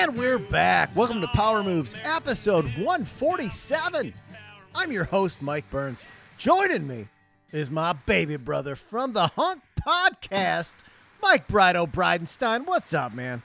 And 0.00 0.16
we're 0.16 0.38
back. 0.38 0.96
Welcome 0.96 1.20
to 1.20 1.26
Power 1.28 1.62
Moves, 1.62 1.94
episode 2.04 2.64
147. 2.78 4.14
I'm 4.74 4.90
your 4.90 5.04
host, 5.04 5.42
Mike 5.42 5.68
Burns. 5.68 6.06
Joining 6.38 6.88
me 6.88 7.06
is 7.52 7.70
my 7.70 7.92
baby 7.92 8.38
brother 8.38 8.76
from 8.76 9.12
the 9.12 9.26
Hunk 9.26 9.60
Podcast, 9.86 10.72
Mike 11.20 11.46
Brido 11.48 11.86
Bridenstine. 11.86 12.64
What's 12.64 12.94
up, 12.94 13.12
man? 13.12 13.42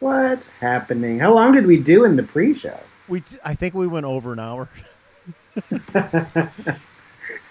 What's 0.00 0.56
happening? 0.56 1.18
How 1.18 1.34
long 1.34 1.52
did 1.52 1.66
we 1.66 1.76
do 1.76 2.04
in 2.04 2.16
the 2.16 2.22
pre-show? 2.22 2.80
We, 3.06 3.20
t- 3.20 3.36
I 3.44 3.54
think 3.54 3.74
we 3.74 3.86
went 3.86 4.06
over 4.06 4.32
an 4.32 4.38
hour. 4.38 4.70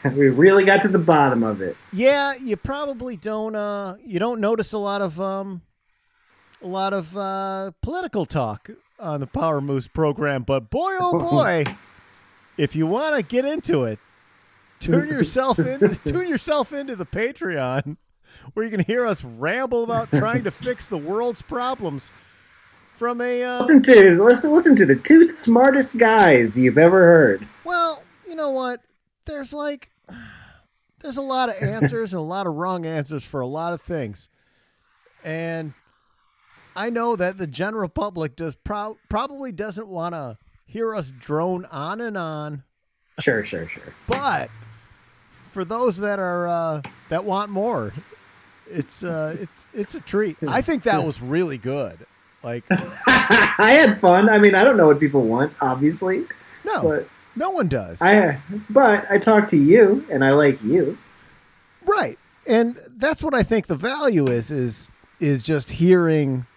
we 0.06 0.30
really 0.30 0.66
got 0.66 0.82
to 0.82 0.88
the 0.88 0.98
bottom 0.98 1.44
of 1.44 1.62
it. 1.62 1.78
Yeah, 1.92 2.34
you 2.34 2.58
probably 2.58 3.16
don't. 3.16 3.56
Uh, 3.56 3.98
you 4.04 4.18
don't 4.18 4.42
notice 4.42 4.74
a 4.74 4.80
lot 4.80 5.04
of 5.04 5.22
um, 5.22 5.62
a 6.64 6.68
lot 6.68 6.94
of 6.94 7.16
uh, 7.18 7.72
political 7.82 8.26
talk 8.26 8.70
on 9.00 9.20
the 9.20 9.28
Power 9.28 9.62
Moves 9.62 9.88
program. 9.88 10.44
But 10.44 10.70
boy, 10.70 10.92
oh 11.00 11.20
boy, 11.32 11.66
if 12.58 12.76
you 12.76 12.88
want 12.88 13.16
to 13.18 13.24
get 13.24 13.46
into 13.46 13.84
it, 13.84 14.00
turn 14.80 15.08
yourself 15.10 15.60
in, 15.60 15.80
tune 16.06 16.28
yourself 16.30 16.72
into 16.74 16.96
the 16.96 17.06
Patreon, 17.06 17.98
where 18.54 18.66
you 18.66 18.72
can 18.72 18.80
hear 18.80 19.06
us 19.06 19.24
ramble 19.24 19.84
about 19.84 20.10
trying 20.12 20.44
to 20.46 20.52
fix 20.52 20.88
the 20.88 20.98
world's 20.98 21.42
problems 21.42 22.12
from 22.96 23.22
a. 23.22 23.44
Uh, 23.44 23.60
Listen 23.60 23.82
to 23.84 24.24
listen 24.24 24.52
listen 24.54 24.76
to 24.78 24.86
the 24.86 24.96
two 24.96 25.24
smartest 25.24 25.98
guys 25.98 26.58
you've 26.58 26.78
ever 26.78 27.04
heard. 27.04 27.48
well, 27.64 28.04
you 28.28 28.36
know 28.36 28.52
what? 28.52 28.82
There's 29.26 29.54
like, 29.54 29.90
there's 31.00 31.18
a 31.18 31.22
lot 31.22 31.50
of 31.50 31.56
answers 31.62 32.14
and 32.14 32.20
a 32.20 32.24
lot 32.24 32.46
of 32.48 32.56
wrong 32.56 32.86
answers 32.86 33.24
for 33.24 33.42
a 33.42 33.48
lot 33.48 33.74
of 33.74 33.82
things, 33.82 34.30
and 35.24 35.74
I 36.76 36.90
know 36.90 37.16
that 37.16 37.38
the 37.38 37.48
general 37.48 37.90
public 37.90 38.36
does 38.36 38.56
pro- 38.56 38.98
probably 39.10 39.52
doesn't 39.52 39.88
want 39.88 40.16
to 40.16 40.38
hear 40.66 40.96
us 40.96 41.12
drone 41.12 41.66
on 41.66 42.02
and 42.02 42.18
on 42.18 42.64
Sure, 43.20 43.44
sure, 43.44 43.68
sure. 43.70 43.94
but 44.08 44.50
for 45.52 45.64
those 45.64 45.98
that 45.98 46.18
are 46.18 46.48
uh, 46.48 46.82
that 47.10 47.24
want 47.26 47.52
more, 47.52 47.94
it's 48.68 49.04
uh, 49.04 49.38
it's 49.40 49.66
it's 49.74 49.96
a 49.96 50.02
treat. 50.02 50.36
I 50.48 50.62
think 50.62 50.84
that 50.84 51.04
was 51.06 51.22
really 51.22 51.60
good. 51.60 52.00
Like 52.42 52.64
I 52.72 53.78
had 53.80 54.00
fun. 54.02 54.30
I 54.30 54.40
mean, 54.40 54.56
I 54.56 54.64
don't 54.64 54.78
know 54.78 54.88
what 54.88 55.00
people 55.00 55.22
want, 55.22 55.54
obviously, 55.62 56.26
no, 56.66 56.82
but 56.82 57.08
no 57.36 57.52
one 57.52 57.68
does. 57.68 58.02
I 58.02 58.42
but 58.72 59.06
I 59.12 59.20
talk 59.20 59.48
to 59.50 59.58
you 59.58 60.06
and 60.10 60.26
I 60.26 60.32
like 60.32 60.62
you. 60.64 60.98
right, 61.86 62.18
and 62.48 62.80
that's 62.98 63.22
what 63.24 63.36
I 63.36 63.44
think 63.44 63.68
the 63.68 63.76
value 63.76 64.28
is 64.28 64.50
is 64.50 64.90
is 65.20 65.44
just 65.44 65.70
hearing 65.70 66.48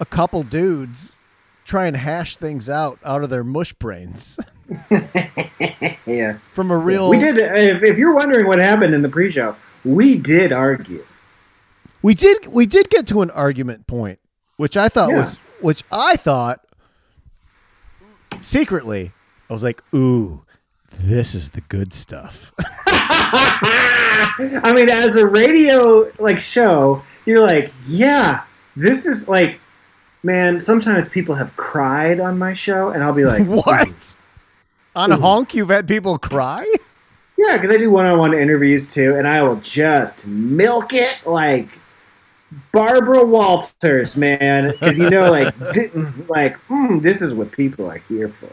a 0.00 0.04
couple 0.06 0.42
dudes 0.42 1.18
try 1.64 1.86
and 1.86 1.96
hash 1.96 2.36
things 2.36 2.68
out 2.68 2.98
out 3.04 3.22
of 3.22 3.30
their 3.30 3.44
mush 3.44 3.72
brains 3.74 4.40
yeah. 6.06 6.38
from 6.48 6.70
a 6.70 6.76
real. 6.76 7.10
We 7.10 7.18
did 7.18 7.38
uh, 7.38 7.54
if, 7.54 7.82
if 7.82 7.98
you're 7.98 8.14
wondering 8.14 8.46
what 8.46 8.58
happened 8.58 8.94
in 8.94 9.02
the 9.02 9.08
pre-show, 9.08 9.54
we 9.84 10.16
did 10.16 10.52
argue. 10.52 11.04
We 12.02 12.14
did 12.14 12.48
we 12.48 12.66
did 12.66 12.88
get 12.90 13.06
to 13.08 13.22
an 13.22 13.30
argument 13.30 13.86
point, 13.86 14.18
which 14.56 14.76
I 14.76 14.88
thought 14.88 15.10
Yeah. 15.10 15.18
was 15.18 15.36
which 15.60 15.82
I 15.92 16.16
thought 16.16 16.64
secretly 18.40 19.12
I 19.48 19.52
was 19.52 19.62
like, 19.62 19.82
"Ooh, 19.94 20.44
this 20.90 21.34
is 21.34 21.50
the 21.50 21.60
good 21.62 21.92
stuff." 21.92 22.52
I 22.92 24.72
mean, 24.74 24.88
as 24.88 25.16
a 25.16 25.26
radio 25.26 26.10
like 26.18 26.38
show, 26.38 27.02
you're 27.26 27.40
like, 27.44 27.72
yeah, 27.86 28.44
this 28.76 29.06
is 29.06 29.28
like, 29.28 29.60
man. 30.22 30.60
Sometimes 30.60 31.08
people 31.08 31.34
have 31.34 31.56
cried 31.56 32.20
on 32.20 32.38
my 32.38 32.52
show, 32.52 32.90
and 32.90 33.02
I'll 33.02 33.12
be 33.12 33.24
like, 33.24 33.46
what? 33.46 34.16
On 34.96 35.12
Ooh. 35.12 35.16
honk 35.16 35.54
you've 35.54 35.70
had 35.70 35.86
people 35.86 36.18
cry? 36.18 36.66
Yeah, 37.38 37.54
because 37.54 37.70
I 37.70 37.78
do 37.78 37.90
one-on-one 37.90 38.34
interviews 38.34 38.92
too, 38.92 39.16
and 39.16 39.26
I 39.26 39.42
will 39.42 39.56
just 39.56 40.26
milk 40.26 40.92
it 40.92 41.16
like 41.24 41.78
Barbara 42.72 43.24
Walters, 43.24 44.16
man. 44.16 44.72
Because 44.72 44.98
you 44.98 45.08
know, 45.08 45.30
like, 45.30 45.58
like, 46.28 46.58
mm, 46.68 47.00
this 47.00 47.22
is 47.22 47.34
what 47.34 47.52
people 47.52 47.90
are 47.90 48.02
here 48.08 48.28
for. 48.28 48.52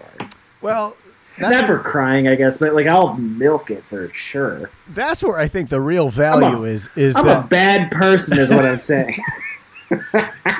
Well, 0.61 0.95
Not 1.39 1.65
for 1.65 1.79
crying, 1.79 2.27
I 2.27 2.35
guess, 2.35 2.57
but 2.57 2.73
like, 2.73 2.87
I'll 2.87 3.15
milk 3.15 3.69
it 3.69 3.83
for 3.83 4.11
sure. 4.13 4.69
that's 4.89 5.23
where 5.23 5.37
I 5.37 5.47
think 5.47 5.69
the 5.69 5.81
real 5.81 6.09
value 6.09 6.63
is 6.63 6.89
is 6.95 7.15
I'm 7.15 7.25
that 7.25 7.45
a 7.45 7.47
bad 7.47 7.91
person, 7.91 8.37
is 8.39 8.49
what 8.49 8.65
I'm 8.65 8.79
saying. 8.79 9.17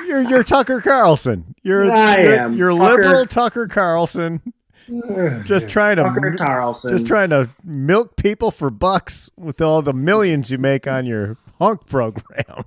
you're 0.06 0.22
you're 0.28 0.44
Tucker 0.44 0.80
Carlson. 0.80 1.54
You're 1.62 1.90
I 1.90 2.22
you're, 2.22 2.34
am, 2.34 2.56
you're 2.56 2.70
fucker. 2.72 2.96
liberal 2.96 3.26
Tucker 3.26 3.66
Carlson 3.66 4.40
just 5.44 5.68
trying 5.68 5.96
to 5.96 6.02
Tucker 6.02 6.34
Carlson. 6.36 6.90
just 6.90 7.06
trying 7.06 7.30
to 7.30 7.50
milk 7.64 8.16
people 8.16 8.50
for 8.50 8.70
bucks 8.70 9.30
with 9.36 9.60
all 9.60 9.82
the 9.82 9.92
millions 9.92 10.50
you 10.50 10.58
make 10.58 10.86
on 10.86 11.06
your 11.06 11.36
hunk 11.58 11.86
program. 11.86 12.64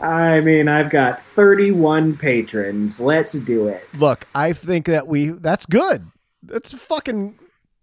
I 0.00 0.40
mean, 0.40 0.68
I've 0.68 0.90
got 0.90 1.20
31 1.20 2.16
patrons. 2.16 3.00
Let's 3.00 3.32
do 3.32 3.66
it. 3.68 3.84
Look, 3.98 4.26
I 4.34 4.52
think 4.52 4.86
that 4.86 5.06
we 5.08 5.28
that's 5.28 5.66
good. 5.66 6.06
That's 6.42 6.72
fucking 6.72 7.38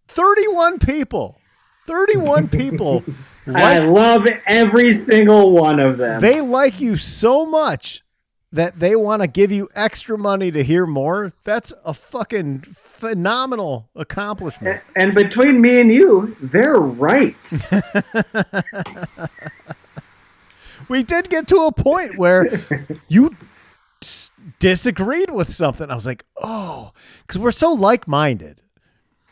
31 0.07 0.79
people. 0.79 1.39
31 1.87 2.47
people 2.49 3.03
I 3.47 3.79
love 3.79 4.27
every 4.47 4.91
single 4.93 5.51
one 5.51 5.79
of 5.79 5.97
them. 5.97 6.21
they 6.21 6.41
like 6.41 6.79
you 6.79 6.97
so 6.97 7.45
much 7.45 8.01
that 8.51 8.79
they 8.79 8.95
want 8.95 9.21
to 9.21 9.27
give 9.27 9.51
you 9.51 9.67
extra 9.75 10.17
money 10.17 10.49
to 10.51 10.63
hear 10.63 10.85
more. 10.85 11.33
That's 11.43 11.73
a 11.83 11.93
fucking 11.93 12.59
phenomenal 12.61 13.89
accomplishment. 13.95 14.81
and 14.95 15.13
between 15.13 15.59
me 15.61 15.81
and 15.81 15.91
you, 15.91 16.35
they're 16.41 16.77
right. 16.79 17.51
We 20.87 21.03
did 21.03 21.29
get 21.29 21.47
to 21.47 21.61
a 21.61 21.71
point 21.71 22.17
where 22.17 22.47
you 23.07 23.35
disagreed 24.59 25.31
with 25.31 25.53
something. 25.53 25.89
I 25.89 25.95
was 25.95 26.05
like, 26.05 26.25
"Oh, 26.41 26.91
cuz 27.27 27.39
we're 27.39 27.51
so 27.51 27.71
like-minded." 27.71 28.61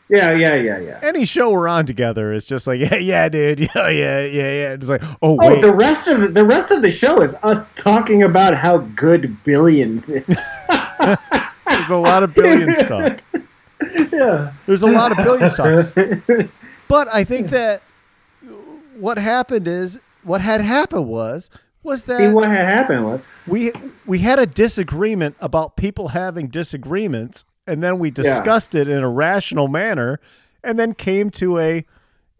Yeah, 0.08 0.32
yeah, 0.32 0.54
yeah, 0.54 0.78
yeah. 0.78 1.00
any 1.02 1.24
show 1.24 1.50
we're 1.52 1.68
on 1.68 1.86
together 1.86 2.32
is 2.32 2.44
just 2.44 2.66
like, 2.66 2.80
yeah, 2.90 2.96
yeah, 2.96 3.28
dude, 3.28 3.60
yeah, 3.74 3.88
yeah, 3.88 4.20
yeah, 4.20 4.26
yeah. 4.26 4.72
It's 4.72 4.88
like, 4.88 5.02
oh 5.04 5.16
Oh, 5.22 5.36
wait, 5.36 5.60
the 5.60 5.72
rest 5.72 6.08
of 6.08 6.20
the, 6.20 6.28
the 6.28 6.44
rest 6.44 6.70
of 6.70 6.82
the 6.82 6.90
show 6.90 7.20
is 7.22 7.34
us 7.42 7.72
talking 7.74 8.22
about 8.22 8.54
how 8.54 8.78
good 8.78 9.42
Billions 9.44 10.10
is. 10.10 10.26
there's 11.68 11.90
a 11.90 11.96
lot 11.96 12.22
of 12.22 12.34
billions 12.34 12.82
talk. 12.84 13.20
yeah. 14.12 14.52
There's 14.66 14.82
a 14.82 14.86
lot 14.86 15.10
of 15.12 15.18
billions 15.18 15.56
talk. 15.56 16.50
But 16.88 17.08
I 17.12 17.24
think 17.24 17.48
that 17.48 17.82
what 18.96 19.18
happened 19.18 19.66
is 19.66 19.98
what 20.22 20.40
had 20.40 20.60
happened 20.60 21.08
was 21.08 21.50
was 21.82 22.04
that 22.04 22.16
See 22.16 22.28
what 22.28 22.48
had 22.48 22.66
happened 22.66 23.04
was 23.04 23.44
we 23.46 23.72
we 24.06 24.18
had 24.20 24.38
a 24.38 24.46
disagreement 24.46 25.36
about 25.40 25.76
people 25.76 26.08
having 26.08 26.48
disagreements, 26.48 27.44
and 27.66 27.82
then 27.82 27.98
we 27.98 28.10
discussed 28.10 28.74
it 28.74 28.88
in 28.88 28.98
a 29.02 29.08
rational 29.08 29.68
manner, 29.68 30.20
and 30.62 30.78
then 30.78 30.94
came 30.94 31.30
to 31.30 31.58
a 31.58 31.84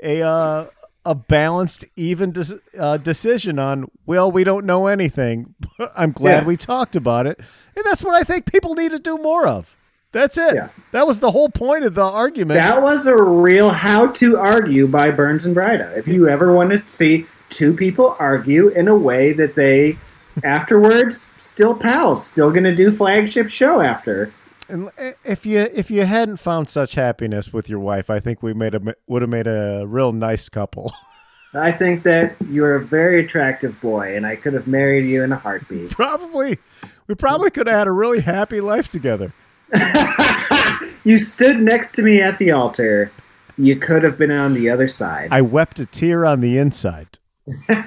a 0.03 0.23
uh, 0.23 0.67
a 1.07 1.15
balanced, 1.15 1.85
even 1.97 2.33
dis- 2.33 2.55
uh, 2.79 2.97
decision 2.99 3.59
on. 3.59 3.91
Well, 4.07 4.31
we 4.33 4.45
don't 4.45 4.65
know 4.67 4.87
anything. 4.87 5.55
I'm 5.97 6.13
glad 6.13 6.43
Yeah. 6.43 6.47
we 6.47 6.57
talked 6.57 6.97
about 6.97 7.27
it, 7.27 7.39
and 7.39 7.85
that's 7.85 8.03
what 8.03 8.15
I 8.15 8.23
think 8.25 8.51
people 8.51 8.75
need 8.75 8.91
to 8.93 8.99
do 8.99 9.17
more 9.19 9.47
of. 9.47 9.77
That's 10.13 10.39
it. 10.39 10.55
Yeah. 10.55 10.69
That 10.93 11.09
was 11.09 11.19
the 11.19 11.33
whole 11.33 11.49
point 11.49 11.85
of 11.85 11.97
the 11.97 12.05
argument. 12.05 12.59
that 12.59 12.81
was 12.81 13.05
a 13.07 13.21
real 13.21 13.71
how 13.71 14.07
to 14.13 14.37
argue 14.39 14.87
by 14.87 15.11
Burns 15.11 15.45
and 15.45 15.57
Brido. 15.57 15.97
If 15.99 16.07
you 16.07 16.29
ever 16.29 16.53
want 16.53 16.71
to 16.71 16.87
see 16.87 17.27
two 17.49 17.75
people 17.75 18.15
argue 18.21 18.69
in 18.69 18.87
a 18.87 18.95
way 18.95 19.33
that 19.33 19.55
they 19.57 19.99
afterwards 20.45 21.33
still 21.37 21.75
pals, 21.75 22.25
still 22.25 22.51
going 22.53 22.63
to 22.65 22.75
do 22.75 22.91
flagship 22.93 23.49
show 23.49 23.81
after. 23.81 24.33
And 24.69 24.91
eh, 24.99 25.13
if 25.25 25.45
you 25.45 25.61
if 25.61 25.91
you 25.91 26.05
hadn't 26.05 26.39
found 26.39 26.69
such 26.69 26.95
happiness 26.95 27.53
with 27.53 27.69
your 27.69 27.81
wife, 27.81 28.11
I 28.11 28.21
think 28.21 28.43
we 28.43 28.55
made 28.55 28.75
a 28.75 28.95
would 29.07 29.23
have 29.23 29.31
made 29.31 29.47
a 29.47 29.85
real 29.87 30.13
nice 30.13 30.49
couple. 30.49 30.93
I 31.55 31.71
think 31.71 32.03
that 32.03 32.35
you're 32.51 32.75
a 32.75 32.85
very 32.85 33.21
attractive 33.21 33.81
boy, 33.81 34.17
and 34.17 34.27
I 34.27 34.35
could 34.35 34.55
have 34.55 34.67
married 34.67 35.05
you 35.05 35.23
in 35.23 35.31
a 35.31 35.37
heartbeat. 35.37 35.91
Probably, 35.91 36.59
we 37.07 37.15
probably 37.15 37.51
could 37.51 37.69
have 37.69 37.77
had 37.77 37.87
a 37.87 37.93
really 37.93 38.21
happy 38.21 38.61
life 38.61 38.89
together. 38.91 39.33
you 41.05 41.19
stood 41.19 41.61
next 41.61 41.93
to 41.93 42.03
me 42.03 42.21
at 42.21 42.39
the 42.39 42.51
altar. 42.51 43.13
You 43.57 43.77
could 43.77 44.03
have 44.03 44.19
been 44.19 44.33
on 44.33 44.55
the 44.55 44.69
other 44.69 44.89
side. 44.89 45.29
I 45.31 45.43
wept 45.43 45.79
a 45.79 45.87
tear 45.87 46.27
on 46.27 46.41
the 46.41 46.59
inside. 46.59 47.19
there 47.69 47.85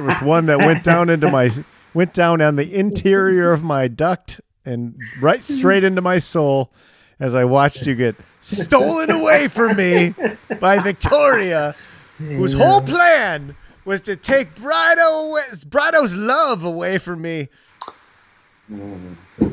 was 0.00 0.18
one 0.22 0.46
that 0.46 0.58
went 0.58 0.82
down 0.82 1.10
into 1.10 1.30
my 1.30 1.50
went 1.92 2.14
down 2.14 2.40
on 2.40 2.56
the 2.56 2.74
interior 2.74 3.52
of 3.52 3.62
my 3.62 3.86
duct 3.86 4.40
and 4.64 4.98
right 5.20 5.42
straight 5.42 5.84
into 5.84 6.00
my 6.00 6.18
soul 6.18 6.72
as 7.20 7.34
I 7.34 7.44
watched 7.44 7.86
you 7.86 7.94
get 7.94 8.16
stolen 8.40 9.10
away 9.10 9.48
from 9.48 9.76
me 9.76 10.14
by 10.60 10.78
Victoria, 10.80 11.74
whose 12.18 12.52
whole 12.52 12.80
plan 12.80 13.56
was 13.84 14.00
to 14.02 14.16
take 14.16 14.54
Brido 14.54 15.28
away, 15.30 15.42
Brido's 15.68 16.16
love 16.16 16.64
away 16.64 16.98
from 16.98 17.22
me. 17.22 17.48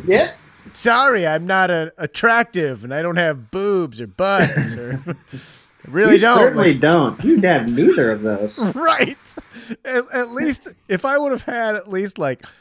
Yep. 0.06 0.36
Sorry, 0.74 1.28
I'm 1.28 1.46
not 1.46 1.70
a, 1.70 1.94
attractive 1.98 2.84
and 2.84 2.94
I 2.94 3.02
don't 3.02 3.18
have 3.18 3.52
boobs 3.52 4.00
or 4.00 4.08
butts 4.08 4.76
or 4.76 5.04
really 5.88 6.14
you 6.14 6.20
don't. 6.20 6.38
certainly 6.38 6.72
Like, 6.72 6.82
don't. 6.82 7.24
You'd 7.24 7.44
have 7.44 7.70
neither 7.70 8.12
of 8.12 8.22
those. 8.22 8.60
right. 8.76 9.36
At, 9.84 10.04
at 10.14 10.30
least 10.30 10.70
if 10.88 11.04
I 11.04 11.18
would 11.18 11.32
have 11.32 11.44
had 11.44 11.76
at 11.76 11.90
least 11.90 12.18
like 12.18 12.46
a 12.46 12.52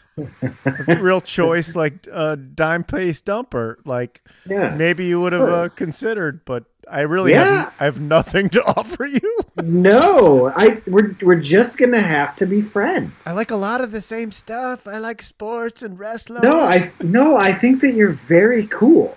real 1.00 1.20
choice, 1.20 1.74
like 1.76 2.06
a 2.12 2.36
dime 2.36 2.84
paste 2.84 3.26
dumper, 3.26 3.76
like 3.84 4.22
Yeah. 4.48 4.74
maybe 4.76 5.06
you 5.06 5.20
would 5.20 5.32
have 5.32 5.48
uh, 5.48 5.68
considered. 5.70 6.44
But 6.44 6.64
I 6.90 7.02
really 7.02 7.32
Yeah. 7.32 7.44
have, 7.64 7.74
I 7.80 7.84
have 7.84 8.00
nothing 8.00 8.48
to 8.50 8.62
offer 8.76 9.06
you. 9.06 9.38
No, 9.62 10.50
I 10.56 10.82
we're 10.86 11.16
we're 11.22 11.40
just 11.40 11.78
gonna 11.78 12.00
have 12.02 12.34
to 12.36 12.46
be 12.46 12.60
friends. 12.60 13.26
I 13.26 13.32
like 13.32 13.50
a 13.50 13.56
lot 13.56 13.80
of 13.80 13.92
the 13.92 14.00
same 14.00 14.32
stuff. 14.32 14.86
I 14.86 14.98
like 14.98 15.22
sports 15.22 15.82
and 15.82 15.98
wrestling. 15.98 16.42
No, 16.42 16.60
I 16.60 16.92
no, 17.02 17.36
I 17.36 17.52
think 17.52 17.80
that 17.82 17.92
you're 17.92 18.10
very 18.10 18.66
cool. 18.66 19.16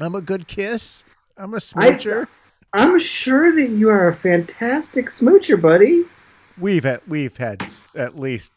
I'm 0.00 0.14
a 0.14 0.22
good 0.22 0.46
kiss. 0.48 1.04
I'm 1.36 1.54
a 1.54 1.58
smoocher. 1.58 2.26
I'm 2.72 2.98
sure 2.98 3.54
that 3.54 3.70
you 3.70 3.90
are 3.90 4.08
a 4.08 4.12
fantastic 4.14 5.06
smoocher, 5.06 5.60
buddy. 5.60 6.04
we've 6.58 6.84
had 6.84 7.00
we've 7.06 7.36
had 7.36 7.62
at 7.94 8.18
least 8.18 8.52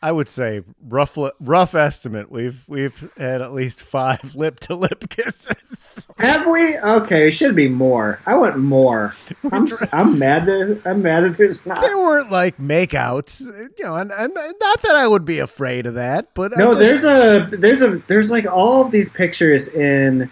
I 0.00 0.12
would 0.12 0.28
say 0.28 0.62
rough 0.88 1.18
rough 1.40 1.74
estimate 1.74 2.30
we've 2.30 2.64
we've 2.68 3.10
had 3.16 3.42
at 3.42 3.52
least 3.52 3.82
five 3.82 4.34
lip 4.36 4.60
to 4.60 4.76
lip 4.76 5.08
kisses. 5.08 6.06
Have 6.18 6.46
we? 6.46 6.78
Okay, 6.78 7.26
it 7.28 7.30
should 7.32 7.56
be 7.56 7.68
more. 7.68 8.20
I 8.26 8.36
want 8.36 8.58
more. 8.58 9.14
I'm 9.52 9.66
I'm 9.92 10.18
mad 10.18 10.46
that 10.46 10.82
I'm 10.84 11.02
mad 11.02 11.24
that 11.24 11.36
there's 11.36 11.66
not. 11.66 11.80
they 11.80 11.94
weren't 11.94 12.30
like 12.30 12.58
makeouts, 12.58 13.44
you 13.78 13.84
know, 13.84 13.96
and, 13.96 14.12
and 14.12 14.34
not 14.34 14.82
that 14.82 14.94
I 14.94 15.08
would 15.08 15.24
be 15.24 15.40
afraid 15.40 15.86
of 15.86 15.94
that, 15.94 16.32
but 16.34 16.52
No, 16.56 16.74
just- 16.74 17.02
there's 17.02 17.04
a 17.04 17.56
there's 17.56 17.82
a 17.82 18.00
there's 18.06 18.30
like 18.30 18.46
all 18.46 18.84
of 18.84 18.92
these 18.92 19.08
pictures 19.08 19.68
in 19.74 20.30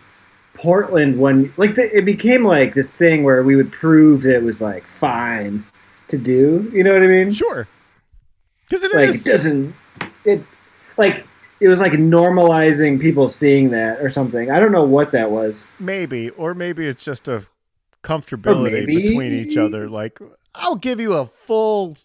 Portland 0.55 1.19
when 1.19 1.53
like 1.57 1.75
the, 1.75 1.95
it 1.97 2.05
became 2.05 2.45
like 2.45 2.75
this 2.75 2.95
thing 2.95 3.25
where 3.25 3.43
we 3.43 3.57
would 3.57 3.73
prove 3.73 4.23
that 4.23 4.37
it 4.37 4.43
was 4.43 4.63
like 4.63 4.87
fine 4.87 5.65
to 6.09 6.17
do. 6.17 6.71
You 6.73 6.85
know 6.85 6.93
what 6.93 7.03
I 7.03 7.09
mean? 7.09 7.33
sure 7.33 7.67
because 8.69 8.85
it 8.85 8.95
like 8.95 9.09
is. 9.11 9.27
it 9.27 9.31
doesn't 9.31 9.75
it 10.25 10.43
like 10.97 11.27
it 11.61 11.69
was 11.69 11.81
like 11.81 11.93
normalizing 11.93 13.01
people 13.01 13.29
seeing 13.29 13.71
that 13.71 14.01
or 14.01 14.11
something. 14.11 14.51
I 14.51 14.61
don't 14.61 14.73
know 14.73 14.85
what 14.85 15.11
that 15.13 15.31
was. 15.31 15.67
maybe, 15.79 16.29
or 16.31 16.55
maybe 16.55 16.87
it's 16.87 17.03
just 17.05 17.29
a 17.29 17.47
comfortability 18.03 18.87
between 18.87 19.33
each 19.33 19.57
other. 19.57 19.89
Like 19.89 20.19
I'll 20.55 20.77
give 20.77 21.01
you 21.01 21.15
a 21.15 21.27
full 21.27 21.97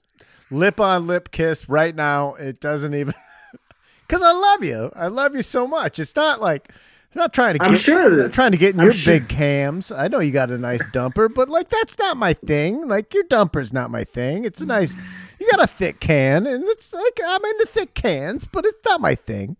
lip 0.49 0.79
on 0.79 1.07
lip 1.07 1.31
kiss 1.31 1.67
right 1.69 1.95
now. 1.95 2.35
It 2.35 2.59
doesn't 2.59 2.93
even 2.93 3.13
because 4.07 4.21
I 4.21 4.31
love 4.31 4.63
you. 4.63 4.91
I 4.95 5.07
love 5.07 5.35
you 5.35 5.41
so 5.41 5.67
much. 5.67 5.99
It's 5.99 6.15
not 6.15 6.41
like. 6.41 6.69
I'm 7.13 7.19
not 7.19 7.33
trying 7.33 7.57
to 7.57 7.63
I'm 7.65 7.71
get 7.71 7.81
sure 7.81 8.23
I'm 8.23 8.31
trying 8.31 8.51
to 8.51 8.57
get 8.57 8.73
in 8.73 8.79
I'm 8.79 8.85
your 8.85 8.93
sure- 8.93 9.19
big 9.19 9.27
cams. 9.27 9.91
I 9.91 10.07
know 10.07 10.19
you 10.19 10.31
got 10.31 10.49
a 10.49 10.57
nice 10.57 10.81
dumper, 10.91 11.27
but 11.33 11.49
like 11.49 11.67
that's 11.67 11.99
not 11.99 12.15
my 12.15 12.31
thing. 12.31 12.87
Like 12.87 13.13
your 13.13 13.23
dumper's 13.25 13.73
not 13.73 13.91
my 13.91 14.05
thing. 14.05 14.45
It's 14.45 14.61
a 14.61 14.65
nice 14.65 14.95
you 15.41 15.49
got 15.49 15.63
a 15.63 15.67
thick 15.67 15.99
can 15.99 16.45
and 16.45 16.63
it's 16.65 16.93
like 16.93 17.19
I'm 17.25 17.43
into 17.43 17.65
thick 17.67 17.93
cans, 17.95 18.47
but 18.47 18.63
it's 18.65 18.79
not 18.85 19.01
my 19.01 19.15
thing. 19.15 19.57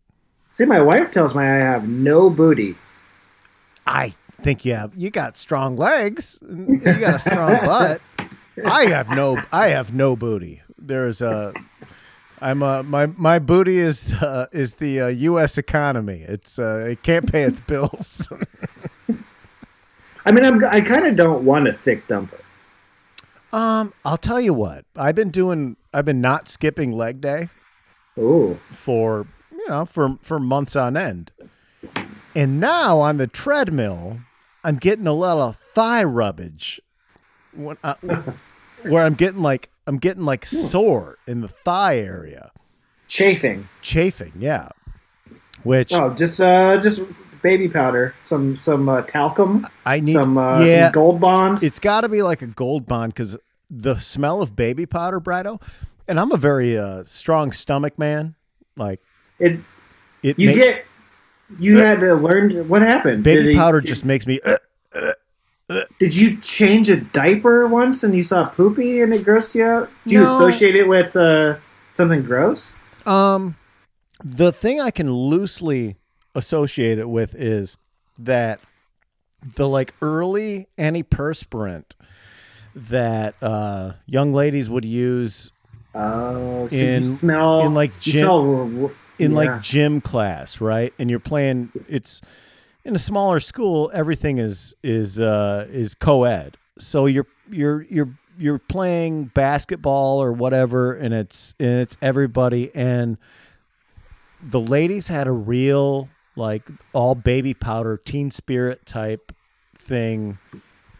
see 0.51 0.65
my 0.65 0.79
wife 0.79 1.09
tells 1.09 1.33
me 1.33 1.43
I 1.43 1.57
have 1.57 1.87
no 1.87 2.29
booty. 2.29 2.75
I 3.87 4.13
think 4.41 4.63
you 4.63 4.75
have 4.75 4.93
you 4.95 5.09
got 5.09 5.37
strong 5.37 5.75
legs, 5.75 6.39
you 6.47 6.79
got 6.99 7.15
a 7.15 7.19
strong 7.19 7.51
butt. 7.65 7.99
I 8.63 8.85
have 8.89 9.09
no 9.09 9.41
I 9.51 9.69
have 9.69 9.93
no 9.93 10.15
booty. 10.15 10.61
There's 10.77 11.21
a 11.21 11.53
I'm 12.41 12.61
uh 12.61 12.83
my 12.83 13.07
my 13.17 13.39
booty 13.39 13.77
is 13.77 14.13
uh, 14.21 14.47
is 14.51 14.75
the 14.75 15.01
uh, 15.01 15.07
U.S. 15.07 15.57
economy. 15.57 16.25
It's 16.27 16.59
uh, 16.59 16.85
it 16.89 17.03
can't 17.03 17.31
pay 17.31 17.43
its 17.43 17.61
bills. 17.61 18.31
I 20.25 20.31
mean, 20.31 20.45
I'm 20.45 20.63
I 20.65 20.81
kind 20.81 21.07
of 21.07 21.15
don't 21.15 21.43
want 21.43 21.67
a 21.67 21.73
thick 21.73 22.07
dumper. 22.07 22.39
Um, 23.53 23.94
I'll 24.06 24.18
tell 24.18 24.39
you 24.39 24.53
what. 24.53 24.86
I've 24.95 25.15
been 25.15 25.30
doing. 25.30 25.75
I've 25.94 26.06
been 26.06 26.21
not 26.21 26.48
skipping 26.48 26.92
leg 26.92 27.21
day 27.21 27.50
Ooh, 28.18 28.59
for 28.71 29.27
you 29.51 29.68
know 29.69 29.86
for 29.86 30.18
for 30.21 30.39
months 30.39 30.75
on 30.75 30.95
end, 30.95 31.31
and 32.36 32.59
now 32.59 33.00
on 33.00 33.18
the 33.18 33.27
treadmill, 33.27 34.19
I'm 34.63 34.77
getting 34.77 35.07
a 35.07 35.13
lot 35.13 35.38
of 35.38 35.57
thigh 35.57 36.03
rubbage. 36.03 36.80
When 37.53 37.77
I, 37.83 37.95
where 38.88 39.06
I'm 39.06 39.15
getting 39.15 39.42
like 39.42 39.69
I'm 39.88 39.98
getting 39.98 40.24
like 40.24 40.45
sore 40.45 41.18
in 41.27 41.42
the 41.42 41.48
thigh 41.48 41.98
area, 41.98 42.51
chafing. 43.07 43.68
chafing. 43.81 44.33
Yeah, 44.39 44.69
which 45.63 45.92
Oh, 45.94 46.13
just 46.13 46.39
uh, 46.39 46.77
just 46.77 47.03
baby 47.41 47.67
powder, 47.67 48.13
some 48.23 48.55
some 48.55 48.88
uh, 48.89 49.01
talcum, 49.03 49.65
I 49.85 49.99
need. 49.99 50.13
some 50.13 50.38
uh, 50.38 50.63
yeah, 50.63 50.85
some 50.85 50.91
Gold 50.93 51.19
Bond. 51.21 51.63
it's 51.63 51.79
got 51.79 52.01
to 52.01 52.09
be 52.09 52.21
like 52.23 52.41
a 52.41 52.47
gold 52.47 52.85
bond 52.85 53.13
because 53.13 53.38
the 53.69 53.95
smell 53.99 54.41
of 54.41 54.55
baby 54.55 54.85
powder, 54.85 55.19
Brido, 55.19 55.61
and 56.07 56.19
I'm 56.19 56.31
a 56.31 56.38
very 56.38 56.77
uh, 56.77 57.03
strong 57.03 57.51
stomach 57.51 57.97
man. 57.99 58.35
Like 58.75 59.01
It 59.39 59.59
it, 60.23 60.39
you 60.39 60.47
makes- 60.47 60.59
get 60.59 60.85
you 61.59 61.79
had 61.79 61.99
to 61.99 62.13
learn 62.15 62.67
what 62.69 62.81
happened. 62.81 63.23
baby 63.23 63.43
Did 63.43 63.55
powder 63.57 63.81
just 63.81 64.05
makes 64.05 64.25
me. 64.25 64.39
uh, 64.45 64.57
Did 65.99 66.15
you 66.15 66.38
change 66.38 66.89
a 66.89 66.97
diaper 66.97 67.67
once 67.67 68.03
and 68.03 68.13
you 68.15 68.23
saw 68.23 68.47
poopy 68.49 69.01
and 69.01 69.13
it 69.13 69.25
grossed 69.25 69.55
you 69.55 69.63
out? 69.63 69.89
Do 70.05 70.15
you 70.15 70.23
No. 70.23 70.35
associate 70.35 70.75
it 70.75 70.88
with 70.88 71.15
uh, 71.15 71.55
something 71.93 72.23
gross? 72.23 72.73
Um, 73.05 73.55
the 74.23 74.51
thing 74.51 74.79
I 74.81 74.91
can 74.91 75.11
loosely 75.11 75.95
associate 76.35 76.97
it 77.00 77.09
with 77.09 77.35
is 77.35 77.77
that 78.19 78.59
the 79.55 79.67
like 79.67 79.93
early 80.01 80.67
antiperspirant 80.77 81.85
that 82.75 83.35
uh, 83.41 83.93
young 84.05 84.33
ladies 84.33 84.69
would 84.69 84.85
use 84.85 85.51
Oh, 85.93 86.69
so 86.69 86.75
In- 86.77 87.03
smell 87.03 87.65
in, 87.65 87.73
like, 87.73 88.00
gym- 88.00 88.23
smell, 88.23 88.91
in 89.19 89.31
yeah. 89.31 89.38
like 89.38 89.61
gym 89.61 90.00
class, 90.00 90.61
right? 90.61 90.93
And 90.97 91.09
you're 91.09 91.19
playing. 91.19 91.69
It's 91.89 92.21
in 92.85 92.95
a 92.95 93.00
smaller 93.00 93.41
school. 93.41 93.91
Everything 93.93 94.38
is 94.38 94.73
is 94.83 95.19
uh, 95.19 95.67
is 95.69 95.93
co-ed, 95.95 96.55
so 96.79 97.07
you're 97.07 97.27
you're 97.50 97.81
you're 97.89 98.07
you're 98.39 98.57
playing 98.57 99.25
basketball 99.25 100.23
or 100.23 100.31
whatever, 100.31 100.93
and 100.93 101.13
it's 101.13 101.55
and 101.59 101.81
it's 101.81 101.97
everybody 102.01 102.71
and 102.73 103.17
the 104.41 104.61
ladies 104.61 105.09
had 105.09 105.27
a 105.27 105.31
real 105.33 106.07
like 106.35 106.63
all 106.93 107.15
baby 107.15 107.53
powder 107.53 107.97
teen 107.97 108.31
spirit 108.31 108.85
type 108.85 109.33
thing 109.75 110.38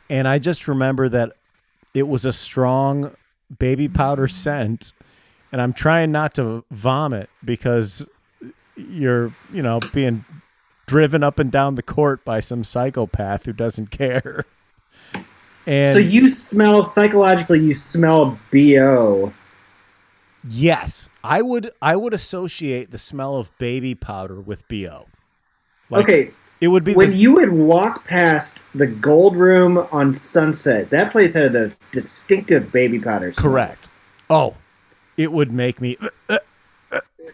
and 0.10 0.28
i 0.28 0.38
just 0.38 0.68
remember 0.68 1.08
that 1.08 1.32
it 1.94 2.08
was 2.08 2.26
a 2.26 2.34
strong 2.34 3.16
baby 3.60 3.88
powder 3.88 4.28
scent 4.28 4.94
and 5.52 5.62
i'm 5.62 5.74
trying 5.74 6.12
not 6.12 6.34
to 6.34 6.64
vomit 6.72 7.30
because 7.44 8.08
you're 8.76 9.34
you 9.54 9.62
know 9.62 9.80
being 9.94 10.26
driven 10.86 11.24
up 11.24 11.40
and 11.40 11.52
down 11.52 11.76
the 11.76 11.84
court 11.84 12.24
by 12.26 12.40
some 12.40 12.64
psychopath 12.64 13.46
who 13.46 13.54
doesn't 13.54 13.92
care 13.92 14.46
and 15.68 15.92
so 15.92 16.00
you 16.00 16.28
smell 16.28 16.82
psychologically. 16.82 17.60
You 17.60 17.74
smell 17.74 18.40
bo. 18.52 19.34
yes 20.50 21.10
i 21.24 21.42
would 21.42 21.70
i 21.82 21.96
would 21.96 22.14
associate 22.14 22.92
the 22.92 22.98
smell 22.98 23.36
of 23.36 23.56
baby 23.58 23.96
powder 23.96 24.42
with 24.42 24.68
bo 24.68 25.06
Like, 25.92 26.06
okay, 26.06 26.32
it 26.62 26.70
would 26.70 26.84
be 26.84 26.94
when 26.96 27.10
the- 27.10 27.18
you 27.18 27.34
would 27.34 27.52
walk 27.52 28.06
past 28.06 28.64
the 28.74 28.88
Gold 28.88 29.36
Room 29.36 29.78
on 29.92 30.14
Sunset, 30.14 30.90
that 30.90 31.12
place 31.12 31.34
had 31.34 31.56
a 31.56 31.72
distinctive 31.92 32.72
baby 32.72 32.98
powder. 33.00 33.32
smell. 33.34 33.52
Correct. 33.52 33.90
Oh, 34.30 34.56
it 35.18 35.32
would 35.32 35.52
make 35.52 35.80
me. 35.82 35.98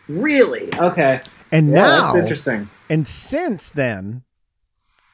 Really? 0.08 0.70
Okay. 0.78 1.22
And 1.52 1.70
Yeah, 1.70 1.76
now, 1.76 2.02
that's 2.14 2.16
interesting. 2.18 2.70
and 2.90 3.08
since 3.08 3.70
then, 3.70 4.24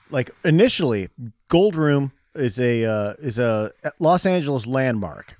like 0.09 0.31
initially, 0.43 1.09
Gold 1.49 1.75
Room 1.75 2.11
is 2.35 2.59
a 2.59 2.85
uh, 2.85 3.13
is 3.19 3.37
a 3.39 3.71
Los 3.99 4.25
Angeles 4.25 4.65
landmark, 4.65 5.35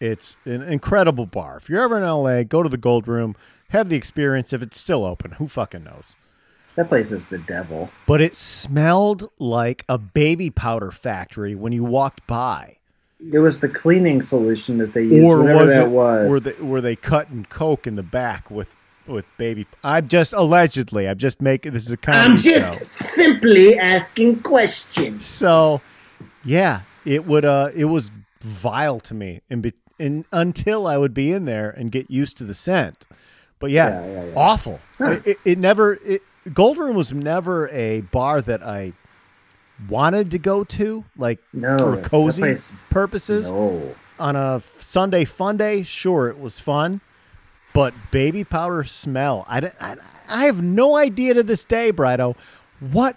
It's 0.00 0.36
an 0.44 0.62
incredible 0.62 1.26
bar. 1.26 1.56
If 1.58 1.68
you're 1.68 1.82
ever 1.82 1.96
in 1.98 2.04
LA, 2.04 2.42
go 2.44 2.62
to 2.62 2.68
the 2.68 2.76
Gold 2.76 3.06
Room, 3.06 3.36
have 3.68 3.88
the 3.88 3.96
experience. 3.96 4.52
If 4.52 4.62
it's 4.62 4.78
still 4.78 5.04
open, 5.04 5.32
who 5.32 5.46
fucking 5.48 5.84
knows? 5.84 6.16
That 6.76 6.88
place 6.88 7.12
is 7.12 7.26
the 7.26 7.38
devil. 7.38 7.90
But 8.06 8.20
it 8.20 8.34
smelled 8.34 9.30
like 9.38 9.84
a 9.88 9.98
baby 9.98 10.50
powder 10.50 10.90
factory 10.90 11.54
when 11.54 11.72
you 11.72 11.84
walked 11.84 12.26
by. 12.26 12.78
It 13.32 13.38
was 13.38 13.60
the 13.60 13.68
cleaning 13.68 14.20
solution 14.22 14.78
that 14.78 14.92
they 14.94 15.02
used, 15.02 15.24
or 15.30 15.40
whatever 15.42 15.58
was 15.60 15.68
that 15.74 15.82
it 15.84 15.90
was. 15.90 16.30
were 16.30 16.40
they 16.40 16.62
were 16.62 16.80
they 16.80 16.96
cutting 16.96 17.44
coke 17.48 17.86
in 17.86 17.96
the 17.96 18.02
back 18.02 18.50
with 18.50 18.74
with 19.06 19.24
baby 19.36 19.66
i'm 19.82 20.06
just 20.06 20.32
allegedly 20.32 21.08
i'm 21.08 21.18
just 21.18 21.42
making 21.42 21.72
this 21.72 21.84
is 21.84 21.90
a 21.90 21.96
comedy 21.96 22.30
I'm 22.30 22.36
just 22.36 22.78
show. 22.78 22.84
simply 23.24 23.76
asking 23.76 24.42
questions. 24.42 25.26
so 25.26 25.80
yeah 26.44 26.82
it 27.04 27.26
would 27.26 27.44
uh 27.44 27.70
it 27.74 27.86
was 27.86 28.12
vile 28.42 29.00
to 29.00 29.14
me 29.14 29.40
and, 29.50 29.60
be, 29.60 29.72
in 29.98 30.24
until 30.32 30.86
i 30.86 30.96
would 30.96 31.12
be 31.14 31.32
in 31.32 31.46
there 31.46 31.70
and 31.70 31.90
get 31.90 32.12
used 32.12 32.36
to 32.38 32.44
the 32.44 32.54
scent 32.54 33.06
but 33.58 33.70
yeah, 33.72 33.88
Yeah, 33.88 34.06
yeah, 34.06 34.24
yeah. 34.26 34.32
awful 34.36 34.80
Huh. 34.98 35.10
it, 35.24 35.26
it, 35.26 35.36
it 35.44 35.58
never 35.58 35.94
it 36.04 36.22
gold 36.52 36.78
room 36.78 36.96
was 36.96 37.12
never 37.12 37.68
a 37.68 38.00
bar 38.02 38.40
that 38.42 38.62
i 38.64 38.92
wanted 39.88 40.30
to 40.30 40.38
go 40.38 40.64
to 40.64 41.04
like 41.16 41.40
no, 41.52 41.76
for 41.78 42.00
cozy 42.02 42.42
place- 42.42 42.72
purposes 42.90 43.50
No. 43.50 43.94
on 44.18 44.36
a 44.36 44.60
Sunday 44.60 45.24
fun 45.24 45.56
day, 45.56 45.82
sure, 45.82 46.28
it 46.28 46.38
was 46.38 46.60
fun, 46.60 47.00
but 47.72 47.92
baby 48.12 48.44
powder 48.44 48.84
smell. 48.84 49.44
I, 49.48 49.70
I, 49.80 49.96
I 50.28 50.44
have 50.44 50.62
no 50.62 50.96
idea 50.96 51.34
to 51.34 51.42
this 51.42 51.64
day, 51.64 51.90
Brido, 51.92 52.36
what 52.78 53.16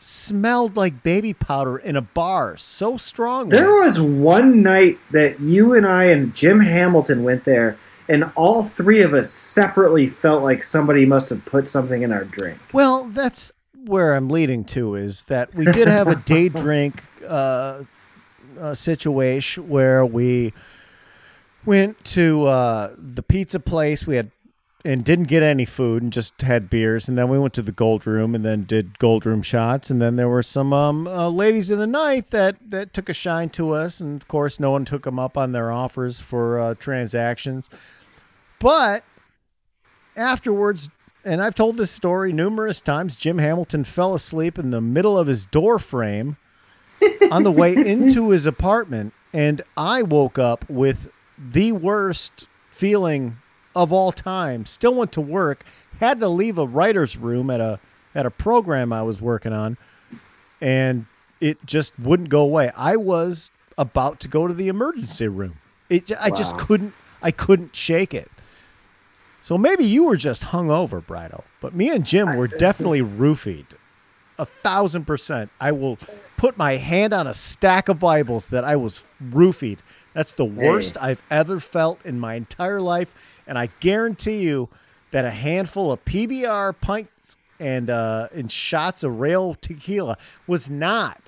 smelled 0.00 0.76
like 0.76 1.02
baby 1.02 1.32
powder 1.32 1.76
in 1.78 1.96
a 1.96 2.02
bar 2.02 2.56
so 2.56 2.96
strongly. 2.96 3.56
There 3.56 3.80
was 3.82 4.00
one 4.00 4.62
night 4.62 4.98
that 5.12 5.40
you 5.40 5.74
and 5.74 5.86
I 5.86 6.04
and 6.04 6.34
Jim 6.34 6.60
Hamilton 6.60 7.22
went 7.22 7.44
there, 7.44 7.78
and 8.08 8.24
all 8.34 8.62
three 8.62 9.02
of 9.02 9.14
us 9.14 9.30
separately 9.30 10.06
felt 10.06 10.42
like 10.42 10.62
somebody 10.62 11.06
must 11.06 11.28
have 11.28 11.44
put 11.44 11.68
something 11.68 12.02
in 12.02 12.12
our 12.12 12.24
drink. 12.24 12.58
Well, 12.72 13.04
that's 13.04 13.52
where 13.86 14.14
I'm 14.14 14.28
leading 14.28 14.64
to 14.64 14.94
is 14.94 15.24
that 15.24 15.54
we 15.54 15.64
did 15.64 15.88
have 15.88 16.08
a 16.08 16.16
day 16.16 16.48
drink 16.50 17.04
uh, 17.26 17.84
uh, 18.58 18.74
situation 18.74 19.68
where 19.68 20.04
we 20.04 20.52
went 21.64 22.02
to 22.04 22.46
uh, 22.46 22.94
the 22.96 23.22
pizza 23.22 23.60
place. 23.60 24.06
We 24.06 24.16
had 24.16 24.30
and 24.84 25.04
didn't 25.04 25.24
get 25.24 25.42
any 25.42 25.64
food 25.64 26.02
and 26.02 26.12
just 26.12 26.40
had 26.40 26.70
beers. 26.70 27.08
And 27.08 27.18
then 27.18 27.28
we 27.28 27.38
went 27.38 27.54
to 27.54 27.62
the 27.62 27.72
gold 27.72 28.06
room 28.06 28.34
and 28.34 28.44
then 28.44 28.64
did 28.64 28.98
gold 28.98 29.26
room 29.26 29.42
shots. 29.42 29.90
And 29.90 30.00
then 30.00 30.16
there 30.16 30.28
were 30.28 30.42
some 30.42 30.72
um, 30.72 31.06
uh, 31.06 31.28
ladies 31.28 31.70
in 31.70 31.78
the 31.78 31.86
night 31.86 32.30
that 32.30 32.56
that 32.70 32.92
took 32.92 33.08
a 33.08 33.14
shine 33.14 33.50
to 33.50 33.72
us. 33.72 34.00
And 34.00 34.20
of 34.20 34.28
course, 34.28 34.58
no 34.58 34.70
one 34.70 34.84
took 34.84 35.04
them 35.04 35.18
up 35.18 35.36
on 35.36 35.52
their 35.52 35.70
offers 35.70 36.20
for 36.20 36.58
uh, 36.58 36.74
transactions. 36.76 37.68
But 38.58 39.04
afterwards, 40.16 40.88
and 41.24 41.42
I've 41.42 41.54
told 41.54 41.76
this 41.76 41.90
story 41.90 42.32
numerous 42.32 42.80
times, 42.80 43.16
Jim 43.16 43.38
Hamilton 43.38 43.84
fell 43.84 44.14
asleep 44.14 44.58
in 44.58 44.70
the 44.70 44.80
middle 44.80 45.18
of 45.18 45.26
his 45.26 45.46
door 45.46 45.78
frame 45.78 46.36
on 47.30 47.42
the 47.42 47.52
way 47.52 47.74
into 47.74 48.30
his 48.30 48.46
apartment. 48.46 49.12
And 49.32 49.62
I 49.76 50.02
woke 50.02 50.38
up 50.38 50.68
with 50.68 51.10
the 51.38 51.72
worst 51.72 52.48
feeling 52.70 53.36
of 53.74 53.92
all 53.92 54.12
time. 54.12 54.66
Still 54.66 54.94
went 54.94 55.12
to 55.12 55.20
work, 55.20 55.64
had 55.98 56.20
to 56.20 56.28
leave 56.28 56.58
a 56.58 56.66
writer's 56.66 57.16
room 57.16 57.50
at 57.50 57.60
a 57.60 57.80
at 58.14 58.26
a 58.26 58.30
program 58.30 58.92
I 58.92 59.02
was 59.02 59.20
working 59.20 59.52
on, 59.52 59.76
and 60.60 61.06
it 61.40 61.64
just 61.64 61.98
wouldn't 61.98 62.28
go 62.28 62.42
away. 62.42 62.70
I 62.76 62.96
was 62.96 63.50
about 63.78 64.20
to 64.20 64.28
go 64.28 64.46
to 64.46 64.54
the 64.54 64.68
emergency 64.68 65.28
room. 65.28 65.58
It, 65.88 66.10
I 66.20 66.30
just 66.30 66.56
couldn't. 66.58 66.94
I 67.22 67.30
couldn't 67.30 67.74
shake 67.74 68.14
it. 68.14 68.30
So 69.42 69.56
maybe 69.56 69.84
you 69.84 70.04
were 70.04 70.16
just 70.16 70.42
hungover, 70.42 71.02
Brido, 71.04 71.44
but 71.60 71.74
me 71.74 71.94
and 71.94 72.04
Jim 72.04 72.36
were 72.36 72.48
definitely 72.48 73.00
roofied. 73.00 73.72
A 74.38 74.44
thousand 74.44 75.06
percent. 75.06 75.50
I 75.60 75.72
will 75.72 75.98
put 76.36 76.56
my 76.56 76.72
hand 76.72 77.12
on 77.12 77.26
a 77.26 77.34
stack 77.34 77.88
of 77.88 77.98
Bibles 77.98 78.46
that 78.48 78.64
I 78.64 78.76
was 78.76 79.04
roofied. 79.22 79.80
That's 80.14 80.32
the 80.32 80.44
worst 80.44 80.96
I've 81.00 81.22
ever 81.30 81.60
felt 81.60 82.04
in 82.04 82.18
my 82.18 82.34
entire 82.34 82.80
life, 82.80 83.39
and 83.50 83.58
I 83.58 83.68
guarantee 83.80 84.42
you 84.42 84.70
that 85.10 85.24
a 85.24 85.30
handful 85.30 85.90
of 85.90 86.02
PBR 86.04 86.80
pints 86.80 87.36
and 87.58 87.90
uh, 87.90 88.28
and 88.32 88.50
shots 88.50 89.02
of 89.02 89.18
rail 89.18 89.54
tequila 89.54 90.16
was 90.46 90.70
not 90.70 91.20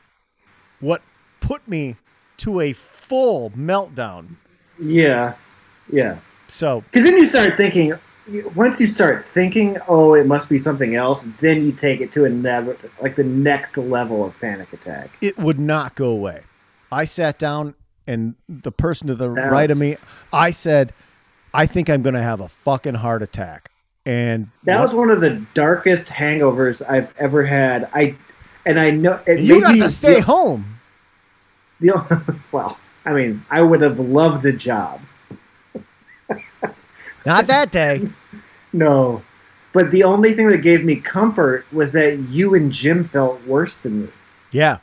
what 0.78 1.02
put 1.40 1.66
me 1.66 1.96
to 2.38 2.60
a 2.60 2.72
full 2.72 3.50
meltdown. 3.50 4.36
Yeah, 4.80 5.34
yeah. 5.92 6.18
So 6.46 6.82
Because 6.82 7.04
then 7.04 7.18
you 7.18 7.26
start 7.26 7.58
thinking. 7.58 7.92
Once 8.54 8.80
you 8.80 8.86
start 8.86 9.24
thinking, 9.24 9.78
oh, 9.88 10.14
it 10.14 10.26
must 10.26 10.48
be 10.48 10.56
something 10.56 10.94
else, 10.94 11.24
then 11.40 11.66
you 11.66 11.72
take 11.72 12.00
it 12.00 12.12
to 12.12 12.24
another, 12.24 12.78
like 13.00 13.16
the 13.16 13.24
next 13.24 13.76
level 13.76 14.24
of 14.24 14.38
panic 14.38 14.72
attack. 14.72 15.10
it 15.20 15.36
would 15.38 15.58
not 15.58 15.96
go 15.96 16.10
away. 16.10 16.42
I 16.92 17.04
sat 17.04 17.36
down 17.40 17.74
and 18.06 18.36
the 18.48 18.70
person 18.70 19.08
to 19.08 19.16
the 19.16 19.28
right 19.28 19.68
of 19.68 19.76
me, 19.76 19.96
I 20.32 20.52
said, 20.52 20.92
I 21.54 21.66
think 21.66 21.90
I'm 21.90 22.02
going 22.02 22.14
to 22.14 22.22
have 22.22 22.40
a 22.40 22.48
fucking 22.48 22.94
heart 22.94 23.22
attack. 23.22 23.70
And 24.06 24.48
That 24.64 24.76
what- 24.76 24.82
was 24.82 24.94
one 24.94 25.10
of 25.10 25.20
the 25.20 25.44
darkest 25.54 26.08
hangovers 26.08 26.82
I've 26.88 27.12
ever 27.18 27.44
had. 27.44 27.88
I, 27.92 28.16
and 28.66 28.80
I 28.80 28.90
know 28.90 29.20
it 29.26 29.40
you 29.40 29.60
got 29.60 29.76
to 29.76 29.88
stay 29.90 30.16
the- 30.16 30.22
home. 30.22 30.80
the- 31.80 32.36
well, 32.52 32.78
I 33.04 33.12
mean, 33.12 33.44
I 33.50 33.62
would 33.62 33.82
have 33.82 33.98
loved 33.98 34.44
a 34.44 34.52
job. 34.52 35.00
Not 37.26 37.46
that 37.46 37.70
day. 37.70 38.06
No. 38.72 39.22
But 39.72 39.90
the 39.90 40.04
only 40.04 40.32
thing 40.32 40.48
that 40.48 40.58
gave 40.58 40.84
me 40.84 40.96
comfort 40.96 41.64
was 41.72 41.92
that 41.92 42.18
you 42.28 42.54
and 42.54 42.70
Jim 42.72 43.04
felt 43.04 43.44
worse 43.46 43.76
than 43.78 44.02
me. 44.02 44.08
Yeah. 44.52 44.78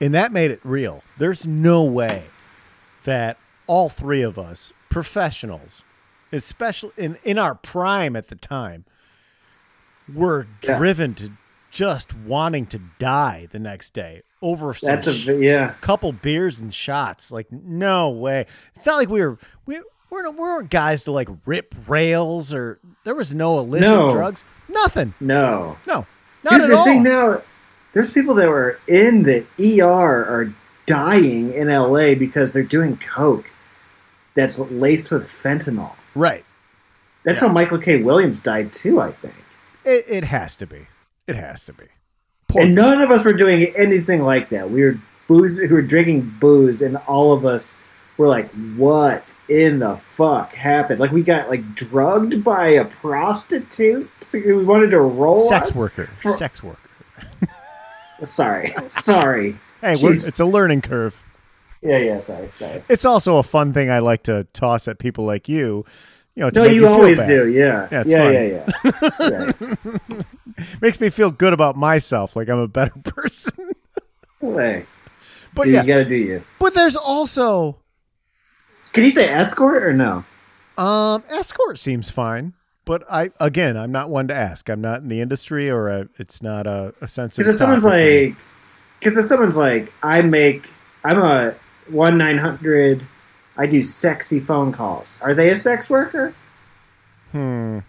And 0.00 0.14
that 0.14 0.32
made 0.32 0.50
it 0.50 0.60
real. 0.64 1.02
There's 1.18 1.46
no 1.46 1.82
way 1.84 2.26
that 3.04 3.36
all 3.66 3.88
three 3.88 4.22
of 4.22 4.38
us, 4.38 4.72
professionals, 5.02 5.84
especially 6.32 6.90
in, 6.96 7.16
in 7.22 7.38
our 7.38 7.54
prime 7.54 8.16
at 8.16 8.26
the 8.28 8.34
time, 8.34 8.84
were 10.12 10.46
Yeah. 10.64 10.76
driven 10.78 11.14
to 11.14 11.30
just 11.70 12.14
wanting 12.26 12.66
to 12.66 12.80
die 12.98 13.46
the 13.52 13.58
next 13.60 13.94
day 13.94 14.22
over 14.42 14.74
That's 14.82 15.06
a 15.28 15.36
yeah. 15.36 15.74
couple 15.82 16.10
beers 16.12 16.60
and 16.60 16.72
shots. 16.74 17.30
Like, 17.30 17.46
no 17.52 18.08
way. 18.10 18.46
It's 18.74 18.86
not 18.86 18.96
like 18.96 19.08
we 19.08 19.20
were 19.22 19.38
we 19.66 19.80
we're, 20.10 20.30
we 20.30 20.36
weren't 20.38 20.70
guys 20.70 21.04
to 21.04 21.12
like 21.12 21.28
rip 21.46 21.74
rails 21.86 22.52
or 22.54 22.80
there 23.04 23.14
was 23.14 23.34
no 23.34 23.58
illicit 23.60 23.88
No. 23.88 24.10
drugs. 24.10 24.44
Nothing. 24.68 25.14
No. 25.20 25.76
No. 25.86 26.06
Not 26.42 26.52
Dude, 26.54 26.60
at 26.62 26.68
the 26.70 26.76
all. 26.78 26.84
thing 26.84 27.02
now, 27.02 27.42
there's 27.92 28.10
people 28.10 28.34
that 28.34 28.48
were 28.48 28.80
in 28.88 29.22
the 29.24 29.46
ER 29.60 30.24
are 30.24 30.52
dying 30.86 31.52
in 31.52 31.68
LA 31.68 32.14
because 32.14 32.52
they're 32.52 32.62
doing 32.62 32.96
coke 32.96 33.52
that's 34.38 34.58
laced 34.58 35.10
with 35.10 35.24
fentanyl. 35.24 35.94
right. 36.14 36.44
That's 37.24 37.42
Yeah. 37.42 37.48
how 37.48 37.52
Michael 37.52 37.78
K. 37.78 38.00
Williams 38.02 38.38
died 38.40 38.72
too, 38.72 39.00
I 39.00 39.10
think. 39.10 39.34
It, 39.84 40.04
it 40.08 40.24
has 40.24 40.56
to 40.56 40.66
be. 40.66 40.86
It 41.26 41.34
has 41.36 41.64
to 41.66 41.72
be. 41.72 41.84
Poor 42.46 42.62
And 42.62 42.74
none 42.74 43.02
of 43.02 43.10
us 43.10 43.24
were 43.24 43.32
doing 43.34 43.64
anything 43.76 44.22
like 44.22 44.48
that. 44.50 44.70
We 44.70 44.82
were 44.84 44.98
booze, 45.26 45.60
we 45.60 45.66
were 45.68 45.82
drinking 45.82 46.36
booze, 46.40 46.80
and 46.80 46.96
all 47.08 47.32
of 47.32 47.44
us 47.44 47.78
were 48.16 48.28
like, 48.28 48.50
"What 48.76 49.34
in 49.48 49.80
the 49.80 49.96
fuck 49.98 50.54
happened?" 50.54 51.00
Like 51.00 51.10
we 51.12 51.22
got 51.22 51.50
like 51.50 51.74
drugged 51.74 52.42
by 52.44 52.68
a 52.68 52.84
prostitute 52.86 54.08
We 54.32 54.64
wanted 54.64 54.90
to 54.92 55.00
roll 55.00 55.40
sex 55.48 55.70
us? 55.70 55.76
worker. 55.76 56.04
for- 56.16 56.32
sex 56.32 56.62
worker. 56.62 56.78
Sorry, 58.24 58.74
sorry. 58.88 59.56
Hey, 59.80 59.94
we're, 60.02 60.12
it's 60.12 60.40
a 60.40 60.44
learning 60.44 60.80
curve. 60.82 61.22
Yeah, 61.82 61.98
yeah. 61.98 62.20
Sorry, 62.20 62.50
sorry. 62.56 62.82
It's 62.88 63.04
also 63.04 63.36
a 63.36 63.42
fun 63.42 63.72
thing 63.72 63.90
I 63.90 64.00
like 64.00 64.24
to 64.24 64.44
toss 64.52 64.88
at 64.88 64.98
people 64.98 65.24
like 65.24 65.48
you. 65.48 65.84
You 66.34 66.44
know, 66.44 66.50
No, 66.54 66.64
you 66.64 66.86
always 66.86 67.18
bad. 67.18 67.26
do. 67.26 67.46
Yeah, 67.48 67.88
Yeah, 67.90 68.04
yeah, 68.06 68.30
yeah, 68.30 68.70
yeah, 69.20 69.28
Right. 69.28 70.24
Makes 70.80 71.00
me 71.00 71.10
feel 71.10 71.30
good 71.30 71.52
about 71.52 71.76
myself, 71.76 72.36
like 72.36 72.48
I'm 72.48 72.58
a 72.58 72.68
better 72.68 72.94
person. 73.04 73.70
Hey, 74.40 74.86
but 75.54 75.66
you 75.66 75.74
yeah, 75.74 75.82
you 75.82 75.86
gotta 75.88 76.04
do 76.04 76.14
you. 76.14 76.44
but 76.60 76.74
there's 76.74 76.94
also 76.96 77.78
Can 78.92 79.04
you 79.04 79.10
say 79.10 79.28
escort 79.28 79.82
or 79.82 79.92
no? 79.92 80.24
Um, 80.76 81.24
escort 81.28 81.76
seems 81.78 82.08
fine, 82.10 82.54
but 82.84 83.04
I 83.10 83.30
again, 83.40 83.76
I'm 83.76 83.90
not 83.90 84.08
one 84.10 84.28
to 84.28 84.34
ask. 84.34 84.68
I'm 84.68 84.80
not 84.80 85.00
in 85.02 85.08
the 85.08 85.20
industry, 85.20 85.68
or 85.68 85.88
a, 85.88 86.08
it's 86.18 86.40
not 86.40 86.68
a, 86.68 86.94
a 87.00 87.08
sensitive. 87.08 87.44
Because 87.46 87.54
if 87.56 87.58
someone's 87.58 87.82
topic 87.82 87.98
for 88.00 88.04
me. 88.06 88.26
like, 88.28 88.36
because 89.00 89.18
if 89.18 89.24
someone's 89.24 89.56
like, 89.56 89.92
I 90.04 90.22
make, 90.22 90.72
I'm 91.04 91.18
a 91.20 91.54
one 91.90 92.18
nine 92.18 92.38
hundred, 92.38 93.06
I 93.56 93.66
do 93.66 93.82
sexy 93.82 94.40
phone 94.40 94.72
calls. 94.72 95.18
Are 95.20 95.34
they 95.34 95.50
a 95.50 95.56
sex 95.56 95.88
worker? 95.90 96.34
hmm, 97.32 97.80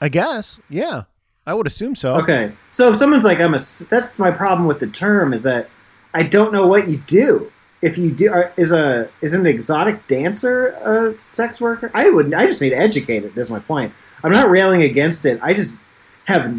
I 0.00 0.08
guess, 0.08 0.58
yeah, 0.68 1.02
I 1.46 1.54
would 1.54 1.66
assume 1.66 1.94
so. 1.94 2.14
Okay, 2.16 2.52
so 2.70 2.88
if 2.90 2.96
someone's 2.96 3.24
like, 3.24 3.40
I'm 3.40 3.54
a, 3.54 3.60
that's 3.90 4.18
my 4.18 4.30
problem 4.30 4.66
with 4.66 4.80
the 4.80 4.86
term 4.86 5.32
is 5.32 5.42
that 5.42 5.68
I 6.14 6.22
don't 6.22 6.52
know 6.52 6.66
what 6.66 6.88
you 6.88 6.96
do. 6.98 7.52
if 7.82 7.98
you 7.98 8.10
do 8.10 8.32
is 8.56 8.72
a 8.72 9.08
is 9.20 9.32
an 9.34 9.46
exotic 9.46 10.06
dancer 10.06 10.68
a 10.68 11.18
sex 11.18 11.60
worker? 11.60 11.90
I 11.94 12.08
would. 12.10 12.32
I 12.32 12.46
just 12.46 12.60
need 12.62 12.70
to 12.70 12.78
educate 12.78 13.24
it. 13.24 13.34
That's 13.34 13.50
my 13.50 13.60
point. 13.60 13.92
I'm 14.24 14.32
not 14.32 14.48
railing 14.48 14.82
against 14.82 15.24
it. 15.26 15.38
I 15.42 15.52
just 15.52 15.78
have 16.24 16.50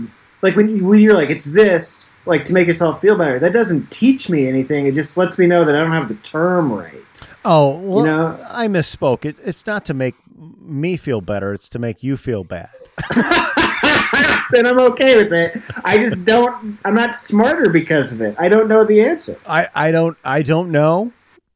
like 0.41 0.55
when 0.55 0.77
you, 0.77 0.85
when 0.85 0.99
you're 0.99 1.15
like 1.15 1.29
it's 1.29 1.45
this 1.45 2.07
like 2.27 2.45
to 2.45 2.53
make 2.53 2.67
yourself 2.67 3.01
feel 3.01 3.17
better. 3.17 3.39
That 3.39 3.53
doesn't 3.53 3.89
teach 3.91 4.29
me 4.29 4.47
anything. 4.47 4.85
It 4.85 4.93
just 4.93 5.17
lets 5.17 5.37
me 5.37 5.47
know 5.47 5.63
that 5.65 5.75
I 5.75 5.79
don't 5.79 5.91
have 5.91 6.07
the 6.07 6.15
term 6.15 6.71
right. 6.71 6.93
Oh, 7.45 7.77
well, 7.79 8.05
know? 8.05 8.45
I 8.49 8.67
misspoke. 8.67 9.25
It, 9.25 9.37
it's 9.43 9.65
not 9.65 9.85
to 9.85 9.93
make 9.93 10.15
me 10.61 10.97
feel 10.97 11.21
better. 11.21 11.53
It's 11.53 11.69
to 11.69 11.79
make 11.79 12.03
you 12.03 12.17
feel 12.17 12.43
bad. 12.43 12.69
then 14.51 14.65
I'm 14.65 14.79
okay 14.79 15.17
with 15.17 15.33
it. 15.33 15.61
I 15.83 15.97
just 15.97 16.25
don't. 16.25 16.77
I'm 16.83 16.95
not 16.95 17.15
smarter 17.15 17.69
because 17.69 18.11
of 18.11 18.21
it. 18.21 18.35
I 18.37 18.49
don't 18.49 18.67
know 18.67 18.83
the 18.83 19.01
answer. 19.01 19.39
I, 19.45 19.67
I 19.73 19.91
don't 19.91 20.17
I 20.23 20.41
don't 20.41 20.71
know, 20.71 21.11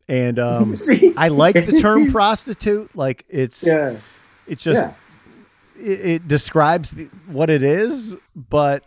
and 0.07 0.39
um, 0.39 0.73
I 1.17 1.29
like 1.29 1.55
the 1.55 1.79
term 1.81 2.07
prostitute. 2.11 2.95
Like 2.95 3.25
it's 3.29 3.65
yeah, 3.65 3.95
it's 4.47 4.63
just 4.63 4.83
yeah. 4.83 4.93
it, 5.79 6.05
it 6.05 6.27
describes 6.27 6.91
the, 6.91 7.05
what 7.27 7.49
it 7.49 7.63
is, 7.63 8.15
but 8.49 8.83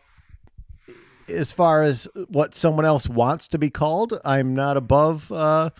as 1.29 1.53
far 1.53 1.83
as 1.83 2.09
what 2.29 2.55
someone 2.55 2.85
else 2.85 3.09
wants 3.09 3.49
to 3.49 3.59
be 3.59 3.71
called, 3.71 4.19
I'm 4.25 4.55
not 4.55 4.77
above. 4.77 5.31
Uh, 5.33 5.71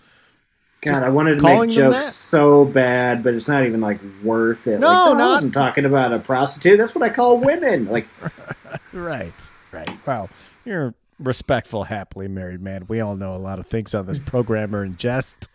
God, 0.81 1.03
I 1.03 1.09
wanted 1.09 1.39
to 1.39 1.43
make 1.43 1.69
jokes 1.71 2.13
so 2.13 2.65
bad, 2.65 3.23
but 3.23 3.33
it's 3.33 3.47
not 3.47 3.65
even 3.65 3.81
like 3.81 3.99
worth 4.23 4.67
it. 4.67 4.79
No, 4.79 4.87
like, 4.87 4.97
I 4.97 5.17
not- 5.17 5.31
wasn't 5.31 5.53
talking 5.53 5.85
about 5.85 6.13
a 6.13 6.19
prostitute. 6.19 6.77
That's 6.77 6.93
what 6.93 7.03
I 7.03 7.09
call 7.09 7.39
women. 7.39 7.85
Like, 7.85 8.07
right, 8.93 9.51
right. 9.71 9.89
Well, 10.05 10.29
you're 10.63 10.87
a 10.87 10.93
respectful, 11.19 11.83
happily 11.85 12.27
married 12.27 12.61
man. 12.61 12.85
We 12.87 13.01
all 13.01 13.15
know 13.15 13.33
a 13.33 13.37
lot 13.37 13.57
of 13.59 13.65
things 13.67 13.95
on 13.95 14.05
this 14.05 14.19
program 14.25 14.75
are 14.75 14.85
in 14.85 14.95
jest. 14.95 15.49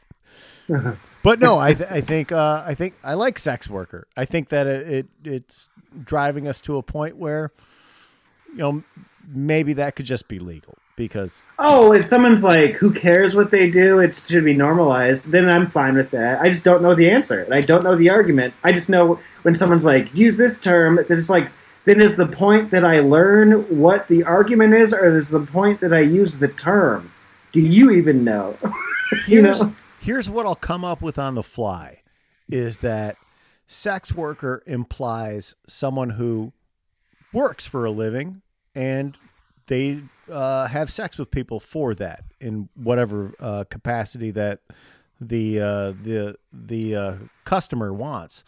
but 1.23 1.40
no, 1.40 1.59
I, 1.59 1.75
th- 1.75 1.90
I 1.90 2.00
think 2.00 2.32
uh, 2.32 2.62
I 2.66 2.75
think 2.75 2.94
I 3.04 3.14
like 3.14 3.38
sex 3.38 3.68
worker. 3.68 4.06
I 4.16 4.25
think 4.25 4.49
that 4.49 4.66
it, 4.66 4.87
it 4.88 5.06
it's 5.25 5.68
driving 6.04 6.49
us 6.49 6.61
to 6.62 6.76
a 6.76 6.82
point 6.82 7.16
where, 7.16 7.52
you 8.52 8.59
know, 8.59 8.82
maybe 9.29 9.73
that 9.75 9.97
could 9.97 10.07
just 10.07 10.29
be 10.29 10.39
legal 10.39 10.77
because 10.97 11.43
oh, 11.59 11.93
if 11.93 12.05
someone's 12.05 12.45
like, 12.45 12.75
"Who 12.75 12.91
cares 12.91 13.35
what 13.35 13.50
they 13.50 13.69
do? 13.71 13.99
It 14.00 14.15
should 14.15 14.45
be 14.45 14.55
normalized," 14.55 15.31
then 15.31 15.49
I'm 15.49 15.69
fine 15.69 15.95
with 15.95 16.11
that. 16.11 16.41
I 16.41 16.49
just 16.49 16.65
don't 16.65 16.83
know 16.83 16.95
the 16.95 17.09
answer, 17.11 17.43
and 17.43 17.55
I 17.55 17.61
don't 17.61 17.83
know 17.83 17.97
the 17.97 18.11
argument. 18.11 18.55
I 18.65 18.73
just 18.73 18.91
know 18.91 19.19
when 19.43 19.55
someone's 19.55 19.85
like, 19.85 20.17
"Use 20.17 20.37
this 20.37 20.59
term," 20.59 20.97
that 20.97 21.11
it's 21.11 21.31
like. 21.31 21.50
Then 21.85 22.03
is 22.03 22.17
the 22.17 22.27
point 22.27 22.71
that 22.73 22.85
I 22.85 23.00
learn 23.00 23.53
what 23.75 24.07
the 24.09 24.23
argument 24.25 24.75
is, 24.75 24.93
or 24.93 25.17
is 25.17 25.31
the 25.31 25.41
point 25.41 25.81
that 25.81 25.95
I 25.95 26.00
use 26.00 26.39
the 26.39 26.47
term? 26.47 27.11
Do 27.53 27.62
you 27.62 27.91
even 27.91 28.23
know? 28.23 28.55
you 29.27 29.43
here's, 29.43 29.62
know, 29.62 29.75
here's 29.99 30.29
what 30.29 30.45
I'll 30.45 30.55
come 30.55 30.85
up 30.85 31.00
with 31.00 31.19
on 31.19 31.37
the 31.37 31.43
fly 31.43 32.03
is 32.50 32.79
that 32.79 33.17
sex 33.67 34.15
worker 34.15 34.62
implies 34.67 35.55
someone 35.67 36.11
who 36.11 36.53
works 37.33 37.67
for 37.67 37.87
a 37.87 37.91
living 37.91 38.43
and 38.75 39.17
they 39.67 40.03
uh, 40.31 40.67
have 40.67 40.91
sex 40.91 41.19
with 41.19 41.31
people 41.31 41.61
for 41.61 41.95
that 41.95 42.25
in 42.41 42.69
whatever 42.75 43.33
uh, 43.41 43.65
capacity 43.71 44.31
that 44.33 44.61
the 45.21 45.61
uh, 45.61 45.93
the 46.03 46.37
the 46.53 46.97
uh, 46.97 47.15
customer 47.45 47.93
wants. 47.93 48.45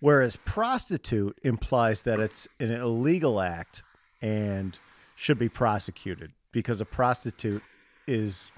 Whereas 0.00 0.36
prostitute 0.44 1.38
implies 1.42 2.02
that 2.02 2.20
it's 2.20 2.46
an 2.60 2.70
illegal 2.70 3.40
act 3.40 3.82
and 4.20 4.78
should 5.14 5.38
be 5.38 5.48
prosecuted 5.48 6.32
because 6.52 6.80
a 6.80 6.84
prostitute 6.84 7.62
is 8.06 8.52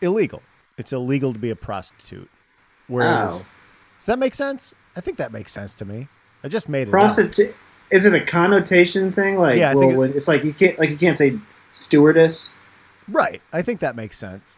illegal. 0.00 0.42
It's 0.76 0.92
illegal 0.92 1.32
to 1.32 1.38
be 1.38 1.50
a 1.50 1.56
prostitute. 1.56 2.30
Whereas, 2.86 3.40
Oh. 3.42 3.46
does 3.98 4.06
that 4.06 4.18
make 4.20 4.32
sense? 4.34 4.72
I 4.94 5.00
think 5.00 5.16
that 5.18 5.32
makes 5.32 5.50
sense 5.52 5.74
to 5.76 5.84
me. 5.84 6.08
I 6.44 6.48
just 6.48 6.68
made 6.68 6.86
it 6.86 6.90
prostitute 6.92 7.54
is 7.90 8.04
it 8.04 8.14
a 8.14 8.20
connotation 8.24 9.10
thing? 9.12 9.36
Like, 9.38 9.58
Yeah, 9.58 9.74
well, 9.74 10.02
it- 10.02 10.16
it's 10.16 10.28
like 10.28 10.44
you 10.44 10.52
can't 10.52 10.78
like 10.78 10.90
you 10.90 10.96
can't 10.96 11.16
say 11.16 11.38
stewardess. 11.72 12.52
Right. 13.08 13.40
I 13.52 13.62
think 13.62 13.80
that 13.80 13.96
makes 13.96 14.18
sense. 14.18 14.56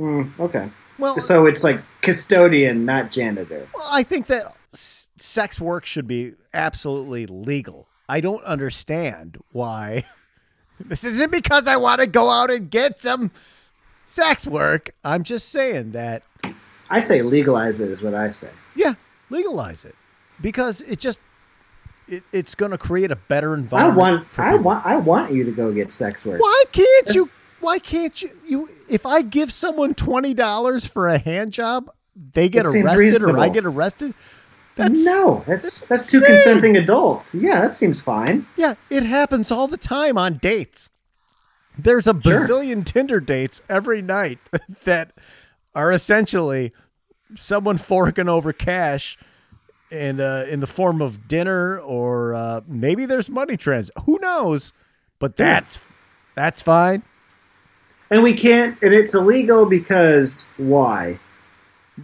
Mm, 0.00 0.38
okay, 0.40 0.70
Well, 0.98 1.20
so 1.20 1.46
it's 1.46 1.62
like 1.64 1.80
custodian, 2.00 2.84
not 2.84 3.10
janitor. 3.10 3.68
well, 3.74 3.88
I 3.92 4.02
think 4.02 4.26
that 4.28 4.56
s- 4.72 5.08
sex 5.16 5.60
work 5.60 5.84
should 5.84 6.06
be 6.06 6.32
absolutely 6.54 7.26
legal. 7.26 7.86
I 8.08 8.20
don't 8.20 8.42
understand 8.44 9.38
why. 9.52 10.04
This 10.84 11.04
isn't 11.04 11.30
because 11.30 11.68
I 11.68 11.76
want 11.76 12.00
to 12.00 12.08
go 12.08 12.28
out 12.28 12.50
and 12.50 12.68
get 12.68 12.98
some 12.98 13.30
sex 14.06 14.46
work. 14.48 14.90
I'm 15.04 15.22
just 15.22 15.50
saying 15.50 15.92
that 15.92 16.24
I 16.90 16.98
say 16.98 17.22
legalize 17.22 17.78
it 17.78 17.88
is 17.90 18.02
what 18.02 18.14
I 18.14 18.32
say. 18.32 18.48
yeah, 18.74 18.94
legalize 19.30 19.84
it 19.84 19.94
because 20.40 20.80
it 20.80 20.98
just 20.98 21.20
it, 22.12 22.22
it's 22.32 22.54
going 22.54 22.70
to 22.72 22.78
create 22.78 23.10
a 23.10 23.16
better 23.16 23.54
environment. 23.54 23.98
I 23.98 24.12
want 24.12 24.38
I 24.38 24.54
want 24.54 24.86
I 24.86 24.96
want 24.96 25.32
you 25.32 25.44
to 25.44 25.50
go 25.50 25.72
get 25.72 25.90
sex 25.92 26.24
work. 26.26 26.40
Why 26.40 26.64
can't 26.70 27.14
you? 27.14 27.28
Why 27.60 27.78
can't 27.78 28.20
you? 28.22 28.30
You 28.46 28.68
if 28.88 29.06
I 29.06 29.22
give 29.22 29.52
someone 29.52 29.94
twenty 29.94 30.34
dollars 30.34 30.86
for 30.86 31.08
a 31.08 31.18
hand 31.18 31.52
job, 31.52 31.90
they 32.34 32.48
get 32.48 32.66
arrested, 32.66 33.22
or 33.22 33.38
I 33.38 33.48
get 33.48 33.64
arrested. 33.64 34.14
That's 34.74 35.04
no, 35.04 35.42
that's 35.46 35.62
that's 35.64 35.86
that's 35.86 36.10
two 36.10 36.20
consenting 36.20 36.76
adults. 36.76 37.34
Yeah, 37.34 37.60
that 37.62 37.74
seems 37.74 38.00
fine. 38.02 38.46
Yeah, 38.56 38.74
it 38.90 39.04
happens 39.04 39.50
all 39.50 39.68
the 39.68 39.76
time 39.76 40.16
on 40.18 40.38
dates. 40.38 40.90
There's 41.78 42.06
a 42.06 42.18
Sure. 42.20 42.46
bazillion 42.46 42.84
Tinder 42.84 43.20
dates 43.20 43.62
every 43.68 44.02
night 44.02 44.38
that 44.84 45.12
are 45.74 45.90
essentially 45.90 46.72
someone 47.34 47.78
forking 47.78 48.28
over 48.28 48.52
cash 48.52 49.16
and 49.92 50.20
uh, 50.20 50.44
in 50.48 50.60
the 50.60 50.66
form 50.66 51.00
of 51.02 51.28
dinner 51.28 51.78
or 51.80 52.34
uh, 52.34 52.60
maybe 52.66 53.06
there's 53.06 53.30
money 53.30 53.56
trans. 53.56 53.90
Who 54.04 54.18
knows? 54.20 54.72
But 55.18 55.36
that's 55.36 55.86
that's 56.34 56.62
fine. 56.62 57.02
And 58.10 58.22
we 58.22 58.34
can't, 58.34 58.76
and 58.82 58.92
it's 58.92 59.14
illegal 59.14 59.66
because 59.66 60.46
why? 60.56 61.18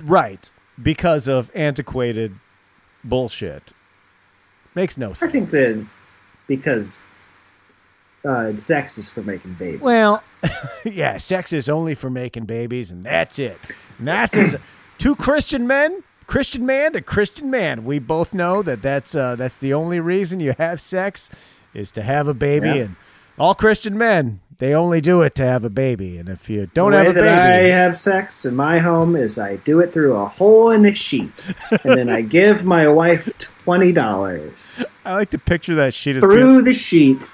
Right. 0.05 0.51
Because 0.83 1.29
of 1.29 1.51
antiquated 1.55 2.35
bullshit. 3.05 3.73
Makes 4.75 4.97
no 4.97 5.13
sense. 5.13 5.31
I 5.31 5.33
think 5.33 5.51
that 5.51 5.87
because 6.47 7.01
uh, 8.25 8.57
sex 8.57 8.99
is 8.99 9.11
for 9.11 9.23
making 9.23 9.55
babies. 9.55 9.81
Well, 9.81 10.23
yeah, 10.85 11.19
sex 11.19 11.53
is 11.53 11.69
only 11.69 11.95
for 11.95 12.11
making 12.11 12.45
babies, 12.45 12.91
and 12.91 13.05
that's 13.05 13.39
it. 13.39 13.59
And 13.99 14.09
that's 14.09 14.37
as 14.37 14.57
two 14.99 15.17
Christian 15.17 15.67
men, 15.67 16.03
Christian 16.29 16.65
man 16.67 16.93
to 16.93 17.01
Christian 17.01 17.51
man. 17.51 17.85
We 17.85 17.99
both 17.99 18.33
know 18.33 18.63
that 18.63 18.83
that's 18.83 19.15
uh, 19.17 19.35
that's 19.35 19.57
the 19.57 19.75
only 19.75 19.99
reason 19.99 20.39
you 20.39 20.55
have 20.59 20.81
sex 20.81 21.31
is 21.75 21.91
to 21.93 22.03
have 22.03 22.29
a 22.29 22.35
baby, 22.35 22.67
Yeah. 22.69 22.75
and 22.75 22.97
all 23.39 23.55
Christian 23.55 23.99
men 23.99 24.41
they 24.59 24.75
only 24.75 25.01
do 25.01 25.23
it 25.23 25.37
to 25.37 25.47
have 25.47 25.65
a 25.65 25.71
baby. 25.71 26.19
And 26.19 26.29
if 26.29 26.51
you 26.51 26.69
don't 26.75 26.93
have 26.93 27.07
a 27.07 27.13
that 27.13 27.53
I 27.53 27.69
have 27.69 27.97
sex 27.97 28.45
in 28.45 28.55
my 28.57 28.79
home 28.79 29.15
is 29.17 29.39
I 29.39 29.57
do 29.57 29.81
it 29.81 29.91
through 29.93 30.17
a 30.17 30.27
hole 30.27 30.71
in 30.71 30.85
a 30.85 30.93
sheet, 30.93 31.51
and 31.71 31.97
then 31.99 32.09
I 32.11 32.21
give 32.21 32.65
my 32.65 32.89
wife 32.89 33.33
twenty 33.39 33.93
dollars 33.93 34.85
I 35.05 35.15
like 35.15 35.31
to 35.31 35.39
picture 35.39 35.75
that 35.77 35.95
sheet 35.95 36.19
through 36.19 36.63
the 36.63 36.73
sheet. 36.75 37.25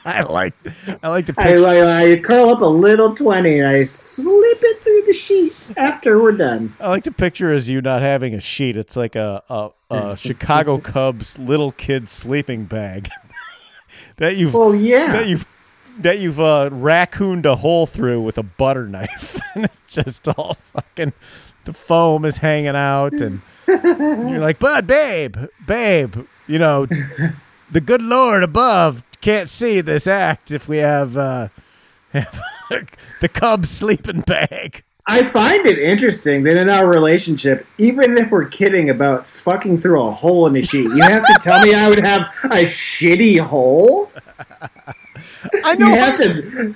I 0.04 0.22
like 0.22 0.54
I 1.02 1.08
like 1.08 1.26
to 1.26 1.34
I, 1.36 1.44
picture 1.44 1.66
I, 1.66 2.12
I 2.12 2.16
curl 2.20 2.48
up 2.48 2.62
a 2.62 2.66
little 2.66 3.14
twenty 3.14 3.58
and 3.58 3.68
I 3.68 3.84
slip 3.84 4.58
it 4.62 4.82
through 4.82 5.02
the 5.02 5.12
sheet 5.12 5.72
after 5.76 6.22
we're 6.22 6.32
done. 6.32 6.74
I 6.80 6.88
like 6.88 7.04
to 7.04 7.12
picture 7.12 7.52
as 7.52 7.68
you 7.68 7.82
not 7.82 8.00
having 8.00 8.34
a 8.34 8.40
sheet. 8.40 8.78
It's 8.78 8.96
like 8.96 9.14
a, 9.14 9.42
a, 9.50 9.70
a 9.90 10.16
Chicago 10.16 10.78
Cubs 10.78 11.38
little 11.38 11.72
kid 11.72 12.08
sleeping 12.08 12.64
bag 12.64 13.08
that 14.16 14.36
you've 14.36 14.54
Well, 14.54 14.74
yeah. 14.74 15.12
that 15.12 15.28
you've 15.28 15.44
that 15.98 16.18
you've 16.18 16.40
uh, 16.40 16.70
raccooned 16.72 17.44
a 17.44 17.56
hole 17.56 17.86
through 17.86 18.22
with 18.22 18.38
a 18.38 18.42
butter 18.42 18.86
knife, 18.86 19.38
and 19.54 19.64
it's 19.64 19.82
just 19.82 20.26
all 20.28 20.54
fucking 20.72 21.12
the 21.64 21.74
foam 21.74 22.24
is 22.24 22.38
hanging 22.38 22.76
out, 22.76 23.12
and 23.20 23.42
you're 23.68 24.38
like, 24.38 24.58
"But 24.58 24.86
babe, 24.86 25.36
babe, 25.66 26.26
you 26.46 26.58
know, 26.58 26.86
the 27.70 27.82
good 27.82 28.00
Lord 28.00 28.42
above 28.42 29.02
can't 29.20 29.48
see 29.48 29.80
this 29.80 30.06
act 30.06 30.50
if 30.50 30.68
we 30.68 30.78
have, 30.78 31.16
uh, 31.16 31.48
have 32.12 32.40
the 33.20 33.28
Cubs 33.28 33.70
sleeping 33.70 34.20
bag." 34.22 34.84
I 35.06 35.24
find 35.24 35.66
it 35.66 35.78
interesting 35.78 36.44
that 36.44 36.56
in 36.56 36.70
our 36.70 36.86
relationship, 36.86 37.66
even 37.78 38.16
if 38.16 38.30
we're 38.30 38.46
kidding 38.46 38.90
about 38.90 39.26
fucking 39.26 39.78
through 39.78 40.02
a 40.02 40.10
hole 40.10 40.46
in 40.46 40.54
a 40.56 40.62
sheet, 40.62 40.84
you 40.84 41.02
have 41.02 41.26
to 41.26 41.38
tell 41.40 41.60
me 41.64 41.74
I 41.74 41.88
would 41.88 42.04
have 42.04 42.22
a 42.44 42.62
shitty 42.62 43.40
hole. 43.40 44.12
I 45.64 45.74
know. 45.74 45.88
You 45.88 45.94
have 45.94 46.18
how, 46.18 46.26
to. 46.26 46.74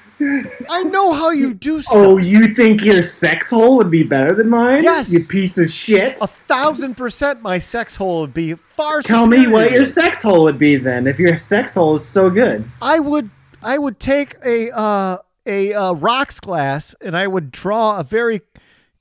I 0.70 0.82
know 0.84 1.12
how 1.12 1.30
you 1.30 1.54
do 1.54 1.82
stuff. 1.82 1.96
Oh, 1.96 2.16
you 2.18 2.48
think 2.48 2.84
your 2.84 3.02
sex 3.02 3.50
hole 3.50 3.76
would 3.76 3.90
be 3.90 4.02
better 4.02 4.34
than 4.34 4.48
mine? 4.48 4.84
Yes. 4.84 5.12
You 5.12 5.20
piece 5.24 5.58
of 5.58 5.70
shit. 5.70 6.20
a 6.20 6.26
thousand 6.26 6.96
percent, 6.96 7.42
my 7.42 7.58
sex 7.58 7.96
hole 7.96 8.22
would 8.22 8.34
be 8.34 8.54
far. 8.54 9.02
Tell 9.02 9.26
me 9.26 9.46
what 9.46 9.72
your 9.72 9.84
sex 9.84 10.22
hole 10.22 10.44
would 10.44 10.58
be 10.58 10.76
then. 10.76 11.06
If 11.06 11.18
your 11.18 11.36
sex 11.36 11.74
hole 11.74 11.94
is 11.94 12.04
so 12.04 12.30
good, 12.30 12.70
I 12.80 13.00
would 13.00 13.30
I 13.62 13.78
would 13.78 13.98
take 13.98 14.34
a 14.44 14.70
uh, 14.76 15.18
a 15.46 15.72
uh, 15.72 15.92
rocks 15.94 16.40
glass 16.40 16.94
and 17.00 17.16
I 17.16 17.26
would 17.26 17.50
draw 17.50 17.98
a 17.98 18.02
very 18.02 18.40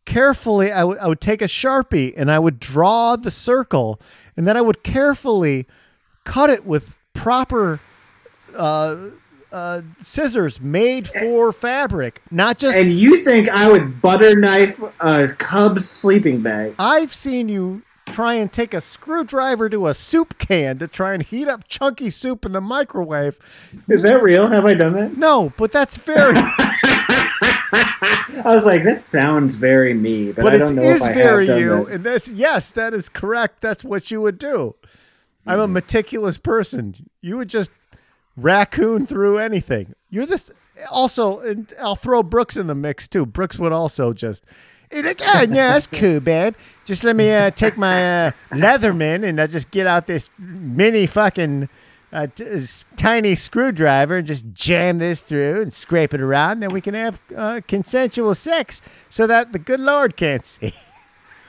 carefully 0.06 0.72
I 0.72 0.84
would 0.84 0.98
I 0.98 1.08
would 1.08 1.22
take 1.22 1.42
a 1.42 1.46
sharpie 1.46 2.14
and 2.16 2.30
I 2.30 2.40
would 2.40 2.60
draw 2.60 3.16
the 3.16 3.32
circle 3.32 4.02
and 4.36 4.48
then 4.48 4.58
I 4.58 4.62
would 4.62 4.84
carefully 4.84 5.68
cut 6.24 6.50
it 6.50 6.66
with 6.66 6.96
proper 7.14 7.80
uh, 8.56 8.98
uh, 9.54 9.82
scissors 10.00 10.60
made 10.60 11.08
for 11.08 11.54
fabric, 11.54 12.22
not 12.32 12.58
just. 12.58 12.78
And 12.78 12.92
you 12.92 13.24
think 13.24 13.48
I 13.48 13.72
would 13.72 14.02
butter 14.02 14.36
knife 14.36 14.82
a 15.00 15.28
Cubs 15.38 15.88
sleeping 15.90 16.42
bag? 16.42 16.76
I've 16.80 17.14
seen 17.14 17.48
you 17.48 17.84
try 18.08 18.34
and 18.34 18.52
take 18.52 18.74
a 18.74 18.82
screwdriver 18.82 19.70
to 19.70 19.88
a 19.88 19.94
soup 19.94 20.38
can 20.38 20.80
to 20.80 20.88
try 20.88 21.14
and 21.14 21.24
heat 21.24 21.48
up 21.48 21.68
chunky 21.68 22.10
soup 22.10 22.46
in 22.46 22.52
the 22.52 22.62
microwave. 22.62 23.40
Is 23.88 24.02
that 24.02 24.22
real? 24.22 24.48
Have 24.48 24.66
I 24.66 24.74
done 24.74 24.94
that? 24.94 25.18
No, 25.18 25.54
but 25.56 25.72
that's 25.72 25.98
very. 25.98 26.34
I 27.76 28.42
was 28.46 28.66
like, 28.66 28.84
that 28.84 29.00
sounds 29.00 29.56
very 29.56 29.94
me, 29.94 30.32
but, 30.32 30.44
but 30.44 30.56
I 30.56 30.58
don't 30.58 30.76
know 30.76 30.82
is 30.82 31.04
if 31.04 31.12
I 31.12 31.14
very 31.14 31.48
have 31.48 31.56
done 31.56 31.64
you, 31.64 31.86
that. 31.86 31.94
and 31.94 32.04
this 32.04 32.28
yes, 32.28 32.72
that 32.72 32.94
is 32.94 33.08
correct. 33.08 33.62
That's 33.62 33.86
what 33.86 34.12
you 34.12 34.20
would 34.22 34.38
do. 34.38 34.76
I'm 35.46 35.60
a 35.60 35.68
meticulous 35.68 36.38
person. 36.38 36.94
You 37.22 37.38
would 37.38 37.50
just 37.50 37.72
raccoon 38.38 39.06
through 39.06 39.38
anything. 39.38 39.94
You're 40.10 40.26
this 40.26 40.52
also, 40.92 41.40
and 41.40 41.72
I'll 41.80 41.96
throw 41.96 42.24
Brooks 42.24 42.58
in 42.58 42.68
the 42.68 42.76
mix 42.76 43.08
too. 43.08 43.26
Brooks 43.26 43.60
would 43.60 43.72
also 43.72 44.14
just. 44.14 44.46
like, 44.92 45.22
oh, 45.24 45.46
no, 45.48 45.56
that's 45.56 45.88
cool, 45.92 46.20
babe. 46.20 46.56
Just 46.86 47.04
let 47.04 47.16
me 47.16 47.32
uh, 47.32 47.52
take 47.52 47.78
my 47.78 48.28
uh, 48.28 48.32
Leatherman 48.52 49.24
and 49.24 49.40
I 49.40 49.48
just 49.48 49.72
get 49.72 49.88
out 49.88 50.08
this 50.08 50.30
mini 50.38 51.08
fucking 51.08 51.70
uh, 52.12 52.28
t- 52.28 52.46
tiny 52.96 53.36
screwdriver 53.36 54.18
and 54.18 54.28
just 54.28 54.46
jam 54.54 55.00
this 55.00 55.22
through 55.22 55.62
and 55.62 55.74
scrape 55.74 56.14
it 56.14 56.22
around. 56.22 56.60
Then 56.60 56.72
we 56.72 56.82
can 56.82 56.94
have 56.94 57.20
uh, 57.36 57.62
consensual 57.68 58.36
sex 58.36 58.82
so 59.10 59.28
that 59.28 59.52
the 59.52 59.60
good 59.60 59.80
Lord 59.80 60.16
can't 60.16 60.46
see. 60.46 60.74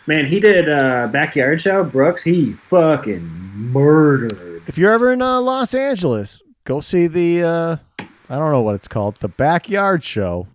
Man, 0.06 0.26
he 0.26 0.38
did 0.38 0.68
uh, 0.68 1.06
backyard 1.06 1.62
show. 1.62 1.82
Brooks, 1.82 2.22
he 2.22 2.52
fucking 2.52 3.22
murdered. 3.22 4.62
If 4.66 4.76
you're 4.76 4.92
ever 4.92 5.12
in 5.12 5.22
uh, 5.22 5.40
Los 5.40 5.72
Angeles, 5.72 6.42
go 6.64 6.80
see 6.80 7.06
the 7.06 7.42
uh, 7.42 7.76
I 8.28 8.38
don't 8.38 8.52
know 8.52 8.62
what 8.62 8.74
it's 8.74 8.88
called, 8.88 9.16
the 9.16 9.28
Backyard 9.28 10.02
Show. 10.02 10.48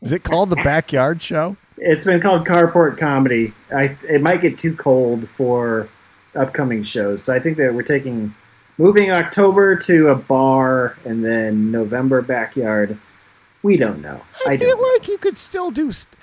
Is 0.00 0.12
it 0.12 0.24
called 0.24 0.50
the 0.50 0.56
Backyard 0.56 1.20
Show? 1.20 1.56
It's 1.78 2.04
been 2.04 2.20
called 2.20 2.46
Carport 2.46 2.98
Comedy. 2.98 3.52
I 3.74 3.96
it 4.08 4.22
might 4.22 4.40
get 4.40 4.56
too 4.56 4.74
cold 4.74 5.28
for 5.28 5.88
upcoming 6.34 6.82
shows, 6.82 7.22
so 7.22 7.34
I 7.34 7.40
think 7.40 7.56
that 7.58 7.74
we're 7.74 7.82
taking 7.82 8.34
moving 8.78 9.10
October 9.10 9.76
to 9.76 10.08
a 10.08 10.14
bar 10.14 10.96
and 11.04 11.24
then 11.24 11.70
November 11.70 12.22
backyard. 12.22 12.98
We 13.62 13.76
don't 13.76 14.00
know. 14.00 14.22
I, 14.46 14.52
I, 14.52 14.56
feel 14.58 14.78
like 14.92 15.08
you 15.08 15.18
could 15.18 15.38
still 15.38 15.70
do. 15.70 15.90
St- 15.90 16.14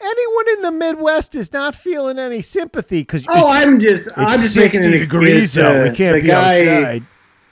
Anyone 0.00 0.44
in 0.52 0.62
the 0.62 0.70
Midwest 0.70 1.34
is 1.34 1.52
not 1.52 1.74
feeling 1.74 2.20
any 2.20 2.40
sympathy 2.40 3.00
because 3.00 3.24
Oh, 3.28 3.50
I'm 3.50 3.80
just 3.80 4.08
I'm 4.16 4.38
just 4.38 4.56
making 4.56 4.84
an 4.84 4.94
excuse. 4.94 5.58
out. 5.58 5.82
We 5.82 5.90
can't 5.90 6.14
the 6.14 6.22
be 6.22 6.28
guy, 6.28 6.60
outside. 6.60 7.06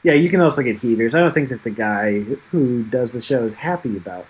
Yeah, 0.06 0.12
you 0.12 0.30
can 0.30 0.40
also 0.40 0.62
get 0.62 0.80
heaters. 0.80 1.16
I 1.16 1.20
don't 1.20 1.34
think 1.34 1.48
that 1.48 1.64
the 1.64 1.70
guy 1.70 2.20
who 2.20 2.84
does 2.84 3.10
the 3.10 3.20
show 3.20 3.42
is 3.42 3.52
happy 3.52 3.96
about 3.96 4.24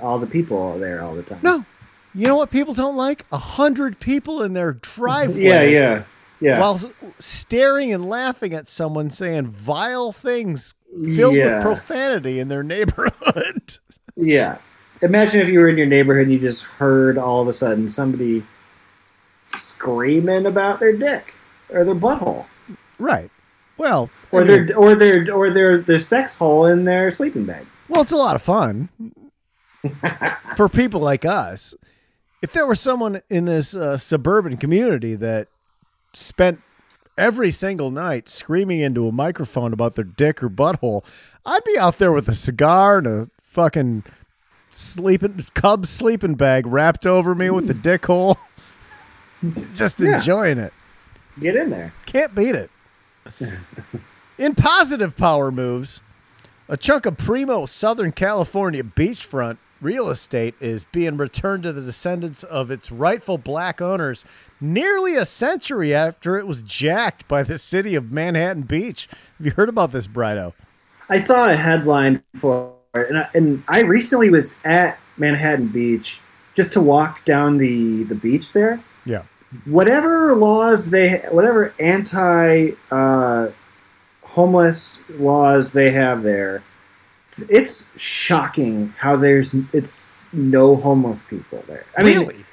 all 0.00 0.18
the 0.18 0.26
people 0.26 0.78
there 0.78 1.02
all 1.02 1.14
the 1.14 1.22
time. 1.22 1.40
No, 1.42 1.66
you 2.14 2.26
know 2.26 2.36
what 2.38 2.50
people 2.50 2.72
don't 2.72 2.96
like? 2.96 3.26
A 3.30 3.36
hundred 3.36 4.00
people 4.00 4.40
in 4.40 4.54
their 4.54 4.72
driveway. 4.72 5.42
Yeah, 5.42 5.62
yeah, 5.64 6.04
yeah. 6.40 6.58
While 6.58 6.80
staring 7.18 7.92
and 7.92 8.08
laughing 8.08 8.54
at 8.54 8.66
someone 8.66 9.10
saying 9.10 9.48
vile 9.48 10.12
things 10.12 10.72
filled 11.04 11.34
yeah. 11.34 11.56
with 11.56 11.62
profanity 11.62 12.40
in 12.40 12.48
their 12.48 12.62
neighborhood. 12.62 13.76
Yeah. 14.16 14.56
Imagine 15.02 15.42
if 15.42 15.48
you 15.50 15.58
were 15.58 15.68
in 15.68 15.76
your 15.76 15.86
neighborhood 15.86 16.22
and 16.22 16.32
you 16.32 16.38
just 16.38 16.62
heard 16.64 17.18
all 17.18 17.42
of 17.42 17.48
a 17.48 17.52
sudden 17.52 17.86
somebody 17.86 18.46
screaming 19.42 20.46
about 20.46 20.80
their 20.80 20.96
dick 20.96 21.34
or 21.68 21.84
their 21.84 21.94
butthole 21.94 22.46
right. 23.02 23.30
Well, 23.78 24.10
I 24.32 24.36
or 24.36 24.44
mean, 24.44 24.66
their 24.66 24.76
or 24.76 24.94
their 24.94 25.32
or 25.34 25.50
their 25.50 25.78
their 25.78 25.98
sex 25.98 26.36
hole 26.36 26.66
in 26.66 26.84
their 26.84 27.10
sleeping 27.10 27.44
bag. 27.44 27.66
Well, 27.88 28.02
it's 28.02 28.12
a 28.12 28.16
lot 28.16 28.36
of 28.36 28.42
fun 28.42 28.88
for 30.56 30.68
people 30.68 31.00
like 31.00 31.24
us. 31.24 31.74
If 32.42 32.52
there 32.52 32.66
was 32.66 32.80
someone 32.80 33.22
in 33.30 33.44
this 33.44 33.74
uh, 33.74 33.98
suburban 33.98 34.56
community 34.56 35.14
that 35.16 35.48
spent 36.12 36.60
every 37.16 37.50
single 37.52 37.90
night 37.90 38.28
screaming 38.28 38.80
into 38.80 39.06
a 39.06 39.12
microphone 39.12 39.72
about 39.72 39.94
their 39.94 40.04
dick 40.04 40.42
or 40.42 40.50
butthole, 40.50 41.04
I'd 41.46 41.64
be 41.64 41.76
out 41.78 41.98
there 41.98 42.12
with 42.12 42.28
a 42.28 42.34
cigar 42.34 42.98
and 42.98 43.06
a 43.06 43.28
fucking 43.42 44.04
sleeping 44.70 45.44
cub 45.54 45.86
sleeping 45.86 46.34
bag 46.34 46.66
wrapped 46.66 47.06
over 47.06 47.34
me 47.34 47.50
with 47.50 47.66
the 47.68 47.74
dick 47.74 48.06
hole, 48.06 48.38
just 49.74 50.00
Yeah. 50.00 50.16
enjoying 50.16 50.58
it. 50.58 50.72
Get 51.40 51.56
in 51.56 51.70
there. 51.70 51.92
Can't 52.06 52.34
beat 52.34 52.54
it. 52.54 52.70
In 54.38 54.54
positive 54.54 55.16
power 55.16 55.50
moves, 55.50 56.00
a 56.68 56.76
chunk 56.76 57.06
of 57.06 57.16
primo 57.16 57.66
Southern 57.66 58.12
California 58.12 58.82
beachfront 58.82 59.58
real 59.82 60.08
estate 60.08 60.54
is 60.60 60.86
being 60.86 61.16
returned 61.16 61.64
to 61.64 61.72
the 61.72 61.82
descendants 61.82 62.44
of 62.44 62.70
its 62.70 62.90
rightful 62.92 63.36
black 63.36 63.80
owners 63.80 64.24
nearly 64.60 65.16
a 65.16 65.24
century 65.24 65.92
after 65.92 66.38
it 66.38 66.46
was 66.46 66.62
jacked 66.62 67.26
by 67.26 67.42
the 67.42 67.58
city 67.58 67.94
of 67.94 68.12
Manhattan 68.12 68.62
Beach. 68.62 69.08
Have 69.38 69.46
you 69.46 69.52
heard 69.52 69.68
about 69.68 69.92
this, 69.92 70.06
Brido? 70.06 70.54
I 71.08 71.18
saw 71.18 71.50
a 71.50 71.54
headline 71.54 72.22
for 72.34 72.74
it, 72.94 73.08
and 73.08 73.18
I, 73.18 73.28
and 73.34 73.64
I 73.68 73.80
recently 73.80 74.30
was 74.30 74.56
at 74.64 74.98
Manhattan 75.16 75.68
Beach 75.68 76.20
just 76.54 76.72
to 76.72 76.80
walk 76.80 77.24
down 77.24 77.58
the 77.58 78.04
the 78.04 78.14
beach 78.14 78.52
there. 78.52 78.82
Yeah. 79.04 79.24
Whatever 79.66 80.34
laws 80.34 80.90
they, 80.90 81.18
whatever 81.30 81.74
anti 81.78 82.70
uh, 82.90 83.48
homeless 84.22 84.98
laws 85.10 85.72
they 85.72 85.90
have 85.90 86.22
there, 86.22 86.62
it's 87.48 87.90
shocking 88.00 88.94
how 88.98 89.16
there's 89.16 89.54
it's 89.72 90.18
no 90.32 90.76
homeless 90.76 91.22
people 91.22 91.62
there. 91.66 91.84
I 91.96 92.02
mean, 92.02 92.20
really? 92.20 92.44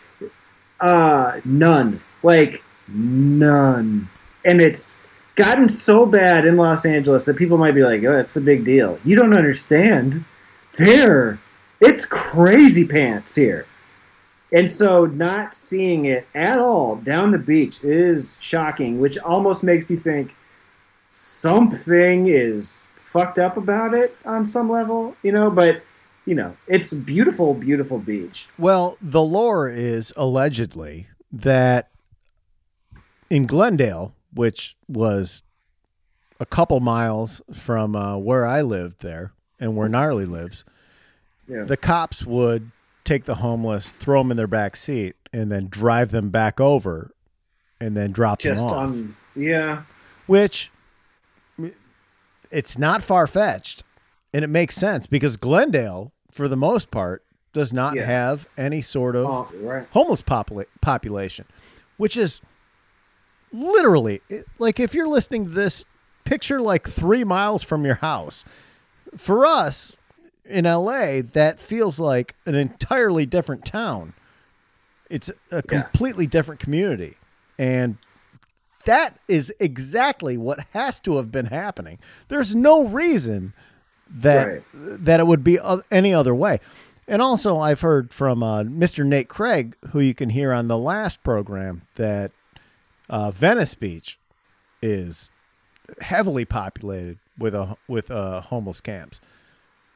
uh, 0.82 1.40
none. 1.46 2.02
Like 2.24 2.64
none. 2.88 4.10
And 4.46 4.62
it's 4.62 5.02
gotten 5.36 5.70
so 5.70 6.06
bad 6.06 6.46
in 6.46 6.58
Los 6.58 6.86
Angeles 6.86 7.26
that 7.26 7.38
people 7.38 7.58
might 7.58 7.74
be 7.74 7.84
like, 7.84 8.04
"Oh, 8.04 8.18
it's 8.18 8.36
a 8.36 8.42
big 8.42 8.66
deal." 8.66 9.00
You 9.04 9.16
don't 9.16 9.36
understand. 9.36 10.24
There, 10.78 11.40
it's 11.80 12.06
crazy 12.06 12.86
pants 12.86 13.36
here. 13.36 13.66
And 14.52 14.70
so, 14.70 15.06
not 15.06 15.54
seeing 15.54 16.06
it 16.06 16.28
at 16.34 16.58
all 16.58 16.96
down 16.96 17.32
the 17.32 17.38
beach 17.38 17.84
is 17.84 18.38
shocking, 18.42 19.00
which 19.00 19.18
almost 19.20 19.64
makes 19.64 19.92
you 19.92 19.98
think 19.98 20.36
something 21.08 22.28
is 22.28 22.90
fucked 22.96 23.38
up 23.40 23.58
about 23.58 23.94
it 23.94 24.16
on 24.26 24.46
some 24.46 24.70
level, 24.70 25.16
you 25.24 25.32
know. 25.32 25.50
But 25.52 25.84
you 26.26 26.36
know, 26.36 26.56
it's 26.68 26.94
beautiful, 26.94 27.54
beautiful 27.54 28.00
beach. 28.00 28.48
Well, 28.58 28.98
the 29.02 29.22
lore 29.22 29.70
is 29.70 30.14
allegedly 30.16 31.08
that 31.32 31.90
in 33.30 33.46
Glendale, 33.46 34.14
which 34.34 34.76
was 34.88 35.44
a 36.40 36.46
couple 36.46 36.80
miles 36.80 37.42
from 37.54 37.96
uh, 37.96 38.18
where 38.18 38.46
I 38.46 38.62
lived 38.62 39.02
there 39.02 39.32
and 39.60 39.76
where 39.76 39.90
Gnarly 39.90 40.26
lives, 40.26 40.64
Yeah. 41.48 41.64
the 41.64 41.78
cops 41.78 42.26
would 42.26 42.72
take 43.10 43.26
the 43.26 43.36
homeless, 43.36 43.92
throw 43.92 44.22
them 44.22 44.32
in 44.32 44.38
their 44.38 44.48
back 44.48 44.76
seat, 44.76 45.16
and 45.34 45.52
then 45.52 45.68
drive 45.68 46.12
them 46.12 46.30
back 46.30 46.60
over 46.62 47.12
and 47.82 47.96
then 47.98 48.12
drop 48.12 48.40
Just 48.40 48.60
them 48.60 48.66
off. 48.68 48.74
on, 48.90 49.16
yeah. 49.36 49.84
which 50.28 50.72
it's 52.52 52.78
not 52.78 53.02
far 53.04 53.28
fetched 53.28 53.84
and 54.34 54.44
it 54.44 54.48
makes 54.48 54.76
sense 54.76 55.08
because 55.08 55.38
Glendale, 55.38 56.12
for 56.32 56.48
the 56.48 56.56
most 56.58 56.92
part, 56.92 57.24
does 57.54 57.74
not 57.74 57.96
Yeah. 57.96 58.06
have 58.06 58.48
any 58.58 58.82
sort 58.82 59.16
of 59.16 59.26
Oh, 59.26 59.52
right. 59.62 59.88
homeless 59.92 60.22
popula- 60.22 60.66
population, 60.82 61.46
which 61.98 62.16
is 62.18 62.42
literally 63.52 64.22
like 64.60 64.80
if 64.80 64.94
you're 64.94 65.08
listening 65.08 65.46
to 65.46 65.52
this, 65.52 65.86
picture 66.26 66.62
like 66.62 66.88
three 66.88 67.24
miles 67.24 67.64
from 67.64 67.86
your 67.86 67.96
house. 67.96 68.46
For 69.18 69.46
us 69.46 69.98
in 70.50 70.66
LA, 70.66 71.22
that 71.22 71.60
feels 71.60 72.00
like 72.00 72.36
an 72.46 72.56
entirely 72.56 73.26
different 73.26 73.66
town. 73.66 74.14
It's 75.10 75.30
a 75.52 75.56
Yeah. 75.56 75.62
completely 75.62 76.28
different 76.28 76.60
community. 76.60 77.16
And 77.58 77.98
that 78.86 79.20
is 79.28 79.54
exactly 79.60 80.38
what 80.38 80.60
has 80.74 81.00
to 81.02 81.18
have 81.18 81.32
been 81.32 81.48
happening. 81.48 82.00
There's 82.28 82.56
no 82.56 82.86
reason 82.86 83.54
that 84.10 84.48
Right. 84.48 84.64
that 84.74 85.20
it 85.20 85.28
would 85.28 85.44
be 85.44 85.60
any 85.92 86.14
other 86.14 86.34
way. 86.34 86.60
And 87.08 87.22
also, 87.22 87.60
I've 87.60 87.82
heard 87.82 88.14
from 88.14 88.44
uh, 88.44 88.64
Mr. 88.64 89.06
Nate 89.06 89.30
Craig, 89.30 89.76
who 89.92 90.00
you 90.00 90.14
can 90.14 90.30
hear 90.30 90.54
on 90.54 90.68
the 90.68 90.78
last 90.78 91.24
program, 91.24 91.82
that 91.96 92.32
uh, 93.10 93.32
Venice 93.32 93.74
Beach 93.76 94.20
is 94.82 95.30
heavily 96.02 96.46
populated 96.46 97.18
with 97.38 97.54
a 97.56 97.76
with 97.88 98.12
uh, 98.12 98.42
homeless 98.42 98.80
camps, 98.82 99.20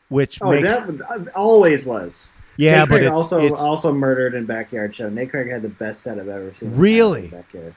which 0.10 0.40
Oh, 0.42 0.52
makes 0.52 0.76
that 0.76 1.30
always 1.36 1.86
was. 1.86 2.28
Yeah, 2.58 2.80
Nate 2.80 2.90
but 2.90 2.96
Craig 2.96 3.04
it's, 3.04 3.12
also 3.12 3.40
it's 3.40 3.62
also 3.62 3.94
murdered 3.94 4.36
in 4.36 4.46
Backyard 4.46 4.94
Show. 4.94 5.10
Nate 5.10 5.30
Craig 5.30 5.50
had 5.50 5.64
the 5.64 5.70
best 5.70 6.02
set 6.02 6.20
I've 6.20 6.28
ever 6.28 6.54
seen. 6.54 6.76
Really? 6.76 7.30
Backyard. 7.30 7.76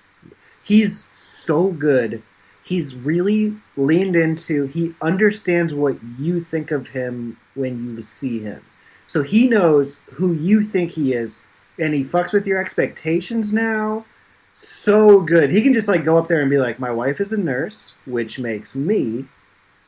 He's 0.62 1.08
so 1.12 1.68
good. 1.68 2.22
He's 2.62 2.94
really 2.94 3.56
leaned 3.76 4.16
into. 4.16 4.64
He 4.66 4.94
understands 5.00 5.74
what 5.74 5.96
you 6.18 6.40
think 6.40 6.72
of 6.72 6.88
him 6.88 7.38
when 7.54 7.96
you 7.96 8.02
see 8.02 8.40
him. 8.40 8.62
So 9.06 9.22
he 9.22 9.48
knows 9.48 10.00
who 10.14 10.32
you 10.32 10.60
think 10.60 10.90
he 10.90 11.12
is, 11.14 11.38
and 11.78 11.94
he 11.94 12.02
fucks 12.02 12.32
with 12.32 12.46
your 12.46 12.58
expectations 12.58 13.52
now. 13.52 14.04
So 14.52 15.20
good. 15.20 15.50
He 15.50 15.62
can 15.62 15.72
just 15.72 15.86
like 15.88 16.04
go 16.04 16.18
up 16.18 16.26
there 16.26 16.40
and 16.40 16.50
be 16.50 16.58
like, 16.58 16.78
"My 16.80 16.90
wife 16.90 17.20
is 17.20 17.32
a 17.32 17.40
nurse, 17.40 17.94
which 18.04 18.38
makes 18.38 18.74
me 18.74 19.26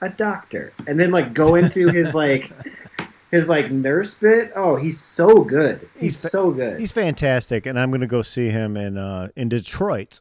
a 0.00 0.08
doctor," 0.08 0.72
and 0.86 0.98
then 0.98 1.10
like 1.10 1.34
go 1.34 1.54
into 1.54 1.88
his 1.88 2.14
like 2.14 2.50
his 3.30 3.48
like 3.48 3.70
nurse 3.70 4.14
bit. 4.14 4.52
Oh, 4.56 4.76
he's 4.76 4.98
so 5.00 5.40
good. 5.44 5.88
He's, 5.94 6.02
He's 6.02 6.16
so 6.30 6.50
good. 6.50 6.78
he's 6.80 6.92
fantastic, 6.92 7.66
and 7.66 7.78
I'm 7.78 7.90
going 7.90 8.00
to 8.00 8.06
go 8.06 8.22
see 8.22 8.48
him 8.48 8.76
in 8.76 8.96
uh, 8.96 9.28
in 9.36 9.48
Detroit. 9.48 10.20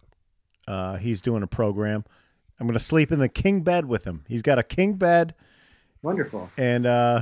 Uh, 0.67 0.97
he's 0.97 1.21
doing 1.21 1.43
a 1.43 1.47
program. 1.47 2.03
I'm 2.59 2.67
going 2.67 2.77
to 2.77 2.83
sleep 2.83 3.11
in 3.11 3.19
the 3.19 3.29
king 3.29 3.61
bed 3.61 3.85
with 3.85 4.03
him. 4.03 4.23
He's 4.27 4.41
got 4.41 4.57
a 4.59 4.63
king 4.63 4.95
bed 4.95 5.35
Wonderful. 6.01 6.49
and 6.57 6.85
uh, 6.85 7.21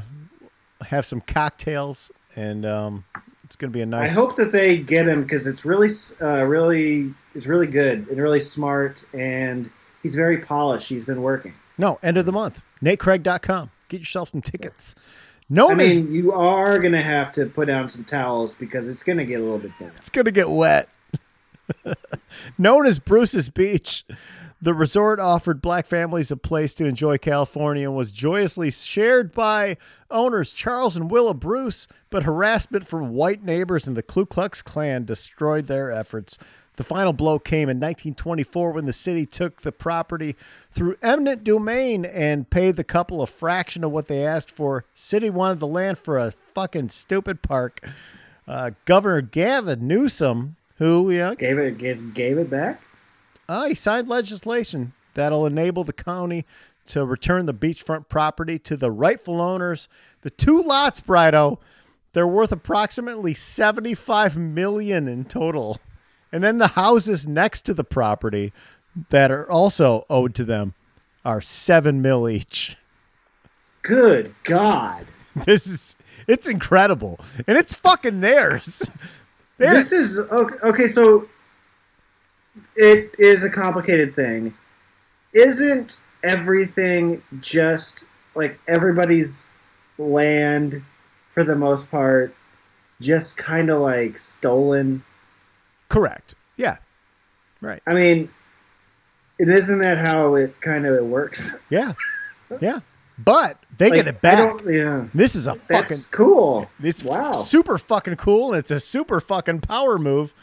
have 0.81 1.05
some 1.05 1.19
cocktails, 1.21 2.09
and 2.35 2.65
um, 2.65 3.03
it's 3.43 3.55
going 3.55 3.71
to 3.71 3.73
be 3.77 3.81
a 3.81 3.85
nice. 3.85 4.09
I 4.09 4.13
hope 4.13 4.35
that 4.37 4.51
they 4.51 4.77
get 4.77 5.07
him 5.07 5.21
because 5.23 5.45
it's 5.45 5.65
really, 5.65 5.89
uh, 6.21 6.43
really, 6.45 7.13
it's 7.35 7.45
really 7.47 7.67
good 7.67 8.07
and 8.07 8.17
really 8.17 8.39
smart, 8.39 9.05
and 9.13 9.69
he's 10.01 10.15
very 10.15 10.37
polished. 10.39 10.87
He's 10.89 11.05
been 11.05 11.21
working. 11.21 11.53
No, 11.77 11.99
end 12.01 12.17
of 12.17 12.25
the 12.25 12.31
month. 12.31 12.61
NateCraig.com. 12.81 13.71
Get 13.89 13.99
yourself 13.99 14.31
some 14.31 14.41
tickets. 14.41 14.95
No, 15.49 15.69
I 15.69 15.75
mean, 15.75 16.11
you 16.11 16.31
are 16.31 16.79
gonna 16.79 17.01
have 17.01 17.31
to 17.33 17.45
put 17.45 17.67
down 17.67 17.87
some 17.87 18.03
towels 18.03 18.55
because 18.55 18.89
it's 18.89 19.03
gonna 19.03 19.25
get 19.25 19.39
a 19.39 19.43
little 19.43 19.59
bit 19.59 19.71
damp. 19.77 19.93
It's 19.95 20.09
going 20.09 20.25
to 20.25 20.31
get 20.31 20.49
wet. 20.49 20.89
Known 22.57 22.87
as 22.87 22.99
Bruce's 22.99 23.49
Beach, 23.49 24.05
the 24.61 24.73
resort 24.73 25.19
offered 25.19 25.61
black 25.61 25.85
families 25.85 26.31
a 26.31 26.37
place 26.37 26.73
to 26.75 26.85
enjoy 26.85 27.17
California 27.17 27.87
and 27.87 27.95
was 27.95 28.11
joyously 28.11 28.71
shared 28.71 29.31
by 29.31 29.77
owners 30.09 30.53
Charles 30.53 30.95
and 30.95 31.11
Willa 31.11 31.33
Bruce, 31.33 31.87
but 32.09 32.23
harassment 32.23 32.85
from 32.85 33.09
white 33.09 33.43
neighbors 33.43 33.87
and 33.87 33.95
the 33.95 34.03
Ku 34.03 34.25
Klux 34.25 34.61
Klan 34.61 35.05
destroyed 35.05 35.67
their 35.67 35.91
efforts. 35.91 36.37
The 36.77 36.83
final 36.83 37.13
blow 37.13 37.39
came 37.39 37.69
in 37.69 37.77
1924 37.77 38.71
when 38.71 38.85
the 38.85 38.93
city 38.93 39.25
took 39.25 39.61
the 39.61 39.71
property 39.71 40.35
through 40.71 40.97
eminent 41.01 41.43
domain 41.43 42.03
and 42.05 42.49
paid 42.49 42.75
the 42.75 42.83
couple 42.83 43.21
a 43.21 43.27
fraction 43.27 43.83
of 43.83 43.91
what 43.91 44.07
they 44.07 44.25
asked 44.25 44.51
for. 44.51 44.85
City 44.93 45.29
wanted 45.29 45.59
the 45.59 45.67
land 45.67 45.97
for 45.97 46.17
a 46.17 46.31
fucking 46.31 46.89
stupid 46.89 47.41
park. 47.41 47.79
Uh, 48.47 48.71
Governor 48.85 49.21
Gavin 49.21 49.87
Newsom, 49.87 50.55
who 50.77 51.09
you 51.11 51.19
know, 51.19 51.35
Gave 51.35 51.57
it, 51.57 51.77
gave, 51.77 52.13
gave 52.13 52.37
it 52.37 52.49
back. 52.49 52.81
uh, 53.47 53.67
he 53.67 53.75
signed 53.75 54.07
legislation 54.09 54.91
that'll 55.13 55.45
enable 55.45 55.83
the 55.85 55.93
county 55.93 56.45
to 56.87 57.05
return 57.05 57.45
the 57.45 57.53
beachfront 57.53 58.09
property 58.09 58.59
to 58.59 58.75
the 58.77 58.91
rightful 58.91 59.41
owners. 59.41 59.87
The 60.21 60.29
two 60.29 60.61
lots, 60.61 60.99
Brido, 61.01 61.57
they're 62.13 62.27
worth 62.27 62.51
approximately 62.51 63.33
seventy-five 63.33 64.37
million 64.37 65.07
in 65.07 65.25
total, 65.25 65.79
and 66.35 66.43
then 66.43 66.57
the 66.57 66.67
houses 66.67 67.25
next 67.25 67.61
to 67.61 67.73
the 67.73 67.85
property 67.85 68.51
that 69.09 69.31
are 69.31 69.49
also 69.49 70.05
owed 70.09 70.35
to 70.35 70.43
them 70.43 70.73
are 71.23 71.39
seven 71.39 72.01
mil 72.01 72.27
each. 72.27 72.75
Good 73.83 74.35
God, 74.43 75.05
This 75.45 75.65
is 75.65 75.95
it's 76.27 76.45
incredible, 76.45 77.21
and 77.47 77.57
it's 77.57 77.73
fucking 77.73 78.19
theirs. 78.19 78.89
They 79.57 79.67
had 79.67 79.77
this 79.77 79.93
is 79.93 80.19
okay. 80.19 80.55
okay 80.63 80.87
so 80.87 81.29
it 82.75 83.15
is 83.17 83.41
a 83.41 83.49
complicated 83.49 84.13
thing. 84.13 84.53
Isn't 85.33 85.95
everything 86.25 87.23
just 87.39 88.03
like 88.35 88.59
everybody's 88.67 89.47
land 89.97 90.83
for 91.29 91.45
the 91.45 91.55
most 91.55 91.89
part 91.89 92.35
just 92.99 93.37
kind 93.37 93.69
of 93.69 93.79
like 93.79 94.19
stolen? 94.19 95.05
Correct. 95.89 96.35
Yeah, 96.57 96.77
right. 97.61 97.81
I 97.87 97.93
mean, 97.93 98.29
it 99.39 99.49
isn't 99.49 99.79
that 99.79 99.97
how 99.97 100.35
it 100.35 100.59
kind 100.61 100.85
of 100.85 100.95
it 100.95 101.05
works. 101.05 101.55
Yeah, 101.69 101.93
yeah. 102.61 102.79
But 103.17 103.57
they 103.77 103.89
Like, 103.89 103.97
get 103.99 104.07
it 104.07 104.21
back. 104.21 104.61
Yeah, 104.65 105.05
This 105.13 105.35
is 105.35 105.47
a 105.47 105.55
fucking. 105.55 105.67
that's 105.69 106.05
cool. 106.05 106.69
It's 106.81 107.03
wow. 107.03 107.31
super 107.31 107.77
fucking 107.77 108.17
cool, 108.17 108.51
and 108.53 108.59
it's 108.59 108.71
a 108.71 108.79
super 108.79 109.21
fucking 109.21 109.61
power 109.61 109.97
move. 109.97 110.33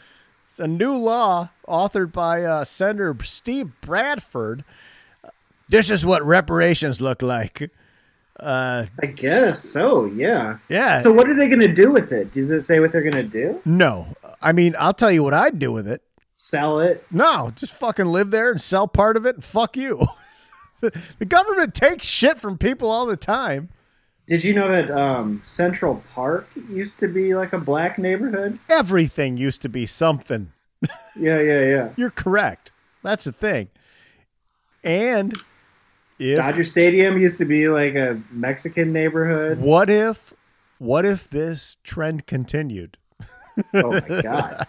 It's 0.47 0.59
a 0.59 0.67
new 0.67 0.93
law 0.95 1.49
authored 1.67 2.11
by 2.11 2.43
uh, 2.43 2.63
Senator 2.63 3.15
Steve 3.23 3.71
Bradford. 3.81 4.63
This 5.69 5.89
is 5.89 6.05
what 6.05 6.23
reparations 6.25 6.99
look 6.99 7.21
like. 7.21 7.69
Uh, 8.43 8.85
I 9.01 9.05
guess 9.07 9.59
so. 9.63 10.05
Yeah. 10.05 10.57
yeah. 10.69 10.97
So 10.97 11.11
what 11.13 11.29
are 11.29 11.33
they 11.33 11.47
going 11.47 11.61
to 11.61 11.71
do 11.71 11.91
with 11.91 12.11
it? 12.11 12.31
Does 12.31 12.51
it 12.51 12.61
say 12.61 12.79
what 12.79 12.91
they're 12.91 13.01
going 13.09 13.13
to 13.13 13.23
do? 13.23 13.61
no, 13.65 14.07
I 14.41 14.51
mean, 14.51 14.75
I'll 14.77 14.93
tell 14.93 15.11
you 15.11 15.23
what 15.23 15.33
I'd 15.33 15.57
do 15.57 15.71
with 15.71 15.87
it. 15.87 16.01
Sell 16.33 16.79
it? 16.79 17.05
No, 17.11 17.51
just 17.55 17.75
fucking 17.75 18.07
live 18.07 18.31
there 18.31 18.51
and 18.51 18.59
sell 18.59 18.87
part 18.87 19.15
of 19.15 19.25
it 19.25 19.35
and 19.35 19.43
fuck 19.43 19.77
you. 19.77 20.05
the 20.81 21.25
government 21.25 21.73
takes 21.73 22.07
shit 22.07 22.37
from 22.37 22.57
people 22.57 22.89
all 22.89 23.05
the 23.05 23.15
time. 23.15 23.69
Did 24.25 24.43
you 24.43 24.53
know 24.53 24.67
that 24.67 24.89
um, 24.91 25.41
Central 25.43 26.01
Park 26.13 26.49
used 26.69 26.99
to 26.99 27.07
be 27.07 27.35
like 27.35 27.53
a 27.53 27.59
black 27.59 27.97
neighborhood? 27.97 28.57
Everything 28.69 29.37
used 29.37 29.61
to 29.61 29.69
be 29.69 29.85
something. 29.85 30.51
Yeah, 31.15 31.39
yeah, 31.41 31.61
yeah. 31.61 31.89
You're 31.95 32.09
correct. 32.09 32.71
That's 33.03 33.25
the 33.25 33.31
thing. 33.31 33.69
And 34.83 35.31
if 36.31 36.37
Dodger 36.37 36.63
Stadium 36.63 37.17
used 37.17 37.37
to 37.39 37.45
be 37.45 37.67
like 37.67 37.95
a 37.95 38.21
Mexican 38.31 38.93
neighborhood. 38.93 39.59
what 39.59 39.89
if 39.89 40.33
what 40.79 41.05
if 41.05 41.29
this 41.29 41.77
trend 41.83 42.25
continued? 42.25 42.97
Oh 43.75 43.91
my 43.91 44.21
god. 44.21 44.65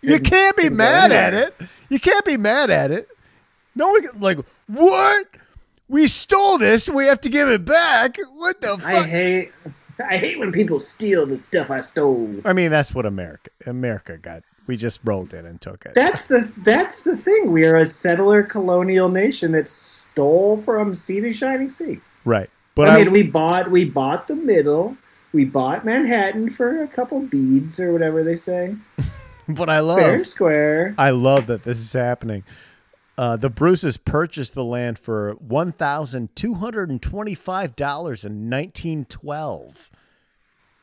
You 0.00 0.20
can't 0.20 0.56
be 0.56 0.70
mad 0.70 1.10
at 1.10 1.34
it. 1.34 1.54
You 1.88 1.98
can't 1.98 2.24
be 2.24 2.36
mad 2.36 2.70
at 2.70 2.92
it. 2.92 3.08
No 3.74 3.88
one 3.88 4.02
can, 4.06 4.20
like 4.20 4.38
what? 4.68 5.26
We 5.88 6.06
stole 6.06 6.58
this. 6.58 6.88
We 6.88 7.06
have 7.06 7.20
to 7.22 7.28
give 7.28 7.48
it 7.48 7.64
back. 7.64 8.16
What 8.36 8.60
the 8.60 8.78
fuck? 8.78 8.84
I 8.84 9.02
hate 9.02 9.52
I 9.98 10.16
hate 10.18 10.38
when 10.38 10.52
people 10.52 10.78
steal 10.78 11.26
the 11.26 11.36
stuff 11.36 11.70
I 11.70 11.80
stole. 11.80 12.40
I 12.44 12.52
mean, 12.52 12.70
that's 12.70 12.94
what 12.94 13.06
America 13.06 13.50
America 13.66 14.18
got. 14.18 14.42
We 14.66 14.76
just 14.76 15.00
rolled 15.04 15.32
in 15.32 15.46
and 15.46 15.60
took 15.60 15.86
it. 15.86 15.94
That's 15.94 16.26
the 16.26 16.52
that's 16.58 17.04
the 17.04 17.16
thing. 17.16 17.52
We 17.52 17.64
are 17.66 17.76
a 17.76 17.86
settler 17.86 18.42
colonial 18.42 19.08
nation 19.08 19.52
that 19.52 19.68
stole 19.68 20.58
from 20.58 20.94
sea 20.94 21.20
to 21.20 21.32
shining 21.32 21.70
sea. 21.70 22.00
right. 22.24 22.50
But 22.74 22.90
I 22.90 23.00
I, 23.00 23.04
mean, 23.04 23.12
we 23.12 23.22
bought 23.22 23.70
we 23.70 23.84
bought 23.84 24.28
the 24.28 24.36
middle. 24.36 24.96
We 25.32 25.44
bought 25.44 25.84
Manhattan 25.84 26.50
for 26.50 26.82
a 26.82 26.88
couple 26.88 27.20
beads 27.20 27.80
or 27.80 27.92
whatever 27.92 28.22
they 28.22 28.36
say. 28.36 28.74
but 29.48 29.68
I 29.68 29.80
love 29.80 29.98
Fair 29.98 30.24
square. 30.24 30.94
I 30.98 31.10
love 31.10 31.46
that 31.46 31.62
this 31.62 31.78
is 31.78 31.92
happening. 31.92 32.44
Uh, 33.18 33.36
the 33.36 33.48
Bruces 33.48 33.96
purchased 33.96 34.54
the 34.54 34.64
land 34.64 34.98
for 34.98 35.32
one 35.34 35.72
thousand 35.72 36.34
two 36.36 36.54
hundred 36.54 36.90
and 36.90 37.00
twenty-five 37.00 37.74
dollars 37.76 38.24
in 38.24 38.48
nineteen 38.48 39.04
twelve, 39.06 39.90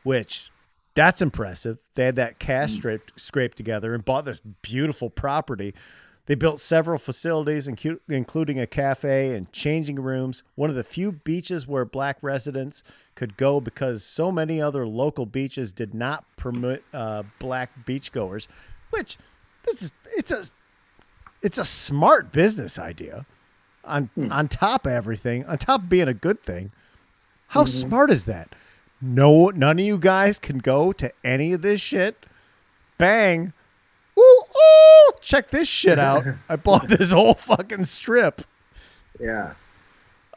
which 0.02 0.50
that's 0.96 1.22
impressive. 1.22 1.78
They 1.96 2.06
had 2.06 2.16
that 2.18 2.40
cash 2.40 2.72
mm. 2.72 2.78
scraped, 2.78 3.20
scraped 3.20 3.58
together 3.58 3.94
and 3.94 4.06
bought 4.06 4.26
this 4.26 4.40
beautiful 4.62 5.10
property. 5.10 5.74
They 6.26 6.36
built 6.36 6.60
several 6.60 7.00
facilities, 7.00 7.68
including 7.68 8.60
a 8.60 8.68
cafe 8.68 9.36
and 9.36 9.52
changing 9.52 10.00
rooms. 10.00 10.44
One 10.56 10.70
of 10.70 10.76
the 10.78 10.84
few 10.84 11.12
beaches 11.12 11.68
where 11.68 11.84
black 11.84 12.18
residents 12.22 12.84
could 13.16 13.36
go 13.36 13.60
because 13.60 14.06
so 14.06 14.32
many 14.32 14.62
other 14.62 14.88
local 14.88 15.26
beaches 15.26 15.74
did 15.74 15.94
not 15.94 16.24
permit 16.38 16.84
uh, 16.94 17.24
black 17.40 17.72
beachgoers. 17.86 18.48
Which 18.92 19.18
this 19.64 19.84
is 19.84 19.92
it's 20.16 20.32
a 20.32 20.44
it's 21.42 21.58
a 21.58 21.66
smart 21.66 22.32
business 22.32 22.80
idea. 22.80 23.26
On 23.84 24.10
hmm. 24.16 24.32
on 24.32 24.48
top 24.48 24.86
of 24.86 24.94
everything, 24.94 25.44
on 25.46 25.58
top 25.58 25.82
of 25.82 25.90
being 25.90 26.08
a 26.08 26.14
good 26.14 26.42
thing, 26.42 26.72
how 27.48 27.64
mm-hmm. 27.64 27.90
smart 27.90 28.12
is 28.12 28.26
that? 28.26 28.56
No, 29.06 29.50
none 29.50 29.80
of 29.80 29.86
you 29.86 29.98
guys 29.98 30.40
can 30.40 30.60
go 30.60 30.94
to 30.94 31.12
any 31.26 31.52
of 31.52 31.62
this 31.62 31.82
shit. 31.82 32.26
Bang. 32.98 33.52
Ooh, 34.18 34.22
ooh, 34.48 35.12
check 35.20 35.50
this 35.50 35.68
shit 35.68 36.00
out. 36.00 36.24
I 36.50 36.56
bought 36.56 36.88
this 36.88 37.12
whole 37.12 37.34
fucking 37.34 37.84
strip. 37.86 38.42
Yeah. 39.20 39.56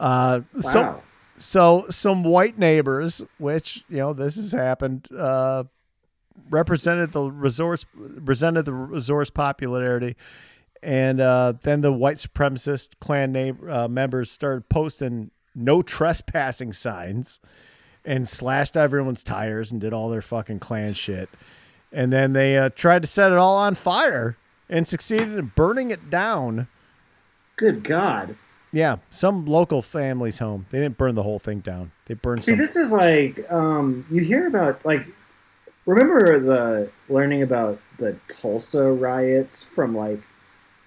Uh, 0.01 0.41
so, 0.59 0.83
Wow. 0.83 1.03
so 1.39 1.87
some 1.91 2.25
white 2.25 2.59
neighbors, 2.59 3.23
which 3.39 3.85
you 3.89 3.99
know 3.99 4.13
this 4.13 4.35
has 4.35 4.51
happened, 4.51 5.09
uh, 5.17 5.65
represented 6.51 7.13
the 7.13 7.31
resorts, 7.31 7.87
resented 7.95 8.65
the 8.65 8.73
resort's 8.75 9.31
popularity, 9.31 10.17
and 10.83 11.21
uh, 11.21 11.53
then 11.63 11.83
the 11.83 11.93
white 11.93 12.17
supremacist 12.17 12.91
Klan 13.01 13.31
name, 13.31 13.59
uh, 13.69 13.87
members 13.87 14.31
started 14.31 14.69
posting 14.69 15.31
no 15.55 15.83
trespassing 15.83 16.73
signs, 16.73 17.41
and 18.07 18.27
slashed 18.29 18.77
everyone's 18.77 19.23
tires 19.23 19.71
and 19.73 19.81
did 19.81 19.93
all 19.93 20.09
their 20.09 20.23
fucking 20.23 20.61
Klan 20.61 20.95
shit. 20.95 21.29
And 21.93 22.13
then 22.13 22.33
they 22.33 22.57
uh, 22.57 22.71
tried 22.71 23.03
to 23.03 23.09
set 23.09 23.33
it 23.33 23.39
all 23.39 23.57
on 23.59 23.75
fire 23.75 24.37
and 24.69 24.87
succeeded 24.89 25.35
in 25.35 25.53
burning 25.55 25.91
it 25.91 26.09
down. 26.09 26.69
Good 27.57 27.83
God. 27.85 28.37
Yeah, 28.73 28.97
some 29.11 29.47
local 29.47 29.81
family's 29.83 30.39
home. 30.39 30.67
They 30.71 30.79
didn't 30.81 30.99
burn 30.99 31.15
the 31.15 31.23
whole 31.23 31.39
thing 31.39 31.61
down. 31.61 31.93
They 32.07 32.15
burned 32.15 32.45
See, 32.45 32.53
some. 32.53 32.59
this 32.59 32.77
is 32.77 32.93
like 32.93 33.51
um, 33.51 34.05
you 34.11 34.23
hear 34.23 34.47
about 34.47 34.85
like 34.85 35.07
remember 35.87 36.39
the 36.39 36.91
learning 37.09 37.43
about 37.43 37.81
the 37.97 38.17
Tulsa 38.29 38.85
riots 38.93 39.63
from 39.63 39.95
like 39.97 40.21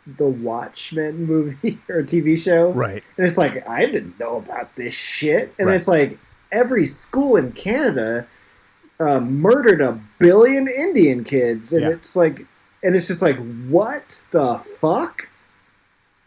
the 0.06 0.28
Watchmen 0.28 1.24
movie 1.26 1.80
or 1.90 2.04
TV 2.04 2.38
show, 2.38 2.72
right. 2.72 3.04
And 3.18 3.26
it's 3.26 3.38
like 3.38 3.68
I 3.68 3.86
didn't 3.86 4.20
know 4.20 4.38
about 4.38 4.76
this 4.76 4.94
shit, 4.94 5.54
and 5.58 5.68
Right. 5.68 5.76
it's 5.76 5.88
like 5.88 6.20
every 6.52 6.86
school 6.86 7.36
in 7.36 7.52
Canada 7.52 8.28
uh, 9.00 9.20
murdered 9.20 9.82
a 9.82 10.00
billion 10.20 10.68
Indian 10.68 11.24
kids, 11.24 11.72
and 11.74 11.84
Yeah. 11.84 11.90
it's 11.90 12.16
like, 12.16 12.46
and 12.84 12.96
it's 12.96 13.08
just 13.08 13.22
like, 13.22 13.38
what 13.68 14.22
the 14.32 14.58
fuck? 14.58 15.30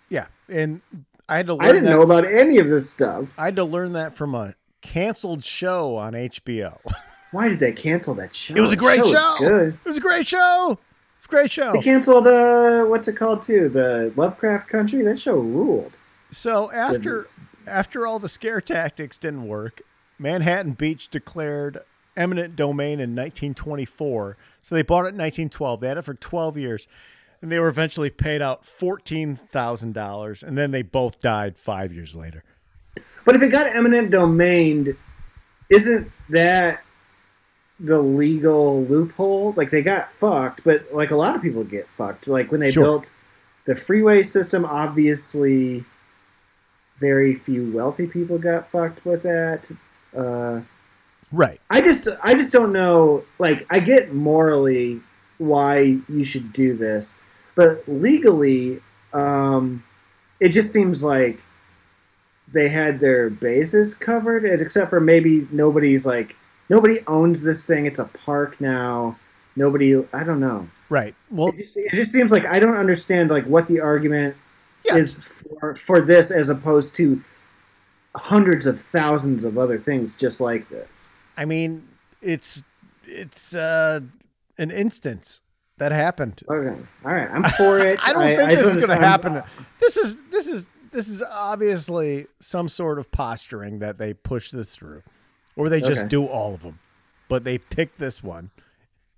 Yeah, 0.08 0.26
and 0.48 0.80
I 1.28 1.36
had 1.38 1.46
to 1.46 1.54
learn 1.54 1.68
I 1.68 1.72
didn't 1.72 1.88
know 1.90 2.02
about 2.02 2.26
any 2.26 2.58
of 2.58 2.68
this 2.68 2.88
stuff. 2.90 3.38
I 3.38 3.46
had 3.46 3.56
to 3.56 3.64
learn 3.64 3.92
that 3.94 4.14
from 4.14 4.34
a 4.34 4.54
canceled 4.80 5.44
show 5.44 5.96
on 5.96 6.12
HBO. 6.14 6.78
Why 7.30 7.48
did 7.48 7.58
they 7.60 7.72
cancel 7.72 8.14
that 8.14 8.34
show? 8.34 8.54
It 8.54 8.60
was 8.60 8.72
a 8.72 8.76
great 8.76 9.04
show. 9.06 9.36
was 9.40 9.48
good. 9.48 9.68
It 9.68 9.88
was 9.88 9.96
a 9.96 10.00
great 10.00 10.26
show. 10.26 10.78
It's 11.18 11.26
a 11.26 11.28
great 11.28 11.50
show. 11.50 11.72
They 11.72 11.78
canceled 11.80 12.26
uh, 12.26 12.82
what's 12.84 13.08
it 13.08 13.14
called 13.16 13.40
too? 13.42 13.68
The 13.70 14.12
Lovecraft 14.16 14.68
Country. 14.68 15.02
That 15.02 15.18
show 15.18 15.36
ruled. 15.36 15.96
So 16.30 16.70
after 16.72 17.28
after 17.66 18.06
all 18.06 18.18
the 18.18 18.28
scare 18.28 18.60
tactics 18.60 19.16
didn't 19.16 19.46
work, 19.46 19.80
Manhattan 20.22 20.72
Beach 20.72 21.08
declared 21.08 21.78
eminent 22.16 22.54
domain 22.54 23.00
in 23.00 23.10
1924. 23.16 24.36
So 24.60 24.74
they 24.74 24.82
bought 24.82 25.04
it 25.06 25.14
in 25.14 25.18
1912. 25.18 25.80
They 25.80 25.88
had 25.88 25.98
it 25.98 26.02
for 26.02 26.14
12 26.14 26.56
years, 26.56 26.88
and 27.40 27.50
they 27.50 27.58
were 27.58 27.68
eventually 27.68 28.08
paid 28.10 28.40
out 28.40 28.64
fourteen 28.64 29.34
thousand 29.34 29.94
dollars, 29.94 30.42
and 30.44 30.56
then 30.56 30.70
they 30.70 30.82
both 30.82 31.20
died 31.20 31.58
five 31.58 31.92
years 31.92 32.14
later. 32.14 32.44
But 33.24 33.34
if 33.34 33.42
it 33.42 33.48
got 33.48 33.66
eminent 33.66 34.10
domained, 34.12 34.96
isn't 35.68 36.10
that 36.30 36.82
the 37.80 38.00
legal 38.00 38.84
loophole? 38.84 39.54
Like 39.56 39.70
they 39.70 39.82
got 39.82 40.08
fucked, 40.08 40.62
but 40.62 40.86
like 40.94 41.10
a 41.10 41.16
lot 41.16 41.34
of 41.34 41.42
people 41.42 41.64
get 41.64 41.88
fucked. 41.88 42.28
Like 42.28 42.52
when 42.52 42.60
they 42.60 42.70
Sure. 42.70 42.84
built 42.84 43.10
the 43.64 43.74
freeway 43.74 44.22
system, 44.22 44.64
obviously, 44.64 45.84
very 46.98 47.34
few 47.34 47.72
wealthy 47.72 48.06
people 48.06 48.38
got 48.38 48.70
fucked 48.70 49.04
with 49.04 49.22
that. 49.24 49.68
Uh, 50.16 50.60
Right. 51.32 51.60
I 51.70 51.80
just 51.80 52.08
I 52.22 52.34
just 52.34 52.52
don't 52.52 52.72
know 52.72 53.24
like 53.38 53.66
I 53.70 53.80
get 53.80 54.12
morally 54.12 55.00
why 55.38 55.98
you 56.08 56.24
should 56.24 56.52
do 56.52 56.74
this, 56.74 57.18
but 57.54 57.82
legally 57.88 58.80
um 59.14 59.82
it 60.40 60.50
just 60.50 60.72
seems 60.72 61.02
like 61.02 61.40
they 62.52 62.68
had 62.68 62.98
their 62.98 63.30
bases 63.30 63.94
covered 63.94 64.44
except 64.44 64.90
for 64.90 65.00
maybe 65.00 65.46
nobody's 65.50 66.04
like 66.04 66.36
nobody 66.68 67.00
owns 67.06 67.42
this 67.42 67.66
thing 67.66 67.86
it's 67.86 67.98
a 67.98 68.04
park 68.06 68.60
now 68.60 69.18
nobody 69.56 69.96
I 70.12 70.24
don't 70.24 70.40
know 70.40 70.68
Right. 70.90 71.14
Well, 71.30 71.48
it 71.48 71.56
just, 71.56 71.76
it 71.78 71.92
just 71.92 72.12
seems 72.12 72.30
like 72.30 72.44
I 72.44 72.58
don't 72.58 72.76
understand 72.76 73.30
like 73.30 73.46
what 73.46 73.66
the 73.66 73.80
argument 73.80 74.36
yeah. 74.84 74.96
is 74.96 75.42
for 75.58 75.74
for 75.74 76.02
this 76.02 76.30
as 76.30 76.50
opposed 76.50 76.94
to 76.96 77.22
hundreds 78.14 78.66
of 78.66 78.78
thousands 78.80 79.44
of 79.44 79.56
other 79.58 79.78
things 79.78 80.14
just 80.14 80.40
like 80.40 80.68
this 80.68 80.88
I 81.36 81.46
mean, 81.46 81.88
it's 82.20 82.62
it's 83.04 83.54
uh, 83.54 84.00
an 84.58 84.70
instance 84.70 85.40
that 85.78 85.90
happened. 85.90 86.42
Okay, 86.48 86.78
all 87.04 87.10
right, 87.10 87.28
I'm 87.30 87.42
for 87.56 87.78
it. 87.78 87.98
I 88.06 88.12
don't 88.12 88.36
think 88.36 88.50
just 88.50 88.64
this 88.64 88.76
is 88.76 88.86
going 88.86 89.00
to 89.00 89.04
happen. 89.06 89.42
This 89.80 89.96
is 89.96 90.20
this 90.30 90.46
is 90.46 90.68
this 90.90 91.08
is 91.08 91.22
obviously 91.22 92.26
some 92.40 92.68
sort 92.68 92.98
of 92.98 93.10
posturing 93.10 93.78
that 93.78 93.96
they 93.96 94.12
push 94.12 94.50
this 94.50 94.76
through, 94.76 95.02
or 95.56 95.70
they 95.70 95.80
just 95.80 96.02
Okay. 96.02 96.08
do 96.08 96.26
all 96.26 96.52
of 96.54 96.60
them, 96.60 96.78
but 97.28 97.44
they 97.44 97.56
pick 97.56 97.96
this 97.96 98.22
one, 98.22 98.50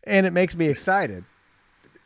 and 0.05 0.25
it 0.25 0.33
makes 0.33 0.57
me 0.57 0.69
excited. 0.69 1.25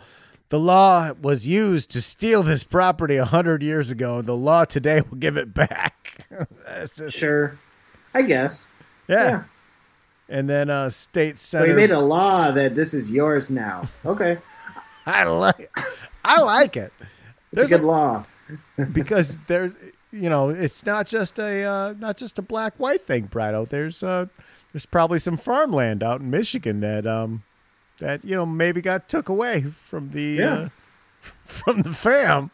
The 0.49 0.59
law 0.59 1.13
was 1.21 1.47
used 1.47 1.89
to 1.91 2.01
steal 2.01 2.43
this 2.43 2.63
property 2.63 3.15
a 3.15 3.25
hundred 3.25 3.63
years 3.63 3.91
ago, 3.91 4.21
the 4.21 4.35
law 4.35 4.65
today 4.65 5.01
will 5.09 5.17
give 5.17 5.37
it 5.37 5.53
back. 5.53 6.25
Just- 6.67 7.11
Sure. 7.13 7.57
I 8.13 8.21
guess. 8.21 8.67
yeah. 9.07 9.29
Yeah. 9.29 9.43
And 10.27 10.49
then 10.49 10.69
uh, 10.71 10.89
state 10.89 11.37
senator. 11.37 11.71
you 11.71 11.75
made 11.77 11.91
a 11.91 11.99
law 11.99 12.51
that 12.51 12.73
this 12.75 12.93
is 12.95 13.11
yours 13.11 13.49
now. 13.49 13.83
Okay. 14.05 14.39
I 15.05 15.23
like. 15.25 15.69
I 16.23 16.41
like 16.41 16.75
it. 16.77 16.91
It's 16.99 17.09
There's 17.53 17.71
a 17.73 17.77
good 17.77 17.85
law. 17.85 18.25
Because 18.91 19.37
there's 19.47 19.73
you 20.11 20.29
know 20.29 20.49
it's 20.49 20.85
not 20.85 21.07
just 21.07 21.39
a 21.39 21.63
uh, 21.63 21.93
not 21.99 22.17
just 22.17 22.37
a 22.39 22.41
black 22.41 22.73
white 22.77 23.01
thing 23.01 23.27
Brido. 23.27 23.67
there's 23.67 24.03
uh 24.03 24.25
there's 24.73 24.85
probably 24.85 25.19
some 25.19 25.37
farmland 25.37 26.03
out 26.03 26.21
in 26.21 26.29
Michigan 26.29 26.79
that 26.81 27.05
um 27.07 27.43
that 27.99 28.23
you 28.23 28.35
know 28.35 28.45
maybe 28.45 28.81
got 28.81 29.07
took 29.07 29.29
away 29.29 29.61
from 29.61 30.11
the 30.11 30.21
Yeah. 30.35 30.53
uh, 30.53 30.69
from 31.45 31.81
the 31.81 31.93
fam 31.93 32.51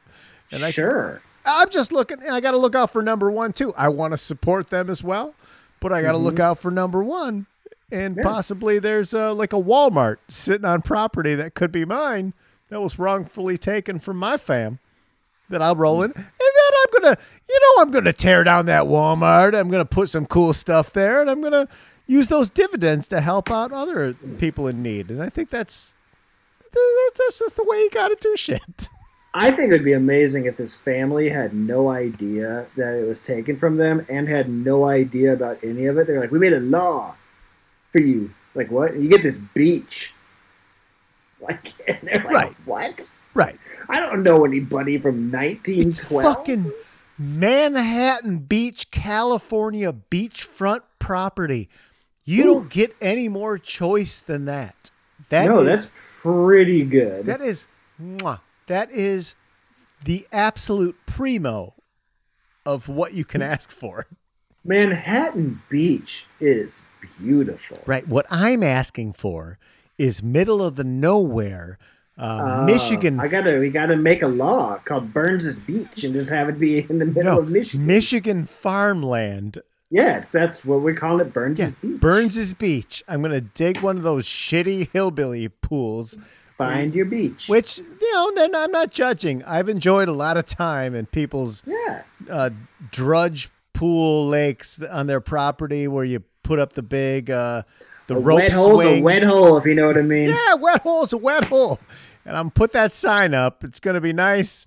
and 0.52 0.64
I 0.64 0.72
sure. 0.72 1.22
I'm 1.46 1.70
just 1.70 1.92
looking 1.92 2.18
I 2.30 2.40
got 2.40 2.52
to 2.52 2.58
look 2.58 2.76
out 2.76 2.92
for 2.92 3.02
number 3.02 3.30
1 3.32 3.54
too 3.54 3.74
I 3.76 3.90
want 3.90 4.14
to 4.14 4.18
support 4.18 4.70
them 4.70 4.90
as 4.90 5.04
well 5.04 5.36
but 5.80 5.92
I 5.92 6.02
got 6.02 6.12
to 6.14 6.18
look 6.20 6.40
out 6.40 6.58
for 6.60 6.70
number 6.72 7.04
1 7.04 7.48
and 7.92 8.16
Yeah. 8.16 8.24
possibly 8.24 8.80
there's 8.80 9.14
uh, 9.14 9.34
like 9.34 9.52
a 9.52 9.58
Walmart 9.62 10.18
sitting 10.30 10.66
on 10.66 10.82
property 10.84 11.36
that 11.36 11.54
could 11.56 11.72
be 11.72 11.84
mine 11.84 12.34
that 12.70 12.80
was 12.82 12.98
wrongfully 12.98 13.58
taken 13.58 14.00
from 14.00 14.18
my 14.18 14.38
fam 14.38 14.80
that 15.52 15.62
I'll 15.62 15.76
roll 15.76 16.04
in. 16.04 16.12
And 16.12 16.16
then 16.16 16.74
I'm 16.84 17.02
going 17.02 17.16
to, 17.16 17.22
you 17.50 17.60
know, 17.62 17.82
I'm 17.82 17.92
going 17.92 18.06
to 18.06 18.14
tear 18.14 18.44
down 18.44 18.66
that 18.68 18.84
Walmart. 18.84 19.56
I'm 19.56 19.70
going 19.70 19.82
to 19.84 19.86
put 19.86 20.10
some 20.10 20.26
cool 20.26 20.54
stuff 20.54 20.92
there 20.94 21.22
and 21.22 21.30
I'm 21.30 21.42
going 21.42 21.54
to 21.54 21.68
use 22.08 22.28
those 22.28 22.50
dividends 22.50 23.08
to 23.10 23.22
help 23.22 23.50
out 23.52 23.72
other 23.72 24.14
people 24.40 24.68
in 24.68 24.82
need. 24.84 25.10
And 25.10 25.22
I 25.22 25.30
think 25.30 25.50
that's 25.50 25.96
that's, 26.74 27.20
that's 27.20 27.40
just 27.40 27.56
the 27.58 27.64
way 27.64 27.78
you 27.78 27.90
got 27.92 28.08
to 28.10 28.18
do 28.20 28.36
shit. 28.36 28.88
I 29.34 29.50
think 29.52 29.70
it 29.70 29.74
would 29.74 29.86
be 29.86 29.94
amazing 29.94 30.46
if 30.46 30.58
this 30.58 30.76
family 30.76 31.30
had 31.30 31.54
no 31.54 31.90
idea 31.90 32.68
that 32.76 32.96
it 32.96 33.08
was 33.08 33.22
taken 33.22 33.56
from 33.56 33.76
them 33.78 34.06
and 34.10 34.28
had 34.28 34.50
no 34.50 34.86
idea 34.86 35.32
about 35.32 35.64
any 35.64 35.86
of 35.86 35.98
it. 35.98 36.08
They're 36.08 36.20
like, 36.20 36.32
we 36.32 36.40
made 36.40 36.52
a 36.54 36.60
law 36.60 37.16
for 37.92 38.00
you. 38.00 38.34
Like, 38.56 38.70
what? 38.72 38.96
You 39.00 39.08
get 39.10 39.22
this 39.24 39.38
beach. 39.38 40.14
Like, 41.42 41.74
and 41.90 41.98
they're 42.04 42.24
like, 42.24 42.34
Right. 42.34 42.56
what? 42.66 43.12
Right. 43.34 43.58
I 43.90 44.00
don't 44.00 44.24
know 44.24 44.46
anybody 44.46 44.98
from 44.98 45.32
1912. 45.32 46.36
Fucking 46.36 46.72
Manhattan 47.18 48.40
Beach, 48.40 48.92
California 48.92 49.94
beachfront 49.94 50.82
property. 51.00 51.70
You 52.26 52.44
don't 52.44 52.70
get 52.70 52.96
any 53.02 53.30
more 53.30 53.58
choice 53.58 54.20
than 54.20 54.46
that. 54.46 54.92
That 55.30 55.46
no, 55.48 55.60
is- 55.60 55.90
that's 55.90 55.92
pretty 56.22 56.84
good. 56.84 57.26
that 57.26 57.42
is 57.42 57.68
mwah, 58.02 58.42
that 58.68 58.92
is 58.92 59.36
the 60.04 60.28
absolute 60.32 60.98
primo 61.06 61.74
of 62.66 62.88
what 62.90 63.14
you 63.14 63.26
can 63.26 63.42
ask 63.42 63.72
for. 63.72 64.08
Manhattan 64.64 65.62
Beach 65.70 66.28
is 66.40 66.84
beautiful. 67.20 67.80
Right. 67.86 68.08
What 68.08 68.28
I'm 68.30 68.62
asking 68.62 69.14
for 69.14 69.58
is 69.98 70.22
middle 70.22 70.62
of 70.62 70.76
the 70.76 70.84
nowhere, 70.84 71.80
uh, 72.18 72.22
Uh, 72.22 72.66
Michigan. 72.66 73.20
I 73.20 73.28
gotta, 73.28 73.58
we 73.60 73.70
gotta 73.70 73.96
make 73.96 74.22
a 74.22 74.28
law 74.28 74.78
called 74.86 75.14
Burns's 75.14 75.60
Beach 75.60 76.04
and 76.04 76.14
just 76.14 76.30
have 76.30 76.50
it 76.50 76.60
be 76.60 76.80
in 76.90 76.98
the 77.00 77.06
middle 77.06 77.24
no, 77.36 77.40
of 77.40 77.50
Michigan. 77.50 77.86
Michigan 77.88 78.46
farmland. 78.46 79.60
yes, 79.90 80.30
that's 80.30 80.64
what 80.66 80.82
we 80.82 80.94
call 80.94 81.20
it, 81.22 81.34
Burns's 81.34 81.76
Yeah, 81.84 81.90
Beach. 81.92 82.00
Burns's 82.00 82.54
Beach. 82.54 83.04
I'm 83.08 83.22
gonna 83.22 83.42
dig 83.42 83.80
one 83.80 83.98
of 83.98 84.04
those 84.04 84.26
shitty 84.28 84.92
hillbilly 84.92 85.50
pools, 85.50 86.18
Find 86.58 86.94
your 86.94 87.06
beach. 87.06 87.48
which 87.50 87.80
you 87.80 88.14
know. 88.14 88.32
Then 88.36 88.54
I'm 88.56 88.72
not 88.72 88.92
judging. 88.92 89.44
I've 89.46 89.68
enjoyed 89.70 90.08
a 90.10 90.14
lot 90.14 90.38
of 90.38 90.46
time 90.46 90.94
in 90.94 91.08
people's 91.08 91.64
yeah, 91.66 92.04
uh, 92.30 92.52
drudge 92.92 93.50
pool 93.74 94.28
lakes 94.28 94.80
on 94.84 95.08
their 95.08 95.22
property 95.22 95.88
where 95.88 96.04
you 96.06 96.22
put 96.44 96.60
up 96.60 96.74
the 96.74 96.84
big 96.84 97.32
uh, 97.32 97.64
the 98.12 98.18
a 98.18 98.20
rope 98.20 98.40
wet 98.40 98.52
hole's 98.52 98.82
a 98.82 98.84
swing. 98.84 99.04
wet 99.04 99.24
hole, 99.24 99.58
if 99.58 99.66
you 99.66 99.76
know 99.76 99.88
what 99.88 99.98
I 99.98 100.02
mean. 100.02 100.30
Yeah, 100.30 100.56
wet 100.56 100.82
hole's 100.82 101.14
a 101.14 101.18
wet 101.18 101.46
hole. 101.46 101.80
And 102.26 102.38
I'm 102.38 102.52
put 102.52 102.72
that 102.74 102.92
sign 102.92 103.34
up. 103.34 103.64
It's 103.64 103.80
gonna 103.80 104.02
be 104.02 104.14
nice 104.14 104.66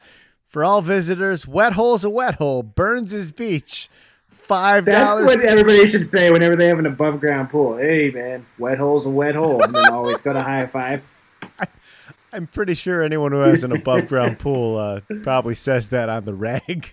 for 0.49 0.64
all 0.64 0.82
visitors. 0.82 1.47
Wet 1.47 1.72
hole's 1.74 2.05
a 2.05 2.11
wet 2.11 2.36
hole. 2.36 2.62
Burns's 2.62 3.32
Beach. 3.32 3.88
Five 4.28 4.84
That's 4.84 5.22
what 5.22 5.40
everybody 5.40 5.86
should 5.86 6.05
say 6.05 6.30
whenever 6.30 6.55
they 6.55 6.66
have 6.66 6.78
an 6.78 6.84
above 6.84 7.18
ground 7.18 7.49
pool. 7.49 7.78
Hey 7.78 8.11
man, 8.11 8.45
wet 8.59 8.78
hole's 8.78 9.07
a 9.07 9.11
wet 9.11 9.34
hole. 9.34 9.62
And 9.62 9.74
then 9.74 9.90
always 9.90 10.20
go 10.20 10.34
to 10.34 10.42
high 10.42 10.66
five. 10.66 11.03
I'm 12.32 12.49
pretty 12.49 12.74
sure 12.74 13.03
anyone 13.03 13.30
who 13.30 13.38
has 13.38 13.62
an 13.62 13.70
above 13.70 14.09
ground 14.09 14.40
pool 14.40 14.76
uh, 14.76 15.01
probably 15.22 15.55
says 15.55 15.88
that 15.90 16.09
on 16.09 16.24
the 16.24 16.34
rag. 16.34 16.90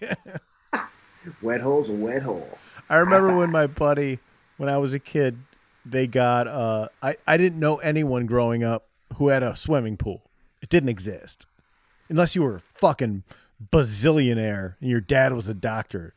Wet 1.42 1.62
hole's 1.62 1.90
a 1.90 1.94
wet 1.94 2.22
hole. 2.22 2.58
I 2.90 2.98
remember 2.98 3.36
when 3.36 3.52
my 3.52 3.68
buddy, 3.68 4.20
when 4.58 4.70
I 4.70 4.78
was 4.78 4.94
a 4.94 5.00
kid, 5.00 5.38
they 5.86 6.08
got. 6.08 6.48
Uh, 6.48 6.88
I 7.02 7.16
I 7.28 7.38
didn't 7.38 7.60
know 7.60 7.78
anyone 7.78 8.26
growing 8.26 8.64
up 8.64 8.88
who 9.16 9.30
had 9.30 9.44
a 9.44 9.56
swimming 9.56 9.98
pool. 9.98 10.24
It 10.62 10.70
didn't 10.70 10.90
exist, 10.90 11.48
unless 12.10 12.36
you 12.36 12.44
were 12.44 12.58
a 12.58 12.62
fucking 12.76 13.24
bazillionaire 13.72 14.76
and 14.80 14.90
your 14.90 15.02
dad 15.02 15.34
was 15.34 15.48
a 15.48 15.54
doctor. 15.54 16.14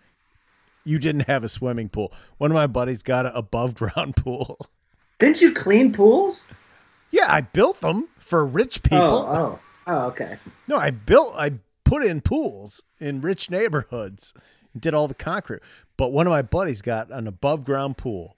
You 0.84 0.98
didn't 0.98 1.22
have 1.22 1.44
a 1.44 1.48
swimming 1.48 1.88
pool. 1.88 2.12
One 2.38 2.50
of 2.50 2.54
my 2.54 2.66
buddies 2.66 3.02
got 3.02 3.26
an 3.26 3.32
above 3.34 3.74
ground 3.74 4.16
pool. 4.16 4.58
Didn't 5.18 5.40
you 5.40 5.52
clean 5.52 5.92
pools? 5.92 6.46
Yeah, 7.10 7.26
I 7.28 7.42
built 7.42 7.80
them 7.80 8.08
for 8.18 8.44
rich 8.44 8.82
people. 8.82 8.98
Oh, 8.98 9.26
oh, 9.28 9.60
oh, 9.86 10.06
okay. 10.08 10.36
No, 10.66 10.76
I 10.76 10.90
built, 10.90 11.34
I 11.36 11.52
put 11.84 12.04
in 12.04 12.20
pools 12.20 12.82
in 12.98 13.20
rich 13.20 13.50
neighborhoods 13.50 14.34
and 14.72 14.82
did 14.82 14.94
all 14.94 15.08
the 15.08 15.14
concrete. 15.14 15.60
But 15.96 16.12
one 16.12 16.26
of 16.26 16.32
my 16.32 16.42
buddies 16.42 16.82
got 16.82 17.10
an 17.10 17.26
above 17.26 17.64
ground 17.64 17.96
pool 17.96 18.36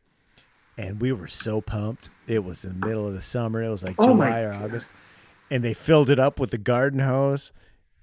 and 0.79 1.01
we 1.01 1.13
were 1.13 1.27
so 1.29 1.61
pumped. 1.61 2.11
It 2.27 2.45
was 2.45 2.65
in 2.65 2.81
the 2.81 2.87
middle 2.87 3.07
of 3.07 3.15
the 3.15 3.23
summer. 3.23 3.63
It 3.63 3.69
was 3.71 3.83
like 3.85 3.97
Oh 3.99 4.09
July 4.09 4.43
or 4.43 4.53
August. 4.53 4.91
And 5.51 5.63
they 5.63 5.75
filled 5.75 6.11
it 6.11 6.19
up 6.19 6.41
with 6.41 6.51
the 6.51 6.59
garden 6.59 7.01
hose 7.01 7.53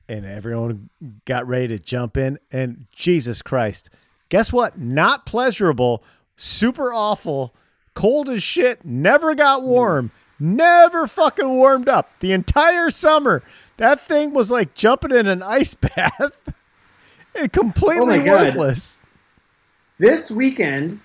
and 0.08 0.26
everyone 0.26 0.90
got 1.26 1.48
ready 1.48 1.68
to 1.70 1.80
jump 1.80 2.18
in. 2.18 2.40
And 2.52 2.86
Jesus 2.92 3.42
Christ, 3.42 3.90
guess 4.30 4.52
what? 4.54 4.80
Not 4.80 5.26
pleasurable, 5.26 6.04
super 6.36 6.94
awful, 6.94 7.54
cold 7.94 8.30
as 8.30 8.42
shit, 8.42 8.84
never 8.86 9.36
got 9.36 9.64
warm, 9.64 10.12
never 10.40 11.06
fucking 11.08 11.48
warmed 11.50 11.90
up 11.90 12.10
the 12.20 12.32
entire 12.32 12.90
summer. 12.90 13.44
That 13.78 14.00
thing 14.00 14.34
was 14.34 14.50
like 14.50 14.74
jumping 14.74 15.12
in 15.12 15.28
an 15.28 15.44
ice 15.44 15.76
bath 15.96 16.54
and 17.36 17.52
completely 17.52 18.20
Oh 18.22 18.26
God. 18.26 18.56
worthless. 18.56 18.98
This 20.00 20.32
weekend, 20.32 21.00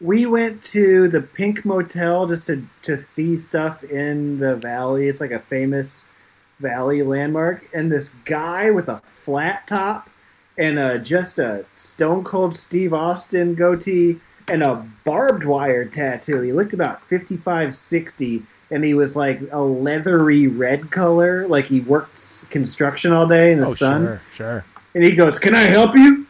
we 0.00 0.24
went 0.24 0.62
to 0.62 1.08
the 1.08 1.20
Pink 1.20 1.64
Motel 1.64 2.26
just 2.26 2.46
to, 2.46 2.62
to 2.82 2.96
see 2.96 3.36
stuff 3.36 3.84
in 3.84 4.38
the 4.38 4.56
valley. 4.56 5.08
It's 5.08 5.20
like 5.20 5.30
a 5.30 5.38
famous 5.38 6.06
valley 6.58 7.02
landmark. 7.02 7.68
And 7.74 7.92
this 7.92 8.10
guy 8.24 8.70
with 8.70 8.88
a 8.88 9.00
flat 9.04 9.66
top 9.66 10.08
and 10.56 10.78
uh, 10.78 10.98
just 10.98 11.38
a 11.38 11.66
stone 11.76 12.24
cold 12.24 12.54
Steve 12.54 12.92
Austin 12.92 13.54
goatee 13.54 14.18
and 14.48 14.62
a 14.62 14.86
barbed 15.04 15.44
wire 15.44 15.84
tattoo. 15.84 16.40
He 16.40 16.52
looked 16.52 16.72
about 16.72 17.00
55, 17.02 17.72
60, 17.72 18.42
and 18.70 18.84
he 18.84 18.94
was 18.94 19.16
like 19.16 19.40
a 19.52 19.60
leathery 19.60 20.46
red 20.46 20.90
color, 20.90 21.46
like 21.46 21.66
he 21.66 21.80
worked 21.80 22.50
construction 22.50 23.12
all 23.12 23.26
day 23.26 23.52
in 23.52 23.60
the 23.60 23.66
oh, 23.66 23.74
sun. 23.74 24.02
sure, 24.02 24.20
sure. 24.32 24.64
And 24.94 25.04
he 25.04 25.14
goes, 25.14 25.38
"Can 25.38 25.54
I 25.54 25.62
help 25.62 25.94
you?" 25.94 26.26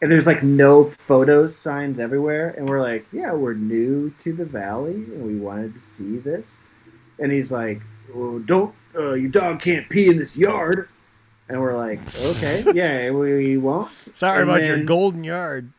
And 0.00 0.10
there's 0.10 0.26
like 0.26 0.42
no 0.42 0.90
photos 0.90 1.56
signs 1.56 1.98
everywhere, 1.98 2.50
and 2.56 2.68
we're 2.68 2.80
like, 2.80 3.06
"Yeah, 3.12 3.32
we're 3.32 3.54
new 3.54 4.10
to 4.18 4.32
the 4.32 4.44
valley, 4.44 4.94
and 4.94 5.24
we 5.24 5.36
wanted 5.36 5.74
to 5.74 5.80
see 5.80 6.18
this." 6.18 6.64
And 7.18 7.32
he's 7.32 7.50
like, 7.50 7.82
oh, 8.14 8.38
"Don't, 8.38 8.74
uh, 8.94 9.14
your 9.14 9.30
dog 9.30 9.60
can't 9.60 9.88
pee 9.90 10.08
in 10.08 10.16
this 10.16 10.36
yard." 10.36 10.88
And 11.48 11.60
we're 11.60 11.76
like, 11.76 12.00
"Okay, 12.24 12.64
yeah, 12.74 13.10
we 13.10 13.56
won't." 13.56 13.90
Sorry 14.14 14.42
And 14.42 14.50
about 14.50 14.62
your 14.62 14.84
golden 14.84 15.24
yard. 15.24 15.72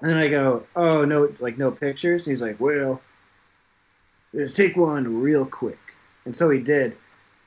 And 0.00 0.10
then 0.10 0.18
I 0.18 0.26
go, 0.26 0.66
"Oh 0.74 1.04
no, 1.04 1.32
like 1.38 1.56
no 1.56 1.70
pictures." 1.70 2.26
And 2.26 2.32
he's 2.32 2.42
like, 2.42 2.58
"Well, 2.58 3.00
just 4.34 4.56
take 4.56 4.76
one 4.76 5.20
real 5.20 5.46
quick." 5.46 5.78
And 6.24 6.34
so 6.34 6.50
he 6.50 6.58
did. 6.58 6.96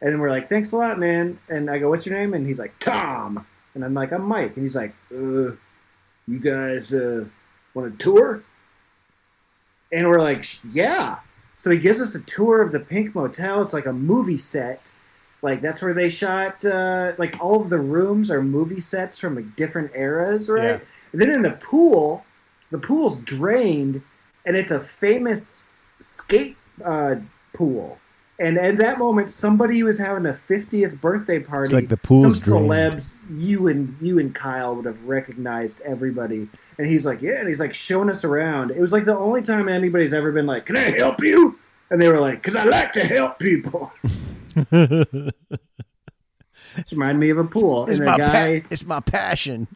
And 0.02 0.14
then 0.14 0.20
we're 0.20 0.30
like, 0.30 0.48
"Thanks 0.48 0.72
a 0.72 0.78
lot, 0.78 0.98
man." 0.98 1.40
And 1.50 1.70
I 1.70 1.78
go, 1.78 1.90
"What's 1.90 2.06
your 2.06 2.18
name?" 2.18 2.34
And 2.34 2.48
he's 2.48 2.60
like, 2.60 2.80
"Tom." 2.80 3.46
And 3.78 3.86
I'm 3.86 3.94
like, 3.94 4.12
"I'm 4.12 4.26
Mike." 4.26 4.56
And 4.56 4.64
he's 4.64 4.76
like, 4.76 4.96
"Uh, 5.12 5.54
you 6.28 6.40
guys 6.42 6.92
uh 6.92 7.26
want 7.76 7.94
a 7.94 7.98
tour?" 7.98 8.44
And 9.92 10.08
we're 10.08 10.20
like, 10.20 10.46
"Yeah." 10.74 11.20
So 11.58 11.70
he 11.70 11.78
gives 11.78 12.02
us 12.02 12.16
a 12.16 12.22
tour 12.22 12.64
of 12.64 12.72
the 12.72 12.80
Pink 12.80 13.14
Motel. 13.14 13.62
It's 13.62 13.74
like 13.74 13.86
a 13.86 13.94
movie 13.94 14.38
set. 14.38 14.94
Like 15.44 15.62
that's 15.62 15.84
where 15.84 15.94
they 15.94 16.10
shot. 16.10 16.66
Uh, 16.66 17.14
like 17.20 17.40
all 17.40 17.62
of 17.62 17.70
the 17.70 17.78
rooms 17.78 18.32
are 18.32 18.42
movie 18.42 18.80
sets 18.80 19.20
from 19.20 19.36
like, 19.36 19.56
different 19.56 19.92
eras, 19.94 20.50
right? 20.50 20.64
Yeah. 20.64 20.80
And 21.12 21.22
then 21.22 21.30
in 21.30 21.44
the 21.44 21.52
pool, 21.52 22.26
the 22.72 22.80
pool's 22.80 23.20
drained, 23.20 24.02
and 24.46 24.58
it's 24.58 24.72
a 24.72 24.80
famous 24.80 25.68
skate 26.00 26.58
uh, 26.84 27.18
pool. 27.54 28.00
And 28.40 28.60
at 28.60 28.78
that 28.78 29.00
moment, 29.00 29.32
somebody 29.32 29.82
was 29.82 29.98
having 29.98 30.28
a 30.28 30.32
50th 30.32 31.02
birthday 31.02 31.40
party. 31.40 31.74
like 31.74 31.88
the 31.88 31.98
pool's 31.98 32.44
Some 32.44 32.68
drained. 32.68 32.96
celebs, 32.96 33.16
you 33.34 33.68
and 33.68 33.96
you 34.00 34.20
and 34.20 34.34
Kyle 34.36 34.76
would 34.76 34.86
have 34.86 35.04
recognized 35.06 35.82
everybody. 35.82 36.48
And 36.78 36.86
he's 36.88 37.04
like, 37.06 37.22
yeah, 37.24 37.40
and 37.40 37.48
he's 37.48 37.60
like 37.60 37.74
showing 37.74 38.10
us 38.12 38.24
around. 38.24 38.70
It 38.72 38.80
was 38.80 38.94
like 38.94 39.06
the 39.06 39.18
only 39.18 39.42
time 39.42 39.68
anybody's 39.68 40.14
ever 40.14 40.32
been 40.32 40.46
like, 40.46 40.68
"Can 40.68 40.78
I 40.78 40.92
help 40.92 41.24
you?" 41.24 41.58
And 41.90 42.00
they 42.00 42.08
were 42.10 42.20
like, 42.20 42.44
"Cause 42.44 42.56
I 42.56 42.66
like 42.66 42.92
to 42.94 43.04
help 43.06 43.40
people." 43.40 43.92
This 46.76 46.92
reminded 46.92 47.20
me 47.20 47.30
of 47.32 47.40
a 47.40 47.44
pool. 47.44 47.86
it's, 47.90 48.00
and 48.00 48.06
my 48.08 48.18
guy, 48.18 48.60
pa- 48.60 48.68
it's 48.70 48.86
my 48.86 49.00
passion. 49.00 49.68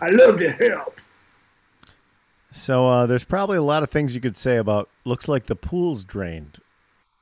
I 0.00 0.10
love 0.10 0.38
to 0.38 0.50
help. 0.50 1.00
So 2.52 2.86
uh, 2.86 3.06
there's 3.06 3.24
probably 3.24 3.56
a 3.56 3.62
lot 3.62 3.82
of 3.82 3.88
things 3.90 4.14
you 4.14 4.20
could 4.20 4.36
say 4.36 4.58
about. 4.58 4.90
Looks 5.04 5.28
like 5.28 5.46
the 5.46 5.56
pool's 5.56 6.04
drained. 6.04 6.58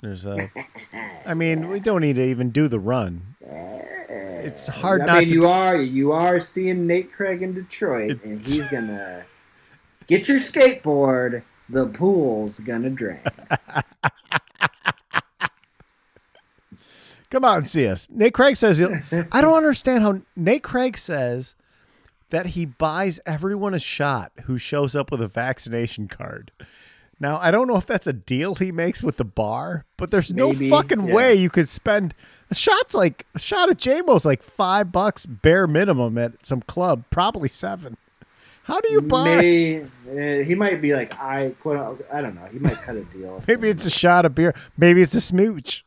There's 0.03 0.25
a. 0.27 0.51
I 1.27 1.35
mean, 1.35 1.69
we 1.71 1.81
don't 1.81 2.01
need 2.01 2.17
to 2.17 2.25
even 2.25 2.51
do 2.51 2.69
the 2.69 2.79
run. 2.79 3.35
It's 3.41 4.67
hard 4.69 5.03
I 5.03 5.07
not 5.07 5.19
mean, 5.21 5.29
to. 5.29 5.35
you 5.35 5.47
are 5.47 5.77
you 5.77 6.13
are 6.13 6.39
seeing 6.41 6.87
Nate 6.87 7.13
Craig 7.13 7.43
in 7.43 7.55
Detroit, 7.55 8.23
and 8.25 8.39
he's 8.45 8.67
gonna 8.69 9.25
get 10.07 10.29
your 10.29 10.39
skateboard. 10.39 11.43
The 11.69 11.87
pool's 11.87 12.61
gonna 12.61 12.89
drain. 12.91 13.21
Come 17.31 17.45
out 17.45 17.57
and 17.59 17.67
see 17.67 17.87
us. 17.87 18.09
Nate 18.11 18.33
Craig 18.33 18.57
says. 18.57 18.79
he'll- 18.79 18.95
I 19.33 19.41
don't 19.43 19.57
understand 19.57 20.03
how 20.03 20.23
Nate 20.35 20.63
Craig 20.63 20.97
says 20.97 21.57
that 22.31 22.47
he 22.47 22.65
buys 22.65 23.21
everyone 23.27 23.75
a 23.75 23.79
shot 23.79 24.33
who 24.45 24.57
shows 24.57 24.97
up 24.97 25.11
with 25.11 25.21
a 25.21 25.27
vaccination 25.29 26.09
card. 26.09 26.53
Now 27.21 27.39
I 27.39 27.51
don't 27.51 27.67
know 27.67 27.77
if 27.77 27.87
that's 27.87 28.07
a 28.07 28.13
deal 28.13 28.55
he 28.55 28.73
makes 28.73 29.03
with 29.03 29.17
the 29.17 29.25
bar, 29.25 29.85
but 29.97 30.11
there's 30.11 30.33
Maybe, 30.33 30.69
no 30.69 30.77
fucking 30.77 31.09
yeah. 31.09 31.15
way 31.15 31.35
you 31.35 31.51
could 31.51 31.69
spend 31.69 32.15
a 32.51 32.55
shot's 32.55 32.95
like 32.95 33.27
a 33.35 33.39
shot 33.39 33.69
at 33.69 33.79
JMO's 33.79 34.25
like 34.25 34.43
five 34.43 34.93
bucks 34.93 35.27
bare 35.27 35.67
minimum 35.67 36.17
at 36.19 36.47
some 36.47 36.63
club, 36.63 37.05
probably 37.11 37.49
seven. 37.49 37.97
How 38.63 38.81
do 38.81 38.93
you 38.93 39.01
buy? 39.01 39.37
May, 39.37 39.81
uh, 39.81 40.45
he 40.45 40.55
might 40.55 40.83
be 40.83 40.95
like 40.95 41.19
I 41.19 41.55
quote. 41.61 42.07
I 42.13 42.21
don't 42.21 42.35
know. 42.35 42.47
He 42.53 42.59
might 42.59 42.77
cut 42.77 42.97
a 42.97 43.05
deal. 43.05 43.43
Maybe 43.49 43.69
it's 43.69 43.87
a 43.87 43.91
shot 43.91 44.27
of 44.27 44.35
beer. 44.35 44.55
Maybe 44.77 45.01
it's 45.01 45.15
a 45.15 45.23
smooch. 45.23 45.87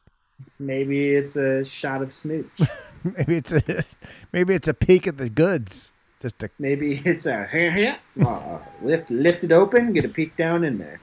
Maybe 0.60 1.14
it's 1.14 1.36
a 1.36 1.64
shot 1.64 2.02
of 2.02 2.12
smooch. 2.12 2.50
Maybe 3.04 3.36
it's 3.36 3.52
a 3.52 3.84
maybe 4.32 4.54
it's 4.54 4.68
a 4.68 4.76
peek 4.76 5.08
at 5.08 5.18
the 5.18 5.30
goods. 5.30 5.92
Just 6.22 6.44
Maybe 6.60 7.02
it's 7.04 7.26
a 7.26 7.48
here 7.48 7.72
here. 7.72 7.98
Uh, 8.24 8.60
lift 8.84 9.10
lift 9.10 9.44
it 9.44 9.52
open. 9.52 9.92
Get 9.94 10.06
a 10.06 10.10
peek 10.10 10.38
down 10.38 10.64
in 10.64 10.74
there. 10.78 11.00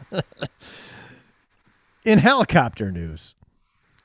In 2.05 2.19
helicopter 2.21 2.93
news, 2.93 3.35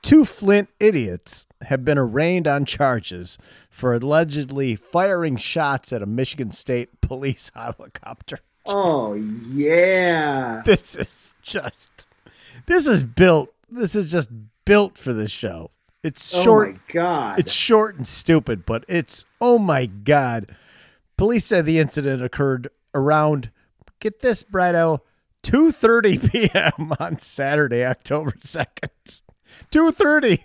two 0.02 0.26
Flint 0.26 0.70
idiots 0.80 1.46
have 1.62 1.86
been 1.86 2.00
arraigned 2.00 2.48
on 2.48 2.66
charges 2.66 3.38
for 3.70 3.94
allegedly 3.94 4.76
firing 4.76 5.38
shots 5.38 5.94
at 5.94 6.02
a 6.02 6.08
Michigan 6.08 6.52
State 6.52 7.00
police 7.02 7.52
helicopter. 7.56 8.40
Oh 8.66 9.14
yeah. 9.14 10.64
This 10.66 10.96
is 10.96 11.36
just, 11.44 12.08
this 12.66 12.88
is 12.88 13.04
built, 13.04 13.54
this 13.70 13.94
is 13.94 14.12
just 14.12 14.30
built 14.66 14.98
for 14.98 15.14
this 15.14 15.32
show. 15.32 15.70
It's 16.02 16.36
short. 16.42 16.70
Oh 16.70 16.72
my 16.72 16.80
god. 16.94 17.40
it's 17.40 17.54
short 17.54 17.96
and 17.96 18.06
stupid, 18.08 18.66
but 18.66 18.84
it's, 18.88 19.26
oh 19.40 19.60
my 19.60 19.86
God. 19.86 20.56
Police 21.18 21.46
said 21.46 21.66
the 21.66 21.80
incident 21.80 22.24
occurred 22.24 22.70
around, 22.94 23.52
get 24.00 24.20
this, 24.20 24.44
Brido, 24.44 25.00
2.30 25.44 26.32
p.m. 26.78 26.92
on 27.00 27.18
Saturday, 27.20 27.86
October 27.86 28.32
2nd. 28.32 29.22
2.30. 29.72 30.44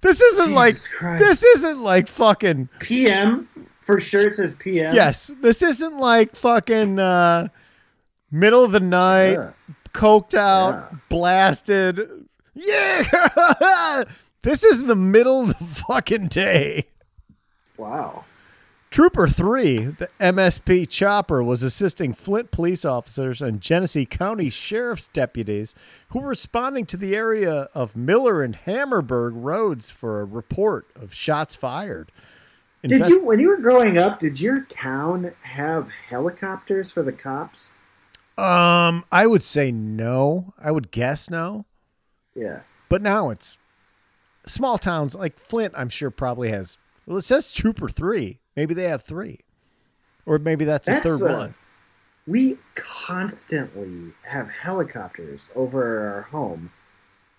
This 0.00 0.20
isn't 0.20 0.48
Jesus 0.48 0.56
like, 0.56 0.76
Christ. 0.98 1.24
this 1.24 1.44
isn't 1.44 1.82
like 1.82 2.08
fucking, 2.08 2.68
PM 2.80 3.48
for 3.80 3.98
sure. 3.98 4.28
It 4.28 4.34
says 4.34 4.54
PM. 4.58 4.94
yes, 4.94 5.34
this 5.40 5.62
isn't 5.62 5.98
like 5.98 6.36
fucking 6.36 6.98
uh, 6.98 7.48
middle 8.30 8.64
of 8.64 8.72
the 8.72 8.80
night, 8.80 9.32
Yeah. 9.32 9.52
coked 9.92 10.34
out, 10.34 10.88
Yeah. 10.92 10.98
blasted. 11.08 12.00
Yeah. 12.54 14.04
this 14.42 14.62
is 14.64 14.82
the 14.84 14.96
middle 14.96 15.42
of 15.42 15.58
the 15.58 15.64
fucking 15.64 16.26
day. 16.28 16.84
Wow. 17.76 18.24
Trooper 18.90 19.28
3, 19.28 19.78
the 19.84 20.08
MSP 20.18 20.88
chopper, 20.88 21.42
was 21.42 21.62
assisting 21.62 22.14
Flint 22.14 22.50
police 22.50 22.86
officers 22.86 23.42
and 23.42 23.60
Genesee 23.60 24.06
County 24.06 24.48
sheriff's 24.48 25.08
deputies 25.08 25.74
who 26.08 26.20
were 26.20 26.28
responding 26.28 26.86
to 26.86 26.96
the 26.96 27.14
area 27.14 27.68
of 27.74 27.96
Miller 27.96 28.42
and 28.42 28.56
Hammerberg 28.56 29.32
roads 29.34 29.90
for 29.90 30.20
a 30.20 30.24
report 30.24 30.86
of 30.96 31.12
shots 31.12 31.54
fired. 31.54 32.10
Did 32.82 33.06
you 33.06 33.24
when 33.24 33.40
you 33.40 33.48
were 33.48 33.56
growing 33.56 33.98
up? 33.98 34.18
Did 34.20 34.40
your 34.40 34.60
town 34.62 35.32
have 35.42 35.88
helicopters 35.88 36.90
for 36.90 37.02
the 37.02 37.12
cops? 37.12 37.72
Um, 38.38 39.04
I 39.10 39.26
would 39.26 39.42
say 39.42 39.72
no. 39.72 40.54
I 40.62 40.70
would 40.70 40.92
guess 40.92 41.28
no. 41.28 41.66
Yeah. 42.36 42.60
But 42.88 43.02
now 43.02 43.30
it's 43.30 43.58
small 44.46 44.78
towns 44.78 45.14
like 45.14 45.38
Flint. 45.38 45.74
I'm 45.76 45.88
sure 45.88 46.10
probably 46.10 46.50
has. 46.50 46.78
Well, 47.04 47.18
it 47.18 47.24
says 47.24 47.52
Trooper 47.52 47.88
three. 47.88 48.38
Maybe 48.58 48.74
they 48.74 48.88
have 48.88 49.04
three, 49.04 49.38
or 50.26 50.40
maybe 50.40 50.64
that's, 50.64 50.88
That's, 50.88 51.04
the 51.04 51.16
third 51.16 51.30
uh, 51.30 51.38
one. 51.38 51.54
We 52.26 52.58
constantly 52.74 54.12
have 54.24 54.48
helicopters 54.48 55.48
over 55.54 56.12
our 56.12 56.22
home. 56.22 56.72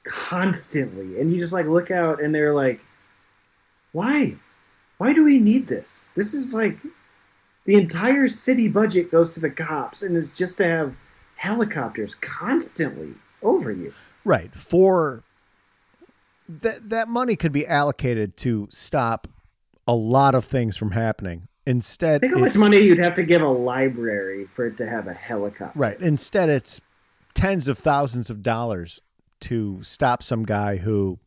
Constantly. 0.06 1.20
And 1.20 1.34
you 1.34 1.38
just 1.38 1.52
like 1.52 1.66
look 1.66 1.92
out 1.92 2.22
and 2.24 2.34
they're 2.34 2.54
like, 2.54 2.80
why? 3.92 4.38
Why 4.98 5.12
do 5.12 5.26
we 5.26 5.40
need 5.40 5.68
this? 5.68 6.06
This 6.16 6.34
is 6.34 6.54
like 6.54 6.78
the 7.66 7.76
entire 7.76 8.30
city 8.30 8.70
budget 8.70 9.12
goes 9.12 9.28
to 9.32 9.42
the 9.42 9.50
cops 9.50 10.02
and 10.02 10.16
it's 10.16 10.34
just 10.34 10.58
to 10.60 10.66
have 10.66 10.98
helicopters 11.36 12.16
constantly 12.16 13.14
over 13.44 13.74
you. 13.74 13.94
Right. 14.24 14.56
For 14.56 15.26
that 16.48 16.90
that 16.92 17.10
money 17.10 17.36
could 17.36 17.52
be 17.52 17.68
allocated 17.68 18.38
to 18.38 18.70
stop 18.72 19.28
a 19.90 19.96
lot 19.96 20.36
of 20.36 20.46
things 20.46 20.78
from 20.78 20.92
happening. 20.92 21.48
Instead, 21.66 22.22
Think 22.22 22.36
how 22.36 22.40
much 22.40 22.56
money 22.56 22.78
you'd 22.78 23.00
have 23.00 23.16
to 23.16 23.24
give 23.24 23.42
a 23.42 23.48
library 23.48 24.46
for 24.46 24.68
it 24.68 24.78
to 24.78 24.88
have 24.88 25.08
a 25.08 25.14
helicopter. 25.14 25.78
Right. 25.78 26.00
Instead, 26.00 26.48
it's 26.48 26.80
tens 27.34 27.68
of 27.68 27.80
thousands 27.80 28.30
of 28.30 28.44
dollars 28.44 29.02
to 29.42 29.82
stop 29.82 30.22
some 30.22 30.44
guy 30.44 30.78
who 30.78 31.18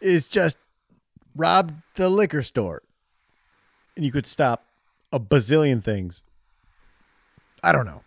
is 0.00 0.28
just 0.28 0.58
robbed 1.34 1.74
the 1.94 2.08
liquor 2.08 2.42
store. 2.42 2.82
And 3.96 4.04
you 4.04 4.12
could 4.12 4.26
stop 4.26 4.64
a 5.12 5.18
bazillion 5.18 5.82
things. 5.82 6.22
I 7.64 7.72
don't 7.72 7.86
know. 7.86 8.02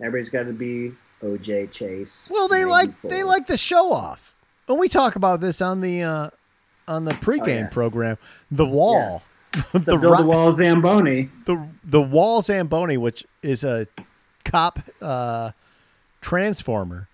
Everybody's 0.00 0.28
got 0.28 0.42
to 0.44 0.52
be 0.52 0.92
OJ 1.22 1.70
Chase. 1.70 2.28
Well, 2.30 2.48
they 2.48 2.66
like 2.66 3.00
they 3.00 3.22
like 3.22 3.46
the 3.46 3.56
show 3.56 3.90
off. 3.90 4.36
And 4.68 4.78
we 4.78 4.90
talk 4.90 5.16
about 5.16 5.40
this 5.40 5.62
on 5.62 5.80
the 5.80 6.02
uh 6.02 6.30
on 6.88 7.04
the 7.04 7.12
pregame 7.12 7.40
Oh, 7.42 7.46
yeah. 7.46 7.68
program. 7.68 8.18
The 8.50 8.66
wall. 8.66 9.22
the, 9.72 9.78
the, 9.80 9.96
Build 9.98 10.26
Wall 10.26 10.50
Zamboni. 10.50 11.28
the 11.44 11.68
the 11.84 12.00
wall 12.00 12.40
Zamboni, 12.42 12.96
which 12.96 13.24
is 13.42 13.62
a 13.64 13.86
cop 14.44 14.78
uh 15.02 15.50
transformer. 16.20 17.08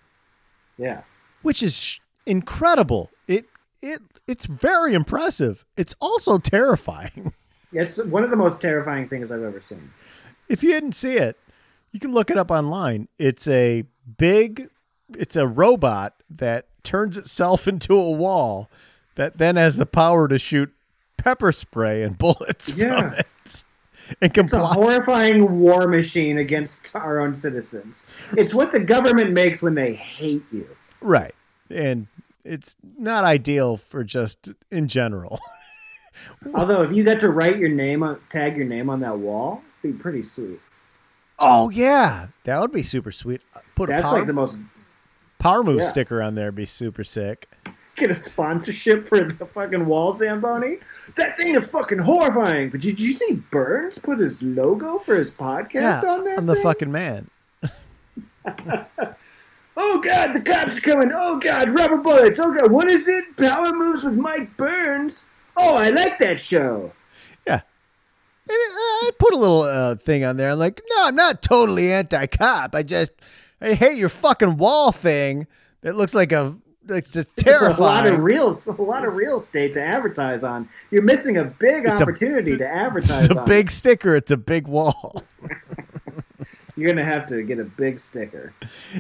Yeah. 0.77 1.03
which 1.43 1.63
is 1.63 1.77
sh- 1.77 1.99
incredible. 2.27 3.11
It 3.27 3.47
it 3.83 4.01
it's 4.27 4.47
very 4.47 4.95
impressive. 4.95 5.65
It's 5.77 5.95
also 6.01 6.39
terrifying. 6.39 7.33
It's 7.71 8.03
one 8.03 8.25
of 8.25 8.31
the 8.31 8.37
most 8.37 8.63
terrifying 8.63 9.11
things 9.11 9.31
I've 9.31 9.43
ever 9.43 9.61
seen. 9.61 9.91
if 10.49 10.63
you 10.63 10.71
didn't 10.71 10.93
see 10.95 11.17
it, 11.19 11.37
you 11.93 12.01
can 12.01 12.15
look 12.15 12.31
it 12.31 12.39
up 12.39 12.51
online. 12.51 13.09
It's 13.19 13.47
a 13.47 13.85
big 14.17 14.71
it's 15.19 15.37
a 15.37 15.47
robot 15.47 16.15
that 16.31 16.67
turns 16.83 17.19
itself 17.19 17.69
into 17.73 17.93
a 17.95 18.11
wall 18.11 18.71
that 19.19 19.37
then 19.37 19.57
has 19.57 19.77
the 19.77 19.85
power 19.87 20.29
to 20.29 20.39
shoot 20.39 20.73
pepper 21.19 21.53
spray 21.53 22.03
and 22.03 22.17
bullets 22.17 22.75
Yeah. 22.75 23.11
from 23.11 23.19
it. 23.19 23.27
And 24.23 24.33
can 24.33 24.45
It's 24.45 24.55
a 24.55 24.65
horrifying 24.65 25.59
war 25.59 25.87
machine 25.87 26.39
against 26.39 26.95
our 26.97 27.21
own 27.21 27.35
citizens. 27.35 28.05
It's 28.39 28.55
what 28.55 28.71
the 28.73 28.79
government 28.81 29.33
makes 29.33 29.61
when 29.61 29.75
they 29.75 29.93
hate 29.93 30.45
you. 30.51 30.67
right. 31.03 31.35
And 31.69 32.07
it's 32.45 32.77
not 32.97 33.25
ideal 33.25 33.77
for 33.77 34.05
just 34.05 34.51
in 34.71 34.89
general. 34.89 35.39
Although, 36.55 36.83
if 36.83 36.93
you 36.93 37.05
got 37.05 37.21
to 37.21 37.29
write 37.29 37.59
your 37.59 37.69
name 37.69 38.03
on, 38.03 38.19
tag 38.31 38.57
your 38.57 38.65
name 38.67 38.89
on 38.89 39.01
that 39.01 39.19
wall, 39.19 39.63
it'd 39.83 39.97
be 39.97 40.03
pretty 40.03 40.23
sweet. 40.23 40.61
Oh 41.39 41.69
yeah, 41.69 42.29
that 42.45 42.59
would 42.61 42.73
be 42.73 42.83
super 42.85 43.13
sweet. 43.13 43.43
Put 43.75 43.91
a 43.91 43.93
That's 43.93 44.09
power, 44.09 44.19
like 44.19 44.27
the 44.27 44.33
most. 44.33 44.57
power 45.39 45.63
move 45.63 45.81
yeah. 45.81 45.89
sticker 45.89 46.23
on 46.23 46.35
there. 46.35 46.47
would 46.47 46.55
Be 46.55 46.65
super 46.67 47.05
sick. 47.05 47.47
Get 47.99 48.11
a 48.11 48.15
sponsorship 48.15 49.07
for 49.07 49.25
the 49.25 49.47
fucking 49.47 49.85
wall 49.85 50.13
Zamboni. 50.13 50.79
That 51.17 51.37
thing 51.37 51.55
is 51.55 51.67
fucking 51.67 51.99
horrifying. 51.99 52.71
But 52.71 52.81
did 52.81 53.01
you 53.01 53.13
see 53.13 53.43
Burns 53.51 53.99
put 53.99 54.19
his 54.19 54.43
logo 54.43 54.99
for 54.99 55.17
his 55.17 55.31
podcast 55.31 56.03
yeah, 56.03 56.09
on 56.09 56.25
that? 56.25 56.39
I'm 56.39 56.47
the 56.47 56.55
thing? 56.55 56.63
fucking 56.63 56.93
man. 56.93 57.31
Oh 59.81 60.01
god, 60.01 60.33
the 60.33 60.41
cops 60.41 60.77
are 60.77 60.81
coming. 60.81 61.13
Oh 61.15 61.39
god, 61.39 61.69
rubber 61.69 61.99
bullets. 61.99 62.41
Oh 62.41 62.53
god, 62.53 62.73
what 62.73 62.89
is 62.89 63.07
it? 63.07 63.37
Power 63.37 63.73
moves 63.73 64.03
with 64.03 64.17
Mike 64.17 64.57
Burns. 64.57 65.27
Oh, 65.57 65.77
I 65.77 65.91
like 65.91 66.19
that 66.19 66.41
show. 66.41 66.91
Yeah. 67.47 67.61
I 68.51 69.11
put 69.21 69.35
a 69.35 69.37
little 69.37 69.63
uh, 69.63 69.95
thing 69.95 70.25
on 70.25 70.37
there. 70.37 70.51
I'm 70.51 70.59
like, 70.59 70.81
no, 70.91 70.97
I'm 71.05 71.15
not 71.15 71.43
totally 71.43 71.93
anti-cop. 71.93 72.75
I 72.75 72.83
just 72.83 73.13
I 73.61 73.75
hate 73.75 73.97
your 73.97 74.09
fucking 74.09 74.57
wall 74.57 74.91
thing 74.91 75.47
that 75.83 75.95
looks 75.95 76.15
like 76.15 76.33
a 76.33 76.57
it's 76.91 77.13
just 77.13 77.39
It's 77.39 77.49
a 77.63 77.81
lot 77.81 78.07
of 78.07 78.23
real, 78.23 78.55
a 78.69 78.83
lot 78.83 79.07
of 79.07 79.17
real 79.17 79.37
estate 79.37 79.73
to 79.75 79.83
advertise 79.85 80.43
on. 80.45 80.69
You're 80.91 81.03
missing 81.03 81.37
a 81.37 81.45
big 81.45 81.85
It's 81.85 82.01
a- 82.01 82.05
opportunity 82.05 82.57
to 82.57 82.67
advertise 82.75 83.25
it's 83.27 83.35
a 83.35 83.41
on. 83.41 83.47
big 83.47 83.71
sticker. 83.71 84.17
It's 84.17 84.31
a 84.31 84.37
big 84.37 84.67
wall. 84.67 85.23
You're 86.77 86.89
gonna 86.89 87.05
have 87.05 87.27
to 87.27 87.43
get 87.43 87.59
a 87.59 87.65
big 87.65 87.99
sticker. 87.99 88.53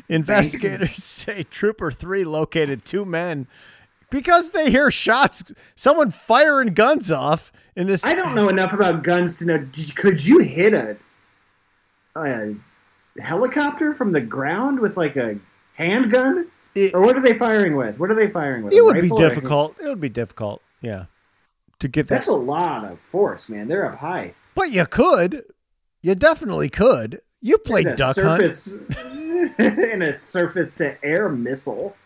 Investigators 0.09 0.97
say 1.05 1.45
Trooper 1.45 1.93
3 1.93 2.24
located 2.24 2.84
two 2.84 3.05
men 3.05 3.47
because 4.11 4.51
they 4.51 4.70
hear 4.70 4.91
shots, 4.91 5.53
someone 5.76 6.11
firing 6.11 6.74
guns 6.74 7.12
off 7.12 7.53
in 7.76 7.86
this. 7.86 8.05
I 8.05 8.16
don't 8.16 8.34
know 8.34 8.49
enough 8.49 8.72
about 8.72 9.05
guns 9.05 9.39
to 9.39 9.45
know. 9.45 9.59
Did, 9.59 9.95
could 9.95 10.24
you 10.24 10.41
hit 10.41 10.74
a, 10.74 10.97
a 12.16 12.55
helicopter 13.20 13.93
from 13.93 14.11
the 14.11 14.20
ground 14.22 14.80
with 14.80 14.97
like 14.97 15.14
a 15.16 15.39
handgun? 15.74 16.51
It, 16.86 16.94
Or 16.94 17.02
what 17.02 17.16
are 17.16 17.20
they 17.20 17.34
firing 17.34 17.76
with? 17.76 17.98
What 17.98 18.10
are 18.10 18.14
they 18.14 18.28
firing 18.28 18.64
with? 18.64 18.72
it 18.72 18.84
would 18.84 19.00
be 19.00 19.10
or 19.10 19.18
difficult. 19.18 19.76
It 19.80 19.88
would 19.88 20.00
be 20.00 20.08
difficult. 20.08 20.62
Yeah. 20.80 21.06
To 21.80 21.88
get 21.88 22.08
that. 22.08 22.14
That's 22.16 22.28
a 22.28 22.32
lot 22.32 22.84
of 22.84 22.98
force, 23.08 23.48
man. 23.48 23.68
They're 23.68 23.86
up 23.90 23.98
high. 23.98 24.34
But 24.54 24.70
you 24.70 24.84
could. 24.86 25.42
You 26.02 26.14
definitely 26.14 26.68
could. 26.68 27.20
You 27.40 27.58
played 27.58 27.86
duck 27.96 28.16
hunt. 28.16 28.50
surface 28.50 28.72
in 29.58 30.02
a 30.02 30.12
surface 30.12 30.72
to 30.74 31.02
air 31.04 31.28
missile. 31.28 31.96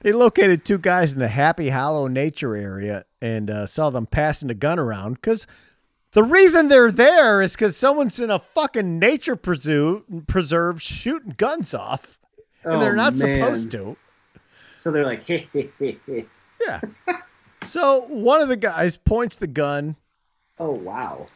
They 0.00 0.12
located 0.12 0.64
two 0.64 0.78
guys 0.78 1.12
in 1.12 1.18
the 1.18 1.28
Happy 1.28 1.70
Hollow 1.70 2.06
nature 2.06 2.56
area 2.56 3.04
and 3.20 3.50
uh, 3.50 3.66
saw 3.66 3.90
them 3.90 4.06
passing 4.06 4.48
a 4.50 4.54
gun 4.54 4.78
around 4.78 5.14
because 5.14 5.46
the 6.12 6.22
reason 6.22 6.68
they're 6.68 6.92
there 6.92 7.42
is 7.42 7.54
because 7.54 7.76
someone's 7.76 8.20
in 8.20 8.30
a 8.30 8.38
fucking 8.38 8.98
nature 9.00 9.36
presu- 9.36 10.26
preserve 10.28 10.80
shooting 10.80 11.34
guns 11.36 11.74
off, 11.74 12.17
and 12.68 12.76
Oh, 12.76 12.80
they're 12.80 12.94
not 12.94 13.14
man. 13.16 13.38
supposed 13.38 13.70
to. 13.72 13.96
So 14.76 14.90
they're 14.92 15.04
like, 15.06 15.22
hey, 15.24 15.48
hey, 15.52 15.70
hey, 15.78 15.98
hey. 16.06 16.26
Yeah. 16.60 16.80
so 17.62 18.02
one 18.08 18.40
of 18.40 18.48
the 18.48 18.56
guys 18.56 18.96
points 18.96 19.36
the 19.36 19.46
gun, 19.46 19.96
oh 20.58 20.72
wow. 20.72 21.26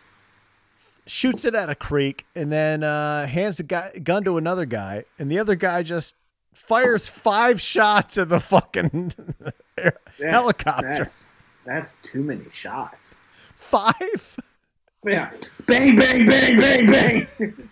shoots 1.06 1.44
it 1.44 1.54
at 1.54 1.68
a 1.70 1.74
creek, 1.74 2.26
and 2.34 2.50
then 2.52 2.82
uh, 2.84 3.26
hands 3.26 3.56
the 3.56 3.62
guy, 3.64 3.92
gun 4.02 4.24
to 4.24 4.36
another 4.36 4.66
guy, 4.66 5.04
and 5.18 5.30
the 5.30 5.38
other 5.38 5.54
guy 5.56 5.82
just 5.82 6.14
fires 6.54 7.08
five 7.28 7.60
shots 7.60 8.18
at 8.18 8.28
the 8.28 8.40
fucking 8.40 9.12
That's- 9.76 9.94
helicopter. 10.20 10.94
That's, 10.94 11.26
that's 11.64 11.94
too 12.02 12.22
many 12.22 12.44
shots. 12.50 13.16
Five? 13.56 14.36
Yeah. 15.04 15.32
Bang, 15.66 15.96
bang, 15.96 16.26
bang, 16.26 16.56
bang, 16.60 16.86
bang. 16.86 17.26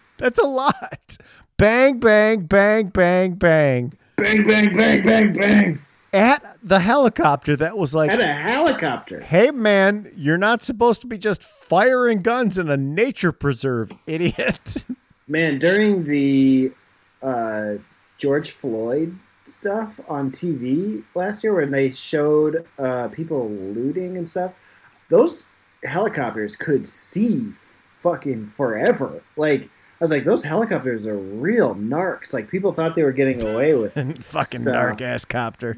That's 0.18 0.38
a 0.38 0.46
lot. 0.46 1.16
Bang, 1.60 2.00
bang, 2.00 2.44
bang, 2.44 2.88
bang, 2.88 3.34
bang. 3.34 3.92
bang, 4.16 4.46
bang, 4.46 4.74
bang, 4.74 5.02
bang, 5.02 5.32
bang. 5.34 5.78
At 6.10 6.56
the 6.62 6.80
helicopter 6.80 7.54
that 7.54 7.76
was 7.76 7.94
like, 7.94 8.10
At 8.10 8.18
a 8.18 8.32
helicopter. 8.32 9.20
hey, 9.20 9.50
man, 9.50 10.10
you're 10.16 10.38
not 10.38 10.62
supposed 10.62 11.02
to 11.02 11.06
be 11.06 11.18
just 11.18 11.44
firing 11.44 12.22
guns 12.22 12.56
in 12.56 12.70
a 12.70 12.78
nature 12.78 13.30
preserve, 13.30 13.92
idiot. 14.06 14.86
Man, 15.28 15.58
during 15.58 16.04
the 16.04 16.72
uh, 17.22 17.74
George 18.16 18.52
Floyd 18.52 19.18
stuff 19.44 20.00
on 20.08 20.30
TV 20.30 21.04
last 21.14 21.44
year, 21.44 21.52
when 21.54 21.72
they 21.72 21.90
showed 21.90 22.66
uh, 22.78 23.08
people 23.08 23.50
looting 23.50 24.16
and 24.16 24.26
stuff, 24.26 24.80
those 25.10 25.48
helicopters 25.84 26.56
could 26.56 26.86
see 26.86 27.50
fucking 27.98 28.46
forever. 28.46 29.22
Like, 29.36 29.68
was 30.04 30.10
like, 30.10 30.24
those 30.24 30.42
helicopters 30.42 31.06
are 31.06 31.16
real 31.18 31.74
narcs. 31.74 32.32
Like, 32.32 32.50
people 32.50 32.72
thought 32.72 32.94
they 32.94 33.02
were 33.02 33.12
getting 33.12 33.42
away 33.46 33.74
with. 33.74 33.92
Fucking 34.24 34.60
narc 34.62 35.00
ass 35.00 35.24
copter. 35.24 35.76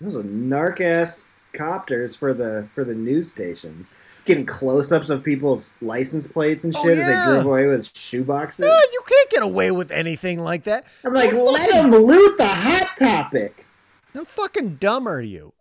Those 0.00 0.16
are 0.16 0.22
narc 0.22 0.80
ass 0.80 1.28
copters 1.54 2.14
for 2.16 2.34
the 2.34 2.66
for 2.70 2.84
the 2.84 2.94
news 2.94 3.30
stations. 3.30 3.90
Getting 4.26 4.44
close 4.44 4.92
ups 4.92 5.08
of 5.08 5.22
people's 5.22 5.70
license 5.80 6.26
plates 6.26 6.64
and 6.64 6.74
Oh, 6.76 6.82
shit 6.82 6.98
as 6.98 7.06
they 7.06 7.32
drove 7.32 7.46
away 7.46 7.66
with 7.66 7.82
shoeboxes. 7.94 8.66
Yeah, 8.66 8.78
you 8.92 9.00
can't 9.08 9.30
get 9.30 9.42
away 9.42 9.70
with 9.70 9.90
anything 9.90 10.40
like 10.40 10.64
that. 10.64 10.84
I'm 11.04 11.14
like, 11.14 11.32
let 11.32 11.70
fucking- 11.70 11.90
them 11.90 12.02
loot 12.02 12.36
the 12.36 12.46
hot 12.46 12.94
topic. 12.98 13.64
How 14.12 14.24
fucking 14.24 14.76
dumb 14.76 15.06
are 15.06 15.20
you? 15.20 15.52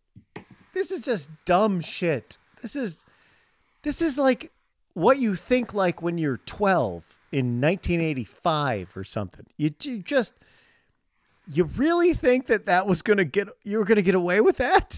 This 0.74 0.91
is 0.91 1.00
just 1.02 1.30
dumb 1.46 1.80
shit. 1.80 2.38
This 2.62 2.76
is 2.76 3.06
this 3.84 4.02
is 4.02 4.18
like 4.18 4.52
what 4.96 5.18
you 5.20 5.36
think 5.36 5.74
like 5.74 6.02
when 6.02 6.18
you're 6.18 6.38
12 6.46 7.18
in 7.32 7.62
1985 7.62 8.96
or 8.96 9.04
something. 9.04 9.46
You, 9.58 9.72
you 9.82 10.02
just 10.02 10.34
you 11.52 11.66
really 11.66 12.14
think 12.14 12.48
that 12.48 12.66
that 12.66 12.88
was 12.88 13.02
going 13.02 13.18
to 13.18 13.26
get 13.26 13.48
you 13.64 13.78
were 13.78 13.86
going 13.86 13.98
to 13.98 14.02
get 14.02 14.16
away 14.16 14.42
with 14.42 14.58
that? 14.58 14.98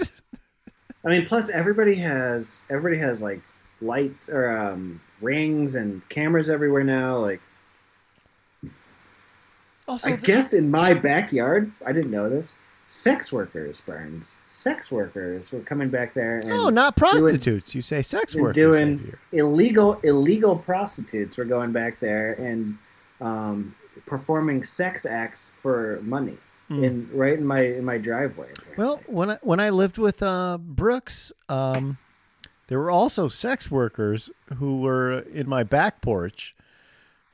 I 1.06 1.10
mean, 1.10 1.26
plus 1.26 1.50
everybody 1.50 1.96
has 1.96 2.62
everybody 2.70 2.98
has 2.98 3.22
like 3.22 3.42
light 3.82 4.30
or 4.30 4.50
um, 4.58 5.02
rings 5.22 5.76
and 5.76 6.08
cameras 6.10 6.50
everywhere 6.50 6.84
now. 6.84 7.18
Like, 7.18 7.42
Also, 9.88 10.12
I 10.12 10.16
guess 10.18 10.54
in 10.54 10.70
my 10.70 10.94
backyard, 10.94 11.72
I 11.86 11.92
didn't 11.92 12.12
know 12.12 12.30
this. 12.30 12.54
Sex 12.90 13.34
workers, 13.34 13.82
Burns. 13.82 14.38
Sex 14.46 14.92
workers 14.92 15.52
were 15.52 15.60
coming 15.60 15.90
back 15.90 16.14
there 16.14 16.40
and 16.40 16.48
no, 16.48 16.70
not 16.70 16.96
prostitutes. 16.96 17.76
you 17.76 17.82
say 17.82 18.02
sex 18.02 18.34
workers. 18.34 18.56
doing 18.56 19.14
illegal 19.34 20.00
illegal 20.04 20.56
prostitutes 20.56 21.38
were 21.38 21.46
going 21.46 21.74
back 21.74 22.00
there 22.00 22.34
and 22.34 22.78
um, 23.20 23.76
performing 24.06 24.64
sex 24.64 25.06
acts 25.06 25.52
for 25.58 26.00
money 26.04 26.38
Hmm. 26.70 26.84
in 26.84 27.10
right 27.14 27.38
in 27.38 27.46
my 27.46 27.62
in 27.62 27.86
my 27.86 27.98
driveway. 27.98 28.50
Apparently. 28.52 28.76
Well, 28.84 29.02
when 29.08 29.30
I 29.32 29.38
when 29.42 29.60
I 29.62 29.70
lived 29.70 29.98
with 29.98 30.22
uh, 30.22 30.58
Brooks, 30.60 31.32
um, 31.48 31.98
there 32.68 32.78
were 32.78 32.92
also 32.92 33.30
sex 33.30 33.72
workers 33.72 34.30
who 34.58 34.82
were 34.82 35.20
in 35.20 35.48
my 35.48 35.64
back 35.64 36.02
porch, 36.02 36.56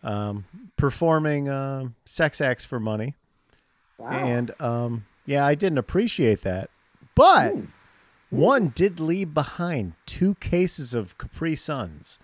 um, 0.04 0.45
performing 0.78 1.49
uh, 1.49 1.86
sex 2.06 2.41
acts 2.41 2.64
for 2.64 2.80
money, 2.80 3.16
wow. 3.97 4.10
and 4.12 4.51
um, 4.60 5.06
yeah, 5.26 5.45
I 5.45 5.55
didn't 5.55 5.78
appreciate 5.78 6.41
that. 6.41 6.69
But 7.15 7.53
Ooh. 7.53 7.67
one 8.30 8.69
did 8.69 8.99
leave 8.99 9.34
behind 9.34 9.93
two 10.05 10.36
cases 10.36 10.93
of 10.93 11.17
Capri 11.17 11.55
Suns 11.55 12.19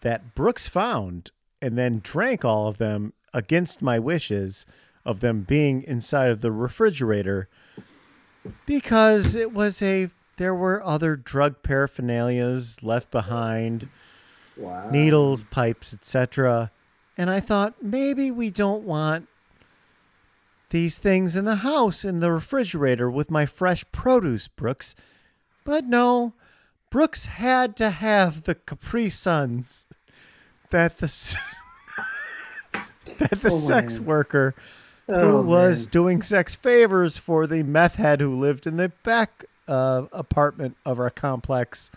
that 0.00 0.34
Brooks 0.34 0.68
found 0.68 1.30
and 1.60 1.76
then 1.76 2.00
drank 2.02 2.44
all 2.44 2.68
of 2.68 2.78
them 2.78 3.12
against 3.34 3.82
my 3.82 3.98
wishes 3.98 4.66
of 5.04 5.20
them 5.20 5.42
being 5.42 5.82
inside 5.82 6.30
of 6.30 6.40
the 6.40 6.52
refrigerator 6.52 7.48
because 8.66 9.34
it 9.34 9.52
was 9.52 9.82
a 9.82 10.10
there 10.36 10.54
were 10.54 10.84
other 10.84 11.16
drug 11.16 11.62
paraphernalias 11.62 12.82
left 12.82 13.10
behind 13.10 13.88
wow. 14.56 14.88
needles 14.90 15.44
pipes 15.44 15.92
etc 15.92 16.70
and 17.16 17.30
i 17.30 17.40
thought 17.40 17.74
maybe 17.82 18.30
we 18.30 18.50
don't 18.50 18.84
want 18.84 19.28
these 20.70 20.98
things 20.98 21.34
in 21.36 21.44
the 21.44 21.56
house 21.56 22.04
in 22.04 22.20
the 22.20 22.30
refrigerator 22.32 23.10
with 23.10 23.30
my 23.30 23.46
fresh 23.46 23.84
produce 23.92 24.48
brooks 24.48 24.94
but 25.64 25.84
no 25.84 26.34
brooks 26.90 27.26
had 27.26 27.76
to 27.76 27.90
have 27.90 28.42
the 28.44 28.54
capri 28.54 29.08
suns 29.08 29.86
that 30.70 30.98
the 30.98 31.06
that 33.18 33.40
the 33.40 33.50
Oh, 33.50 33.54
sex 33.54 33.98
man. 33.98 34.06
worker 34.08 34.54
Oh, 35.10 35.40
who 35.40 35.42
was 35.48 35.86
man. 35.86 35.90
doing 35.90 36.22
sex 36.22 36.54
favors 36.54 37.16
for 37.16 37.46
the 37.46 37.62
meth 37.62 37.96
head 37.96 38.20
who 38.20 38.38
lived 38.38 38.66
in 38.66 38.76
the 38.76 38.90
back 39.04 39.46
uh, 39.66 40.04
apartment 40.12 40.76
of 40.84 40.98
our 41.00 41.08
complex. 41.08 41.90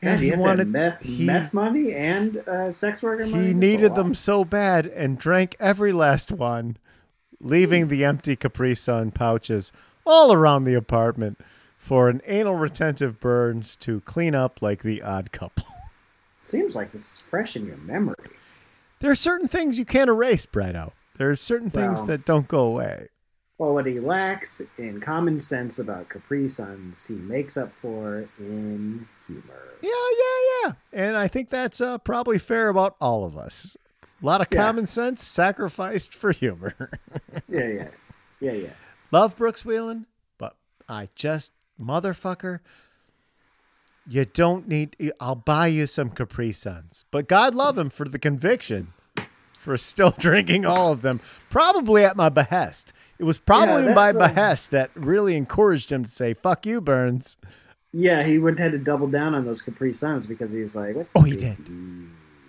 God, 0.00 0.10
And 0.12 0.20
he 0.20 0.28
have 0.28 0.38
wanted 0.38 0.68
meth, 0.68 1.02
he, 1.02 1.26
meth 1.26 1.52
money 1.52 1.92
and 1.92 2.36
uh, 2.46 2.70
sex 2.70 3.02
worker 3.02 3.26
money. 3.26 3.48
he 3.48 3.52
needed 3.54 3.96
them 3.96 4.14
so 4.14 4.44
bad 4.44 4.86
and 4.86 5.18
drank 5.18 5.56
every 5.58 5.92
last 5.92 6.30
one, 6.30 6.76
leaving 7.40 7.88
the 7.88 8.04
empty 8.04 8.36
Capri 8.36 8.74
Sun 8.74 9.12
pouches 9.12 9.72
all 10.06 10.32
around 10.32 10.64
the 10.64 10.74
apartment 10.74 11.38
for 11.76 12.08
an 12.08 12.20
anal 12.26 12.56
retentive 12.56 13.18
Burns 13.20 13.76
to 13.76 14.00
clean 14.02 14.34
up 14.34 14.60
like 14.60 14.82
the 14.82 15.02
odd 15.02 15.32
couple. 15.32 15.64
Seems 16.42 16.74
like 16.74 16.92
this 16.92 17.16
is 17.16 17.22
fresh 17.22 17.56
in 17.56 17.66
your 17.66 17.76
memory. 17.78 18.16
There 19.00 19.10
are 19.10 19.16
certain 19.16 19.48
things 19.48 19.78
you 19.78 19.84
can't 19.84 20.10
erase, 20.10 20.46
Bredo. 20.46 20.92
There 21.16 21.30
are 21.30 21.36
certain 21.36 21.70
things 21.70 22.00
Well- 22.00 22.06
that 22.06 22.24
don't 22.24 22.48
go 22.48 22.66
away. 22.66 23.08
Well, 23.58 23.74
what 23.74 23.84
he 23.84 24.00
lacks 24.00 24.62
in 24.78 25.00
common 25.00 25.38
sense 25.38 25.78
about 25.78 26.08
Capri 26.08 26.48
Suns, 26.48 27.04
he 27.04 27.12
makes 27.12 27.58
up 27.58 27.70
for 27.74 28.26
in 28.38 29.06
humor. 29.26 29.74
Yeah, 29.82 29.90
yeah, 29.90 30.64
yeah. 30.64 30.72
And 30.94 31.14
I 31.14 31.28
think 31.28 31.50
that's 31.50 31.78
uh, 31.78 31.98
probably 31.98 32.38
fair 32.38 32.70
about 32.70 32.96
all 33.02 33.26
of 33.26 33.36
us. 33.36 33.76
A 34.22 34.26
lot 34.26 34.40
of 34.40 34.48
Yeah. 34.50 34.58
common 34.66 34.86
sense 34.86 35.24
sacrificed 35.24 36.14
for 36.14 36.32
humor. 36.32 36.74
Yeah, 37.48 37.66
yeah, 37.68 37.88
yeah, 38.40 38.52
yeah. 38.52 38.72
Love 39.10 39.36
Brooks 39.36 39.62
Wheelan, 39.64 40.06
but 40.38 40.54
I 40.88 41.08
just, 41.16 41.52
motherfucker, 41.80 42.60
you 44.06 44.24
don't 44.24 44.68
need, 44.68 44.96
I'll 45.18 45.34
buy 45.34 45.66
you 45.66 45.86
some 45.86 46.10
Capri 46.10 46.52
Suns. 46.52 47.04
But 47.10 47.26
God 47.28 47.54
love 47.54 47.76
him 47.76 47.90
for 47.90 48.08
the 48.08 48.18
conviction 48.20 48.92
for 49.58 49.76
still 49.76 50.10
drinking 50.18 50.64
all 50.64 50.92
of 50.92 51.02
them, 51.02 51.20
probably 51.50 52.04
at 52.04 52.16
my 52.16 52.28
behest. 52.28 52.92
It 53.18 53.24
was 53.24 53.38
probably 53.38 53.84
Yeah, 53.86 53.94
my 53.94 54.10
uh, 54.10 54.18
behest 54.28 54.70
that 54.70 54.90
really 54.94 55.36
encouraged 55.36 55.90
him 55.90 56.04
to 56.04 56.10
say, 56.10 56.32
fuck 56.34 56.64
you, 56.66 56.80
Burns. 56.80 57.36
Yeah, 57.92 58.22
he 58.22 58.38
would 58.38 58.58
have 58.58 58.70
had 58.70 58.72
to 58.72 58.78
double 58.78 59.08
down 59.08 59.34
on 59.34 59.44
those 59.44 59.60
Capri 59.60 59.92
Suns 59.92 60.24
because 60.24 60.52
he 60.52 60.60
was 60.60 60.76
like, 60.76 60.94
"What's?" 60.94 61.12
Oh, 61.16 61.22
he 61.22 61.34
did. 61.34 61.56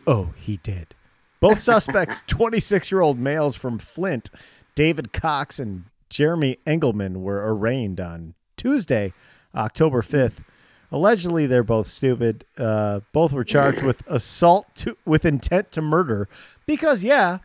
Oh, 0.05 0.32
he 0.38 0.57
did. 0.57 0.93
Both 1.42 1.60
suspects, 1.60 2.24
26 2.28 2.92
year 2.92 3.02
old 3.02 3.20
males 3.20 3.58
from 3.58 3.78
Flint, 3.80 4.30
David 4.76 5.12
Cox 5.12 5.60
and 5.60 5.84
Jeremy 6.10 6.58
Engelman, 6.66 7.22
were 7.22 7.54
arraigned 7.54 8.00
on 8.00 8.34
Tuesday, 8.56 9.12
October 9.54 10.02
5th. 10.02 10.38
Allegedly, 10.94 11.48
they're 11.48 11.64
both 11.64 11.88
stupid. 11.88 12.46
Uh, 12.58 13.00
both 13.14 13.32
were 13.34 13.44
charged 13.46 13.82
with 13.84 14.04
assault 14.08 14.68
to, 14.76 14.98
with 15.06 15.26
intent 15.26 15.72
to 15.74 15.82
murder 15.82 16.28
because, 16.66 17.04
yeah, 17.04 17.39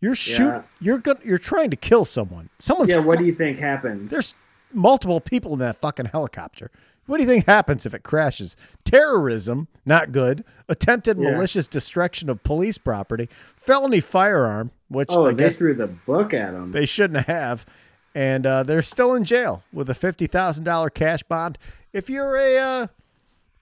you're 0.00 0.14
shoot, 0.14 0.44
Yeah. 0.44 0.62
you're 0.80 0.98
going 0.98 1.16
you're 1.24 1.38
trying 1.38 1.70
to 1.70 1.76
kill 1.76 2.04
someone. 2.04 2.50
Someone's 2.58 2.90
Yeah, 2.90 2.98
what 2.98 3.18
do 3.18 3.24
you 3.24 3.32
think 3.32 3.56
happens? 3.58 4.10
there's 4.10 4.34
multiple 4.72 5.18
people 5.20 5.54
in 5.54 5.60
that 5.60 5.76
fucking 5.76 6.06
helicopter. 6.06 6.70
What 7.06 7.18
do 7.18 7.22
you 7.22 7.28
think 7.28 7.46
happens 7.46 7.84
if 7.86 7.92
it 7.94 8.02
crashes? 8.02 8.56
Terrorism, 8.84 9.68
not 9.84 10.12
good. 10.12 10.44
Attempted 10.68 11.18
Yeah. 11.18 11.32
malicious 11.32 11.68
destruction 11.68 12.30
of 12.30 12.42
police 12.44 12.78
property, 12.78 13.28
felony 13.56 14.00
firearm, 14.00 14.70
which 14.88 15.08
Oh, 15.10 15.26
I 15.26 15.30
they 15.32 15.44
guess 15.44 15.58
threw 15.58 15.74
the 15.74 15.86
book 15.88 16.32
at 16.32 16.52
them. 16.52 16.70
they 16.72 16.86
shouldn't 16.86 17.26
have, 17.26 17.66
and 18.14 18.46
uh, 18.46 18.62
they're 18.62 18.80
still 18.82 19.14
in 19.14 19.24
jail 19.24 19.62
with 19.72 19.90
a 19.90 19.94
fifty 19.94 20.26
thousand 20.26 20.64
dollar 20.64 20.88
cash 20.90 21.22
bond. 21.24 21.58
If 21.92 22.08
you're 22.08 22.36
a, 22.36 22.58
uh, 22.58 22.86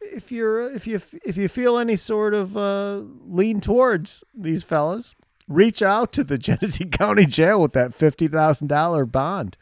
if 0.01 0.31
you're 0.31 0.71
if 0.73 0.87
you 0.87 1.01
if 1.25 1.37
you 1.37 1.49
feel 1.49 1.79
any 1.79 1.97
sort 1.97 2.35
of 2.35 2.57
uh, 2.57 3.03
lean 3.27 3.61
towards 3.61 4.23
these 4.35 4.63
fellas, 4.63 5.15
reach 5.49 5.83
out 5.83 6.13
to 6.13 6.23
the 6.25 6.39
Genesee 6.47 6.85
County 6.85 7.27
Jail 7.27 7.61
with 7.61 7.73
that 7.73 7.93
fifty 7.95 8.29
thousand 8.29 8.69
dollar 8.69 9.05
bond. 9.07 9.57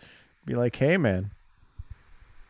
Be 0.44 0.54
like, 0.54 0.76
hey 0.76 0.96
man, 0.96 1.30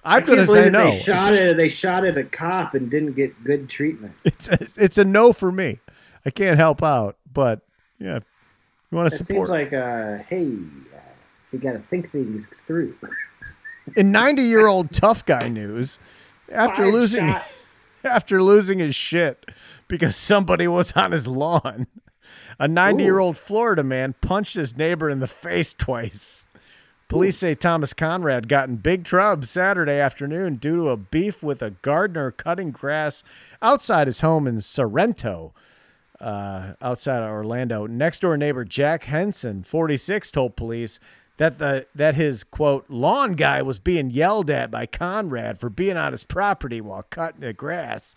I'm 0.05 0.25
gonna 0.25 0.47
say 0.47 0.71
no. 0.71 0.91
They 0.91 0.97
shot 0.97 1.35
it. 1.35 1.57
They 1.57 1.69
shot 1.69 2.05
at 2.05 2.17
a 2.17 2.25
cop 2.25 2.75
and 2.75 2.91
didn't 2.91 3.13
get 3.13 3.43
good 3.45 3.69
treatment. 3.69 4.15
It's 4.25 4.49
it's 4.49 4.79
a, 4.79 4.85
it's 4.85 4.99
a 4.99 5.05
no 5.05 5.33
for 5.33 5.53
me. 5.53 5.81
I 6.25 6.31
can't 6.31 6.59
help 6.59 6.83
out, 6.83 7.17
but 7.33 7.61
yeah, 7.99 8.21
you 8.91 8.97
want 8.97 9.13
It 9.13 9.17
to 9.19 9.25
seems 9.25 9.49
like, 9.49 9.73
uh, 9.73 10.19
hey, 10.29 10.47
uh, 10.95 11.01
so 11.43 11.57
you 11.57 11.59
got 11.63 11.73
to 11.73 11.81
think 11.81 12.11
things 12.11 12.47
through. 12.47 12.97
In 13.97 14.13
ninety 14.13 14.43
year 14.43 14.67
old 14.67 14.93
tough 14.93 15.25
guy 15.27 15.49
news, 15.49 15.99
after 16.53 16.85
Five 16.85 16.93
losing. 16.95 17.29
shots. 17.29 17.75
after 18.05 18.43
losing 18.43 18.79
his 18.79 18.95
shit 18.95 19.45
because 19.89 20.17
somebody 20.17 20.67
was 20.67 20.93
on 20.93 21.13
his 21.13 21.27
lawn. 21.27 21.87
A 22.59 22.69
90 22.69 23.03
year 23.05 23.19
old 23.19 23.37
Florida 23.39 23.83
man 23.83 24.15
punched 24.21 24.55
his 24.55 24.77
neighbor 24.77 25.09
in 25.11 25.21
the 25.21 25.27
face 25.27 25.75
twice. 25.75 26.47
Police 27.11 27.39
say 27.39 27.57
Thomas 27.57 27.93
Conrad 27.93 28.47
got 28.47 28.69
in 28.69 28.77
big 28.77 29.03
trouble 29.03 29.43
Saturday 29.43 29.99
afternoon 29.99 30.55
due 30.55 30.81
to 30.81 30.91
a 30.91 30.97
beef 30.97 31.43
with 31.43 31.61
a 31.61 31.73
gardener 31.73 32.31
cutting 32.31 32.71
grass 32.71 33.25
outside 33.61 34.07
his 34.07 34.21
home 34.21 34.47
in 34.47 34.61
Sorrento, 34.61 35.53
uh, 36.21 36.75
outside 36.81 37.21
of 37.25 37.29
Orlando. 37.29 37.89
Next 37.89 38.21
door 38.21 38.37
neighbor 38.37 38.65
Jack 38.65 39.03
Henson, 39.03 39.65
46, 39.65 40.31
told 40.31 40.55
police 40.55 41.01
that 41.37 41.59
the 41.59 41.85
that 41.97 42.15
his 42.15 42.45
quote 42.45 42.89
lawn 42.89 43.33
guy 43.33 43.61
was 43.61 43.81
being 43.81 44.11
yelled 44.11 44.49
at 44.49 44.71
by 44.71 44.87
Conrad 44.87 45.59
for 45.59 45.69
being 45.69 45.97
on 45.97 46.13
his 46.13 46.23
property 46.23 46.81
while 46.81 47.03
cutting 47.11 47.41
the 47.41 47.53
grass. 47.53 48.15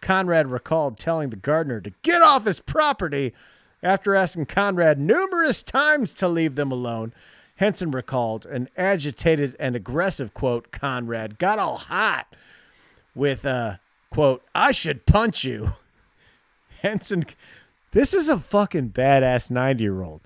Conrad 0.00 0.46
recalled 0.46 0.98
telling 0.98 1.30
the 1.30 1.36
gardener 1.36 1.80
to 1.80 1.92
get 2.02 2.22
off 2.22 2.44
his 2.44 2.60
property 2.60 3.34
after 3.82 4.14
asking 4.14 4.46
Conrad 4.46 5.00
numerous 5.00 5.64
times 5.64 6.14
to 6.14 6.28
leave 6.28 6.54
them 6.54 6.70
alone. 6.70 7.12
Henson 7.56 7.90
recalled 7.90 8.46
an 8.46 8.68
agitated 8.76 9.56
and 9.58 9.74
aggressive 9.74 10.34
quote 10.34 10.70
Conrad 10.70 11.38
got 11.38 11.58
all 11.58 11.76
hot 11.76 12.26
with 13.14 13.44
uh 13.44 13.76
quote 14.10 14.42
I 14.54 14.72
should 14.72 15.06
punch 15.06 15.44
you. 15.44 15.72
Henson 16.82 17.24
this 17.92 18.12
is 18.12 18.28
a 18.28 18.38
fucking 18.38 18.90
badass 18.90 19.50
90 19.50 19.82
year 19.82 20.02
old. 20.02 20.20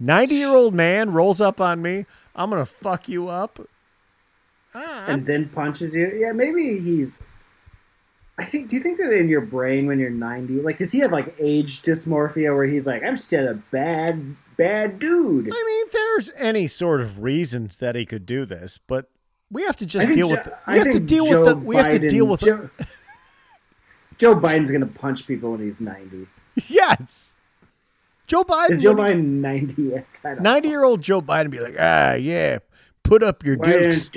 90 0.00 0.34
year 0.34 0.48
old 0.48 0.74
man 0.74 1.12
rolls 1.12 1.40
up 1.40 1.60
on 1.60 1.82
me. 1.82 2.06
I'm 2.34 2.50
going 2.50 2.62
to 2.62 2.66
fuck 2.66 3.08
you 3.08 3.28
up. 3.28 3.60
Ah, 4.74 5.04
and 5.08 5.26
then 5.26 5.48
punches 5.48 5.94
you. 5.94 6.12
Yeah, 6.16 6.32
maybe 6.32 6.78
he's. 6.78 7.22
I 8.40 8.44
think. 8.44 8.68
Do 8.68 8.76
you 8.76 8.82
think 8.82 8.98
that 8.98 9.12
in 9.12 9.28
your 9.28 9.42
brain 9.42 9.86
when 9.86 9.98
you're 9.98 10.10
90, 10.10 10.62
like, 10.62 10.78
does 10.78 10.90
he 10.90 11.00
have 11.00 11.12
like 11.12 11.34
age 11.38 11.82
dysmorphia 11.82 12.54
where 12.54 12.64
he's 12.64 12.86
like, 12.86 13.04
I'm 13.04 13.16
still 13.16 13.46
a 13.48 13.54
bad, 13.54 14.34
bad 14.56 14.98
dude? 14.98 15.48
I 15.52 15.64
mean, 15.66 15.86
there's 15.92 16.30
any 16.36 16.66
sort 16.66 17.00
of 17.02 17.22
reasons 17.22 17.76
that 17.76 17.94
he 17.96 18.06
could 18.06 18.24
do 18.24 18.44
this, 18.46 18.78
but 18.86 19.10
we 19.50 19.62
have 19.64 19.76
to 19.76 19.86
just 19.86 20.08
deal 20.08 20.28
Jo- 20.28 20.34
with. 20.36 20.44
The, 20.44 20.58
I 20.66 20.72
we 20.72 20.78
have 20.78 20.92
to 20.92 21.00
deal 21.00 21.26
Joe 21.26 21.44
with 21.44 21.54
the. 21.54 21.60
We 21.60 21.76
have 21.76 21.90
to 21.90 21.98
deal 22.08 22.26
with. 22.26 22.40
Joe, 22.40 22.70
Joe 24.18 24.34
Biden's 24.34 24.70
gonna 24.70 24.86
punch 24.86 25.26
people 25.26 25.52
when 25.52 25.60
he's 25.60 25.80
90. 25.80 26.26
Yes, 26.68 27.36
Joe 28.26 28.42
Biden. 28.44 28.70
Is 28.70 28.82
Joe 28.82 28.94
Biden 28.94 29.24
90 29.40 29.82
yet? 29.82 30.06
I 30.24 30.28
don't 30.28 30.42
know. 30.42 30.50
Ninety-year-old 30.50 31.02
Joe 31.02 31.20
Biden 31.20 31.50
be 31.50 31.60
like, 31.60 31.76
ah, 31.78 32.14
yeah, 32.14 32.58
put 33.02 33.22
up 33.22 33.44
your 33.44 33.56
Why 33.56 33.72
dukes. 33.82 34.10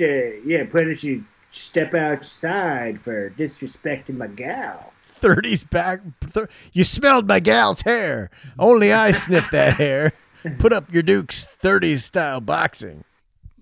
yeah, 0.46 0.64
put 0.64 0.84
don't 0.84 1.02
you 1.04 1.24
step 1.54 1.94
outside 1.94 2.98
for 2.98 3.30
disrespecting 3.30 4.16
my 4.16 4.26
gal? 4.26 4.92
30s 5.20 5.68
back. 5.70 6.00
Thir- 6.20 6.48
you 6.72 6.84
smelled 6.84 7.26
my 7.26 7.40
gal's 7.40 7.82
hair. 7.82 8.30
Only 8.58 8.92
I 8.92 9.12
sniffed 9.12 9.52
that 9.52 9.74
hair. 9.78 10.12
Put 10.58 10.72
up 10.72 10.92
your 10.92 11.02
dukes. 11.02 11.46
30s 11.62 12.00
style 12.00 12.40
boxing. 12.40 13.04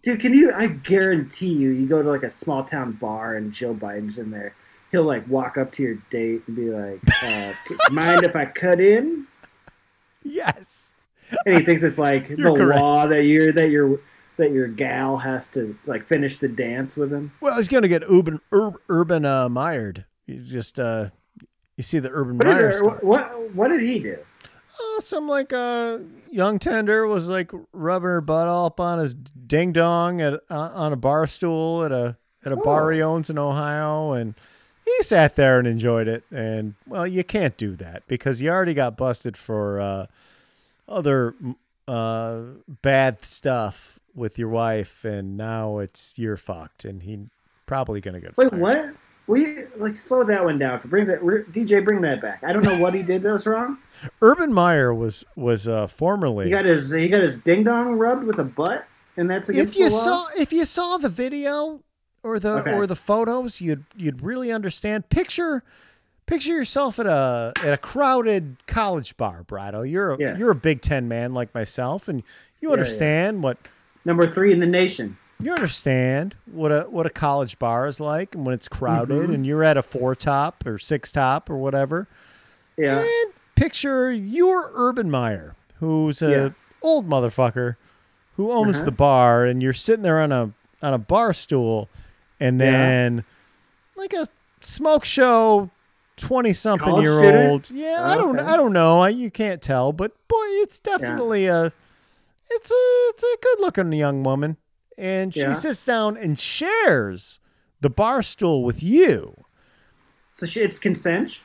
Dude, 0.02 0.18
can 0.18 0.34
you? 0.34 0.52
I 0.52 0.66
guarantee 0.66 1.52
you, 1.52 1.70
you 1.70 1.86
go 1.86 2.02
to 2.02 2.08
like 2.10 2.24
a 2.24 2.30
small 2.30 2.64
town 2.64 2.92
bar 2.92 3.36
and 3.36 3.52
Joe 3.52 3.72
Biden's 3.74 4.18
in 4.18 4.32
there. 4.32 4.56
He'll 4.90 5.04
like 5.04 5.26
walk 5.28 5.56
up 5.56 5.70
to 5.72 5.82
your 5.84 5.94
date 6.10 6.42
and 6.48 6.56
be 6.56 6.70
like, 6.70 7.00
uh, 7.22 7.52
"Mind 7.92 8.24
if 8.24 8.34
I 8.34 8.46
cut 8.46 8.80
in?" 8.80 9.26
Yes. 10.24 10.94
And 11.46 11.56
he 11.56 11.64
thinks 11.64 11.82
it's 11.82 11.98
like 11.98 12.28
the 12.28 12.36
You're 12.36 12.56
correct. 12.56 12.80
law 12.80 13.06
that 13.06 13.24
you're 13.24 13.52
that 13.52 13.70
your 13.70 14.00
that 14.36 14.52
your 14.52 14.68
gal 14.68 15.18
has 15.18 15.46
to 15.48 15.76
like 15.86 16.02
finish 16.02 16.38
the 16.38 16.48
dance 16.48 16.96
with 16.96 17.12
him. 17.12 17.32
Well, 17.40 17.56
he's 17.56 17.68
gonna 17.68 17.88
get 17.88 18.02
Urban 18.08 18.40
Ur, 18.52 18.72
Urban 18.88 19.24
uh, 19.24 19.48
mired. 19.48 20.04
He's 20.26 20.50
just 20.50 20.78
uh, 20.78 21.10
you 21.76 21.82
see 21.82 21.98
the 21.98 22.10
Urban 22.10 22.38
What 22.38 22.44
did, 22.44 22.54
Meyer 22.54 22.72
story. 22.72 22.98
what, 23.02 23.04
what 23.04 23.54
what 23.56 23.68
did 23.68 23.82
he 23.82 23.98
do? 23.98 24.16
Oh, 24.80 24.98
some 25.00 25.28
like 25.28 25.52
uh, 25.52 25.98
young 26.30 26.58
tender 26.58 27.06
was 27.06 27.28
like 27.28 27.50
rubbing 27.72 28.08
her 28.08 28.20
butt 28.20 28.48
all 28.48 28.66
up 28.66 28.80
on 28.80 28.98
his 28.98 29.14
ding 29.14 29.72
dong 29.72 30.20
at 30.20 30.34
uh, 30.50 30.70
on 30.74 30.92
a 30.92 30.96
bar 30.96 31.26
stool 31.26 31.84
at 31.84 31.92
a 31.92 32.16
at 32.44 32.52
a 32.52 32.56
bar 32.56 32.90
Oh. 32.90 32.94
he 32.94 33.02
owns 33.02 33.30
in 33.30 33.38
Ohio, 33.38 34.12
and 34.12 34.34
he 34.84 35.02
sat 35.02 35.36
there 35.36 35.58
and 35.58 35.68
enjoyed 35.68 36.08
it. 36.08 36.24
And 36.32 36.74
well, 36.86 37.06
you 37.06 37.22
can't 37.22 37.56
do 37.56 37.76
that 37.76 38.02
because 38.08 38.40
you 38.40 38.50
already 38.50 38.74
got 38.74 38.96
busted 38.96 39.36
for 39.36 39.80
uh, 39.80 40.06
other 40.88 41.34
uh, 41.86 42.40
bad 42.82 43.24
stuff 43.24 43.98
with 44.14 44.38
your 44.38 44.48
wife, 44.48 45.04
and 45.04 45.36
now 45.36 45.78
it's 45.78 46.18
you're 46.18 46.36
fucked, 46.36 46.84
and 46.84 47.02
he 47.02 47.20
probably 47.66 48.00
gonna 48.00 48.20
get 48.20 48.36
Wait, 48.36 48.50
fired. 48.50 48.60
what? 48.60 48.94
We 49.28 49.64
like 49.76 49.94
slow 49.94 50.24
that 50.24 50.44
one 50.44 50.58
down. 50.58 50.78
For 50.80 50.88
bring 50.88 51.06
that 51.06 51.20
DJ, 51.22 51.84
bring 51.84 52.00
that 52.02 52.20
back. 52.20 52.42
I 52.44 52.52
don't 52.52 52.64
know 52.64 52.80
what 52.80 52.92
he 52.92 53.02
did 53.02 53.22
that 53.22 53.32
was 53.32 53.46
wrong. 53.46 53.78
Urban 54.22 54.52
Meyer 54.52 54.92
was 54.92 55.24
was 55.36 55.68
uh, 55.68 55.86
formerly 55.86 56.46
He 56.46 56.50
got 56.50 56.64
his 56.64 56.90
he 56.90 57.08
got 57.08 57.22
his 57.22 57.38
ding 57.38 57.62
dong 57.64 57.92
rubbed 57.94 58.24
with 58.24 58.38
a 58.40 58.44
butt, 58.44 58.86
and 59.16 59.30
that's 59.30 59.48
against 59.48 59.74
if 59.74 59.80
you 59.80 59.88
saw 59.90 60.26
if 60.36 60.52
you 60.52 60.64
saw 60.64 60.96
the 60.96 61.08
video 61.08 61.80
or 62.24 62.38
the 62.40 62.52
Okay. 62.54 62.72
or 62.72 62.86
the 62.86 62.96
photos 62.96 63.60
you'd 63.60 63.84
you'd 63.96 64.22
really 64.22 64.50
understand 64.52 65.08
picture 65.08 65.62
picture 66.26 66.52
yourself 66.52 66.98
at 66.98 67.06
a 67.06 67.52
at 67.62 67.72
a 67.72 67.76
crowded 67.76 68.56
college 68.66 69.16
bar 69.16 69.44
Brado 69.44 69.88
you're 69.88 70.12
a, 70.12 70.18
Yeah. 70.18 70.36
you're 70.36 70.50
a 70.52 70.56
Big 70.56 70.82
10 70.82 71.08
man 71.08 71.32
like 71.34 71.52
myself 71.54 72.06
and 72.08 72.22
you 72.60 72.68
yeah. 72.68 72.72
understand 72.74 73.42
what 73.42 73.58
Number 74.04 74.26
three 74.26 74.52
in 74.52 74.60
the 74.60 74.66
nation. 74.66 75.16
you 75.40 75.50
understand 75.52 76.36
what 76.46 76.70
a 76.70 76.82
what 76.82 77.04
a 77.04 77.10
college 77.10 77.58
bar 77.58 77.86
is 77.88 77.98
like 77.98 78.34
and 78.36 78.46
when 78.46 78.54
it's 78.54 78.68
crowded 78.68 79.28
Mhm. 79.28 79.34
and 79.34 79.44
you're 79.46 79.64
at 79.64 79.76
a 79.76 79.82
four 79.82 80.14
top 80.14 80.64
or 80.64 80.78
six 80.78 81.10
top 81.10 81.50
or 81.50 81.56
whatever 81.56 82.06
Yeah. 82.76 83.00
and 83.00 83.32
picture 83.56 84.12
your 84.12 84.70
Urban 84.74 85.10
Meyer, 85.10 85.56
who's 85.80 86.22
a 86.22 86.30
Yeah. 86.30 86.48
old 86.80 87.08
motherfucker 87.08 87.74
who 88.36 88.52
owns 88.52 88.76
Uh-huh. 88.78 88.84
the 88.86 88.92
bar, 88.92 89.44
and 89.44 89.60
you're 89.62 89.72
sitting 89.72 90.02
there 90.02 90.20
on 90.20 90.30
a 90.32 90.50
on 90.80 90.94
a 90.94 90.98
bar 90.98 91.32
stool, 91.32 91.88
and 92.38 92.60
Yeah. 92.60 92.70
then 92.70 93.24
like 93.96 94.12
a 94.12 94.26
smoke 94.60 95.04
show, 95.04 95.70
twenty 96.16 96.52
something 96.52 97.02
year 97.02 97.18
student? 97.18 97.50
old. 97.50 97.70
Yeah, 97.72 97.98
I 98.00 98.16
don't 98.16 98.38
Okay. 98.38 98.48
I 98.48 98.56
don't 98.56 98.72
know. 98.72 99.00
I, 99.00 99.08
you 99.08 99.28
can't 99.30 99.60
tell, 99.60 99.92
but 99.92 100.12
boy, 100.28 100.46
it's 100.62 100.78
definitely 100.78 101.46
a 101.46 101.72
it's 102.56 102.70
a 102.70 102.74
it's 103.10 103.22
a 103.22 103.36
good 103.42 103.60
looking 103.60 103.92
young 103.92 104.22
woman, 104.22 104.56
and 104.98 105.32
she 105.34 105.40
Yeah. 105.40 105.52
sits 105.52 105.84
down 105.84 106.16
and 106.16 106.38
shares 106.38 107.40
the 107.80 107.90
bar 107.90 108.22
stool 108.22 108.62
with 108.64 108.82
you. 108.82 109.34
So 110.30 110.46
she, 110.46 110.60
it's 110.60 110.78
consent. 110.78 111.42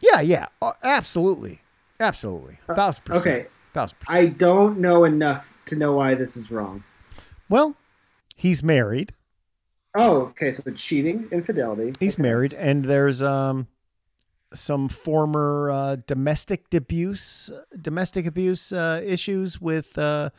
Yeah, 0.00 0.20
yeah, 0.20 0.46
uh, 0.60 0.72
absolutely, 0.82 1.60
absolutely, 2.00 2.58
a 2.68 2.74
thousand 2.74 3.04
percent. 3.04 3.26
Uh, 3.26 3.30
Okay. 3.30 3.46
thousand 3.72 3.98
percent. 4.00 4.18
I 4.18 4.26
don't 4.26 4.78
know 4.78 5.04
enough 5.04 5.54
to 5.66 5.76
know 5.76 5.92
why 5.94 6.14
this 6.14 6.36
is 6.36 6.50
wrong. 6.50 6.84
Well, 7.48 7.76
he's 8.36 8.62
married. 8.62 9.14
Oh, 9.94 10.22
okay. 10.26 10.52
So 10.52 10.62
the 10.62 10.72
cheating, 10.72 11.28
infidelity. 11.32 11.94
He's 11.98 12.16
Okay. 12.16 12.22
married, 12.22 12.52
and 12.52 12.84
there's 12.84 13.22
um 13.22 13.68
some 14.56 14.88
former 14.88 15.70
uh, 15.70 15.96
domestic 16.06 16.72
abuse, 16.74 17.50
domestic 17.80 18.26
abuse 18.26 18.72
uh, 18.72 19.02
issues 19.04 19.60
with 19.60 19.96
uh, 19.98 20.30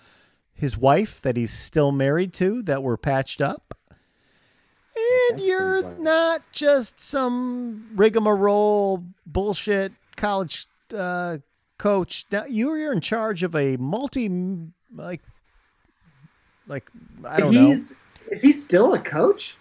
his 0.53 0.77
wife 0.77 1.21
that 1.21 1.37
he's 1.37 1.51
still 1.51 1.91
married 1.91 2.33
to 2.33 2.61
that 2.63 2.83
were 2.83 2.97
patched 2.97 3.41
up. 3.41 3.73
And 5.29 5.39
you're 5.39 5.95
not 5.99 6.41
just 6.51 6.99
some 6.99 7.89
rigmarole 7.95 9.03
bullshit 9.25 9.93
college 10.15 10.65
uh, 10.95 11.37
coach. 11.77 12.25
Now 12.31 12.45
you're 12.47 12.91
in 12.91 13.01
charge 13.01 13.43
of 13.43 13.55
a 13.55 13.77
multi 13.77 14.29
like 14.93 15.21
like 16.67 16.89
I 17.25 17.39
don't 17.39 17.53
know. 17.53 17.69
Is 17.69 18.41
he 18.41 18.51
still 18.51 18.93
a 18.93 18.99
coach? 18.99 19.55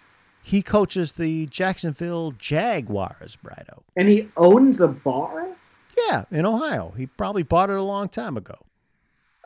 He 0.47 0.61
coaches 0.61 1.11
the 1.11 1.45
Jacksonville 1.47 2.31
Jaguars, 2.31 3.37
Brido. 3.43 3.81
And 3.97 4.07
he 4.07 4.29
owns 4.37 4.79
a 4.79 4.87
bar? 4.87 5.49
Yeah, 6.07 6.23
in 6.31 6.45
Ohio. 6.45 6.93
He 6.95 7.05
probably 7.05 7.43
bought 7.43 7.69
it 7.69 7.75
a 7.75 7.81
long 7.81 8.07
time 8.07 8.37
ago. 8.37 8.55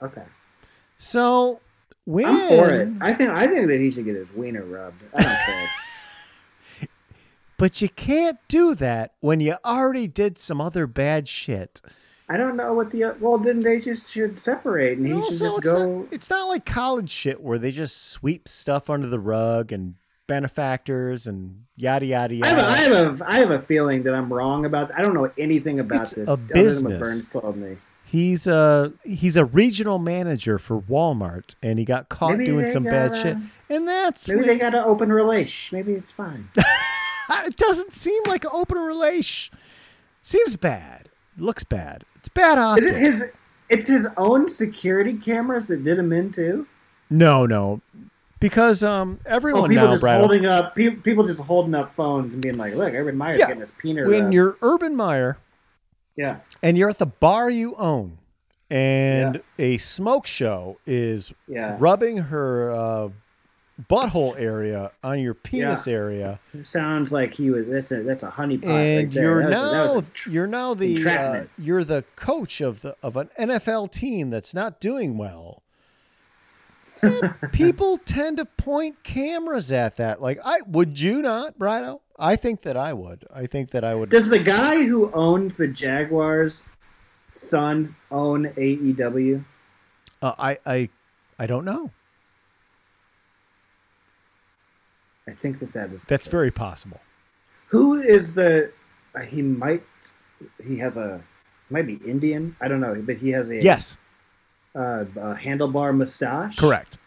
Okay. 0.04 0.22
So 1.00 1.60
when 2.06 2.28
I'm 2.28 2.48
for 2.50 2.70
it. 2.70 2.90
I 3.02 3.14
think 3.14 3.32
I 3.32 3.48
think 3.48 3.66
that 3.66 3.80
he 3.80 3.90
should 3.90 4.06
get 4.06 4.16
his 4.16 4.32
wiener 4.36 4.64
rubbed. 4.64 5.02
I 5.16 5.24
don't 5.24 5.36
care. 5.46 5.68
But 7.58 7.80
you 7.82 7.90
can't 7.90 8.40
do 8.48 8.74
that 8.76 9.14
when 9.20 9.40
you 9.40 9.56
already 9.64 10.08
did 10.08 10.40
some 10.40 10.60
other 10.60 10.88
bad 10.88 11.28
shit. 11.28 11.80
I 12.28 12.36
don't 12.38 12.56
know 12.58 12.74
what 12.74 12.90
the 12.90 13.16
well. 13.20 13.38
Then 13.38 13.60
they 13.60 13.80
just 13.80 14.12
should 14.12 14.40
separate, 14.40 14.98
and 14.98 15.06
he 15.06 15.14
And 15.14 15.24
should 15.24 15.34
also, 15.34 15.46
just 15.46 15.58
it's, 15.60 15.72
go. 15.72 16.00
not, 16.00 16.08
it's 16.12 16.30
not 16.32 16.48
like 16.48 16.66
college 16.66 17.10
shit 17.12 17.40
where 17.40 17.60
they 17.60 17.72
just 17.72 18.10
sweep 18.12 18.48
stuff 18.48 18.90
under 18.90 19.08
the 19.08 19.20
rug 19.20 19.72
and 19.72 19.94
benefactors 20.32 21.28
and 21.28 21.66
yada 21.76 22.06
yada 22.06 22.34
yada. 22.36 22.62
I 22.66 22.78
have, 22.78 22.92
a, 22.92 22.94
I 22.94 22.98
have 23.04 23.22
a 23.22 23.30
I 23.30 23.36
have 23.40 23.52
a 23.52 23.60
feeling 23.60 24.04
that 24.04 24.14
I'm 24.14 24.32
wrong 24.32 24.66
about. 24.66 24.98
I 24.98 25.02
don't 25.02 25.14
know 25.14 25.30
anything 25.38 25.80
about 25.82 26.04
It's 26.04 26.14
this 26.14 26.30
a 26.30 26.34
other 26.34 26.38
than 26.38 26.48
what 26.48 26.54
business. 26.64 27.00
Burns 27.00 27.28
told 27.28 27.58
me. 27.58 27.78
He's 28.06 28.48
a 28.48 28.94
he's 29.04 29.36
a 29.36 29.44
regional 29.44 30.00
manager 30.00 30.58
for 30.58 30.82
Walmart, 30.82 31.56
and 31.62 31.78
he 31.80 31.84
got 31.86 32.08
caught 32.08 32.38
Maybe 32.38 32.46
doing 32.46 32.72
some 32.72 32.84
bad 32.84 33.12
gotta- 33.12 33.22
shit. 33.22 33.38
And 33.70 33.88
that's 33.88 34.28
Maybe 34.30 34.40
when- 34.40 34.48
they 34.48 34.58
got 34.58 34.74
an 34.74 34.84
open 34.86 35.12
relation. 35.12 35.78
Maybe 35.78 35.94
it's 35.94 36.12
fine. 36.14 36.48
it 37.30 37.58
doesn't 37.58 37.92
seem 37.94 38.22
like 38.28 38.46
an 38.46 38.52
open 38.54 38.78
relation. 38.78 39.58
Seems 40.22 40.56
bad. 40.56 41.10
Looks 41.38 41.64
bad. 41.66 42.06
It's 42.16 42.30
bad 42.30 42.78
Is 42.78 42.86
it 42.86 42.96
his? 42.96 43.32
It's 43.70 43.88
his 43.88 44.08
own 44.18 44.48
security 44.50 45.14
cameras 45.18 45.68
that 45.68 45.84
did 45.84 45.98
him 45.98 46.12
in 46.14 46.32
too. 46.32 46.68
No, 47.10 47.46
no, 47.46 47.82
because 48.42 48.84
um 48.84 49.20
Oh, 49.26 49.30
everyone 49.30 49.70
people 49.70 49.86
now, 49.86 49.92
just 49.92 50.02
Brad, 50.02 50.20
holding 50.20 50.46
up. 50.46 50.76
Pe- 50.76 50.90
people 50.90 51.24
just 51.24 51.42
holding 51.42 51.74
up 51.74 51.96
phones 51.96 52.34
and 52.34 52.44
being 52.44 52.58
like, 52.58 52.76
"Look, 52.76 52.94
Urban 52.94 53.16
Meyer's 53.16 53.40
Yeah, 53.40 53.48
getting 53.48 53.60
this 53.62 53.72
peanut." 53.72 54.08
when 54.08 54.26
rub." 54.26 54.34
you're 54.34 54.58
Urban 54.62 54.98
Meyer 54.98 55.38
yeah, 56.18 56.40
and 56.62 56.78
you're 56.78 56.90
at 56.90 56.98
the 57.00 57.06
bar 57.06 57.50
you 57.50 57.74
own, 57.76 58.18
and 58.70 59.42
a 59.58 59.78
smoke 59.78 60.28
show 60.28 60.78
is 60.86 61.34
yeah, 61.48 61.78
rubbing 61.80 62.18
her 62.18 62.72
uh, 62.72 63.10
butthole 63.90 64.38
area 64.40 64.92
on 65.04 65.20
your 65.20 65.34
penis 65.34 65.88
area, 65.88 66.40
It 66.54 66.66
sounds 66.68 67.12
like 67.12 67.34
he 67.34 67.50
was. 67.50 67.66
That's 67.66 67.92
a 67.92 68.04
that's 68.04 68.24
a 68.24 68.30
honeypot. 68.30 68.66
and 68.66 69.16
right 69.16 69.24
you're 69.24 69.42
That 69.42 69.50
was 69.50 69.58
a- 69.58 69.62
that 69.62 69.82
was 69.84 69.94
now 69.94 70.00
a 70.00 70.02
tr- 70.14 70.30
you're 70.30 70.48
now 70.48 70.74
the 70.74 71.08
uh, 71.10 71.44
you're 71.58 71.84
the 71.84 72.04
coach 72.16 72.62
of 72.62 72.82
the 72.82 72.96
of 73.02 73.16
an 73.16 73.30
NFL 73.40 73.92
team 73.92 74.30
that's 74.30 74.54
not 74.54 74.80
doing 74.82 75.18
well. 75.18 75.61
People 77.52 77.98
tend 77.98 78.38
to 78.38 78.46
point 78.46 79.04
cameras 79.04 79.72
at 79.72 79.98
that. 79.98 80.22
Like, 80.22 80.40
I 80.44 80.60
would 80.68 81.00
you 81.00 81.22
not, 81.22 81.58
Brido? 81.58 82.00
I 82.20 82.36
think 82.36 82.62
that 82.62 82.78
I 82.78 82.94
would. 82.94 83.26
I 83.34 83.48
think 83.48 83.72
that 83.72 83.84
I 83.84 83.96
would. 83.96 84.10
Does 84.10 84.30
the 84.30 84.40
guy 84.40 84.84
who 84.84 85.12
owns 85.12 85.56
the 85.56 85.68
Jaguars' 85.68 86.70
son 87.28 87.96
own 88.12 88.46
AEW? 88.50 89.44
Uh, 90.22 90.34
I 90.38 90.58
I 90.66 90.90
I 91.40 91.48
don't 91.48 91.66
know. 91.66 91.90
I 95.28 95.32
think 95.32 95.60
that 95.60 95.74
that 95.74 95.92
is. 95.92 96.04
That's 96.06 96.28
very 96.28 96.52
possible. 96.52 97.00
Who 97.68 98.02
is 98.02 98.34
the? 98.34 98.72
uh, 99.16 99.22
He 99.22 99.42
might. 99.42 99.84
He 100.64 100.78
has 100.78 100.98
a. 100.98 101.22
Might 101.70 101.88
be 101.88 101.96
Indian. 102.06 102.56
I 102.60 102.68
don't 102.68 102.82
know, 102.82 103.02
but 103.02 103.16
he 103.18 103.30
has 103.30 103.50
a 103.50 103.64
Yes, 103.64 103.98
uh, 104.76 105.06
handlebar 105.36 105.96
mustache. 105.96 106.58
correct. 106.58 106.98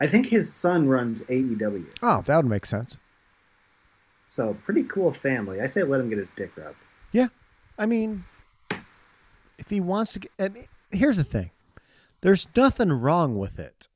I 0.00 0.06
think 0.08 0.26
his 0.26 0.52
son 0.52 0.88
runs 0.88 1.22
AEW. 1.22 1.86
Oh, 2.02 2.22
that 2.22 2.36
would 2.36 2.46
make 2.46 2.66
sense. 2.66 2.98
So 4.28 4.56
pretty 4.64 4.82
cool 4.84 5.12
family. 5.12 5.60
I 5.60 5.66
say 5.66 5.82
let 5.84 6.00
him 6.00 6.08
get 6.08 6.18
his 6.18 6.30
dick 6.30 6.56
rubbed. 6.56 6.76
Yeah, 7.12 7.28
I 7.78 7.86
mean, 7.86 8.24
if 9.58 9.68
he 9.70 9.80
wants 9.80 10.14
to 10.14 10.20
get, 10.20 10.32
and 10.38 10.56
here's 10.90 11.18
the 11.18 11.24
thing 11.24 11.50
there's 12.22 12.48
nothing 12.56 12.90
wrong 12.90 13.38
with 13.38 13.58
it 13.58 13.88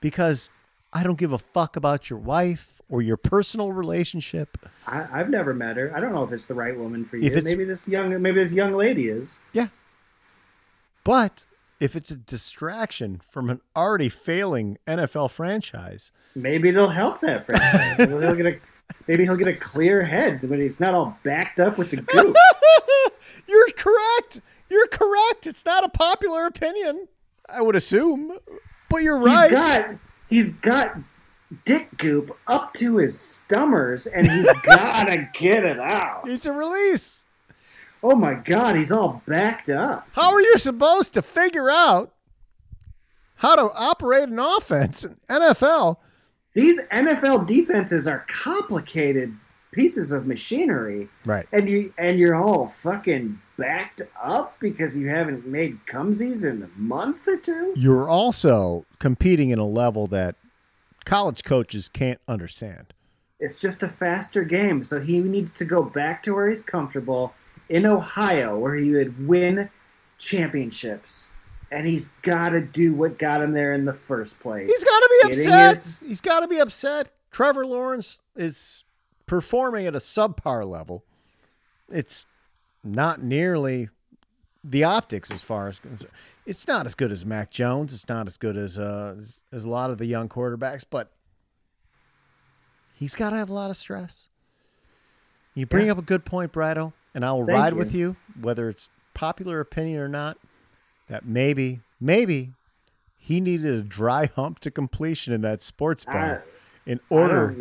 because 0.00 0.50
I 0.92 1.02
don't 1.02 1.18
give 1.18 1.32
a 1.32 1.38
fuck 1.38 1.76
about 1.76 2.08
your 2.08 2.18
wife 2.18 2.80
or 2.88 3.02
your 3.02 3.16
personal 3.16 3.72
relationship. 3.72 4.56
I, 4.86 5.06
I've 5.12 5.30
never 5.30 5.52
met 5.52 5.76
her. 5.76 5.94
I 5.94 6.00
don't 6.00 6.12
know 6.12 6.22
if 6.22 6.32
it's 6.32 6.44
the 6.44 6.54
right 6.54 6.78
woman 6.78 7.04
for 7.04 7.16
you. 7.16 7.30
Maybe 7.42 7.64
this 7.64 7.88
young, 7.88 8.22
maybe 8.22 8.38
this 8.38 8.52
young 8.52 8.72
lady 8.72 9.08
is. 9.08 9.38
But 11.04 11.44
if 11.80 11.94
it's 11.96 12.10
a 12.10 12.16
distraction 12.16 13.20
from 13.30 13.50
an 13.50 13.60
already 13.76 14.08
failing 14.08 14.78
NFL 14.86 15.30
franchise, 15.30 16.10
Maybe 16.34 16.70
it'll 16.70 16.88
help 16.88 17.20
that 17.20 17.44
franchise. 17.46 17.98
maybe, 17.98 18.10
he'll 18.10 18.34
get 18.34 18.46
a, 18.46 18.58
maybe 19.08 19.24
he'll 19.24 19.36
get 19.36 19.48
a 19.48 19.54
clear 19.54 20.02
head 20.02 20.42
when 20.48 20.60
he's 20.60 20.80
not 20.80 20.94
all 20.94 21.16
backed 21.22 21.60
up 21.60 21.78
with 21.78 21.90
the 21.90 21.98
goop. 21.98 22.36
you're 23.46 23.70
correct. 23.76 24.40
You're 24.68 24.88
correct. 24.88 25.46
It's 25.46 25.64
not 25.64 25.84
a 25.84 25.88
popular 25.88 26.46
opinion, 26.46 27.06
I 27.48 27.62
would 27.62 27.76
assume. 27.76 28.36
But 28.88 29.02
you're 29.02 29.18
right. 29.20 29.50
He's 29.50 29.58
got 29.58 29.86
he's 30.28 30.54
got 30.56 30.96
dick 31.64 31.88
goop 31.98 32.30
up 32.48 32.72
to 32.74 32.96
his 32.96 33.18
stummers, 33.20 34.06
and 34.06 34.26
he's 34.28 34.48
gotta 34.62 35.28
get 35.34 35.64
it 35.64 35.78
out. 35.78 36.22
It's 36.28 36.46
a 36.46 36.52
release. 36.52 37.26
Oh 38.06 38.14
my 38.14 38.34
god, 38.34 38.76
he's 38.76 38.92
all 38.92 39.22
backed 39.26 39.70
up. 39.70 40.06
How 40.12 40.34
are 40.34 40.40
you 40.42 40.58
supposed 40.58 41.14
to 41.14 41.22
figure 41.22 41.70
out 41.70 42.12
how 43.36 43.56
to 43.56 43.70
operate 43.74 44.28
an 44.28 44.38
offense 44.38 45.04
in 45.04 45.14
NFL? 45.30 45.96
These 46.52 46.80
NFL 46.88 47.46
defenses 47.46 48.06
are 48.06 48.24
complicated 48.28 49.34
pieces 49.72 50.12
of 50.12 50.26
machinery, 50.26 51.08
Right. 51.24 51.46
and 51.50 51.66
you 51.66 51.94
and 51.98 52.18
you're 52.18 52.34
all 52.34 52.68
fucking 52.68 53.40
backed 53.56 54.02
up 54.22 54.60
because 54.60 54.96
you 54.98 55.08
haven't 55.08 55.46
made 55.46 55.78
cumsies 55.86 56.48
in 56.48 56.62
a 56.62 56.68
month 56.78 57.26
or 57.26 57.38
two. 57.38 57.72
You're 57.74 58.08
also 58.08 58.84
competing 58.98 59.48
in 59.48 59.58
a 59.58 59.66
level 59.66 60.06
that 60.08 60.36
college 61.06 61.42
coaches 61.42 61.88
can't 61.88 62.20
understand. 62.28 62.92
It's 63.40 63.58
just 63.58 63.82
a 63.82 63.88
faster 63.88 64.44
game, 64.44 64.82
so 64.82 65.00
he 65.00 65.18
needs 65.20 65.50
to 65.52 65.64
go 65.64 65.82
back 65.82 66.22
to 66.24 66.34
where 66.34 66.48
he's 66.48 66.62
comfortable 66.62 67.32
in 67.68 67.86
Ohio, 67.86 68.58
where 68.58 68.74
he 68.74 68.90
would 68.90 69.26
win 69.26 69.68
championships, 70.18 71.28
and 71.70 71.86
he's 71.86 72.08
got 72.22 72.50
to 72.50 72.60
do 72.60 72.94
what 72.94 73.18
got 73.18 73.42
him 73.42 73.52
there 73.52 73.72
in 73.72 73.84
the 73.84 73.92
first 73.92 74.38
place. 74.40 74.68
He's 74.68 74.84
got 74.84 74.98
to 75.00 75.08
be 75.22 75.28
Getting 75.28 75.46
upset. 75.52 75.74
his- 75.74 76.00
He's 76.00 76.20
got 76.20 76.40
to 76.40 76.48
be 76.48 76.58
upset. 76.58 77.10
Trevor 77.30 77.66
Lawrence 77.66 78.20
is 78.36 78.84
performing 79.26 79.86
at 79.86 79.94
a 79.94 79.98
subpar 79.98 80.66
level. 80.68 81.04
It's 81.90 82.26
not 82.84 83.22
nearly 83.22 83.88
the 84.62 84.84
optics 84.84 85.30
as 85.30 85.42
far 85.42 85.68
as. 85.68 85.80
It's 86.46 86.68
not 86.68 86.86
as 86.86 86.94
good 86.94 87.10
as 87.10 87.24
Mac 87.26 87.50
Jones. 87.50 87.92
It's 87.94 88.08
not 88.08 88.26
as 88.26 88.36
good 88.36 88.56
as 88.56 88.78
uh, 88.78 89.16
as, 89.18 89.42
as 89.52 89.64
a 89.64 89.70
lot 89.70 89.90
of 89.90 89.98
the 89.98 90.06
young 90.06 90.28
quarterbacks, 90.28 90.84
but 90.88 91.10
he's 92.94 93.14
got 93.14 93.30
to 93.30 93.36
have 93.36 93.48
a 93.50 93.52
lot 93.54 93.70
of 93.70 93.76
stress. 93.76 94.28
You 95.54 95.66
bring 95.66 95.86
Yeah. 95.86 95.92
up 95.92 95.98
a 95.98 96.02
good 96.02 96.24
point, 96.24 96.52
Brado, 96.52 96.92
and 97.14 97.24
I 97.24 97.32
will 97.32 97.46
Thank 97.46 97.58
ride 97.58 97.72
you. 97.72 97.78
with 97.78 97.94
you, 97.94 98.16
whether 98.40 98.68
it's 98.68 98.90
popular 99.14 99.60
opinion 99.60 100.00
or 100.00 100.08
not. 100.08 100.36
That 101.08 101.26
maybe, 101.26 101.80
maybe 102.00 102.52
he 103.18 103.40
needed 103.40 103.74
a 103.74 103.82
dry 103.82 104.26
hump 104.36 104.58
to 104.60 104.70
completion 104.70 105.32
in 105.32 105.40
that 105.42 105.60
sports 105.60 106.04
I, 106.08 106.12
bar 106.12 106.44
in 106.86 107.00
order 107.10 107.54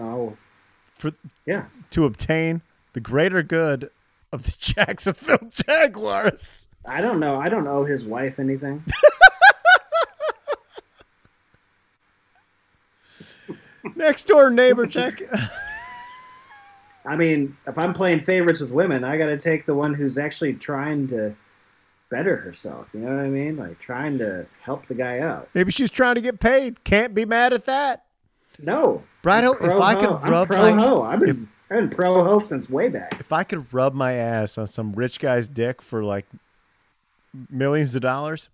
for 0.96 1.12
Yeah, 1.46 1.66
to 1.92 2.06
obtain 2.06 2.62
the 2.94 3.00
greater 3.02 3.44
good 3.44 3.90
of 4.32 4.44
the 4.44 4.56
Jacksonville 4.60 5.50
Jaguars. 5.52 6.68
I 6.86 7.02
don't 7.02 7.20
know. 7.20 7.36
I 7.36 7.50
don't 7.50 7.68
owe 7.68 7.86
his 7.86 8.04
wife 8.06 8.40
anything. 8.40 8.84
Next 13.96 14.26
door 14.26 14.50
neighbor 14.50 14.88
check. 14.88 15.14
I 17.06 17.16
mean, 17.16 17.58
if 17.68 17.78
I'm 17.78 17.94
playing 17.94 18.22
favorites 18.22 18.60
with 18.62 18.72
women, 18.72 19.04
I 19.04 19.18
got 19.18 19.26
to 19.28 19.38
take 19.38 19.66
the 19.66 19.76
one 19.76 19.94
who's 19.94 20.18
actually 20.18 20.54
trying 20.54 21.08
to 21.10 21.36
better 22.10 22.38
herself. 22.38 22.88
You 22.94 23.02
know 23.02 23.16
what 23.16 23.26
I 23.26 23.30
mean? 23.30 23.58
Like 23.58 23.80
trying 23.80 24.18
to 24.20 24.46
help 24.62 24.86
the 24.86 24.94
guy 24.96 25.20
out. 25.20 25.50
Maybe 25.54 25.72
she's 25.72 25.90
trying 25.92 26.16
to 26.16 26.22
get 26.22 26.40
paid. 26.40 26.84
Can't 26.84 27.14
be 27.14 27.26
mad 27.26 27.54
at 27.54 27.66
that. 27.66 28.06
No, 28.60 29.04
I'm 29.26 29.66
if 29.70 29.82
I 29.82 29.96
could. 29.96 30.10
I'm 30.10 30.32
rub 30.32 30.48
pro 30.48 30.58
my 30.76 30.82
ho. 30.82 31.02
I've 31.02 31.20
been 31.20 31.30
if- 31.30 31.38
I've 31.72 31.80
been 31.80 31.90
pro 31.90 32.24
ho 32.24 32.38
since 32.40 32.70
way 32.70 32.88
back. 32.90 33.20
if 33.20 33.34
I 33.34 33.44
could 33.44 33.74
rub 33.74 33.96
my 33.96 34.14
ass 34.14 34.60
on 34.60 34.68
some 34.68 34.94
rich 34.94 35.20
guy's 35.20 35.48
dick 35.48 35.82
for 35.82 36.04
like 36.04 36.28
millions 37.50 37.96
of 37.96 38.02
dollars, 38.04 38.50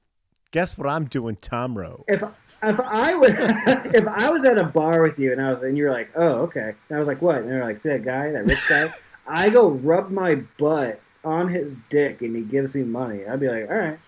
guess 0.51 0.77
what 0.77 0.87
I'm 0.87 1.05
doing, 1.05 1.35
Tom 1.35 1.77
Rowe? 1.77 2.05
If 2.07 2.23
if 2.63 2.79
I 2.79 3.15
was 3.15 3.33
if 3.37 4.07
I 4.07 4.29
was 4.29 4.45
at 4.45 4.57
a 4.57 4.63
bar 4.63 5.01
with 5.01 5.19
you 5.19 5.31
and 5.31 5.41
I 5.41 5.49
was 5.51 5.61
and 5.61 5.77
you 5.77 5.85
were 5.85 5.91
like, 5.91 6.11
oh 6.15 6.41
okay, 6.43 6.75
and 6.89 6.95
I 6.95 6.99
was 6.99 7.07
like, 7.07 7.21
what? 7.21 7.39
And 7.39 7.49
you're 7.49 7.63
like, 7.63 7.77
see 7.77 7.89
that 7.89 8.03
guy, 8.03 8.31
that 8.31 8.45
rich 8.45 8.67
guy. 8.69 8.87
I 9.27 9.49
go 9.49 9.69
rub 9.69 10.09
my 10.09 10.35
butt 10.57 11.01
on 11.23 11.47
his 11.49 11.81
dick 11.89 12.21
and 12.21 12.35
he 12.35 12.41
gives 12.41 12.75
me 12.75 12.83
money. 12.83 13.25
I'd 13.25 13.39
be 13.39 13.47
like, 13.47 13.69
all 13.69 13.77
right. 13.77 13.99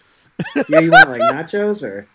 Yeah, 0.68 0.80
you 0.80 0.92
want 0.92 1.10
like 1.10 1.22
nachos 1.22 1.84
or 1.84 2.08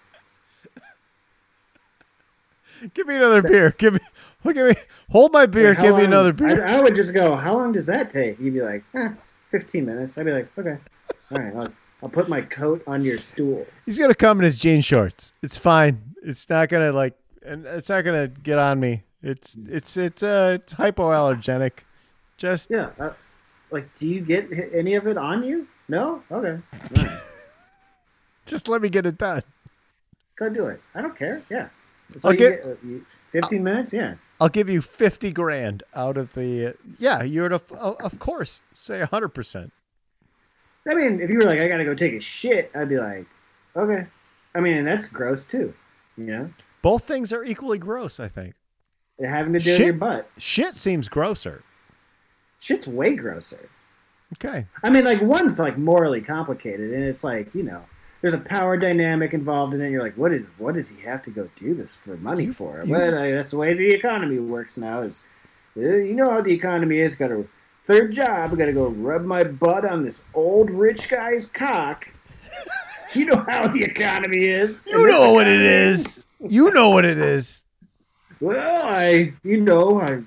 Give 2.94 3.06
me 3.06 3.16
another 3.16 3.42
beer. 3.42 3.74
Give 3.78 3.94
me, 3.94 4.00
well, 4.44 4.54
give 4.54 4.68
me, 4.68 4.74
hold 5.10 5.32
my 5.32 5.46
beer. 5.46 5.74
Give 5.74 5.96
me 5.96 6.04
another 6.04 6.32
beer. 6.32 6.64
I, 6.64 6.76
I 6.76 6.80
would 6.80 6.94
just 6.94 7.14
go. 7.14 7.36
How 7.36 7.54
long 7.54 7.72
does 7.72 7.86
that 7.86 8.10
take? 8.10 8.38
You'd 8.38 8.54
be 8.54 8.62
like, 8.62 8.84
eh, 8.94 9.10
fifteen 9.48 9.86
minutes. 9.86 10.18
I'd 10.18 10.26
be 10.26 10.32
like, 10.32 10.48
okay, 10.58 10.78
all 11.32 11.38
right. 11.38 11.76
I'll 12.06 12.12
put 12.12 12.28
my 12.28 12.40
coat 12.40 12.84
on 12.86 13.02
your 13.02 13.18
stool. 13.18 13.66
He's 13.84 13.98
gonna 13.98 14.14
come 14.14 14.38
in 14.38 14.44
his 14.44 14.60
jean 14.60 14.80
shorts. 14.80 15.32
It's 15.42 15.58
fine. 15.58 16.14
It's 16.22 16.48
not 16.48 16.68
gonna 16.68 16.92
like, 16.92 17.14
and 17.44 17.66
it's 17.66 17.88
not 17.88 18.04
gonna 18.04 18.28
get 18.28 18.58
on 18.58 18.78
me. 18.78 19.02
It's 19.24 19.58
it's 19.68 19.96
it's 19.96 20.22
uh 20.22 20.58
it's 20.60 20.74
hypoallergenic. 20.74 21.80
Just 22.36 22.70
Yeah. 22.70 22.90
Uh, 23.00 23.10
like, 23.72 23.92
do 23.96 24.06
you 24.06 24.20
get 24.20 24.48
any 24.72 24.94
of 24.94 25.08
it 25.08 25.18
on 25.18 25.42
you? 25.42 25.66
No. 25.88 26.22
Okay. 26.30 26.62
Right. 26.96 27.18
just 28.46 28.68
let 28.68 28.82
me 28.82 28.88
get 28.88 29.04
it 29.04 29.18
done. 29.18 29.42
Go 30.36 30.48
do 30.48 30.66
it. 30.66 30.80
I 30.94 31.02
don't 31.02 31.16
care. 31.16 31.42
Yeah. 31.50 31.70
I'll 32.22 32.34
get- 32.34 32.62
get. 32.62 32.66
Uh, 32.70 32.74
you- 32.84 33.04
Fifteen 33.30 33.64
minutes. 33.64 33.92
Yeah. 33.92 34.14
I'll 34.40 34.48
give 34.48 34.68
you 34.70 34.80
fifty 34.80 35.32
grand 35.32 35.82
out 35.92 36.16
of 36.16 36.34
the. 36.34 36.68
Uh, 36.68 36.72
yeah, 37.00 37.24
you're 37.24 37.52
of 37.52 37.64
of 37.72 38.20
course 38.20 38.62
say 38.74 39.00
hundred 39.00 39.30
percent. 39.30 39.72
I 40.88 40.94
mean, 40.94 41.20
if 41.20 41.30
you 41.30 41.38
were 41.38 41.44
like, 41.44 41.58
I 41.60 41.68
gotta 41.68 41.84
go 41.84 41.94
take 41.94 42.12
a 42.12 42.20
shit, 42.20 42.70
I'd 42.74 42.88
be 42.88 42.98
like, 42.98 43.26
okay. 43.74 44.06
I 44.54 44.60
mean, 44.60 44.76
and 44.78 44.86
that's 44.88 45.06
gross 45.06 45.44
too. 45.44 45.74
You 46.16 46.24
know, 46.26 46.50
Both 46.82 47.04
things 47.04 47.32
are 47.32 47.44
equally 47.44 47.78
gross. 47.78 48.18
I 48.20 48.28
think 48.28 48.54
having 49.22 49.52
to 49.54 49.58
do 49.58 49.70
with 49.70 49.76
Shit. 49.78 49.86
your 49.86 49.94
butt. 49.94 50.30
shit 50.38 50.74
seems 50.76 51.08
grosser. 51.08 51.62
Shit's 52.60 52.86
way 52.86 53.14
grosser. 53.14 53.68
Okay. 54.34 54.66
I 54.82 54.90
mean, 54.90 55.04
like 55.04 55.20
one's 55.22 55.58
like 55.58 55.76
morally 55.78 56.20
complicated, 56.20 56.92
and 56.92 57.04
it's 57.04 57.22
like 57.22 57.54
you 57.54 57.62
know, 57.62 57.84
there's 58.20 58.34
a 58.34 58.38
power 58.38 58.76
dynamic 58.76 59.34
involved 59.34 59.74
in 59.74 59.80
it. 59.82 59.90
You're 59.90 60.02
like, 60.02 60.16
what 60.16 60.32
is 60.32 60.46
what 60.58 60.74
does 60.74 60.88
he 60.88 61.00
have 61.02 61.22
to 61.22 61.30
go 61.30 61.48
do 61.56 61.74
this 61.74 61.94
for 61.94 62.16
money 62.16 62.46
for? 62.46 62.82
you- 62.84 62.92
but 62.94 63.12
uh, 63.14 63.22
that's 63.30 63.50
the 63.50 63.58
way 63.58 63.74
the 63.74 63.92
economy 63.92 64.38
works 64.38 64.76
now. 64.78 65.02
Is 65.02 65.22
uh, 65.76 65.80
you 65.80 66.14
know 66.14 66.30
how 66.30 66.40
the 66.40 66.52
economy 66.52 66.98
is? 66.98 67.14
Got 67.14 67.30
a 67.30 67.44
third 67.86 68.12
job. 68.12 68.52
I 68.52 68.56
Got 68.56 68.66
to 68.66 68.72
go 68.72 68.88
rub 68.88 69.24
my 69.24 69.44
butt 69.44 69.84
on 69.84 70.02
this 70.02 70.24
old 70.34 70.70
rich 70.70 71.08
guy's 71.08 71.46
cock. 71.46 72.08
you 73.14 73.24
know 73.24 73.44
how 73.48 73.68
the 73.68 73.82
economy 73.82 74.44
is. 74.44 74.86
You 74.90 75.06
know 75.08 75.32
what 75.32 75.46
it 75.46 75.60
is. 75.60 76.26
You 76.48 76.70
know 76.72 76.90
what 76.90 77.04
it 77.04 77.18
is. 77.18 77.64
Well, 78.40 78.86
I, 78.86 79.32
you 79.42 79.60
know, 79.60 79.98
I 80.00 80.22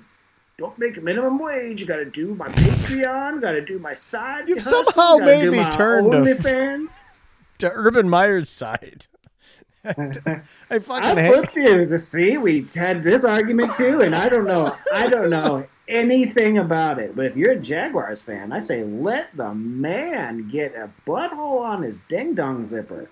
don't 0.58 0.76
make 0.78 1.00
minimum 1.02 1.38
wage. 1.38 1.80
You 1.80 1.86
got 1.86 1.96
to 1.96 2.04
do 2.04 2.34
my 2.34 2.48
Patreon. 2.48 3.40
Got 3.40 3.52
to 3.52 3.60
do 3.60 3.78
my 3.78 3.94
side. 3.94 4.48
Hustle, 4.48 4.84
somehow 4.84 5.16
gotta 5.18 5.24
made 5.24 5.50
me 5.50 5.70
turn 5.70 6.10
to- 6.10 6.88
To 7.58 7.70
Urban 7.72 8.08
Meyer's 8.08 8.48
side. 8.48 9.06
I 9.84 10.78
fucking 10.78 11.18
I 11.18 11.20
hate. 11.22 11.32
flipped 11.32 11.56
you 11.56 11.86
to 11.86 11.98
see 11.98 12.36
we 12.38 12.66
had 12.74 13.02
this 13.02 13.24
argument 13.24 13.74
too, 13.74 14.00
and 14.02 14.14
I 14.14 14.28
don't 14.28 14.46
know, 14.46 14.74
I 14.92 15.08
don't 15.08 15.30
know 15.30 15.64
anything 15.90 16.58
about 16.58 16.98
it. 16.98 17.14
But 17.16 17.26
if 17.26 17.36
you're 17.36 17.52
a 17.52 17.56
Jaguars 17.60 18.22
fan, 18.22 18.52
I 18.52 18.60
say 18.60 18.84
let 18.84 19.36
the 19.36 19.52
man 19.54 20.48
get 20.48 20.74
a 20.74 20.90
butthole 21.06 21.60
on 21.60 21.82
his 21.82 22.00
ding 22.08 22.34
dong 22.34 22.64
zipper. 22.64 23.10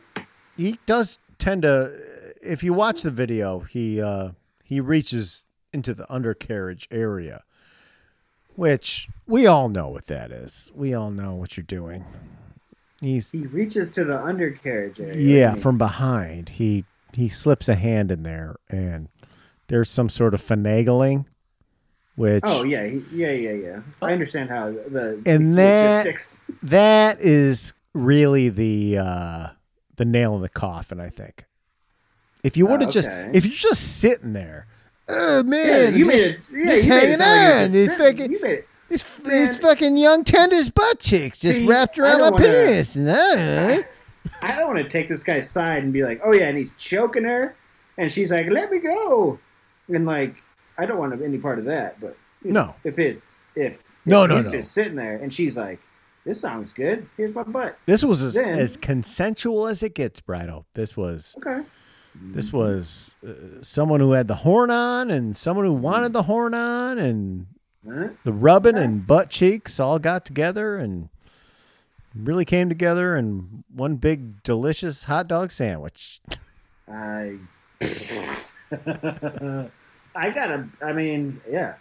he 0.57 0.79
does 0.87 1.19
tend 1.39 1.63
to 1.63 1.93
if 2.43 2.63
you 2.63 2.73
watch 2.73 3.03
the 3.03 3.11
video 3.11 3.61
he 3.61 4.01
uh 4.01 4.31
he 4.65 4.81
reaches 4.81 5.47
into 5.73 5.93
the 5.95 6.11
undercarriage 6.13 6.89
area 6.91 7.43
which 8.57 9.09
we 9.27 9.47
all 9.47 9.69
know 9.69 9.89
what 9.89 10.07
that 10.07 10.31
is 10.31 10.71
we 10.75 10.95
all 10.95 11.11
know 11.11 11.35
what 11.35 11.57
you're 11.57 11.65
doing 11.65 12.05
he's 13.01 13.31
He 13.31 13.47
reaches 13.47 13.93
to 13.93 14.05
the 14.05 14.21
undercarriage 14.21 14.99
area. 15.01 15.15
yeah 15.17 15.55
from 15.55 15.79
behind 15.79 16.49
he 16.49 16.85
he 17.15 17.29
slips 17.29 17.69
a 17.69 17.75
hand 17.77 18.11
in 18.11 18.23
there 18.25 18.57
and 18.69 19.09
there's 19.69 19.91
some 19.91 20.09
sort 20.09 20.35
of 20.35 20.43
finagling 20.43 21.27
which 22.19 22.43
Oh 22.45 22.65
yeah, 22.65 22.85
yeah, 23.13 23.31
yeah, 23.31 23.53
yeah. 23.53 23.81
I 24.03 24.13
understand 24.13 24.51
how 24.51 24.71
the 24.73 25.23
And 25.25 25.53
the 25.53 25.57
that- 25.63 25.97
logistics. 26.05 26.41
that 26.65 27.19
is 27.21 27.73
really 27.95 28.49
the 28.49 28.99
uh 28.99 29.47
the 29.97 30.05
nail 30.05 30.37
in 30.37 30.43
the 30.43 30.49
coffin 30.49 31.01
i 31.01 31.09
think 31.09 31.45
if 32.45 32.57
you 32.57 32.67
would 32.67 32.81
have 32.81 32.91
just 32.93 33.09
okay. 33.09 33.31
if 33.35 33.45
you're 33.45 33.53
just 33.55 33.99
sitting 34.01 34.33
there 34.33 34.67
oh 35.09 35.39
Yeah, 35.39 35.43
man 35.91 35.97
you 35.97 36.05
made 36.07 36.21
it. 36.23 36.41
Yeah, 36.53 36.67
just 36.77 36.85
you 36.85 36.91
made 36.91 37.01
hanging 37.01 37.13
it 37.15 37.19
sound 37.19 37.21
like 37.21 37.67
on. 37.67 37.73
you 37.73 37.81
It's 37.81 37.89
were 37.89 37.97
just 37.97 37.99
fucking- 37.99 38.33
You 38.33 38.41
made 38.43 38.53
it. 38.53 38.69
These, 38.91 39.21
Man. 39.23 39.31
these 39.47 39.57
fucking 39.59 39.97
young 39.97 40.25
tenders 40.25 40.71
butt 40.71 40.99
cheeks 41.01 41.39
just 41.39 41.59
See, 41.61 41.67
wrapped 41.67 41.99
around 41.99 42.21
my 42.21 42.31
wanna- 42.31 42.45
penis. 42.45 42.97
I 44.43 44.55
don't 44.55 44.67
want 44.69 44.79
to 44.79 44.89
take 44.89 45.09
this 45.09 45.23
guy's 45.25 45.49
side 45.51 45.83
and 45.83 45.93
be 45.93 46.05
like, 46.05 46.21
oh 46.25 46.33
yeah, 46.33 46.47
and 46.49 46.57
he's 46.57 46.73
choking 46.75 47.25
her, 47.25 47.57
and 47.97 48.11
she's 48.13 48.31
like, 48.31 48.51
let 48.51 48.71
me 48.71 48.79
go, 48.79 49.39
and 49.89 50.07
like, 50.07 50.43
I 50.79 50.87
don't 50.87 50.99
want 50.99 51.21
any 51.23 51.39
part 51.39 51.59
of 51.59 51.65
that. 51.67 52.01
But 52.01 52.17
if, 52.45 52.53
No. 52.53 52.75
if 52.85 52.99
it's 52.99 53.35
if 53.55 53.83
No, 54.07 54.23
if 54.25 54.29
no, 54.31 54.37
he's 54.37 54.47
no. 54.47 54.53
just 54.53 54.73
sitting 54.73 54.95
there 54.95 55.17
and 55.17 55.33
she's 55.33 55.57
like, 55.57 55.81
this 56.25 56.41
song's 56.41 56.73
good. 56.73 57.09
Here's 57.17 57.35
my 57.35 57.43
butt. 57.43 57.79
this 57.87 58.05
was 58.05 58.23
as, 58.23 58.35
Then- 58.35 58.59
as 58.59 58.77
consensual 58.77 59.67
as 59.67 59.83
it 59.83 59.95
gets, 59.95 60.21
Brido. 60.21 60.65
This 60.75 60.97
was 60.97 61.35
Okay. 61.39 61.65
this 62.15 62.53
was 62.53 63.15
uh, 63.27 63.33
someone 63.63 64.01
who 64.01 64.13
had 64.13 64.29
the 64.29 64.35
horn 64.35 64.71
on 64.71 65.11
and 65.11 65.37
someone 65.37 65.65
who 65.67 65.73
wanted 65.73 66.13
the 66.13 66.23
horn 66.25 66.55
on 66.55 66.99
and 66.99 67.47
Huh? 67.89 68.09
the 68.25 68.33
rubbing 68.33 68.77
and 68.77 69.07
butt 69.07 69.31
cheeks 69.31 69.81
all 69.81 69.99
got 69.99 70.25
together 70.27 70.77
and 70.77 71.09
really 72.15 72.45
came 72.45 72.69
together 72.69 73.17
in 73.17 73.65
one 73.75 73.97
big 73.97 74.43
delicious 74.43 75.05
hot 75.05 75.27
dog 75.29 75.51
sandwich. 75.53 76.21
I. 76.91 77.39
I 80.15 80.31
gotta. 80.31 80.69
I 80.83 80.93
mean, 80.93 81.41
yeah. 81.49 81.75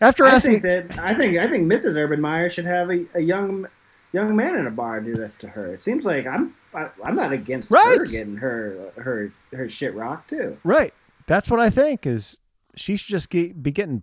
After 0.00 0.24
I 0.24 0.30
asking, 0.30 0.60
think 0.60 0.88
that 0.90 0.98
I 0.98 1.12
think 1.14 1.36
I 1.36 1.46
think 1.46 1.70
Mrs. 1.70 1.96
Urban 1.96 2.20
Meyer 2.20 2.48
should 2.48 2.64
have 2.64 2.90
a, 2.90 3.04
a 3.14 3.20
young 3.20 3.66
young 4.12 4.34
man 4.34 4.56
in 4.56 4.66
a 4.66 4.70
bar 4.70 5.00
do 5.00 5.14
this 5.14 5.36
to 5.36 5.48
her. 5.48 5.72
It 5.74 5.82
seems 5.82 6.06
like 6.06 6.26
I'm 6.26 6.54
I, 6.74 6.88
I'm 7.04 7.14
not 7.14 7.32
against 7.32 7.70
her 7.70 7.76
Right. 7.76 8.08
getting 8.10 8.36
her 8.36 8.92
her 8.96 9.32
her 9.52 9.68
shit 9.68 9.94
rocked 9.94 10.30
too. 10.30 10.56
right, 10.64 10.94
that's 11.26 11.50
what 11.50 11.60
I 11.60 11.68
think 11.70 12.06
is 12.06 12.38
she 12.76 12.96
should 12.96 13.10
just 13.10 13.28
get, 13.30 13.62
be 13.62 13.72
getting 13.72 14.02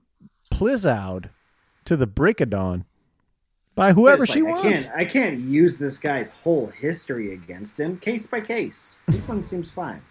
plizzowed 0.51 1.29
to 1.85 1.95
the 1.97 2.05
break 2.07 2.41
of 2.41 2.49
dawn 2.51 2.85
by 3.75 3.93
whoever 3.93 4.25
she 4.27 4.41
like, 4.43 4.53
I 4.53 4.61
wants. 4.61 4.85
can't 4.87 4.97
I 4.99 5.05
can't 5.05 5.39
use 5.39 5.77
this 5.77 5.97
guy's 5.97 6.29
whole 6.29 6.67
history 6.67 7.33
against 7.33 7.79
him, 7.79 7.97
case 7.97 8.27
by 8.27 8.41
case. 8.41 8.99
This 9.07 9.27
one 9.27 9.41
seems 9.41 9.71
fine. 9.71 10.01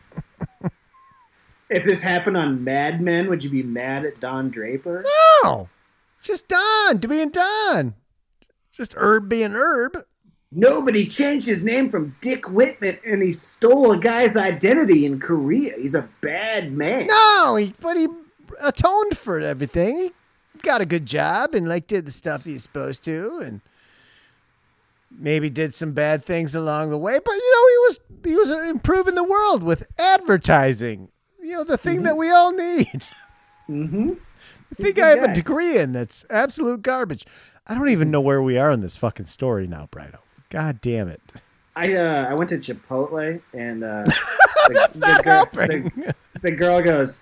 If 1.68 1.84
this 1.84 2.02
happened 2.02 2.36
on 2.36 2.64
Mad 2.64 3.00
Men, 3.00 3.28
would 3.28 3.42
you 3.42 3.50
be 3.50 3.62
mad 3.62 4.04
at 4.04 4.20
Don 4.20 4.50
Draper? 4.50 5.04
No, 5.42 5.68
just 6.22 6.48
Don 6.48 6.98
to 7.00 7.08
being 7.08 7.30
Don, 7.30 7.94
just 8.72 8.94
Herb 8.94 9.28
being 9.28 9.52
Herb. 9.52 9.98
Nobody 10.52 11.06
changed 11.06 11.46
his 11.46 11.64
name 11.64 11.90
from 11.90 12.16
Dick 12.20 12.48
Whitman, 12.48 12.98
and 13.04 13.22
he 13.22 13.32
stole 13.32 13.92
a 13.92 13.98
guy's 13.98 14.36
identity 14.36 15.04
in 15.04 15.18
Korea. 15.18 15.72
He's 15.76 15.94
a 15.94 16.08
bad 16.20 16.72
man. 16.72 17.08
No, 17.08 17.56
he 17.56 17.74
but 17.80 17.96
he 17.96 18.06
atoned 18.62 19.18
for 19.18 19.40
everything. 19.40 19.96
He 19.98 20.12
got 20.62 20.80
a 20.80 20.86
good 20.86 21.04
job 21.04 21.54
and 21.54 21.68
like 21.68 21.86
did 21.86 22.06
the 22.06 22.12
stuff 22.12 22.44
he's 22.44 22.62
supposed 22.62 23.04
to, 23.04 23.40
and 23.44 23.60
maybe 25.10 25.50
did 25.50 25.74
some 25.74 25.92
bad 25.92 26.24
things 26.24 26.54
along 26.54 26.90
the 26.90 26.98
way. 26.98 27.18
But 27.22 27.34
you 27.34 27.52
know, 27.52 27.68
he 27.68 27.78
was 27.78 28.00
he 28.24 28.36
was 28.36 28.68
improving 28.68 29.16
the 29.16 29.24
world 29.24 29.62
with 29.62 29.88
advertising. 29.98 31.10
You 31.46 31.52
know, 31.52 31.64
the 31.64 31.78
thing 31.78 32.02
that 32.02 32.16
we 32.16 32.28
all 32.30 32.50
need. 32.52 33.04
Mm-hmm. 33.68 34.14
The 34.70 34.74
thing 34.74 35.00
I 35.00 35.08
have 35.10 35.20
guy. 35.20 35.30
a 35.30 35.34
degree 35.34 35.78
in 35.78 35.92
that's 35.92 36.24
absolute 36.28 36.82
garbage. 36.82 37.24
I 37.68 37.74
don't 37.74 37.88
even 37.88 38.10
know 38.10 38.20
where 38.20 38.42
we 38.42 38.58
are 38.58 38.72
in 38.72 38.80
this 38.80 38.96
fucking 38.96 39.26
story 39.26 39.68
now, 39.68 39.88
Brido. 39.92 40.18
God 40.50 40.80
damn 40.80 41.06
it. 41.08 41.22
I 41.76 41.94
uh, 41.94 42.26
I 42.28 42.34
went 42.34 42.50
to 42.50 42.58
Chipotle 42.58 43.40
and 43.52 43.84
uh, 43.84 44.02
the, 44.04 44.70
That's 44.72 44.98
the 44.98 45.06
not 45.06 45.24
girl- 45.24 45.32
helping. 45.34 45.82
The, 45.84 46.14
the 46.42 46.50
girl 46.50 46.82
goes, 46.82 47.20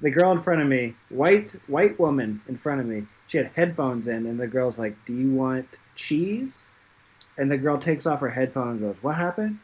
the 0.00 0.10
girl 0.10 0.30
in 0.30 0.38
front 0.38 0.62
of 0.62 0.68
me, 0.68 0.94
white 1.08 1.56
white 1.66 1.98
woman 1.98 2.40
in 2.48 2.56
front 2.56 2.80
of 2.80 2.86
me. 2.86 3.04
She 3.26 3.38
had 3.38 3.50
headphones 3.56 4.06
in, 4.06 4.26
and 4.26 4.38
the 4.38 4.46
girl's 4.46 4.78
like, 4.78 4.96
"Do 5.04 5.16
you 5.16 5.30
want 5.32 5.80
cheese?" 5.96 6.62
And 7.38 7.50
the 7.50 7.58
girl 7.58 7.76
takes 7.78 8.06
off 8.06 8.20
her 8.20 8.30
headphone 8.30 8.68
and 8.68 8.80
goes, 8.80 8.96
"What 9.00 9.16
happened?" 9.16 9.58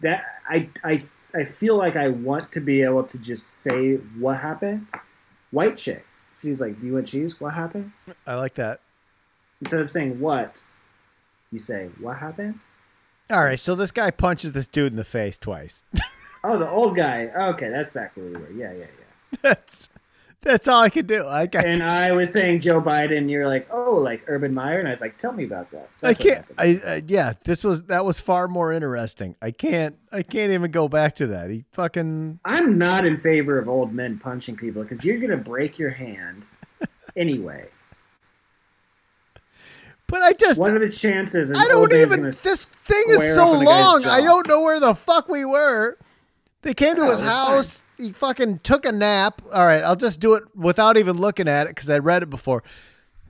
That 0.00 0.24
I 0.48 0.68
I 0.84 1.02
I 1.34 1.44
feel 1.44 1.76
like 1.76 1.96
I 1.96 2.08
want 2.08 2.52
to 2.52 2.60
be 2.60 2.82
able 2.82 3.04
to 3.04 3.18
just 3.18 3.46
say 3.60 3.94
what 4.18 4.38
happened. 4.38 4.86
White 5.50 5.76
chick. 5.76 6.06
She's 6.40 6.60
like, 6.60 6.78
"Do 6.80 6.86
you 6.86 6.94
want 6.94 7.06
cheese?" 7.06 7.40
What 7.40 7.54
happened? 7.54 7.92
I 8.26 8.34
like 8.34 8.54
that. 8.54 8.80
Instead 9.60 9.80
of 9.80 9.90
saying 9.90 10.18
what, 10.20 10.62
you 11.50 11.58
say, 11.58 11.90
"What 12.00 12.18
happened?" 12.18 12.58
All 13.30 13.44
right, 13.44 13.58
so 13.58 13.74
this 13.74 13.92
guy 13.92 14.10
punches 14.10 14.52
this 14.52 14.66
dude 14.66 14.92
in 14.92 14.96
the 14.96 15.04
face 15.04 15.38
twice. 15.38 15.84
Oh, 16.44 16.58
the 16.58 16.68
old 16.68 16.96
guy. 16.96 17.30
Okay, 17.50 17.68
that's 17.68 17.88
back 17.90 18.16
where 18.16 18.26
we 18.26 18.32
were. 18.32 18.50
Yeah, 18.50 18.72
yeah, 18.72 18.86
yeah. 18.98 19.38
that's 19.42 19.90
That's 20.42 20.66
all 20.66 20.82
I 20.82 20.90
could 20.90 21.06
do. 21.06 21.24
I 21.24 21.46
got, 21.46 21.64
and 21.64 21.84
I 21.84 22.10
was 22.10 22.32
saying 22.32 22.60
Joe 22.60 22.80
Biden. 22.80 23.30
You're 23.30 23.46
like, 23.46 23.68
oh, 23.70 23.94
like 23.94 24.24
Urban 24.26 24.52
Meyer, 24.52 24.80
and 24.80 24.88
I 24.88 24.90
was 24.90 25.00
like, 25.00 25.16
tell 25.16 25.32
me 25.32 25.44
about 25.44 25.70
that. 25.70 25.88
I 26.02 26.12
That's 26.12 26.18
what 26.18 26.28
can't. 26.28 26.46
I 26.58 26.80
uh, 26.84 27.00
yeah. 27.06 27.34
This 27.44 27.62
was 27.62 27.84
that 27.84 28.04
was 28.04 28.18
far 28.18 28.48
more 28.48 28.72
interesting. 28.72 29.36
I 29.40 29.52
can't. 29.52 29.96
I 30.10 30.22
can't 30.22 30.50
even 30.50 30.72
go 30.72 30.88
back 30.88 31.14
to 31.16 31.28
that. 31.28 31.50
He 31.50 31.64
fucking. 31.72 32.40
I'm 32.44 32.76
not 32.76 33.04
in 33.04 33.16
favor 33.18 33.56
of 33.56 33.68
old 33.68 33.92
men 33.92 34.18
punching 34.18 34.56
people 34.56 34.82
because 34.82 35.04
you're 35.04 35.18
gonna 35.18 35.36
break 35.36 35.78
your 35.78 35.90
hand 35.90 36.44
anyway. 37.16 37.68
But 40.08 40.22
I 40.22 40.32
just. 40.32 40.58
What 40.58 40.72
are 40.72 40.78
the 40.80 40.90
chances? 40.90 41.52
I 41.56 41.68
don't 41.68 41.92
even. 41.92 42.24
This 42.24 42.64
thing 42.66 43.04
is 43.10 43.34
so 43.34 43.46
up 43.46 43.56
in 43.56 43.62
a 43.62 43.64
guy's 43.64 44.04
long. 44.04 44.04
I 44.06 44.22
don't 44.22 44.48
know 44.48 44.62
where 44.62 44.80
the 44.80 44.94
fuck 44.94 45.28
we 45.28 45.44
were. 45.44 45.96
They 46.62 46.74
came 46.74 46.94
to 46.96 47.02
Oh, 47.02 47.10
his 47.10 47.20
house. 47.20 47.84
He 47.98 48.12
fucking 48.12 48.60
took 48.60 48.86
a 48.86 48.92
nap. 48.92 49.42
All 49.52 49.66
right, 49.66 49.82
I'll 49.82 49.96
just 49.96 50.20
do 50.20 50.34
it 50.34 50.44
without 50.56 50.96
even 50.96 51.16
looking 51.18 51.48
at 51.48 51.66
it 51.66 51.70
because 51.70 51.90
I 51.90 51.98
read 51.98 52.22
it 52.22 52.30
before. 52.30 52.62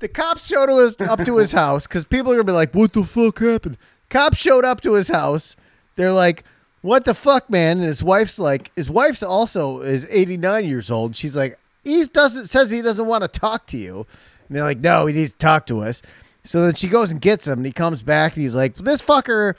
The 0.01 0.09
cops 0.09 0.47
showed 0.47 0.69
his, 0.69 0.97
up 1.01 1.25
to 1.25 1.37
his 1.39 1.53
house 1.65 1.87
because 1.87 2.05
people 2.05 2.33
are 2.33 2.35
gonna 2.37 2.45
be 2.45 2.53
like, 2.53 2.75
"What 2.75 2.93
the 2.93 3.05
fuck 3.05 3.39
happened?" 3.39 3.79
Cops 4.11 4.37
showed 4.37 4.65
up 4.65 4.81
to 4.83 4.95
his 4.95 5.09
house. 5.09 5.57
They're 5.95 6.13
like, 6.13 6.45
"What 6.83 7.05
the 7.05 7.15
fuck, 7.15 7.49
man?" 7.49 7.79
And 7.79 7.87
his 7.87 8.03
wife's 8.03 8.39
like, 8.39 8.71
his 8.77 8.91
wife's 8.91 9.23
also 9.23 9.81
is 9.81 10.07
89 10.11 10.65
years 10.67 10.91
old. 10.91 11.17
She's 11.17 11.37
like, 11.37 11.59
he 11.85 12.05
doesn't 12.05 12.47
says 12.47 12.71
he 12.71 12.83
doesn't 12.83 13.07
want 13.07 13.23
to 13.23 13.29
talk 13.29 13.67
to 13.69 13.79
you. 13.79 14.07
And 14.49 14.57
they're 14.57 14.65
like, 14.65 14.81
"No, 14.81 15.07
he 15.07 15.15
needs 15.15 15.33
to 15.33 15.39
talk 15.39 15.67
to 15.67 15.81
us." 15.81 16.03
So 16.45 16.63
then 16.63 16.75
she 16.75 16.89
goes 16.89 17.13
and 17.13 17.21
gets 17.21 17.47
him, 17.47 17.61
and 17.61 17.67
he 17.67 17.73
comes 17.73 18.03
back 18.03 18.35
and 18.35 18.43
he's 18.43 18.55
like, 18.57 18.75
"This 18.75 19.01
fucker." 19.01 19.55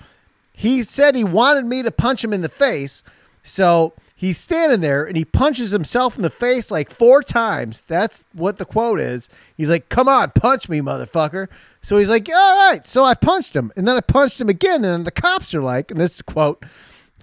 He 0.55 0.83
said 0.83 1.15
he 1.15 1.23
wanted 1.23 1.65
me 1.65 1.81
to 1.81 1.89
punch 1.91 2.23
him 2.23 2.31
in 2.31 2.41
the 2.41 2.49
face. 2.49 3.01
So 3.43 3.93
he's 4.15 4.37
standing 4.37 4.79
there 4.79 5.03
and 5.03 5.17
he 5.17 5.25
punches 5.25 5.71
himself 5.71 6.15
in 6.15 6.23
the 6.23 6.29
face 6.29 6.71
like 6.71 6.89
four 6.89 7.21
times. 7.21 7.81
That's 7.81 8.23
what 8.33 8.57
the 8.57 8.65
quote 8.65 8.99
is. 8.99 9.29
He's 9.57 9.69
like, 9.69 9.89
Come 9.89 10.07
on, 10.07 10.31
punch 10.31 10.69
me, 10.69 10.79
motherfucker. 10.79 11.49
So 11.81 11.97
he's 11.97 12.09
like, 12.09 12.27
All 12.29 12.71
right. 12.71 12.87
So 12.87 13.03
I 13.03 13.13
punched 13.13 13.55
him. 13.55 13.71
And 13.75 13.87
then 13.87 13.97
I 13.97 14.01
punched 14.01 14.39
him 14.39 14.49
again. 14.49 14.83
And 14.85 15.05
the 15.05 15.11
cops 15.11 15.53
are 15.53 15.61
like, 15.61 15.91
and 15.91 15.99
this 15.99 16.15
is 16.15 16.21
quote, 16.21 16.63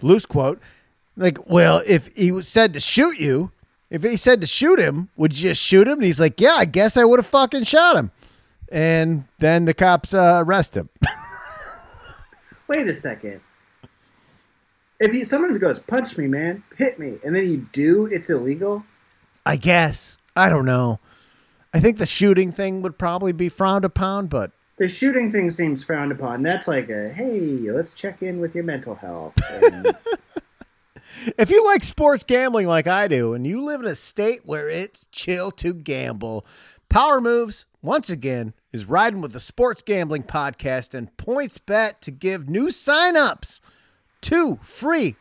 loose 0.02 0.26
quote, 0.26 0.60
like, 1.16 1.38
Well, 1.46 1.82
if 1.86 2.14
he 2.14 2.40
said 2.42 2.74
to 2.74 2.80
shoot 2.80 3.18
you, 3.18 3.50
if 3.90 4.02
he 4.02 4.16
said 4.16 4.40
to 4.42 4.46
shoot 4.46 4.78
him, 4.78 5.08
would 5.16 5.36
you 5.36 5.48
just 5.48 5.62
shoot 5.62 5.88
him? 5.88 5.94
And 5.94 6.04
he's 6.04 6.20
like, 6.20 6.40
Yeah, 6.40 6.56
I 6.58 6.66
guess 6.66 6.96
I 6.96 7.04
would 7.04 7.18
have 7.18 7.26
fucking 7.26 7.64
shot 7.64 7.96
him. 7.96 8.10
And 8.70 9.24
then 9.38 9.64
the 9.64 9.74
cops 9.74 10.14
uh, 10.14 10.42
arrest 10.44 10.76
him. 10.76 10.90
Wait 12.68 12.86
a 12.86 12.94
second. 12.94 13.40
If 15.00 15.14
you 15.14 15.24
someone 15.24 15.54
goes 15.54 15.78
punch 15.78 16.18
me, 16.18 16.26
man, 16.28 16.62
hit 16.76 16.98
me, 16.98 17.18
and 17.24 17.34
then 17.34 17.48
you 17.48 17.66
do, 17.72 18.06
it's 18.06 18.28
illegal. 18.28 18.84
I 19.46 19.56
guess. 19.56 20.18
I 20.36 20.50
don't 20.50 20.66
know. 20.66 21.00
I 21.72 21.80
think 21.80 21.96
the 21.96 22.06
shooting 22.06 22.52
thing 22.52 22.82
would 22.82 22.98
probably 22.98 23.32
be 23.32 23.48
frowned 23.48 23.84
upon, 23.84 24.26
but 24.26 24.52
The 24.76 24.88
shooting 24.88 25.30
thing 25.30 25.48
seems 25.48 25.82
frowned 25.82 26.12
upon. 26.12 26.42
That's 26.42 26.68
like 26.68 26.90
a 26.90 27.08
hey, 27.08 27.40
let's 27.40 27.94
check 27.94 28.22
in 28.22 28.40
with 28.40 28.54
your 28.54 28.64
mental 28.64 28.94
health. 28.94 29.34
And 31.22 31.34
if 31.36 31.50
you 31.50 31.64
like 31.66 31.84
sports 31.84 32.24
gambling 32.24 32.66
like 32.66 32.86
I 32.86 33.08
do 33.08 33.34
and 33.34 33.46
you 33.46 33.62
live 33.62 33.80
in 33.80 33.86
a 33.86 33.94
state 33.94 34.40
where 34.44 34.68
it's 34.68 35.06
chill 35.12 35.50
to 35.52 35.74
gamble, 35.74 36.46
Power 36.88 37.20
Moves, 37.20 37.66
once 37.82 38.10
again, 38.10 38.54
is 38.72 38.84
riding 38.84 39.20
with 39.20 39.32
the 39.32 39.40
Sports 39.40 39.82
Gambling 39.82 40.22
Podcast 40.22 40.94
and 40.94 41.14
Points 41.16 41.58
Bet 41.58 42.00
to 42.02 42.10
give 42.10 42.48
new 42.48 42.68
signups 42.68 43.60
two 44.20 44.58
free, 44.62 45.16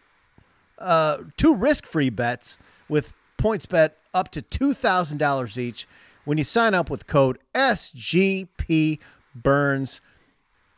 uh, 0.77 1.17
two 1.37 1.55
risk 1.55 1.85
free 1.85 2.09
bets 2.09 2.57
with 2.87 3.13
Points 3.37 3.65
Bet 3.65 3.97
up 4.13 4.31
to 4.31 4.41
$2,000 4.41 5.57
each 5.57 5.87
when 6.25 6.37
you 6.37 6.43
sign 6.43 6.73
up 6.73 6.89
with 6.89 7.07
code 7.07 7.39
SGP 7.55 8.99
Burns. 9.35 10.01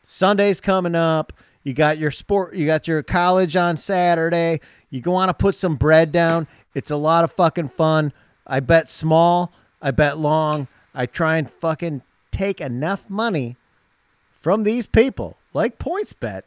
Sunday's 0.04 0.62
coming 0.62 0.96
up. 0.96 1.34
You 1.64 1.74
got 1.74 1.98
your 1.98 2.12
sport, 2.12 2.56
you 2.56 2.66
got 2.66 2.88
your 2.88 3.04
college 3.04 3.56
on 3.56 3.78
Saturday. 3.78 4.62
You 4.90 5.00
go 5.02 5.14
on 5.14 5.28
to 5.28 5.34
put 5.34 5.56
some 5.56 5.76
bread 5.76 6.12
down. 6.12 6.48
It's 6.74 6.92
a 6.92 6.98
lot 6.98 7.24
of 7.24 7.32
fucking 7.32 7.70
fun. 7.70 8.14
I 8.48 8.60
bet 8.60 8.90
small, 8.90 9.54
I 9.82 9.92
bet 9.92 10.18
long. 10.18 10.68
I 10.94 11.06
try 11.06 11.38
and 11.38 11.50
fucking 11.50 12.02
take 12.32 12.60
enough 12.60 13.10
money 13.10 13.58
from 14.40 14.64
these 14.64 14.88
people, 14.88 15.38
like 15.54 15.78
PointsBet, 15.78 16.42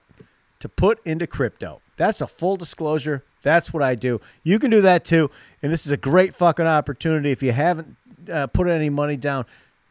to 0.64 0.68
put 0.70 0.98
into 1.06 1.26
crypto. 1.26 1.82
That's 1.98 2.22
a 2.22 2.26
full 2.26 2.56
disclosure. 2.56 3.22
That's 3.42 3.74
what 3.74 3.82
I 3.82 3.94
do. 3.94 4.18
You 4.44 4.58
can 4.58 4.70
do 4.70 4.80
that 4.80 5.04
too. 5.04 5.30
And 5.62 5.70
this 5.70 5.84
is 5.84 5.92
a 5.92 5.98
great 5.98 6.32
fucking 6.32 6.66
opportunity 6.66 7.30
if 7.30 7.42
you 7.42 7.52
haven't 7.52 7.96
uh, 8.32 8.46
put 8.46 8.66
any 8.66 8.88
money 8.88 9.18
down. 9.18 9.44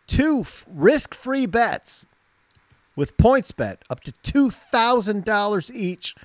Two 0.08 0.40
f- 0.42 0.66
risk 0.68 1.14
free 1.14 1.46
bets 1.46 2.08
with 2.96 3.16
PointsBet 3.18 3.78
up 3.92 4.00
to 4.00 4.12
$2,000 4.12 5.76
each 5.76 6.16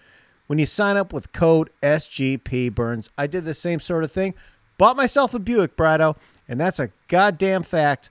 when 0.47 0.59
you 0.59 0.65
sign 0.65 0.97
up 0.97 1.13
with 1.13 1.31
code 1.33 1.69
SGP 1.83 2.75
Burns. 2.75 3.11
I 3.19 3.27
did 3.27 3.45
the 3.45 3.53
same 3.53 3.81
sort 3.81 4.03
of 4.03 4.11
thing. 4.11 4.33
Bought 4.79 4.97
myself 4.97 5.35
a 5.35 5.39
Buick, 5.39 5.77
Brido, 5.77 6.17
and 6.49 6.59
that's 6.59 6.81
a 6.81 6.89
goddamn 7.09 7.65
fact. 7.65 8.09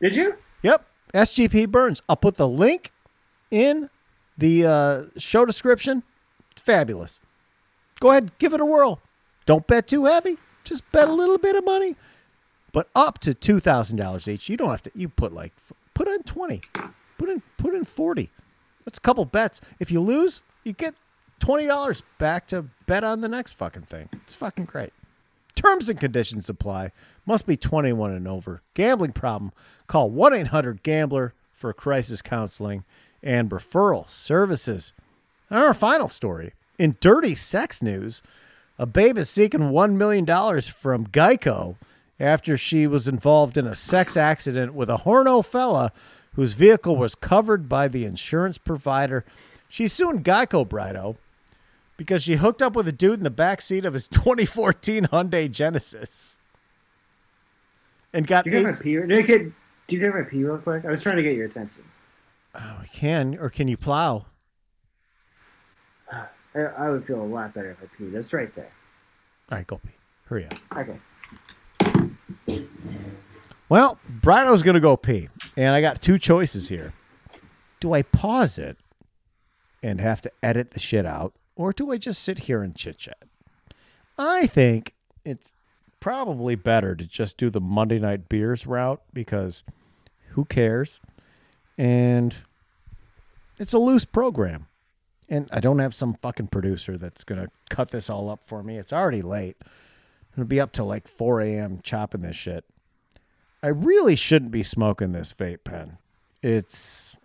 did 0.00 0.16
you? 0.16 0.36
Yep, 0.62 0.86
SGP 1.12 1.68
Burns. 1.68 2.00
I'll 2.08 2.16
put 2.16 2.36
the 2.36 2.48
link 2.48 2.90
in 3.50 3.90
the 4.38 4.66
uh, 4.66 5.02
show 5.16 5.44
description. 5.44 6.02
Fabulous. 6.56 7.20
Go 8.00 8.10
ahead, 8.10 8.32
give 8.38 8.52
it 8.52 8.60
a 8.60 8.64
whirl. 8.64 9.00
Don't 9.46 9.66
bet 9.66 9.86
too 9.88 10.04
heavy. 10.04 10.36
Just 10.64 10.90
bet 10.90 11.08
a 11.08 11.12
little 11.12 11.38
bit 11.38 11.54
of 11.54 11.64
money, 11.64 11.96
but 12.72 12.88
up 12.94 13.20
to 13.20 13.32
two 13.32 13.60
thousand 13.60 13.98
dollars 13.98 14.26
each. 14.26 14.48
You 14.48 14.56
don't 14.56 14.70
have 14.70 14.82
to. 14.82 14.90
You 14.94 15.08
put 15.08 15.32
like 15.32 15.52
put 15.94 16.08
in 16.08 16.22
twenty, 16.24 16.60
put 17.18 17.28
in 17.28 17.40
put 17.56 17.74
in 17.74 17.84
forty. 17.84 18.30
That's 18.84 18.98
a 18.98 19.00
couple 19.00 19.24
bets. 19.24 19.60
If 19.78 19.92
you 19.92 20.00
lose, 20.00 20.42
you 20.64 20.72
get 20.72 20.94
twenty 21.38 21.66
dollars 21.66 22.02
back 22.18 22.48
to 22.48 22.66
bet 22.86 23.04
on 23.04 23.20
the 23.20 23.28
next 23.28 23.52
fucking 23.52 23.82
thing. 23.82 24.08
It's 24.24 24.34
fucking 24.34 24.64
great. 24.64 24.92
Terms 25.54 25.88
and 25.88 25.98
conditions 25.98 26.50
apply. 26.50 26.92
Must 27.24 27.46
be 27.46 27.56
21 27.56 28.12
and 28.12 28.28
over. 28.28 28.62
Gambling 28.74 29.12
problem? 29.12 29.52
Call 29.86 30.10
1 30.10 30.34
800 30.34 30.82
Gambler 30.82 31.32
for 31.54 31.72
crisis 31.72 32.20
counseling 32.20 32.84
and 33.22 33.50
referral 33.50 34.08
services. 34.08 34.92
And 35.50 35.58
our 35.58 35.74
final 35.74 36.08
story 36.08 36.52
in 36.78 36.96
dirty 37.00 37.34
sex 37.34 37.82
news 37.82 38.22
a 38.78 38.86
babe 38.86 39.16
is 39.16 39.30
seeking 39.30 39.60
$1 39.60 39.94
million 39.94 40.26
from 40.26 41.06
Geico 41.06 41.76
after 42.20 42.56
she 42.56 42.86
was 42.86 43.08
involved 43.08 43.56
in 43.56 43.66
a 43.66 43.74
sex 43.74 44.16
accident 44.16 44.74
with 44.74 44.90
a 44.90 44.98
horno 44.98 45.44
fella 45.44 45.92
whose 46.34 46.52
vehicle 46.52 46.96
was 46.96 47.14
covered 47.14 47.68
by 47.68 47.88
the 47.88 48.04
insurance 48.04 48.58
provider. 48.58 49.24
She's 49.68 49.94
suing 49.94 50.22
Geico, 50.22 50.68
Brido, 50.68 51.16
because 51.96 52.22
she 52.22 52.34
hooked 52.34 52.60
up 52.60 52.76
with 52.76 52.86
a 52.86 52.92
dude 52.92 53.18
in 53.18 53.24
the 53.24 53.30
back 53.30 53.62
seat 53.62 53.86
of 53.86 53.94
his 53.94 54.08
2014 54.08 55.04
Hyundai 55.06 55.50
Genesis 55.50 56.38
and 58.12 58.26
got 58.26 58.44
Do 58.44 58.50
you 58.50 58.62
get 58.62 58.64
my 58.64 58.72
pee? 58.72 58.96
Do 58.96 59.14
you 59.14 59.22
get? 59.22 59.52
Do 59.86 59.96
you 59.96 60.00
get 60.00 60.14
my 60.14 60.22
pee 60.22 60.42
real 60.42 60.58
quick? 60.58 60.84
I 60.84 60.90
was 60.90 61.02
trying 61.02 61.16
to 61.16 61.22
get 61.22 61.34
your 61.34 61.46
attention. 61.46 61.84
Oh, 62.58 62.82
can 62.92 63.36
or 63.38 63.50
can 63.50 63.68
you 63.68 63.76
plow? 63.76 64.26
Uh, 66.12 66.26
I, 66.54 66.60
I 66.60 66.90
would 66.90 67.04
feel 67.04 67.20
a 67.20 67.24
lot 67.24 67.54
better 67.54 67.70
if 67.70 67.78
I 67.82 67.86
pee. 67.96 68.10
That's 68.10 68.32
right 68.32 68.54
there. 68.54 68.72
All 69.50 69.58
right, 69.58 69.66
go 69.66 69.78
pee. 69.78 69.90
Hurry 70.24 70.46
up. 70.46 70.54
Okay. 70.76 70.98
Well, 73.68 73.98
Brido's 74.20 74.62
gonna 74.62 74.80
go 74.80 74.96
pee, 74.96 75.28
and 75.56 75.74
I 75.74 75.80
got 75.80 76.00
two 76.00 76.18
choices 76.18 76.68
here. 76.68 76.92
Do 77.80 77.92
I 77.92 78.02
pause 78.02 78.58
it 78.58 78.76
and 79.82 80.00
have 80.00 80.20
to 80.22 80.32
edit 80.42 80.70
the 80.70 80.80
shit 80.80 81.04
out, 81.04 81.34
or 81.56 81.72
do 81.72 81.90
I 81.90 81.98
just 81.98 82.22
sit 82.22 82.40
here 82.40 82.62
and 82.62 82.74
chit 82.74 82.98
chat? 82.98 83.22
I 84.18 84.46
think 84.46 84.94
it's 85.24 85.52
probably 86.00 86.54
better 86.54 86.94
to 86.94 87.06
just 87.06 87.38
do 87.38 87.50
the 87.50 87.60
Monday 87.60 87.98
night 87.98 88.28
beers 88.28 88.66
route 88.66 89.02
because 89.12 89.64
who 90.30 90.44
cares? 90.44 91.00
And 91.78 92.36
it's 93.58 93.72
a 93.72 93.78
loose 93.78 94.04
program. 94.04 94.66
And 95.28 95.48
I 95.52 95.60
don't 95.60 95.80
have 95.80 95.94
some 95.94 96.14
fucking 96.14 96.48
producer 96.48 96.96
that's 96.96 97.24
going 97.24 97.40
to 97.40 97.50
cut 97.68 97.90
this 97.90 98.08
all 98.08 98.30
up 98.30 98.44
for 98.44 98.62
me. 98.62 98.78
It's 98.78 98.92
already 98.92 99.22
late. 99.22 99.56
I'm 99.60 100.36
going 100.36 100.46
to 100.46 100.48
be 100.48 100.60
up 100.60 100.72
till 100.72 100.86
like 100.86 101.08
4 101.08 101.40
a.m. 101.40 101.80
chopping 101.82 102.22
this 102.22 102.36
shit. 102.36 102.64
I 103.62 103.68
really 103.68 104.14
shouldn't 104.14 104.52
be 104.52 104.62
smoking 104.62 105.12
this 105.12 105.32
vape 105.32 105.64
pen. 105.64 105.98
It's 106.42 107.16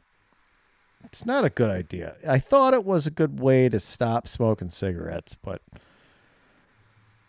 it's 1.03 1.25
not 1.25 1.45
a 1.45 1.49
good 1.49 1.69
idea. 1.69 2.15
I 2.27 2.39
thought 2.39 2.73
it 2.73 2.85
was 2.85 3.05
a 3.05 3.11
good 3.11 3.39
way 3.39 3.69
to 3.69 3.79
stop 3.79 4.27
smoking 4.27 4.69
cigarettes, 4.69 5.35
but 5.35 5.61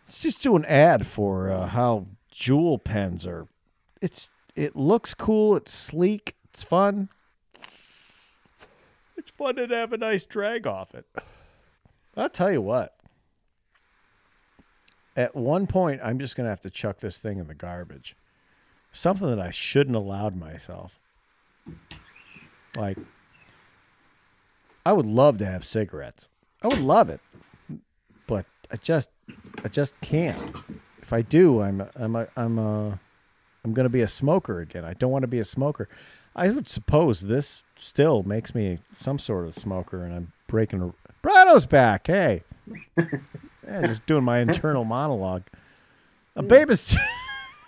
let's 0.06 0.20
just 0.20 0.42
do 0.42 0.56
an 0.56 0.64
ad 0.66 1.06
for 1.06 1.50
uh, 1.50 1.66
how 1.66 2.06
Juul 2.32 2.82
pens 2.82 3.26
are. 3.26 3.48
It's 4.00 4.30
it 4.54 4.76
looks 4.76 5.14
cool. 5.14 5.56
It's 5.56 5.72
sleek. 5.72 6.36
It's 6.52 6.62
fun. 6.62 7.08
It's 9.16 9.30
fun 9.30 9.56
to 9.56 9.66
have 9.68 9.92
a 9.92 9.98
nice 9.98 10.26
drag 10.26 10.66
off 10.66 10.94
it. 10.94 11.06
I'll 12.16 12.28
tell 12.28 12.52
you 12.52 12.60
what. 12.60 12.94
at 15.16 15.34
one 15.34 15.66
point, 15.66 16.00
I'm 16.02 16.18
just 16.18 16.36
gonna 16.36 16.48
have 16.48 16.60
to 16.62 16.70
chuck 16.70 16.98
this 16.98 17.18
thing 17.18 17.38
in 17.38 17.46
the 17.46 17.54
garbage. 17.54 18.16
Something 18.92 19.28
that 19.28 19.40
I 19.40 19.50
shouldn't 19.50 19.96
allowed 19.96 20.36
myself. 20.36 20.98
Like, 22.76 22.98
I 24.84 24.92
would 24.92 25.06
love 25.06 25.38
to 25.38 25.46
have 25.46 25.64
cigarettes. 25.64 26.28
I 26.62 26.68
would 26.68 26.80
love 26.80 27.10
it, 27.10 27.20
but 28.26 28.46
I 28.70 28.76
just, 28.76 29.10
I 29.64 29.68
just 29.68 29.98
can't. 30.00 30.56
If 31.00 31.12
I 31.12 31.22
do, 31.22 31.62
I'm, 31.62 31.86
I'm, 31.96 32.16
a, 32.16 32.26
I'm, 32.36 32.58
a, 32.58 32.98
I'm 33.64 33.72
gonna 33.72 33.88
be 33.88 34.02
a 34.02 34.08
smoker 34.08 34.60
again. 34.60 34.84
I 34.84 34.94
don't 34.94 35.10
want 35.10 35.22
to 35.22 35.28
be 35.28 35.38
a 35.40 35.44
smoker. 35.44 35.88
I 36.34 36.50
would 36.50 36.68
suppose 36.68 37.20
this 37.20 37.64
still 37.76 38.22
makes 38.22 38.54
me 38.54 38.78
some 38.92 39.18
sort 39.18 39.46
of 39.46 39.54
smoker, 39.54 40.04
and 40.04 40.14
I'm 40.14 40.32
breaking. 40.46 40.82
A, 40.82 40.92
Brido's 41.26 41.66
back. 41.66 42.06
Hey, 42.06 42.42
yeah, 42.96 43.86
just 43.86 44.06
doing 44.06 44.24
my 44.24 44.38
internal 44.38 44.84
monologue. 44.84 45.42
A 46.36 46.42
mm. 46.42 46.48
babe 46.48 46.70
is. 46.70 46.96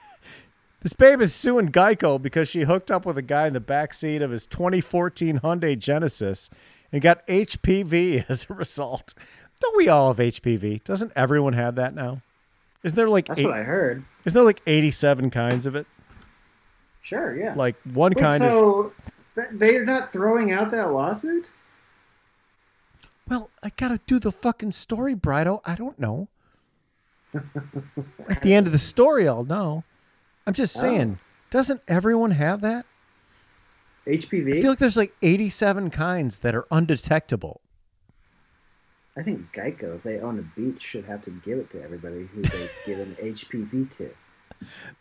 this 0.81 0.95
babe 0.95 1.21
is 1.21 1.35
suing 1.35 1.71
Geico 1.71 2.21
because 2.21 2.49
she 2.49 2.63
hooked 2.63 2.91
up 2.91 3.05
with 3.05 3.19
a 3.19 3.23
guy 3.23 3.47
in 3.47 3.53
the 3.53 3.61
back 3.61 3.93
seat 3.93 4.23
of 4.23 4.31
his 4.31 4.47
2014 4.47 5.41
Hyundai 5.41 5.79
Genesis 5.79 6.49
and 6.91 7.03
got 7.03 7.27
HPV 7.27 8.25
as 8.31 8.47
a 8.49 8.55
result. 8.55 9.15
Don't 9.61 9.77
we 9.77 9.89
all 9.89 10.09
have 10.09 10.19
HPV? 10.19 10.85
Doesn't 10.85 11.13
everyone 11.17 11.53
have 11.53 11.75
that 11.75 11.95
now? 11.95 12.23
Isn't 12.83 12.97
there 12.97 13.09
like 13.09 13.27
That's 13.27 13.41
eight, 13.41 13.47
what 13.47 13.55
I 13.55 13.63
heard. 13.63 14.05
isn't 14.25 14.35
there 14.37 14.45
like 14.45 14.63
87 14.67 15.31
kinds 15.31 15.67
of 15.67 15.75
it? 15.75 15.87
Sure, 17.05 17.37
yeah. 17.37 17.53
Like 17.53 17.77
one 17.93 18.15
Wait, 18.17 18.23
kind 18.23 18.43
is 18.43 18.51
so 18.51 18.91
th- 19.35 19.49
they're 19.53 19.85
not 19.85 20.11
throwing 20.11 20.53
out 20.53 20.71
that 20.71 20.91
lawsuit? 20.91 21.51
Well, 23.29 23.51
I 23.63 23.71
gotta 23.77 24.01
do 24.07 24.19
the 24.19 24.33
fucking 24.33 24.73
story, 24.73 25.15
Brido. 25.15 25.61
I 25.67 25.75
don't 25.75 25.99
know. 25.99 26.29
At 28.31 28.41
the 28.41 28.55
end 28.55 28.67
of 28.67 28.73
the 28.73 28.79
story, 28.79 29.29
I'll 29.29 29.45
know. 29.45 29.85
I'm 30.47 30.55
just 30.55 30.79
oh. 30.79 30.81
saying, 30.81 31.19
doesn't 31.51 31.83
everyone 31.89 32.31
have 32.31 32.63
that? 32.63 32.87
HPV? 34.07 34.57
I 34.57 34.61
feel 34.63 34.71
like 34.71 34.79
there's 34.79 34.97
like 34.97 35.15
87 35.21 35.91
kinds 35.91 36.39
that 36.39 36.55
are 36.55 36.67
undetectable. 36.71 37.61
I 39.19 39.23
think 39.23 39.53
Geico, 39.53 39.95
if 39.95 40.03
they 40.05 40.21
own 40.21 40.39
a 40.39 40.59
beach, 40.59 40.81
should 40.81 41.05
have 41.05 41.21
to 41.23 41.31
give 41.31 41.59
it 41.59 41.69
to 41.71 41.83
everybody 41.83 42.27
who 42.33 42.41
they 42.41 42.71
give 42.87 42.99
an 42.99 43.15
HPV 43.17 43.91
to. 43.99 44.11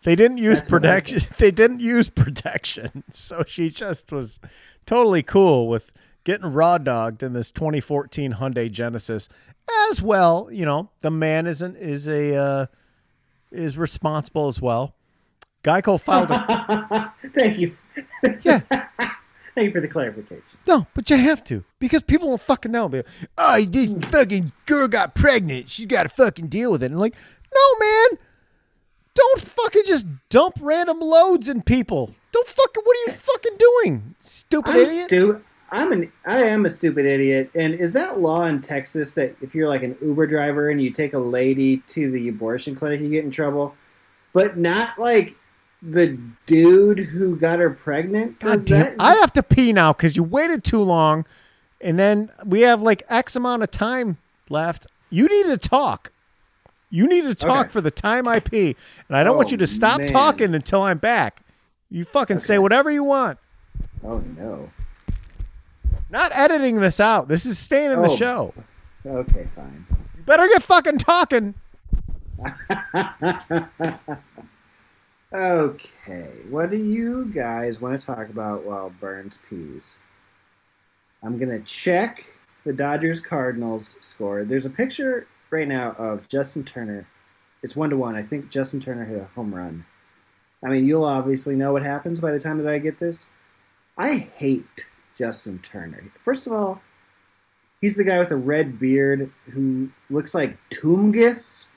They 0.04 0.16
didn't 0.16 0.38
use 0.38 0.60
That's 0.60 0.70
protection. 0.70 1.20
They 1.38 1.52
didn't 1.52 1.80
use 1.80 2.10
protection, 2.10 3.04
so 3.12 3.44
she 3.48 3.70
just 3.70 4.12
was 4.12 4.40
totally 4.86 5.24
cool 5.24 5.68
with 5.68 5.92
getting 6.24 6.52
raw 6.52 6.78
dogged 6.78 7.24
in 7.24 7.34
this 7.34 7.52
2014 7.52 8.34
Hyundai 8.34 8.72
Genesis. 8.72 9.30
As 9.90 10.02
well, 10.02 10.50
you 10.52 10.66
know, 10.66 10.90
the 11.02 11.12
man 11.12 11.48
isn't 11.48 11.78
is 11.78 12.08
a 12.08 12.36
uh, 12.36 12.66
is 13.52 13.78
responsible 13.78 14.48
as 14.48 14.62
well. 14.62 14.96
Geico 15.64 16.00
filed 16.02 16.32
a 16.32 17.14
Thank 17.30 17.60
you. 17.60 17.76
yeah. 18.44 18.60
Thank 19.56 19.66
you 19.66 19.72
for 19.72 19.82
the 19.82 19.88
clarification. 19.88 20.44
No, 20.66 20.88
but 20.96 21.10
you 21.10 21.18
have 21.18 21.44
to 21.46 21.64
because 21.80 22.02
people 22.02 22.28
won't 22.28 22.42
fucking 22.42 22.72
know. 22.72 22.88
Like, 22.88 23.08
oh, 23.38 23.64
this 23.70 23.88
fucking 24.10 24.52
girl 24.66 24.88
got 24.88 25.14
pregnant. 25.14 25.70
She 25.70 25.86
got 25.86 26.04
to 26.04 26.10
fucking 26.10 26.48
deal 26.48 26.72
with 26.72 26.82
it. 26.84 26.88
And 26.92 27.00
like, 27.00 27.16
no, 27.54 27.86
man, 27.86 28.20
don't 29.16 29.40
fucking 29.42 29.84
just 29.86 30.08
dump 30.30 30.56
random 30.62 31.00
loads 31.00 31.50
in 31.50 31.62
people. 31.62 32.14
Don't 32.32 32.48
fucking. 32.48 32.84
What 32.84 32.98
are 32.98 33.12
you 33.12 33.14
fucking 33.14 33.58
doing, 33.58 34.16
stupid 34.22 34.72
I'm 34.72 34.80
idiot? 34.82 35.06
stupid. 35.08 35.44
I'm 35.72 35.92
an 35.92 36.12
I 36.28 36.44
am 36.44 36.66
a 36.66 36.70
stupid 36.70 37.06
idiot. 37.06 37.50
And 37.56 37.74
is 37.74 37.94
that 37.94 38.20
law 38.20 38.46
in 38.46 38.62
Texas 38.62 39.14
that 39.14 39.36
if 39.42 39.56
you're 39.56 39.68
like 39.68 39.82
an 39.84 39.98
Uber 40.02 40.28
driver 40.28 40.70
and 40.70 40.80
you 40.82 40.92
take 40.92 41.14
a 41.14 41.20
lady 41.20 41.78
to 41.88 42.12
the 42.12 42.30
abortion 42.30 42.76
clinic, 42.76 43.02
you 43.02 43.10
get 43.10 43.24
in 43.26 43.32
trouble? 43.32 43.76
But 44.34 44.58
not 44.58 45.00
like 45.00 45.36
the 45.82 46.18
dude 46.46 47.00
who 47.00 47.36
got 47.36 47.60
her 47.60 47.72
pregnant. 47.72 48.40
God 48.40 48.66
damn! 48.66 48.80
that- 48.80 48.96
I 49.00 49.16
have 49.16 49.34
to 49.34 49.44
pee 49.44 49.74
now 49.74 49.94
because 49.94 50.16
you 50.16 50.24
waited 50.24 50.64
too 50.64 50.82
long, 50.82 51.26
and 51.82 51.98
then 52.00 52.30
we 52.46 52.62
have 52.62 52.82
like 52.82 53.04
X 53.10 53.36
amount 53.36 53.64
of 53.64 53.72
time 53.72 54.18
left. 54.50 54.88
You 55.10 55.28
need 55.28 55.48
to 55.48 55.58
talk. 55.58 56.12
You 56.96 57.08
need 57.08 57.24
to 57.24 57.34
talk 57.34 57.62
Okay. 57.62 57.70
for 57.70 57.82
the 57.82 57.90
time 57.90 58.28
I 58.28 58.40
pee, 58.40 58.76
and 59.08 59.18
I 59.18 59.24
don't 59.24 59.36
want 59.36 59.48
Oh, 59.48 59.52
you 59.54 59.58
to 59.58 59.64
oh, 59.64 59.66
stop 59.66 59.98
man. 59.98 60.08
talking 60.10 60.54
until 60.54 60.84
I'm 60.84 61.00
back. 61.00 61.42
You 61.90 62.06
fucking 62.06 62.38
say 62.38 62.60
whatever 62.60 62.92
you 62.92 63.04
want. 63.04 63.40
oh 64.04 64.20
no. 64.38 64.70
Not 66.12 66.32
editing 66.36 66.80
this 66.82 67.00
out. 67.00 67.28
This 67.30 67.48
is 67.48 67.58
staying 67.58 67.92
in 67.92 68.00
the 68.04 68.10
Oh. 68.12 68.16
show. 68.16 68.54
Okay, 69.08 69.46
fine. 69.50 69.88
You 70.16 70.24
better 70.24 70.48
get 70.48 70.62
fucking 70.62 71.00
talking. 71.00 71.56
Okay, 75.34 76.30
what 76.52 76.70
do 76.70 76.78
you 76.78 77.26
guys 77.26 77.82
want 77.82 78.00
to 78.00 78.06
talk 78.06 78.30
about 78.30 78.66
while 78.66 78.92
Burns 79.00 79.40
pees? 79.50 79.98
I'm 81.24 81.40
gonna 81.40 81.62
check 81.62 82.24
the 82.66 82.72
Dodgers 82.74 83.20
Cardinals 83.20 83.96
score. 84.00 84.44
There's 84.44 84.68
a 84.68 84.70
picture 84.70 85.26
right 85.54 85.68
now 85.68 85.92
of 85.98 86.28
Justin 86.28 86.64
Turner. 86.64 87.08
It's 87.62 87.76
one 87.76 87.90
to 87.92 87.98
one. 87.98 88.16
I 88.16 88.24
think 88.24 88.50
Justin 88.50 88.82
Turner 88.82 89.06
hit 89.06 89.22
a 89.22 89.26
home 89.36 89.56
run. 89.56 89.86
I 90.66 90.70
mean, 90.70 90.86
you'll 90.86 91.06
obviously 91.06 91.56
know 91.56 91.72
what 91.72 91.84
happens 91.84 92.20
by 92.20 92.32
the 92.32 92.40
time 92.40 92.58
that 92.58 92.68
I 92.68 92.78
get 92.80 93.00
this. 93.00 93.28
I 93.98 94.30
hate 94.36 94.88
Justin 95.16 95.60
Turner. 95.60 96.12
First 96.20 96.48
of 96.48 96.54
all, 96.54 96.82
he's 97.80 97.96
the 97.96 98.04
guy 98.04 98.20
with 98.20 98.30
the 98.30 98.36
red 98.36 98.80
beard 98.80 99.32
who 99.52 99.90
looks 100.10 100.34
like 100.34 100.58
Toomgis 100.70 101.68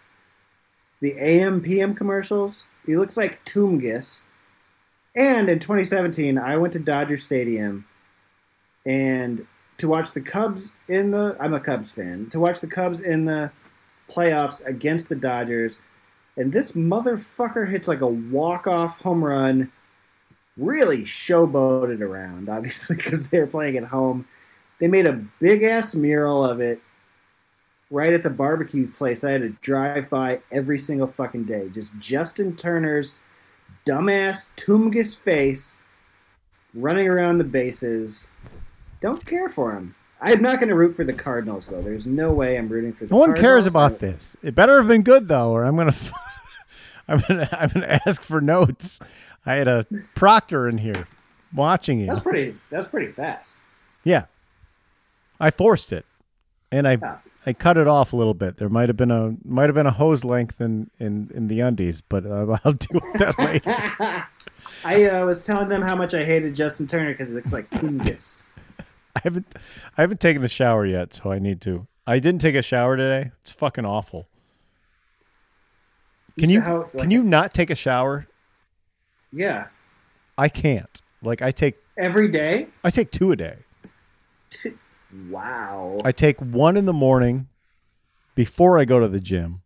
the 1.01 1.15
AM 1.19 1.61
PM 1.61 1.95
commercials. 1.95 2.65
He 2.85 2.97
looks 2.97 3.17
like 3.17 3.45
Toomgis. 3.45 4.23
And 5.15 5.49
in 5.49 5.59
2017, 5.59 6.39
I 6.39 6.57
went 6.57 6.73
to 6.75 6.79
Dodger 6.79 7.17
Stadium 7.17 7.87
and 8.85 9.47
to 9.79 9.89
watch 9.89 10.13
the 10.13 10.21
Cubs 10.21 10.73
in 10.89 11.11
the 11.11 11.37
I'm 11.41 11.55
a 11.55 11.61
Cubs 11.61 11.93
fan. 11.93 12.29
To 12.31 12.41
watch 12.41 12.61
the 12.61 12.67
Cubs 12.67 13.01
in 13.01 13.25
the 13.25 13.51
playoffs 14.09 14.65
against 14.67 15.09
the 15.09 15.17
Dodgers. 15.17 15.79
And 16.37 16.53
this 16.53 16.73
motherfucker 16.73 17.69
hits 17.69 17.89
like 17.89 18.03
a 18.03 18.07
walk-off 18.07 19.01
home 19.01 19.25
run. 19.25 19.73
Really 20.57 21.03
showboated 21.03 22.01
around, 22.01 22.49
obviously, 22.49 22.97
because 22.97 23.29
they 23.29 23.39
were 23.39 23.47
playing 23.47 23.77
at 23.77 23.85
home. 23.85 24.27
They 24.79 24.89
made 24.89 25.07
a 25.07 25.25
big 25.41 25.63
ass 25.63 25.95
mural 25.95 26.45
of 26.45 26.61
it 26.61 26.81
right 27.91 28.13
at 28.13 28.23
the 28.23 28.31
barbecue 28.31 28.91
place 28.91 29.21
that 29.21 29.29
I 29.29 29.33
had 29.33 29.43
to 29.43 29.51
drive 29.61 30.11
by 30.11 30.41
every 30.51 30.79
single 30.79 31.07
fucking 31.07 31.45
day. 31.45 31.69
Just 31.69 31.99
Justin 31.99 32.57
Turner's 32.57 33.15
dumbass 33.87 34.49
Tumgus 34.57 35.17
face 35.17 35.79
running 36.75 37.09
around 37.09 37.39
the 37.39 37.45
bases. 37.45 38.29
Don't 39.01 39.25
care 39.25 39.49
for 39.49 39.73
him. 39.73 39.95
I'm 40.21 40.41
not 40.41 40.57
going 40.59 40.69
to 40.69 40.75
root 40.75 40.95
for 40.95 41.05
the 41.05 41.13
Cardinals 41.13 41.69
though. 41.69 41.83
There's 41.83 42.07
no 42.07 42.33
way 42.33 42.57
I'm 42.59 42.69
rooting 42.69 42.93
for 42.93 43.05
the 43.07 43.13
No 43.15 43.19
one 43.21 43.35
cares 43.35 43.69
Cardinals. 43.69 43.93
about 43.93 43.99
this. 43.99 44.37
It 44.43 44.55
better 44.55 44.79
have 44.79 44.89
been 44.89 45.03
good 45.03 45.29
though, 45.29 45.53
or 45.53 45.65
I'm 45.65 45.77
gonna, 45.77 45.93
I'm 47.09 47.21
gonna, 47.29 47.49
I'm 47.53 47.69
gonna 47.69 48.01
ask 48.07 48.23
for 48.23 48.41
notes. 48.41 49.01
I 49.45 49.55
had 49.55 49.69
a 49.69 49.87
proctor 50.15 50.69
in 50.69 50.79
here 50.79 51.07
watching 51.55 52.01
you. 52.01 52.07
That's 52.07 52.21
pretty. 52.21 52.57
That's 52.71 52.87
pretty 52.87 53.09
fast. 53.13 53.63
Yeah, 54.05 54.25
I 55.41 55.51
forced 55.51 55.93
it, 55.93 56.05
and 56.73 56.87
I, 56.89 56.93
Yeah. 57.01 57.19
I 57.49 57.53
cut 57.53 57.77
it 57.77 57.87
off 57.87 58.13
a 58.13 58.17
little 58.17 58.35
bit. 58.35 58.57
There 58.57 58.69
might 58.69 58.89
have 58.89 58.97
been 58.97 59.11
a, 59.13 59.37
might 59.45 59.67
have 59.69 59.75
been 59.75 59.87
a 59.87 59.93
hose 59.93 60.25
length 60.25 60.61
in 60.61 60.91
in 60.99 61.31
in 61.35 61.47
the 61.49 61.61
undies, 61.61 62.01
but 62.03 62.25
uh, 62.27 62.57
I'll 62.65 62.73
deal 62.73 63.01
with 63.01 63.13
that 63.21 63.39
later. 63.39 64.27
I 64.85 65.05
uh, 65.05 65.27
was 65.27 65.45
telling 65.45 65.69
them 65.69 65.83
how 65.83 65.95
much 65.95 66.15
I 66.15 66.25
hated 66.25 66.55
Justin 66.55 66.87
Turner 66.87 67.13
because 67.13 67.29
he 67.29 67.35
looks 67.35 67.53
like 67.53 67.69
Toomgus. 67.71 68.43
I 69.19 69.21
haven't, 69.25 69.47
I 69.97 70.01
haven't 70.03 70.21
taken 70.21 70.45
a 70.45 70.49
shower 70.49 70.85
yet, 70.85 71.15
so 71.15 71.33
I 71.33 71.39
need 71.39 71.61
to. 71.63 71.87
I 72.07 72.19
didn't 72.19 72.41
take 72.43 72.55
a 72.55 72.63
shower 72.63 72.97
today. 72.97 73.33
It's 73.41 73.51
fucking 73.53 73.85
awful. 73.87 74.29
Can 76.39 76.49
said 76.49 76.53
you 76.55 76.61
how- 76.61 76.91
can 76.99 77.11
you 77.11 77.23
not 77.23 77.55
take 77.55 77.71
a 77.71 77.75
shower? 77.75 78.27
Yeah, 79.33 79.69
I 80.37 80.49
can't. 80.49 81.01
Like 81.23 81.41
I 81.43 81.51
take 81.51 81.77
every 81.97 82.29
day. 82.29 82.69
I 82.85 82.91
take 82.91 83.11
two 83.11 83.33
a 83.33 83.37
day. 83.37 83.57
T- 84.51 84.75
Wow. 85.31 85.97
I 86.05 86.13
take 86.13 86.39
one 86.41 86.77
in 86.77 86.85
the 86.85 86.93
morning 86.93 87.49
before 88.35 88.79
I 88.79 88.85
go 88.85 88.99
to 89.01 89.09
the 89.09 89.21
gym, 89.21 89.63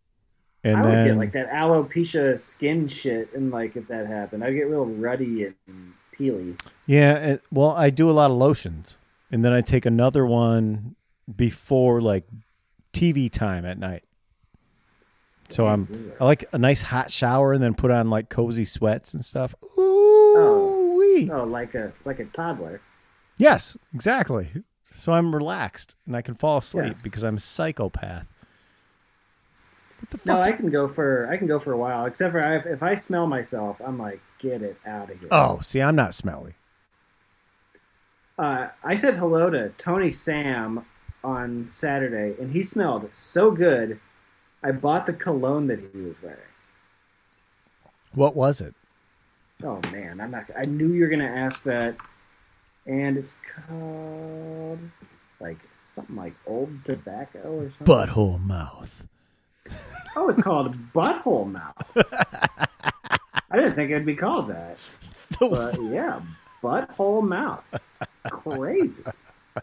and 0.63 0.77
I 0.77 0.81
would 0.83 0.91
then 0.91 1.07
get 1.07 1.17
like 1.17 1.31
that 1.33 1.49
alopecia 1.49 2.39
skin 2.39 2.87
shit, 2.87 3.33
and 3.33 3.51
like 3.51 3.75
if 3.75 3.87
that 3.89 4.07
happened, 4.07 4.43
I'd 4.45 4.53
get 4.53 4.69
real 4.69 4.85
ruddy 4.85 5.45
and 5.67 5.93
peely. 6.17 6.57
yeah. 6.85 7.15
It, 7.15 7.43
well, 7.51 7.71
I 7.71 7.89
do 7.89 8.09
a 8.09 8.13
lot 8.13 8.31
of 8.31 8.37
lotions, 8.37 8.97
and 9.31 9.43
then 9.43 9.53
I 9.53 9.61
take 9.61 9.85
another 9.85 10.25
one 10.25 10.95
before 11.35 12.01
like 12.01 12.25
TV 12.93 13.29
time 13.31 13.65
at 13.65 13.77
night. 13.77 14.03
So 15.49 15.67
I'm 15.67 16.13
I 16.19 16.25
like 16.25 16.45
a 16.53 16.57
nice 16.57 16.81
hot 16.81 17.11
shower 17.11 17.51
and 17.53 17.61
then 17.61 17.73
put 17.73 17.91
on 17.91 18.09
like 18.09 18.29
cozy 18.29 18.65
sweats 18.65 19.13
and 19.13 19.23
stuff. 19.23 19.53
Ooh 19.77 20.95
wee. 20.97 21.29
Oh, 21.31 21.41
oh, 21.41 21.43
like 21.43 21.75
a 21.75 21.91
like 22.05 22.19
a 22.19 22.25
toddler. 22.25 22.81
Yes, 23.37 23.75
exactly. 23.93 24.49
So 24.91 25.13
I'm 25.13 25.33
relaxed 25.33 25.95
and 26.05 26.15
I 26.15 26.21
can 26.21 26.35
fall 26.35 26.57
asleep 26.59 26.85
Yeah. 26.85 26.93
because 27.03 27.23
I'm 27.23 27.37
a 27.37 27.39
psychopath. 27.39 28.27
The 30.09 30.17
fuck? 30.17 30.25
No, 30.25 30.41
I 30.41 30.51
can 30.51 30.69
go 30.69 30.87
for 30.87 31.27
I 31.29 31.37
can 31.37 31.47
go 31.47 31.59
for 31.59 31.73
a 31.73 31.77
while. 31.77 32.05
Except 32.05 32.31
for 32.31 32.43
I, 32.43 32.55
if 32.57 32.81
I 32.83 32.95
smell 32.95 33.27
myself, 33.27 33.81
I'm 33.85 33.97
like, 33.97 34.19
get 34.39 34.61
it 34.61 34.77
out 34.85 35.09
of 35.11 35.19
here. 35.19 35.29
oh, 35.31 35.59
see, 35.61 35.81
I'm 35.81 35.95
not 35.95 36.13
smelly. 36.13 36.53
Uh, 38.37 38.69
I 38.83 38.95
said 38.95 39.15
hello 39.15 39.49
to 39.49 39.69
Tony 39.77 40.11
Sam 40.11 40.85
on 41.23 41.67
Saturday, 41.69 42.35
and 42.41 42.51
he 42.51 42.63
smelled 42.63 43.13
so 43.13 43.51
good. 43.51 43.99
I 44.63 44.71
bought 44.71 45.05
the 45.05 45.13
cologne 45.13 45.67
that 45.67 45.79
he 45.79 46.01
was 46.01 46.15
wearing. 46.21 46.39
What 48.13 48.35
was 48.35 48.61
it? 48.61 48.73
Oh 49.63 49.79
man, 49.91 50.19
I'm 50.19 50.31
not. 50.31 50.45
I 50.57 50.63
knew 50.63 50.91
you 50.91 51.01
were 51.01 51.09
gonna 51.09 51.25
ask 51.25 51.63
that, 51.63 51.95
and 52.85 53.17
it's 53.17 53.35
called 53.67 54.79
like 55.39 55.59
something 55.91 56.15
like 56.15 56.33
Old 56.47 56.83
Tobacco 56.83 57.39
or 57.39 57.71
something. 57.71 57.85
Butthole 57.85 58.43
mouth. 58.43 59.03
Oh, 60.15 60.27
it's 60.27 60.41
called 60.41 60.75
Butthole 60.93 61.49
Mouth. 61.49 61.97
I 63.51 63.55
didn't 63.55 63.73
think 63.73 63.91
it'd 63.91 64.05
be 64.05 64.15
called 64.15 64.49
that, 64.49 64.77
but 65.39 65.81
yeah, 65.83 66.21
Butthole 66.61 67.25
Mouth. 67.25 67.79
Crazy. 68.29 69.03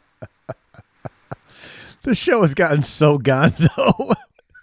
this 2.02 2.18
show 2.18 2.40
has 2.42 2.54
gotten 2.54 2.82
so 2.82 3.18
gonzo. 3.18 4.14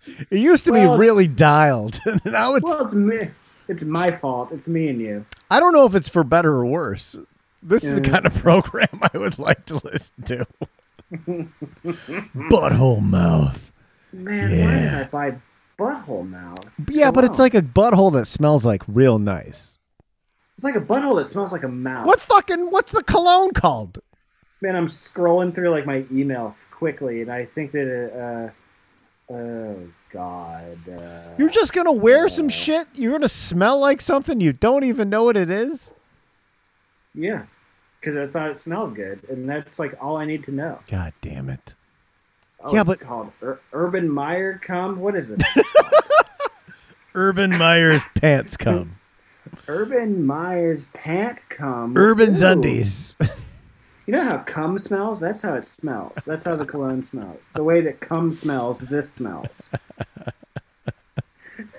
it 0.29 0.39
used 0.39 0.65
to 0.65 0.71
Well, 0.71 0.97
be 0.97 1.01
really 1.01 1.27
dialed. 1.27 1.99
now 2.25 2.55
it's. 2.55 2.63
Well, 2.63 2.83
it's 2.83 2.93
me. 2.93 3.29
It's 3.67 3.83
my 3.83 4.11
fault. 4.11 4.51
It's 4.51 4.67
me 4.67 4.89
and 4.89 5.01
you. 5.01 5.25
I 5.49 5.59
don't 5.59 5.73
know 5.73 5.85
if 5.85 5.95
it's 5.95 6.09
for 6.09 6.23
better 6.23 6.51
or 6.51 6.65
worse. 6.65 7.17
This 7.63 7.83
is 7.83 7.95
the 7.95 8.01
kind 8.01 8.27
of 8.27 8.33
program 8.35 8.87
I 9.01 9.17
would 9.17 9.39
like 9.39 9.65
to 9.65 9.81
listen 9.83 10.23
to. 10.25 10.47
Butthole 12.35 13.01
mouth. 13.01 13.71
Man, 14.13 14.51
why 14.51 14.79
did 14.79 14.93
I 14.93 15.03
buy 15.05 15.37
Butthole 15.77 16.29
Mouth? 16.29 16.73
Yeah, 16.89 17.11
but 17.11 17.25
it's 17.25 17.39
like 17.39 17.55
a 17.55 17.61
butthole 17.61 18.13
that 18.13 18.25
smells 18.25 18.65
like 18.65 18.83
real 18.87 19.19
nice. 19.19 19.77
It's 20.55 20.63
like 20.63 20.75
a 20.75 20.81
butthole 20.81 21.15
that 21.17 21.25
smells 21.25 21.51
like 21.51 21.63
a 21.63 21.67
mouth. 21.69 22.05
What 22.07 22.19
fucking 22.19 22.71
what's 22.71 22.91
the 22.91 23.03
cologne 23.03 23.51
called? 23.51 23.99
Man, 24.61 24.75
I'm 24.75 24.87
scrolling 24.87 25.53
through 25.53 25.69
like 25.69 25.85
my 25.85 26.05
email 26.11 26.55
quickly, 26.71 27.21
and 27.21 27.31
I 27.31 27.45
think 27.45 27.71
that 27.73 28.51
uh, 29.29 29.33
oh 29.33 29.77
god, 30.11 30.77
uh, 30.89 31.21
You're 31.37 31.49
just 31.49 31.73
gonna 31.73 31.91
wear 31.91 32.29
some 32.29 32.49
shit. 32.49 32.87
You're 32.93 33.11
gonna 33.11 33.27
smell 33.27 33.79
like 33.79 33.99
something 34.01 34.39
you 34.39 34.53
don't 34.53 34.83
even 34.85 35.09
know 35.09 35.25
what 35.25 35.35
it 35.37 35.49
is. 35.49 35.91
yeah, 37.13 37.43
because 37.99 38.15
I 38.17 38.27
thought 38.27 38.49
it 38.51 38.59
smelled 38.59 38.95
good, 38.95 39.19
and 39.29 39.47
that's 39.47 39.77
like 39.77 39.93
all 40.01 40.17
I 40.17 40.25
need 40.25 40.43
to 40.45 40.51
know. 40.51 40.79
God 40.87 41.11
damn 41.21 41.49
it! 41.49 41.75
Oh, 42.63 42.73
Yeah, 42.73 42.81
it's 42.81 42.89
but- 42.89 42.99
called 43.01 43.31
Ur- 43.43 43.59
Urban 43.73 44.09
Meyer 44.09 44.57
cum. 44.63 44.99
What 45.01 45.15
is 45.15 45.31
it? 45.31 45.43
Urban 47.13 47.51
Meyer's 47.57 48.05
pants 48.15 48.57
come. 48.57 48.97
Urban 49.67 50.25
Meyer's 50.25 50.85
pant 50.93 51.39
cum. 51.49 51.97
Urban's 51.97 52.41
Ooh. 52.41 52.47
undies. 52.47 53.15
You 54.05 54.11
know 54.13 54.21
how 54.21 54.37
cum 54.39 54.77
smells? 54.77 55.19
That's 55.19 55.41
how 55.41 55.55
it 55.55 55.65
smells. 55.65 56.25
That's 56.25 56.45
how 56.45 56.55
the 56.55 56.65
cologne 56.65 57.03
smells. 57.03 57.39
The 57.55 57.63
way 57.63 57.81
that 57.81 57.99
cum 57.99 58.31
smells, 58.31 58.79
this 58.79 59.11
smells. 59.11 59.71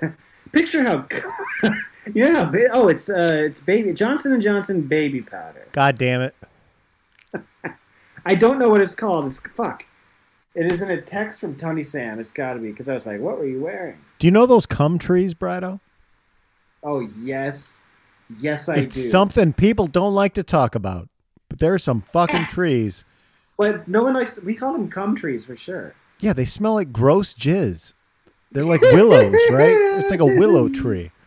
Picture 0.52 0.82
how 0.82 1.06
you 2.14 2.24
know 2.24 2.34
how 2.34 2.50
ba- 2.50 2.68
oh 2.72 2.88
it's 2.88 3.08
uh 3.08 3.42
it's 3.46 3.60
baby 3.60 3.92
Johnson 3.92 4.32
and 4.32 4.42
Johnson 4.42 4.80
baby 4.82 5.20
powder. 5.20 5.66
God 5.72 5.98
damn 5.98 6.22
it! 6.22 6.34
I 8.24 8.34
don't 8.34 8.58
know 8.58 8.70
what 8.70 8.80
it's 8.80 8.94
called. 8.94 9.26
It's 9.26 9.38
fuck. 9.54 9.84
It 10.54 10.72
is 10.72 10.80
in 10.80 10.90
a 10.90 11.00
text 11.02 11.40
from 11.40 11.54
Tony 11.56 11.82
Sam. 11.82 12.18
It's 12.18 12.30
got 12.30 12.54
to 12.54 12.58
be 12.58 12.70
because 12.70 12.88
I 12.88 12.94
was 12.94 13.06
like, 13.06 13.20
"What 13.20 13.38
were 13.38 13.46
you 13.46 13.60
wearing?" 13.60 13.98
Do 14.18 14.26
you 14.26 14.30
know 14.30 14.46
those 14.46 14.64
cum 14.66 14.98
trees, 14.98 15.34
Brido? 15.34 15.80
Oh 16.82 17.00
yes, 17.20 17.82
yes 18.40 18.68
I 18.68 18.76
it's 18.76 18.96
do. 18.96 19.02
something 19.02 19.52
people 19.52 19.86
don't 19.86 20.14
like 20.14 20.34
to 20.34 20.42
talk 20.42 20.74
about, 20.74 21.08
but 21.48 21.58
there 21.58 21.74
are 21.74 21.78
some 21.78 22.00
fucking 22.00 22.46
trees. 22.48 23.04
but 23.56 23.86
no 23.88 24.02
one 24.02 24.14
likes. 24.14 24.38
We 24.40 24.54
call 24.54 24.72
them 24.72 24.88
cum 24.88 25.14
trees 25.16 25.44
for 25.44 25.56
sure. 25.56 25.94
Yeah, 26.20 26.32
they 26.32 26.44
smell 26.44 26.74
like 26.74 26.92
gross 26.92 27.34
jizz. 27.34 27.92
They're 28.52 28.64
like 28.64 28.80
willows, 28.80 29.34
right? 29.50 29.76
It's 29.98 30.10
like 30.10 30.20
a 30.20 30.26
willow 30.26 30.68
tree. 30.68 31.10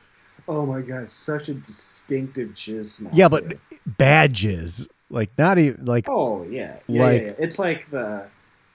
Oh 0.52 0.66
my 0.66 0.82
god, 0.82 1.08
such 1.12 1.48
a 1.50 1.54
distinctive 1.54 2.50
jizz 2.56 2.86
smell. 2.88 3.12
Yeah, 3.14 3.28
but 3.28 3.52
too. 3.52 3.60
bad 3.86 4.34
jizz. 4.34 4.88
Like 5.12 5.30
not 5.38 5.60
even 5.60 5.86
like 5.86 6.06
Oh 6.10 6.44
yeah, 6.50 6.78
yeah, 6.88 7.04
Like- 7.04 7.22
yeah, 7.22 7.28
yeah. 7.28 7.34
It's 7.38 7.60
like 7.60 7.88
the 7.92 8.26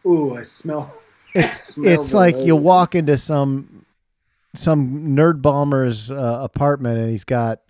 ooh, 0.07 0.37
I 0.37 0.43
smell. 0.43 0.95
it's 1.35 1.59
smell 1.75 1.93
it's 1.93 2.15
like 2.15 2.37
you 2.39 2.55
walk 2.55 2.95
into 2.95 3.19
some 3.19 3.84
some 4.55 5.09
nerd 5.17 5.43
bomber's 5.43 6.11
uh, 6.11 6.41
apartment 6.43 6.99
and 6.99 7.11
he's 7.11 7.25
got 7.25 7.61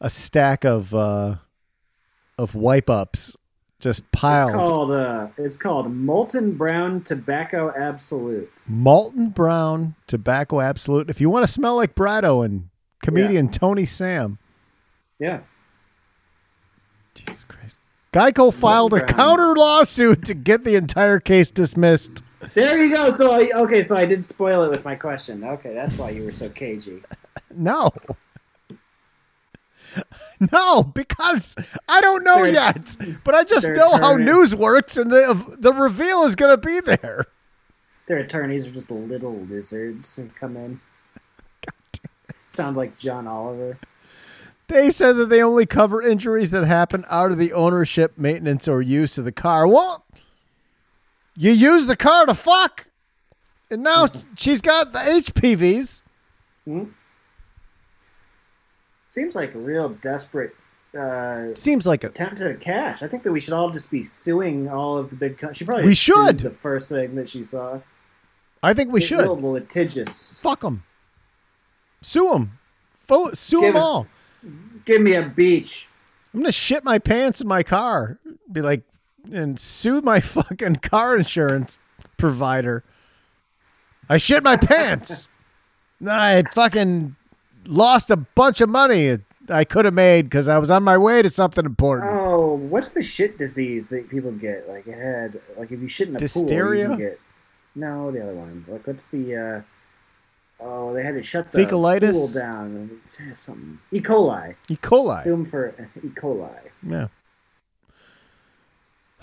a 0.00 0.08
stack 0.08 0.64
of 0.64 0.94
uh 0.94 1.36
of 2.38 2.54
wipe 2.54 2.90
ups 2.90 3.36
just 3.80 4.10
piled. 4.12 4.48
It's 4.50 4.56
called 4.56 4.90
uh, 4.92 5.28
it's 5.36 5.56
called 5.56 5.86
Molton 5.86 6.56
Brown 6.56 7.02
tobacco 7.02 7.72
absolute. 7.76 8.50
Molton 8.70 9.34
Brown 9.34 9.94
tobacco 10.06 10.60
absolute 10.60 11.10
if 11.10 11.20
you 11.20 11.28
want 11.28 11.44
to 11.44 11.52
smell 11.52 11.76
like 11.76 11.94
Brido 11.94 12.44
and 12.44 12.70
comedian 13.02 13.50
Tony 13.50 13.84
Sam 13.84 14.38
Yeah, 15.18 15.40
Jesus 17.14 17.44
Christ 17.44 17.78
Geico 18.12 18.54
filed 18.54 18.94
a 18.94 18.98
brown. 18.98 19.08
counter 19.08 19.54
lawsuit 19.54 20.24
to 20.24 20.34
get 20.34 20.64
the 20.64 20.76
entire 20.76 21.20
case 21.20 21.50
dismissed 21.50 22.22
there 22.52 22.84
you 22.84 22.94
go. 22.94 23.10
So 23.10 23.32
I, 23.32 23.50
okay, 23.54 23.82
so 23.82 23.96
I 23.96 24.04
did 24.04 24.22
spoil 24.22 24.62
it 24.62 24.70
with 24.70 24.84
my 24.84 24.94
question. 24.94 25.44
Okay, 25.44 25.72
that's 25.72 25.96
why 25.96 26.10
you 26.10 26.24
were 26.24 26.32
so 26.32 26.48
cagey. 26.48 27.02
No. 27.54 27.90
No, 30.52 30.82
because 30.82 31.56
I 31.88 32.00
don't 32.00 32.24
know 32.24 32.44
yet. 32.44 32.96
But 33.22 33.34
I 33.34 33.44
just 33.44 33.68
know 33.68 33.96
how 33.96 34.14
news 34.14 34.54
works, 34.54 34.96
and 34.96 35.10
the 35.10 35.56
the 35.58 35.72
reveal 35.72 36.22
is 36.22 36.34
going 36.34 36.50
to 36.54 36.60
be 36.60 36.80
there. 36.80 37.26
Their 38.06 38.18
attorneys 38.18 38.66
are 38.66 38.72
just 38.72 38.90
little 38.90 39.36
lizards 39.36 40.18
and 40.18 40.34
come 40.34 40.56
in. 40.56 40.80
Sound 42.46 42.76
like 42.76 42.96
John 42.98 43.26
Oliver. 43.26 43.78
They 44.68 44.90
said 44.90 45.16
that 45.16 45.28
they 45.28 45.42
only 45.42 45.66
cover 45.66 46.02
injuries 46.02 46.50
that 46.50 46.64
happen 46.64 47.04
out 47.08 47.32
of 47.32 47.38
the 47.38 47.52
ownership, 47.52 48.16
maintenance, 48.16 48.66
or 48.66 48.82
use 48.82 49.18
of 49.18 49.24
the 49.24 49.32
car. 49.32 49.66
Well, 49.68 50.03
you 51.36 51.50
use 51.52 51.86
the 51.86 51.96
car 51.96 52.26
to 52.26 52.34
fuck, 52.34 52.86
and 53.70 53.82
now 53.82 54.06
she's 54.36 54.60
got 54.60 54.92
the 54.92 54.98
HPVs. 55.00 56.02
Hmm? 56.64 56.84
Seems 59.08 59.34
like 59.34 59.54
a 59.54 59.58
real 59.58 59.90
desperate 59.90 60.54
uh, 60.98 61.54
Seems 61.54 61.86
like 61.86 62.04
a 62.04 62.08
attempt 62.08 62.38
to 62.38 62.54
cash. 62.54 63.02
I 63.02 63.08
think 63.08 63.24
that 63.24 63.32
we 63.32 63.40
should 63.40 63.52
all 63.52 63.70
just 63.70 63.90
be 63.90 64.02
suing 64.02 64.68
all 64.68 64.96
of 64.96 65.10
the 65.10 65.16
big. 65.16 65.38
Co- 65.38 65.52
she 65.52 65.64
probably 65.64 65.84
We 65.84 65.94
should. 65.94 66.38
The 66.40 66.50
first 66.50 66.88
thing 66.88 67.14
that 67.16 67.28
she 67.28 67.42
saw. 67.42 67.80
I 68.62 68.74
think 68.74 68.92
we 68.92 69.00
Get 69.00 69.08
should 69.08 69.26
litigious. 69.28 70.40
fuck 70.40 70.60
them, 70.60 70.84
sue 72.00 72.30
them, 72.30 72.58
Fo- 73.06 73.32
sue 73.32 73.60
Give 73.60 73.74
them 73.74 73.82
us- 73.82 73.84
all. 73.84 74.06
Give 74.84 75.02
me 75.02 75.14
a 75.14 75.22
beach. 75.26 75.88
I'm 76.32 76.40
gonna 76.40 76.52
shit 76.52 76.82
my 76.84 76.98
pants 76.98 77.40
in 77.40 77.48
my 77.48 77.62
car. 77.62 78.18
Be 78.50 78.60
like, 78.62 78.82
and 79.32 79.58
sue 79.58 80.00
my 80.00 80.20
fucking 80.20 80.76
car 80.76 81.16
insurance 81.16 81.78
provider. 82.16 82.84
I 84.08 84.18
shit 84.18 84.42
my 84.42 84.56
pants. 84.56 85.28
I 86.06 86.42
fucking 86.52 87.16
lost 87.66 88.10
a 88.10 88.16
bunch 88.16 88.60
of 88.60 88.68
money 88.68 89.16
I 89.48 89.64
could 89.64 89.84
have 89.84 89.94
made 89.94 90.22
because 90.22 90.48
I 90.48 90.58
was 90.58 90.70
on 90.70 90.82
my 90.82 90.96
way 90.98 91.22
to 91.22 91.30
something 91.30 91.64
important. 91.64 92.10
Oh, 92.12 92.54
what's 92.54 92.90
the 92.90 93.02
shit 93.02 93.38
disease 93.38 93.88
that 93.90 94.08
people 94.08 94.32
get? 94.32 94.68
Like 94.68 94.86
it 94.86 94.98
had 94.98 95.40
like 95.56 95.70
if 95.70 95.80
you 95.80 95.88
shit 95.88 96.08
in 96.08 96.16
a 96.16 96.18
pool, 96.18 96.74
you 96.74 96.96
get 96.96 97.20
no 97.74 98.10
the 98.10 98.22
other 98.22 98.34
one. 98.34 98.64
Like 98.68 98.86
what's 98.86 99.06
the 99.06 99.36
uh 99.36 99.62
oh 100.60 100.92
they 100.94 101.02
had 101.02 101.14
to 101.14 101.22
shut 101.22 101.52
the 101.52 101.58
Fecalitis? 101.64 102.12
pool 102.12 102.42
down. 102.42 103.00
Something 103.34 103.78
E. 103.90 104.00
coli. 104.00 104.54
E. 104.68 104.76
coli. 104.76 105.26
'em 105.26 105.44
for 105.44 105.74
E. 106.02 106.08
coli. 106.08 106.58
Yeah. 106.82 107.08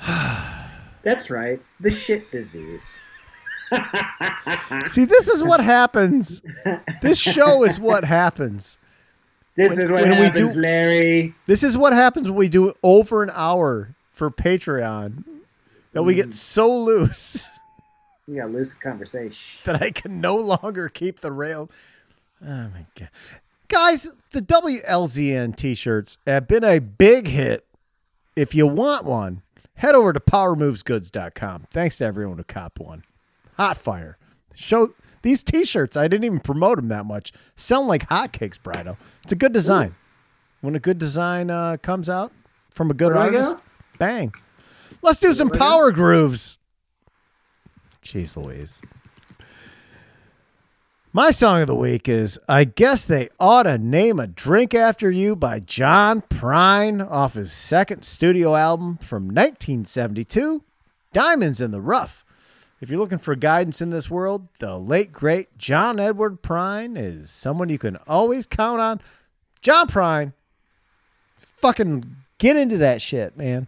That's 1.02 1.30
right, 1.30 1.62
the 1.80 1.92
shit 1.92 2.32
disease. 2.32 3.00
See, 4.88 5.06
this 5.06 5.30
is 5.30 5.44
what 5.44 5.62
happens. 5.62 6.42
This 7.02 7.20
show 7.20 7.64
is 7.64 7.80
what 7.80 8.04
happens. 8.04 8.78
This 9.56 9.76
When- 9.76 9.82
is 9.82 9.92
what 9.92 10.06
happens, 10.06 10.54
do- 10.54 10.62
Larry. 10.62 11.36
This 11.46 11.64
is 11.64 11.78
what 11.78 11.94
happens 11.94 12.30
when 12.30 12.38
we 12.38 12.50
do 12.50 12.74
over 12.84 13.24
an 13.24 13.32
hour 13.34 13.96
for 14.12 14.30
Patreon. 14.30 15.24
That 15.94 16.04
we 16.04 16.16
get 16.16 16.28
hmm. 16.28 16.32
so 16.32 16.74
loose. 16.74 17.50
We 18.28 18.38
got 18.38 18.52
loose 18.52 18.74
conversation. 18.74 19.62
that 19.66 19.82
I 19.82 19.92
can 19.92 20.22
no 20.22 20.38
longer 20.38 20.88
keep 20.88 21.20
the 21.20 21.32
rail. 21.32 21.70
Oh 22.42 22.70
my 22.70 22.86
god, 22.98 23.10
guys! 23.68 24.10
The 24.30 24.42
WLZN 24.42 25.56
T-shirts 25.56 26.18
have 26.26 26.48
been 26.48 26.64
a 26.64 26.80
big 26.80 27.28
hit. 27.28 27.66
If 28.38 28.56
you 28.56 28.68
want 28.68 29.04
one, 29.06 29.42
head 29.82 29.96
over 29.96 30.14
to 30.14 30.20
PowerMovesGoods.com. 30.20 31.64
Thanks 31.72 31.98
to 31.98 32.06
everyone 32.06 32.38
who 32.38 32.44
copped 32.44 32.80
one. 32.80 33.04
Hot 33.58 33.78
fire. 33.78 34.18
Show 34.54 34.94
These 35.24 35.44
T-shirts, 35.44 35.98
I 35.98 36.08
didn't 36.08 36.26
even 36.26 36.40
promote 36.40 36.76
them 36.76 36.90
that 36.90 37.06
much. 37.06 37.34
Selling 37.56 37.88
like 37.88 38.08
hotcakes, 38.08 38.60
Brido. 38.60 38.96
It's 39.24 39.32
a 39.32 39.36
good 39.36 39.54
design. 39.54 39.96
When 40.62 40.76
a 40.76 40.80
good 40.80 41.00
design 41.00 41.50
uh, 41.50 41.78
comes 41.82 42.10
out 42.10 42.32
from 42.70 42.92
a 42.92 42.94
good 42.94 43.14
artist, 43.14 43.58
bang. 43.98 44.32
Let's 45.02 45.20
do 45.20 45.34
some 45.34 45.48
where 45.48 45.58
do 45.58 45.66
I 45.66 45.68
go? 45.68 45.74
power 45.74 45.92
grooves. 45.92 46.60
Jeez 48.04 48.38
Louise. 48.38 48.84
My 51.14 51.32
song 51.32 51.60
of 51.60 51.68
the 51.68 51.76
week 51.76 52.08
is 52.08 52.40
I 52.48 52.64
Guess 52.64 53.04
They 53.04 53.28
Ought 53.38 53.64
to 53.64 53.78
Name 53.78 54.18
a 54.18 54.28
Drink 54.28 54.74
After 54.74 55.12
You 55.12 55.36
by 55.36 55.60
John 55.60 56.22
Prine 56.22 57.06
off 57.06 57.34
his 57.34 57.52
second 57.52 58.04
studio 58.04 58.56
album 58.56 58.96
from 58.96 59.26
1972, 59.26 60.64
Diamonds 61.12 61.60
in 61.60 61.72
the 61.72 61.82
Rough. 61.82 62.24
If 62.80 62.90
you're 62.90 63.00
looking 63.02 63.18
for 63.18 63.36
guidance 63.36 63.82
in 63.82 63.90
this 63.90 64.10
world, 64.10 64.48
the 64.60 64.78
late 64.78 65.12
great 65.12 65.58
John 65.58 66.00
Edward 66.00 66.42
Prine 66.42 66.98
is 66.98 67.30
someone 67.30 67.68
you 67.68 67.78
can 67.78 67.98
always 68.08 68.48
count 68.48 68.80
on. 68.80 69.02
John 69.62 69.88
Prine, 69.88 70.32
fucking 71.58 72.06
get 72.38 72.56
into 72.56 72.78
that 72.78 73.02
shit, 73.02 73.38
man. 73.38 73.68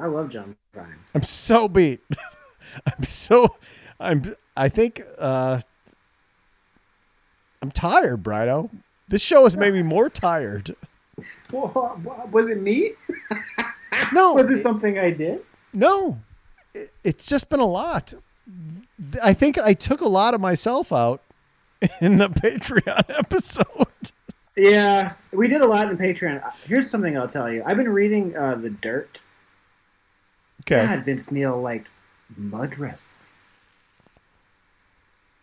I 0.00 0.06
love 0.06 0.28
John 0.28 0.56
Prine. 0.72 0.98
I'm 1.16 1.24
so 1.24 1.66
beat. 1.66 2.00
I'm 2.86 3.02
so 3.02 3.56
I'm 3.98 4.36
I 4.56 4.68
think 4.68 5.02
uh 5.18 5.62
I'm 7.62 7.70
tired, 7.70 8.22
Brido. 8.22 8.70
This 9.08 9.22
show 9.22 9.44
has 9.44 9.56
made 9.56 9.74
me 9.74 9.82
more 9.82 10.08
tired. 10.10 10.74
Well, 11.52 12.00
was 12.30 12.48
it 12.48 12.60
me? 12.60 12.92
No, 14.12 14.34
Was 14.34 14.48
it 14.50 14.54
it- 14.54 14.62
something 14.62 14.98
I 14.98 15.10
did? 15.10 15.40
no. 15.72 16.18
It- 16.74 16.92
It's 17.04 17.26
just 17.26 17.48
been 17.50 17.60
a 17.60 17.66
lot. 17.66 18.14
I 19.22 19.32
think 19.34 19.58
I 19.58 19.74
took 19.74 20.00
a 20.00 20.08
lot 20.08 20.32
of 20.34 20.40
myself 20.40 20.92
out 20.92 21.20
in 22.00 22.18
the 22.18 22.28
Patreon 22.28 23.04
episode. 23.18 23.66
Yeah, 24.56 25.12
we 25.32 25.48
did 25.48 25.60
a 25.60 25.66
lot 25.66 25.90
in 25.90 25.96
Patreon. 25.98 26.44
Uh, 26.44 26.50
Here's 26.66 26.88
something 26.88 27.16
I'll 27.18 27.28
tell 27.28 27.50
you. 27.52 27.62
I've 27.66 27.76
been 27.76 27.88
reading 27.90 28.36
uh, 28.36 28.54
The 28.56 28.70
Dirt. 28.70 29.22
Okay. 30.64 30.84
God, 30.86 31.04
Vince 31.04 31.30
Neil 31.30 31.60
liked 31.60 31.90
mud 32.36 32.78
wrestling. 32.78 33.19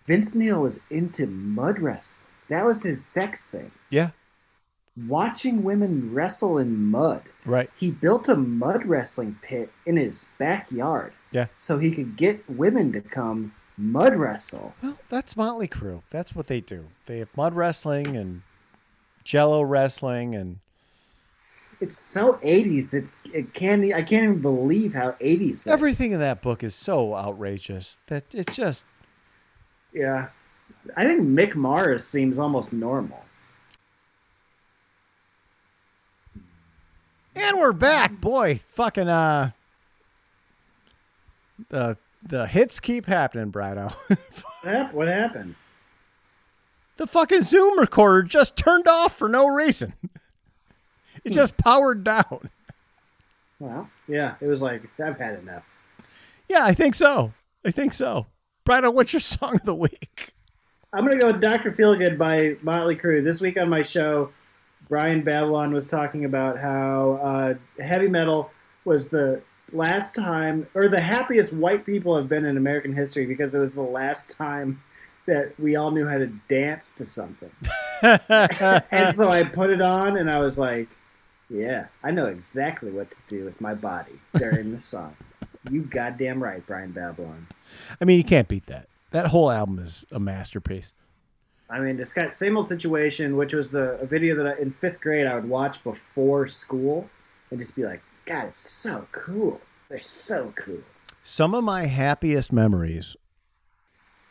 Vince 0.07 0.33
Neil 0.35 0.61
was 0.61 0.79
into 0.89 1.27
mud 1.27 1.79
wrestling. 1.79 2.25
That 2.47 2.65
was 2.65 2.81
his 2.81 3.05
sex 3.05 3.45
thing. 3.45 3.71
Yeah, 3.89 4.11
Watching 5.07 5.63
women 5.63 6.11
wrestle 6.11 6.57
in 6.57 6.85
mud. 6.85 7.21
right. 7.45 7.69
He 7.77 7.91
built 7.91 8.27
a 8.29 8.35
mud 8.35 8.83
wrestling 8.87 9.37
pit 9.43 9.69
in 9.85 9.95
his 9.95 10.25
backyard. 10.39 11.13
Yeah. 11.31 11.47
So 11.59 11.77
he 11.77 11.91
could 11.91 12.15
get 12.15 12.49
women 12.49 12.91
to 12.93 13.01
come 13.01 13.53
mud 13.77 14.15
wrestle. 14.15 14.73
Well, 14.81 14.97
that's 15.07 15.37
Motley 15.37 15.67
Crue. 15.67 16.01
That's 16.09 16.33
what 16.33 16.47
they 16.47 16.61
do. 16.61 16.87
They 17.05 17.19
have 17.19 17.29
mud 17.37 17.53
wrestling 17.53 18.15
and 18.17 18.41
jello 19.23 19.61
wrestling 19.61 20.33
and 20.33 20.57
It's 21.79 21.95
so 21.99 22.35
80s. 22.43 22.95
It's 22.95 23.17
it 23.33 23.53
can't 23.53 23.83
e, 23.83 23.93
I 23.93 24.01
can't 24.01 24.23
even 24.23 24.41
believe 24.41 24.95
how 24.95 25.11
80s 25.21 25.65
that 25.65 25.71
everything 25.73 26.11
in 26.13 26.19
that 26.21 26.41
book 26.41 26.63
is 26.63 26.73
so 26.73 27.13
outrageous 27.13 27.99
that 28.07 28.23
it's 28.33 28.55
just 28.55 28.83
Yeah. 29.97 30.27
I 30.95 31.05
think 31.05 31.21
Mick 31.21 31.55
Mars 31.55 32.05
seems 32.05 32.37
almost 32.37 32.71
normal. 32.71 33.23
And 37.35 37.57
we're 37.57 37.73
back, 37.73 38.19
boy. 38.21 38.59
Fucking 38.67 39.07
uh, 39.07 39.51
the 41.69 41.97
the 42.23 42.45
hits 42.47 42.79
keep 42.79 43.05
happening, 43.07 43.51
Brido. 43.51 43.93
What 44.63 44.93
What 44.93 45.07
happened? 45.07 45.55
the 46.97 47.07
fucking 47.07 47.41
Zoom 47.41 47.79
recorder 47.79 48.23
just 48.23 48.55
turned 48.57 48.87
off 48.87 49.15
for 49.15 49.27
no 49.29 49.47
reason. 49.47 49.93
It 51.23 51.31
just 51.33 51.57
powered 51.57 52.03
down. 52.03 52.49
Well, 53.59 53.89
yeah, 54.07 54.35
it 54.39 54.45
was 54.45 54.61
like 54.61 54.83
I've 54.99 55.17
had 55.17 55.39
enough. 55.39 55.75
Yeah, 56.47 56.63
I 56.63 56.73
think 56.75 56.93
so. 56.93 57.33
I 57.65 57.71
think 57.71 57.91
so. 57.93 58.27
Brido, 58.67 58.93
what's 58.93 59.13
your 59.13 59.21
song 59.21 59.55
of 59.55 59.63
the 59.63 59.73
week? 59.73 60.33
I'm 60.91 61.05
gonna 61.05 61.17
go 61.17 61.27
with 61.27 61.39
Doctor 61.39 61.71
Feelgood 61.71 62.17
by 62.17 62.57
Motley 62.61 62.97
Crue. 62.97 63.23
This 63.23 63.39
week 63.39 63.57
on 63.57 63.69
my 63.69 63.81
show, 63.81 64.29
Brian 64.89 65.21
Babylon 65.21 65.71
was 65.71 65.87
talking 65.87 66.25
about 66.25 66.59
how 66.59 67.13
uh, 67.13 67.53
heavy 67.81 68.09
metal 68.09 68.51
was 68.83 69.07
the 69.07 69.41
last 69.71 70.15
time, 70.15 70.67
or 70.73 70.89
the 70.89 70.99
happiest 70.99 71.53
white 71.53 71.85
people 71.85 72.13
have 72.17 72.27
been 72.27 72.43
in 72.43 72.57
American 72.57 72.91
history 72.91 73.25
because 73.25 73.55
it 73.55 73.59
was 73.59 73.73
the 73.73 73.81
last 73.81 74.31
time 74.31 74.83
that 75.27 75.57
we 75.57 75.77
all 75.77 75.91
knew 75.91 76.05
how 76.05 76.17
to 76.17 76.27
dance 76.49 76.91
to 76.91 77.05
something. 77.05 77.51
and 78.01 79.15
so 79.15 79.29
I 79.29 79.43
put 79.43 79.69
it 79.69 79.81
on, 79.81 80.17
and 80.17 80.29
I 80.29 80.39
was 80.39 80.57
like, 80.57 80.89
"Yeah, 81.49 81.87
I 82.03 82.11
know 82.11 82.25
exactly 82.25 82.91
what 82.91 83.11
to 83.11 83.17
do 83.27 83.45
with 83.45 83.61
my 83.61 83.75
body 83.75 84.19
during 84.37 84.73
the 84.73 84.79
song." 84.79 85.15
You 85.71 85.81
goddamn 85.81 86.43
right, 86.43 86.65
Brian 86.65 86.91
Babylon. 86.91 87.47
I 87.99 88.05
mean, 88.05 88.17
you 88.17 88.23
can't 88.23 88.47
beat 88.47 88.65
that. 88.67 88.87
That 89.11 89.27
whole 89.27 89.51
album 89.51 89.79
is 89.79 90.05
a 90.11 90.19
masterpiece. 90.19 90.93
I 91.69 91.79
mean, 91.79 91.99
it's 91.99 92.13
got 92.13 92.31
same 92.31 92.55
old 92.55 92.67
situation, 92.67 93.35
which 93.35 93.53
was 93.53 93.71
the 93.71 93.99
a 93.99 94.05
video 94.05 94.35
that 94.35 94.47
I, 94.47 94.61
in 94.61 94.71
fifth 94.71 95.01
grade 95.01 95.27
I 95.27 95.35
would 95.35 95.47
watch 95.47 95.83
before 95.83 96.47
school 96.47 97.09
and 97.49 97.59
just 97.59 97.75
be 97.75 97.83
like, 97.83 98.01
"God, 98.25 98.45
it's 98.47 98.61
so 98.61 99.07
cool. 99.11 99.59
They're 99.89 99.99
so 99.99 100.53
cool." 100.55 100.79
Some 101.23 101.53
of 101.53 101.63
my 101.63 101.85
happiest 101.85 102.53
memories 102.53 103.17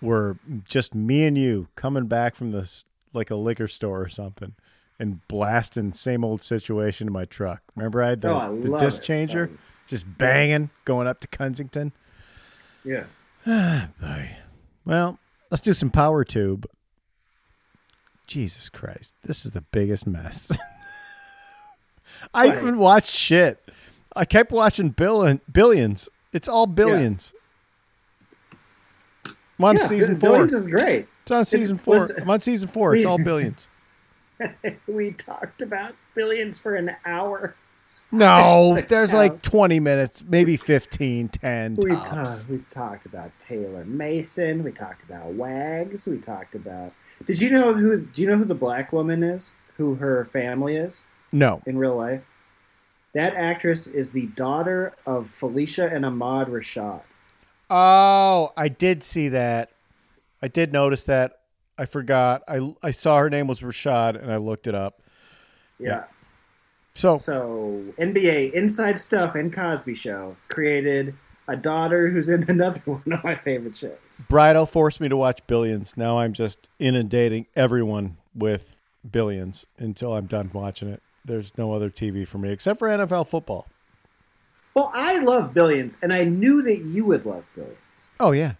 were 0.00 0.38
just 0.64 0.94
me 0.94 1.24
and 1.24 1.36
you 1.36 1.68
coming 1.74 2.06
back 2.06 2.34
from 2.34 2.52
this 2.52 2.84
like 3.12 3.30
a 3.30 3.36
liquor 3.36 3.68
store 3.68 4.00
or 4.02 4.08
something 4.08 4.54
and 4.98 5.26
blasting 5.28 5.92
same 5.92 6.24
old 6.24 6.40
situation 6.40 7.06
in 7.06 7.12
my 7.12 7.24
truck. 7.26 7.62
Remember 7.74 8.02
I 8.02 8.10
had 8.10 8.20
the, 8.22 8.30
oh, 8.30 8.38
I 8.38 8.54
the 8.54 8.78
disc 8.78 9.02
it. 9.02 9.04
changer 9.04 9.44
Um, 9.44 9.58
just 9.86 10.06
banging 10.18 10.70
going 10.84 11.06
up 11.06 11.20
to 11.20 11.28
Kensington. 11.28 11.92
yeah. 12.84 13.04
Boy. 13.46 14.30
Well, 14.84 15.18
let's 15.50 15.60
do 15.60 15.72
some 15.72 15.90
power 15.90 16.24
tube. 16.24 16.66
Jesus 18.26 18.68
Christ, 18.68 19.14
this 19.22 19.44
is 19.44 19.52
the 19.52 19.60
biggest 19.60 20.06
mess. 20.06 20.56
I 22.34 22.48
haven't 22.48 22.78
watched 22.78 23.14
shit. 23.14 23.62
I 24.14 24.24
kept 24.24 24.50
watching 24.50 24.88
Bill 24.90 25.22
and 25.22 25.40
Billions. 25.52 26.08
It's 26.32 26.48
all 26.48 26.66
billions. 26.66 27.32
I'm 29.58 29.64
on 29.64 29.76
yeah, 29.76 29.86
season 29.86 30.18
four. 30.18 30.30
Billions 30.30 30.52
is 30.52 30.66
great. 30.66 31.06
it's 31.22 31.30
on 31.30 31.44
season 31.44 31.78
four. 31.78 31.98
listen, 31.98 32.22
I'm 32.22 32.30
on 32.30 32.40
season 32.40 32.68
four. 32.68 32.94
It's 32.94 33.04
we- 33.04 33.10
all 33.10 33.22
billions. 33.22 33.68
we 34.86 35.12
talked 35.12 35.62
about 35.62 35.94
billions 36.14 36.58
for 36.58 36.74
an 36.74 36.94
hour. 37.04 37.54
No, 38.12 38.80
there's 38.88 39.12
like 39.12 39.42
20 39.42 39.80
minutes, 39.80 40.24
maybe 40.28 40.56
15, 40.56 41.28
10 41.28 41.76
We 41.82 41.90
talked. 41.90 42.48
We 42.48 42.58
talked 42.70 43.06
about 43.06 43.36
Taylor 43.38 43.84
Mason. 43.84 44.62
We 44.62 44.72
talked 44.72 45.02
about 45.08 45.32
Wags. 45.32 46.06
We 46.06 46.18
talked 46.18 46.54
about. 46.54 46.92
Did 47.24 47.40
you 47.40 47.50
know 47.50 47.74
who? 47.74 48.00
Do 48.00 48.22
you 48.22 48.28
know 48.28 48.36
who 48.36 48.44
the 48.44 48.54
black 48.54 48.92
woman 48.92 49.22
is? 49.22 49.52
Who 49.76 49.96
her 49.96 50.24
family 50.24 50.76
is? 50.76 51.04
No. 51.32 51.60
in 51.66 51.76
real 51.76 51.96
life. 51.96 52.24
That 53.12 53.34
actress 53.34 53.86
is 53.86 54.12
the 54.12 54.26
daughter 54.26 54.94
of 55.06 55.26
Phylicia 55.26 55.92
and 55.92 56.04
Ahmad 56.04 56.48
Rashad. 56.48 57.02
Oh, 57.68 58.52
I 58.56 58.68
did 58.68 59.02
see 59.02 59.28
that. 59.30 59.70
I 60.40 60.48
did 60.48 60.72
notice 60.72 61.04
that. 61.04 61.40
I 61.78 61.86
forgot. 61.86 62.42
I 62.46 62.72
I 62.82 62.90
saw 62.90 63.18
her 63.18 63.28
name 63.28 63.46
was 63.46 63.60
Rashad 63.60 64.22
and 64.22 64.30
I 64.30 64.36
looked 64.36 64.66
it 64.66 64.74
up. 64.74 65.02
Yeah. 65.78 66.04
So 66.96 67.18
So 67.18 67.84
NBA 67.98 68.52
Inside 68.52 68.98
Stuff 68.98 69.34
and 69.34 69.52
Cosby 69.52 69.94
Show 69.94 70.36
created 70.48 71.14
a 71.46 71.54
daughter 71.54 72.08
who's 72.08 72.28
in 72.28 72.48
another 72.50 72.80
one 72.84 73.12
of 73.12 73.22
my 73.22 73.34
favorite 73.34 73.76
shows. 73.76 74.22
Brido 74.28 74.68
forced 74.68 75.00
me 75.00 75.08
to 75.08 75.16
watch 75.16 75.46
Billions. 75.46 75.96
Now 75.96 76.18
I'm 76.18 76.32
just 76.32 76.68
inundating 76.78 77.46
everyone 77.54 78.16
with 78.34 78.76
Billions 79.08 79.66
until 79.78 80.16
I'm 80.16 80.26
done 80.26 80.50
watching 80.52 80.88
it. 80.88 81.02
There's 81.24 81.56
no 81.58 81.72
other 81.72 81.90
TV 81.90 82.26
for 82.26 82.38
me 82.38 82.50
except 82.50 82.78
for 82.78 82.88
NFL 82.88 83.28
football. 83.28 83.68
Well, 84.74 84.90
I 84.94 85.20
love 85.20 85.54
Billions, 85.54 85.96
and 86.02 86.12
I 86.12 86.24
knew 86.24 86.60
that 86.62 86.78
you 86.80 87.06
would 87.06 87.24
love 87.24 87.44
Billions. 87.54 87.78
Oh 88.20 88.32
yeah. 88.32 88.54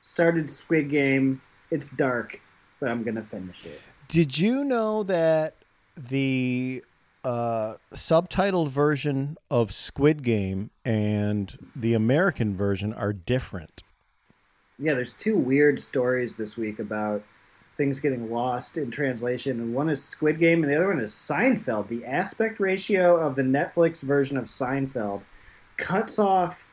Started 0.00 0.48
Squid 0.48 0.88
Game. 0.88 1.42
It's 1.70 1.90
dark, 1.90 2.40
but 2.80 2.88
I'm 2.88 3.02
gonna 3.02 3.22
finish 3.22 3.66
it. 3.66 3.80
Did 4.08 4.38
you 4.38 4.62
know 4.62 5.02
that 5.04 5.54
the 5.96 6.84
uh, 7.24 7.74
subtitled 7.94 8.68
version 8.68 9.36
of 9.50 9.72
Squid 9.72 10.22
Game 10.22 10.70
and 10.84 11.70
the 11.74 11.94
American 11.94 12.56
version 12.56 12.92
are 12.92 13.12
different? 13.12 13.82
Yeah, 14.78 14.94
there's 14.94 15.12
two 15.12 15.36
weird 15.36 15.80
stories 15.80 16.34
this 16.34 16.56
week 16.56 16.78
about 16.78 17.24
things 17.76 18.00
getting 18.00 18.30
lost 18.30 18.76
in 18.76 18.90
translation, 18.90 19.60
and 19.60 19.74
one 19.74 19.88
is 19.88 20.02
Squid 20.02 20.38
Game, 20.38 20.62
and 20.62 20.72
the 20.72 20.76
other 20.76 20.88
one 20.88 21.00
is 21.00 21.12
Seinfeld. 21.12 21.88
The 21.88 22.04
aspect 22.04 22.60
ratio 22.60 23.16
of 23.16 23.36
the 23.36 23.42
Netflix 23.42 24.02
version 24.02 24.36
of 24.36 24.44
Seinfeld 24.44 25.22
cuts 25.76 26.18
off 26.18 26.66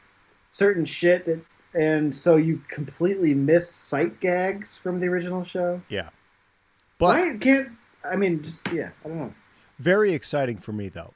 certain 0.50 0.86
shit 0.86 1.26
that 1.26 1.44
and 1.74 2.14
so 2.14 2.36
you 2.36 2.62
completely 2.68 3.34
miss 3.34 3.70
sight 3.70 4.20
gags 4.20 4.78
from 4.78 5.00
the 5.00 5.08
original 5.08 5.44
show. 5.44 5.82
Yeah. 5.90 6.10
But 7.00 7.06
Why 7.06 7.38
can't 7.40 7.70
I 8.10 8.16
mean 8.16 8.42
just 8.42 8.72
yeah, 8.72 8.90
I 9.04 9.08
don't 9.08 9.18
know. 9.20 9.34
very 9.80 10.14
exciting 10.14 10.58
for 10.58 10.72
me 10.74 10.90
though. 10.90 11.14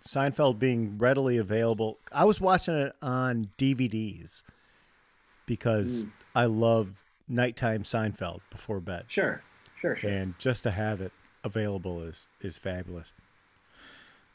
Seinfeld 0.00 0.58
being 0.58 0.98
readily 0.98 1.36
available. 1.38 1.96
I 2.12 2.24
was 2.24 2.40
watching 2.40 2.74
it 2.74 2.92
on 3.02 3.48
DVDs 3.58 4.42
because 5.46 6.06
I 6.34 6.46
love 6.46 6.88
nighttime 7.28 7.82
Seinfeld 7.84 8.40
before 8.50 8.80
bed. 8.80 9.04
Sure. 9.08 9.42
Sure, 9.76 9.96
sure. 9.96 10.10
and 10.10 10.38
just 10.38 10.62
to 10.64 10.70
have 10.70 11.00
it 11.00 11.12
available 11.44 12.02
is 12.02 12.26
is 12.40 12.58
fabulous. 12.58 13.12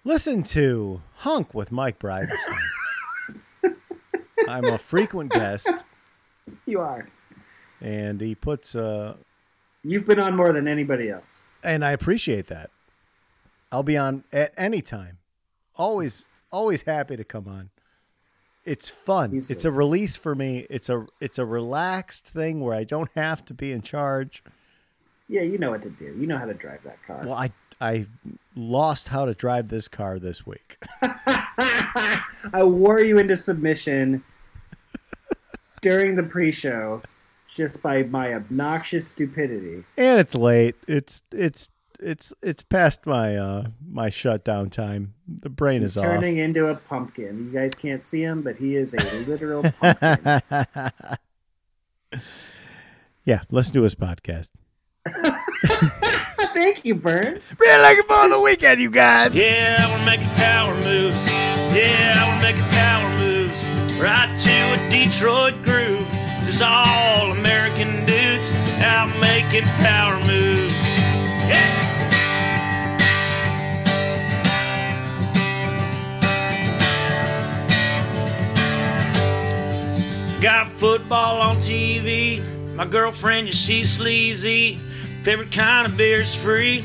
Listen 0.03 0.41
to 0.44 1.02
Hunk 1.15 1.53
with 1.53 1.72
Mike 1.72 1.99
Bridenstine. 1.99 2.28
I'm 4.48 4.65
a 4.65 4.78
frequent 4.78 5.32
guest, 5.32 5.69
You 6.65 6.80
are. 6.80 7.07
and 7.82 8.19
he 8.22 8.36
puts 8.36 8.76
uh, 8.76 9.15
You've 9.84 10.06
been 10.06 10.19
on 10.19 10.36
more 10.36 10.53
than 10.53 10.68
anybody 10.68 11.10
else. 11.10 11.40
And 11.63 11.84
I 11.84 11.91
appreciate 11.91 12.47
that. 12.47 12.69
I'll 13.71 13.84
be 13.84 13.97
on 13.97 14.23
at 14.31 14.53
any 14.57 14.81
time. 14.81 15.17
Always, 15.75 16.25
always 16.51 16.81
happy 16.84 17.17
to 17.17 17.23
come 17.23 17.47
on. 17.47 17.69
It's 18.65 18.89
fun. 18.89 19.34
It's 19.35 19.65
a- 19.65 19.69
a 19.69 19.71
release 19.71 20.15
for 20.15 20.35
me. 20.35 20.65
It's 20.69 20.89
a 20.89 21.05
it's 21.21 21.38
a 21.39 21.45
relaxed 21.45 22.27
thing 22.27 22.59
where 22.59 22.75
I 22.75 22.84
don't 22.84 23.09
have 23.15 23.45
to 23.45 23.53
be 23.53 23.71
in 23.71 23.81
charge. 23.81 24.43
Yeah, 25.29 25.41
you 25.41 25.57
know 25.57 25.71
what 25.71 25.81
to 25.84 25.89
do. 25.89 26.15
You 26.17 26.27
know 26.27 26.38
how 26.38 26.45
to 26.45 26.53
drive 26.53 26.84
that 26.84 27.01
car. 27.05 27.21
Well, 27.23 27.34
I 27.35 27.51
I 27.79 28.07
lost 28.55 29.07
how 29.07 29.25
to 29.25 29.34
drive 29.34 29.67
this 29.69 29.88
car 29.88 30.19
this 30.19 30.45
week. 30.45 30.77
I 31.01 32.63
wore 32.63 32.99
you 32.99 33.17
into 33.19 33.38
submission 33.38 34.23
during 35.81 36.15
the 36.15 36.23
pre-show 36.23 37.01
just 37.57 37.81
by 37.81 38.03
my 38.03 38.34
obnoxious 38.34 39.07
stupidity. 39.07 39.84
and 39.97 40.19
it's 40.19 40.35
late. 40.35 40.75
It's 40.88 41.23
it's 41.31 41.69
it's 41.99 42.31
it's 42.43 42.61
past 42.61 43.05
my 43.07 43.35
uh 43.35 43.67
my 43.89 44.09
shutdown 44.09 44.69
time. 44.69 45.15
The 45.27 45.49
brain 45.49 45.81
He's 45.81 45.95
is 45.95 46.01
turning 46.01 46.38
into 46.38 46.67
a 46.67 46.75
pumpkin. 46.75 47.47
You 47.47 47.51
guys 47.51 47.73
can't 47.73 48.03
see 48.03 48.21
him, 48.21 48.43
but 48.43 48.55
he 48.57 48.75
is 48.75 48.93
a 48.93 48.97
literal 49.27 49.63
pumpkin. 49.63 50.41
yeah, 53.25 53.41
listen 53.49 53.73
to 53.73 53.81
his 53.81 53.95
podcast. 53.95 54.51
Thank 56.53 56.85
you, 56.85 56.95
Burns. 56.95 57.55
Really 57.59 57.81
looking 57.81 58.03
forward 58.07 58.29
to 58.29 58.35
the 58.35 58.41
weekend, 58.41 58.79
you 58.81 58.91
guys. 58.91 59.34
Yeah, 59.34 59.97
we're 59.97 60.05
making 60.05 60.27
power 60.35 60.75
moves. 60.75 61.27
Yeah, 61.73 62.35
we're 62.35 62.41
making 62.41 62.69
power 62.71 63.09
moves. 63.17 63.63
Right 63.99 64.38
to 64.39 64.51
a 64.51 64.89
Detroit 64.89 65.55
groove. 65.63 65.97
Just 66.48 66.61
all 66.61 67.32
American 67.34 68.06
dudes 68.06 68.53
out 68.80 69.10
making 69.19 69.68
power 69.84 70.18
moves. 70.26 70.98
Yeah. 71.45 71.84
Got 80.41 80.69
football 80.69 81.41
on 81.41 81.57
TV. 81.57 82.41
My 82.76 82.86
girlfriend, 82.86 83.48
yeah, 83.48 83.53
she's 83.53 83.91
sleazy. 83.91 84.80
Favorite 85.24 85.52
kind 85.52 85.86
of 85.86 85.98
beer's 85.98 86.34
free. 86.34 86.82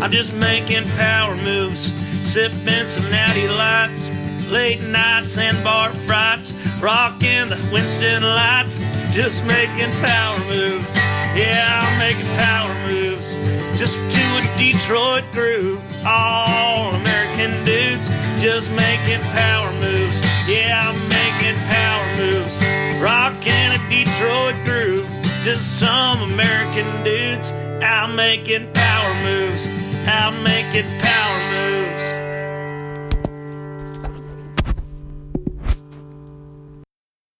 I'm 0.00 0.12
just 0.12 0.32
making 0.32 0.84
power 0.96 1.36
moves, 1.36 1.92
sipping 2.26 2.86
some 2.86 3.10
natty 3.10 3.48
lights, 3.48 4.08
late 4.54 4.80
nights 4.82 5.36
and 5.36 5.56
bar 5.64 5.92
frights, 6.06 6.54
rocking 6.80 7.48
the 7.48 7.58
Winston 7.72 8.22
lights, 8.22 8.78
just 9.10 9.44
making 9.46 9.90
power 10.00 10.38
moves. 10.46 10.94
Yeah, 11.34 11.80
I'm 11.82 11.98
making 11.98 12.30
power 12.38 12.72
moves, 12.86 13.36
just 13.76 13.96
to 13.96 14.24
a 14.38 14.42
Detroit 14.56 15.24
groove. 15.32 15.82
All 16.06 16.94
American 16.94 17.64
dudes, 17.64 18.08
just 18.40 18.70
making 18.70 19.20
power 19.34 19.72
moves. 19.80 20.20
Yeah, 20.46 20.86
I'm 20.86 21.00
making 21.08 21.58
power 21.66 22.06
moves, 22.16 22.62
rocking 23.02 23.72
a 23.74 23.80
Detroit 23.90 24.54
groove. 24.64 25.10
Just 25.42 25.80
some 25.80 26.22
American 26.30 26.86
dudes 27.02 27.50
out 27.82 28.14
making 28.14 28.72
power 28.72 29.14
moves, 29.24 29.66
out 30.06 30.32
making 30.44 30.86
power 31.00 31.40
moves. 31.50 32.33